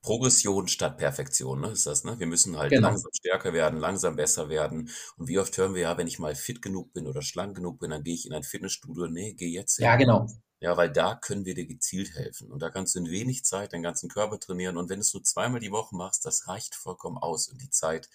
Progression 0.02 0.68
statt 0.68 0.98
Perfektion, 0.98 1.60
ne, 1.60 1.68
ist 1.68 1.86
das, 1.86 2.04
ne? 2.04 2.18
Wir 2.18 2.26
müssen 2.26 2.58
halt 2.58 2.70
genau. 2.70 2.88
langsam 2.88 3.10
stärker 3.14 3.52
werden, 3.52 3.80
langsam 3.80 4.16
besser 4.16 4.48
werden. 4.48 4.90
Und 5.16 5.28
wie 5.28 5.38
oft 5.38 5.56
hören 5.56 5.74
wir 5.74 5.82
ja, 5.82 5.98
wenn 5.98 6.06
ich 6.06 6.18
mal 6.18 6.34
fit 6.34 6.60
genug 6.60 6.92
bin 6.92 7.06
oder 7.06 7.22
schlank 7.22 7.56
genug 7.56 7.78
bin, 7.78 7.90
dann 7.90 8.02
gehe 8.02 8.14
ich 8.14 8.26
in 8.26 8.34
ein 8.34 8.42
Fitnessstudio. 8.42 9.06
Nee, 9.06 9.34
geh 9.34 9.48
jetzt 9.48 9.76
hin. 9.76 9.86
Ja, 9.86 9.96
genau. 9.96 10.26
Ja, 10.60 10.76
weil 10.76 10.92
da 10.92 11.16
können 11.16 11.44
wir 11.44 11.54
dir 11.54 11.66
gezielt 11.66 12.14
helfen. 12.14 12.52
Und 12.52 12.60
da 12.60 12.70
kannst 12.70 12.94
du 12.94 13.00
in 13.00 13.10
wenig 13.10 13.44
Zeit 13.44 13.72
deinen 13.72 13.82
ganzen 13.82 14.08
Körper 14.08 14.38
trainieren. 14.38 14.76
Und 14.76 14.90
wenn 14.90 14.98
du 14.98 15.00
es 15.00 15.12
nur 15.12 15.24
zweimal 15.24 15.58
die 15.58 15.72
Woche 15.72 15.96
machst, 15.96 16.24
das 16.24 16.46
reicht 16.46 16.76
vollkommen 16.76 17.18
aus. 17.18 17.48
Und 17.48 17.60
die 17.60 17.70
Zeit 17.70 18.08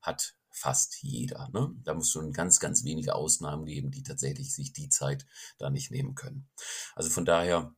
hat 0.00 0.34
fast 0.50 1.02
jeder. 1.02 1.48
Ne? 1.52 1.72
Da 1.84 1.94
muss 1.94 2.10
schon 2.10 2.32
ganz, 2.32 2.60
ganz 2.60 2.84
wenige 2.84 3.14
Ausnahmen 3.14 3.66
geben, 3.66 3.90
die 3.90 4.02
tatsächlich 4.02 4.54
sich 4.54 4.72
die 4.72 4.88
Zeit 4.88 5.26
da 5.58 5.70
nicht 5.70 5.90
nehmen 5.90 6.14
können. 6.14 6.48
Also 6.94 7.10
von 7.10 7.24
daher 7.24 7.74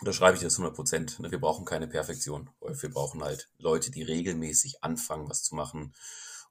unterschreibe 0.00 0.36
ich 0.36 0.42
das 0.42 0.54
100 0.54 0.74
Prozent. 0.74 1.20
Ne? 1.20 1.30
Wir 1.30 1.40
brauchen 1.40 1.64
keine 1.64 1.88
Perfektion. 1.88 2.50
Wir 2.60 2.90
brauchen 2.90 3.22
halt 3.22 3.50
Leute, 3.58 3.90
die 3.90 4.02
regelmäßig 4.02 4.82
anfangen, 4.82 5.28
was 5.28 5.42
zu 5.42 5.54
machen. 5.54 5.94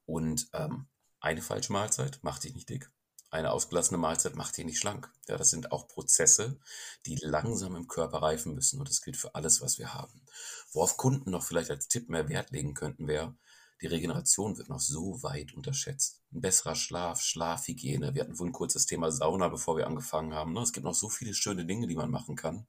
Und 0.05 0.47
ähm, 0.53 0.87
eine 1.19 1.41
falsche 1.41 1.73
Mahlzeit 1.73 2.19
macht 2.23 2.43
dich 2.43 2.55
nicht 2.55 2.69
dick. 2.69 2.91
Eine 3.29 3.51
ausgelassene 3.51 3.97
Mahlzeit 3.97 4.35
macht 4.35 4.55
dich 4.55 4.65
nicht 4.65 4.79
schlank. 4.79 5.11
Ja, 5.27 5.35
das 5.35 5.49
sind 5.49 5.73
auch 5.73 5.89
Prozesse, 5.89 6.59
die 7.05 7.17
langsam 7.21 7.75
im 7.75 7.87
Körper 7.87 8.21
reifen 8.21 8.55
müssen. 8.55 8.79
Und 8.79 8.87
das 8.87 9.01
gilt 9.01 9.17
für 9.17 9.35
alles, 9.35 9.61
was 9.61 9.77
wir 9.77 9.93
haben. 9.93 10.21
Worauf 10.71 10.95
Kunden 10.95 11.31
noch 11.31 11.43
vielleicht 11.43 11.69
als 11.69 11.89
Tipp 11.89 12.09
mehr 12.09 12.29
Wert 12.29 12.51
legen 12.51 12.73
könnten, 12.73 13.07
wäre, 13.07 13.35
die 13.81 13.87
Regeneration 13.87 14.57
wird 14.57 14.69
noch 14.69 14.79
so 14.79 15.21
weit 15.21 15.53
unterschätzt. 15.53 16.21
Ein 16.33 16.41
besserer 16.41 16.75
Schlaf, 16.75 17.21
Schlafhygiene. 17.21 18.15
Wir 18.15 18.23
hatten 18.23 18.39
wohl 18.39 18.47
ein 18.47 18.53
kurzes 18.53 18.87
Thema 18.87 19.11
Sauna, 19.11 19.49
bevor 19.49 19.77
wir 19.77 19.85
angefangen 19.85 20.33
haben. 20.33 20.53
Ne? 20.53 20.61
Es 20.61 20.73
gibt 20.73 20.83
noch 20.83 20.95
so 20.95 21.09
viele 21.09 21.33
schöne 21.35 21.65
Dinge, 21.65 21.85
die 21.85 21.95
man 21.95 22.09
machen 22.09 22.35
kann, 22.35 22.65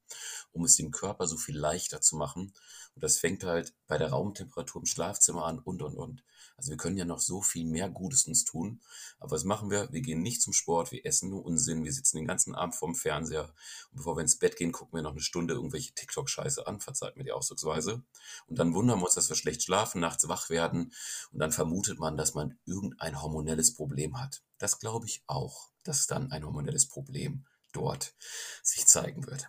um 0.53 0.65
es 0.65 0.77
dem 0.77 0.91
Körper 0.91 1.27
so 1.27 1.39
viel 1.39 1.57
leichter 1.57 2.03
zu 2.03 2.17
machen. 2.17 2.53
Und 2.95 3.05
das 3.05 3.19
fängt 3.19 3.45
halt 3.45 3.75
bei 3.87 3.97
der 3.97 4.11
Raumtemperatur 4.11 4.83
im 4.83 4.87
Schlafzimmer 4.87 5.47
an 5.47 5.59
und, 5.59 5.83
und, 5.83 5.97
und. 5.97 6.25
Also 6.59 6.71
wir 6.71 6.77
können 6.77 6.97
ja 6.97 7.05
noch 7.05 7.21
so 7.21 7.41
viel 7.41 7.65
mehr 7.65 7.89
Gutes 7.89 8.27
uns 8.27 8.45
tun. 8.45 8.81
Aber 9.21 9.31
was 9.31 9.45
machen 9.45 9.71
wir? 9.71 9.93
Wir 9.93 10.01
gehen 10.01 10.23
nicht 10.23 10.43
zum 10.43 10.53
Sport, 10.53 10.91
wir 10.91 11.07
essen 11.07 11.31
nur 11.31 11.45
Unsinn, 11.47 11.85
wir 11.85 11.93
sitzen 11.93 12.17
den 12.17 12.27
ganzen 12.27 12.57
Abend 12.57 12.75
vorm 12.75 12.97
Fernseher. 12.97 13.45
Und 13.91 13.99
bevor 13.99 14.17
wir 14.17 14.23
ins 14.23 14.41
Bett 14.41 14.57
gehen, 14.57 14.73
gucken 14.73 14.99
wir 14.99 15.03
noch 15.03 15.13
eine 15.13 15.21
Stunde 15.21 15.55
irgendwelche 15.55 15.95
TikTok-Scheiße 15.95 16.67
an, 16.67 16.81
verzeiht 16.81 17.17
mir 17.17 17.23
die 17.23 17.31
Ausdrucksweise. 17.31 18.03
Und 18.49 18.59
dann 18.59 18.75
wundern 18.75 18.99
wir 18.99 19.05
uns, 19.05 19.15
dass 19.15 19.29
wir 19.29 19.37
schlecht 19.37 19.63
schlafen, 19.63 20.01
nachts 20.01 20.29
wach 20.29 20.51
werden. 20.51 20.93
Und 21.31 21.39
dann 21.39 21.53
vermutet 21.53 22.01
man, 22.01 22.17
dass 22.17 22.35
man 22.35 22.59
irgendein 22.67 23.23
hormonelles 23.23 23.75
Problem 23.75 24.21
hat. 24.21 24.43
Das 24.59 24.81
glaube 24.81 25.07
ich 25.07 25.23
auch, 25.29 25.71
dass 25.85 26.09
dann 26.09 26.33
ein 26.33 26.45
hormonelles 26.45 26.89
Problem 26.89 27.47
dort 27.73 28.17
sich 28.65 28.85
zeigen 28.87 29.29
wird. 29.29 29.49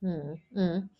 Hm, 0.00 0.42
hm. 0.52 0.90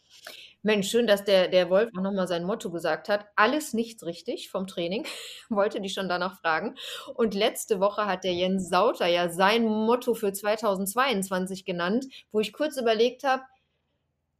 Mensch, 0.64 0.88
schön, 0.88 1.06
dass 1.06 1.24
der, 1.24 1.48
der 1.48 1.68
Wolf 1.68 1.90
auch 1.94 2.00
nochmal 2.00 2.26
sein 2.26 2.42
Motto 2.42 2.70
gesagt 2.70 3.10
hat. 3.10 3.26
Alles 3.36 3.74
nichts 3.74 4.02
richtig 4.06 4.48
vom 4.48 4.66
Training. 4.66 5.06
Wollte 5.50 5.78
dich 5.82 5.92
schon 5.92 6.08
danach 6.08 6.40
fragen. 6.40 6.74
Und 7.14 7.34
letzte 7.34 7.80
Woche 7.80 8.06
hat 8.06 8.24
der 8.24 8.32
Jens 8.32 8.70
Sauter 8.70 9.06
ja 9.06 9.28
sein 9.28 9.66
Motto 9.66 10.14
für 10.14 10.32
2022 10.32 11.66
genannt, 11.66 12.06
wo 12.32 12.40
ich 12.40 12.54
kurz 12.54 12.78
überlegt 12.78 13.24
habe, 13.24 13.42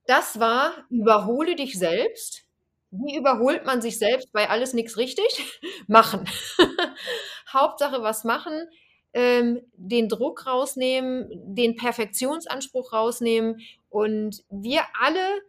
das 0.07 0.41
war, 0.41 0.73
überhole 0.89 1.57
dich 1.57 1.79
selbst. 1.79 2.45
Wie 2.91 3.19
überholt 3.19 3.67
man 3.67 3.83
sich 3.83 3.99
selbst 3.99 4.33
bei 4.33 4.49
alles 4.49 4.73
nichts 4.73 4.97
richtig? 4.97 5.61
machen. 5.89 6.27
Hauptsache 7.53 8.03
was 8.03 8.25
machen, 8.25 8.67
ähm, 9.13 9.61
den 9.75 10.09
Druck 10.09 10.47
rausnehmen, 10.47 11.29
den 11.55 11.77
Perfektionsanspruch 11.77 12.95
rausnehmen. 12.95 13.61
Und 13.91 14.43
wir 14.49 14.85
alle 14.99 15.43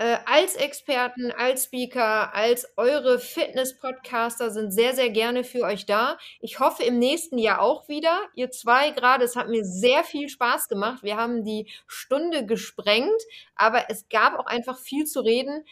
äh, 0.00 0.16
als 0.24 0.56
Experten, 0.56 1.30
als 1.30 1.64
Speaker, 1.64 2.34
als 2.34 2.66
eure 2.78 3.18
Fitness-Podcaster 3.18 4.50
sind 4.50 4.72
sehr, 4.72 4.94
sehr 4.94 5.10
gerne 5.10 5.44
für 5.44 5.60
euch 5.60 5.84
da. 5.84 6.16
Ich 6.40 6.58
hoffe 6.58 6.84
im 6.84 6.98
nächsten 6.98 7.36
Jahr 7.36 7.60
auch 7.60 7.86
wieder. 7.86 8.18
Ihr 8.34 8.50
zwei 8.50 8.92
gerade, 8.92 9.24
es 9.24 9.36
hat 9.36 9.50
mir 9.50 9.62
sehr 9.62 10.02
viel 10.02 10.30
Spaß 10.30 10.68
gemacht. 10.68 11.02
Wir 11.02 11.18
haben 11.18 11.44
die 11.44 11.66
Stunde 11.86 12.46
gesprengt, 12.46 13.20
aber 13.54 13.90
es 13.90 14.08
gab 14.08 14.38
auch 14.38 14.46
einfach 14.46 14.78
viel 14.78 15.04
zu 15.04 15.20
reden. 15.20 15.64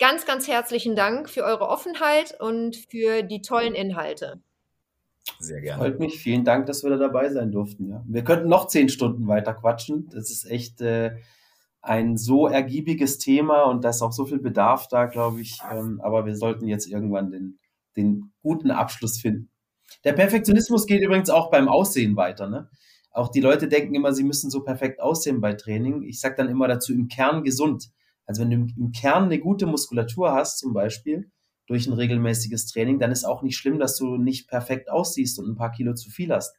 Ganz, 0.00 0.26
ganz 0.26 0.48
herzlichen 0.48 0.96
Dank 0.96 1.30
für 1.30 1.44
eure 1.44 1.68
Offenheit 1.68 2.40
und 2.40 2.74
für 2.74 3.22
die 3.22 3.40
tollen 3.40 3.76
Inhalte. 3.76 4.40
Sehr 5.38 5.60
gerne. 5.60 5.80
Freut 5.80 6.00
mich. 6.00 6.18
Vielen 6.18 6.44
Dank, 6.44 6.66
dass 6.66 6.82
wir 6.82 6.90
da 6.90 6.96
dabei 6.96 7.28
sein 7.28 7.52
durften. 7.52 7.88
Ja. 7.88 8.02
Wir 8.08 8.24
könnten 8.24 8.48
noch 8.48 8.66
zehn 8.66 8.88
Stunden 8.88 9.28
weiter 9.28 9.54
quatschen. 9.54 10.08
Das 10.12 10.28
ist 10.28 10.50
echt. 10.50 10.80
Äh 10.80 11.12
ein 11.82 12.16
so 12.16 12.46
ergiebiges 12.46 13.18
Thema 13.18 13.62
und 13.62 13.84
da 13.84 13.90
ist 13.90 14.02
auch 14.02 14.12
so 14.12 14.26
viel 14.26 14.38
Bedarf 14.38 14.88
da, 14.88 15.06
glaube 15.06 15.40
ich. 15.40 15.58
Ähm, 15.70 16.00
aber 16.02 16.26
wir 16.26 16.36
sollten 16.36 16.66
jetzt 16.66 16.86
irgendwann 16.86 17.30
den, 17.30 17.58
den 17.96 18.32
guten 18.42 18.70
Abschluss 18.70 19.20
finden. 19.20 19.50
Der 20.04 20.12
Perfektionismus 20.12 20.86
geht 20.86 21.02
übrigens 21.02 21.30
auch 21.30 21.50
beim 21.50 21.68
Aussehen 21.68 22.16
weiter. 22.16 22.48
Ne? 22.48 22.68
Auch 23.10 23.28
die 23.28 23.40
Leute 23.40 23.66
denken 23.66 23.94
immer, 23.94 24.12
sie 24.12 24.24
müssen 24.24 24.50
so 24.50 24.62
perfekt 24.62 25.00
aussehen 25.00 25.40
bei 25.40 25.54
Training. 25.54 26.02
Ich 26.02 26.20
sage 26.20 26.36
dann 26.36 26.48
immer 26.48 26.68
dazu, 26.68 26.92
im 26.92 27.08
Kern 27.08 27.42
gesund. 27.42 27.90
Also 28.26 28.42
wenn 28.42 28.50
du 28.50 28.56
im 28.76 28.92
Kern 28.92 29.24
eine 29.24 29.40
gute 29.40 29.66
Muskulatur 29.66 30.32
hast, 30.32 30.58
zum 30.58 30.72
Beispiel, 30.72 31.30
durch 31.66 31.86
ein 31.86 31.92
regelmäßiges 31.92 32.66
Training, 32.66 32.98
dann 32.98 33.12
ist 33.12 33.24
auch 33.24 33.42
nicht 33.42 33.56
schlimm, 33.56 33.78
dass 33.78 33.96
du 33.96 34.16
nicht 34.16 34.48
perfekt 34.48 34.90
aussiehst 34.90 35.38
und 35.38 35.48
ein 35.48 35.56
paar 35.56 35.70
Kilo 35.70 35.94
zu 35.94 36.10
viel 36.10 36.32
hast. 36.32 36.54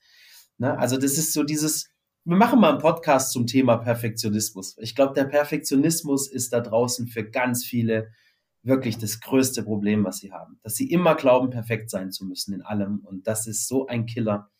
Ne? 0.57 0.77
Also 0.77 0.97
das 0.97 1.17
ist 1.17 1.33
so 1.33 1.43
dieses, 1.43 1.90
wir 2.23 2.37
machen 2.37 2.59
mal 2.59 2.69
einen 2.69 2.79
Podcast 2.79 3.31
zum 3.31 3.47
Thema 3.47 3.77
Perfektionismus. 3.77 4.77
Ich 4.77 4.95
glaube, 4.95 5.13
der 5.13 5.25
Perfektionismus 5.25 6.29
ist 6.29 6.53
da 6.53 6.59
draußen 6.59 7.07
für 7.07 7.27
ganz 7.27 7.65
viele 7.65 8.11
wirklich 8.63 8.99
das 8.99 9.21
größte 9.21 9.63
Problem, 9.63 10.05
was 10.05 10.17
sie 10.17 10.31
haben. 10.31 10.59
Dass 10.61 10.75
sie 10.75 10.91
immer 10.91 11.15
glauben, 11.15 11.49
perfekt 11.49 11.89
sein 11.89 12.11
zu 12.11 12.25
müssen 12.25 12.53
in 12.53 12.61
allem. 12.61 12.99
Und 13.05 13.25
das 13.25 13.47
ist 13.47 13.67
so 13.67 13.87
ein 13.87 14.05
Killer. 14.05 14.51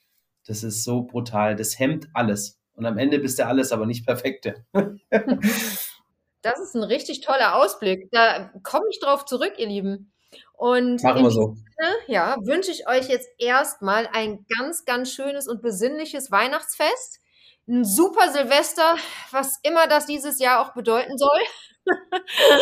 Das 0.47 0.63
ist 0.63 0.83
so 0.83 1.03
brutal. 1.03 1.55
Das 1.55 1.77
hemmt 1.77 2.07
alles. 2.15 2.59
Und 2.73 2.87
am 2.87 2.97
Ende 2.97 3.19
bist 3.19 3.37
du 3.37 3.45
alles, 3.45 3.71
aber 3.71 3.85
nicht 3.85 4.07
perfekte. 4.07 4.65
das 6.41 6.59
ist 6.59 6.75
ein 6.75 6.83
richtig 6.83 7.21
toller 7.21 7.55
Ausblick. 7.55 8.09
Da 8.11 8.51
komme 8.63 8.85
ich 8.89 8.99
drauf 8.99 9.25
zurück, 9.25 9.53
ihr 9.59 9.67
Lieben. 9.67 10.11
Und 10.53 11.03
Machen 11.03 11.23
wir 11.23 11.31
so. 11.31 11.55
Sinne, 11.55 11.93
ja, 12.07 12.37
wünsche 12.43 12.71
ich 12.71 12.87
euch 12.87 13.07
jetzt 13.07 13.29
erstmal 13.37 14.07
ein 14.13 14.45
ganz, 14.57 14.85
ganz 14.85 15.11
schönes 15.11 15.47
und 15.47 15.61
besinnliches 15.61 16.31
Weihnachtsfest 16.31 17.20
ein 17.67 17.85
super 17.85 18.31
Silvester, 18.31 18.97
was 19.31 19.59
immer 19.63 19.87
das 19.87 20.05
dieses 20.05 20.39
Jahr 20.39 20.61
auch 20.61 20.73
bedeuten 20.73 21.17
soll. 21.17 21.39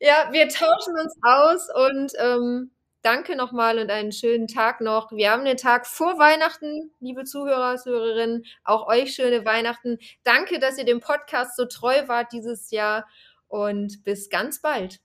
ja, 0.00 0.28
wir 0.32 0.48
tauschen 0.48 0.94
uns 0.98 1.14
aus 1.22 1.68
und 1.74 2.12
ähm, 2.18 2.72
danke 3.02 3.36
nochmal 3.36 3.78
und 3.78 3.90
einen 3.90 4.12
schönen 4.12 4.48
Tag 4.48 4.80
noch. 4.80 5.12
Wir 5.12 5.30
haben 5.30 5.44
den 5.44 5.56
Tag 5.56 5.86
vor 5.86 6.18
Weihnachten, 6.18 6.92
liebe 7.00 7.24
Zuhörer, 7.24 7.76
Zuhörerinnen, 7.76 8.44
auch 8.64 8.86
euch 8.86 9.14
schöne 9.14 9.44
Weihnachten. 9.44 9.98
Danke, 10.24 10.58
dass 10.58 10.78
ihr 10.78 10.84
dem 10.84 11.00
Podcast 11.00 11.56
so 11.56 11.64
treu 11.64 12.06
wart 12.08 12.32
dieses 12.32 12.70
Jahr 12.70 13.06
und 13.46 14.04
bis 14.04 14.28
ganz 14.28 14.60
bald. 14.60 15.00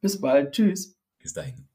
Bis 0.00 0.20
bald. 0.20 0.52
Tschüss. 0.52 0.96
Bis 1.18 1.34
dahin. 1.34 1.68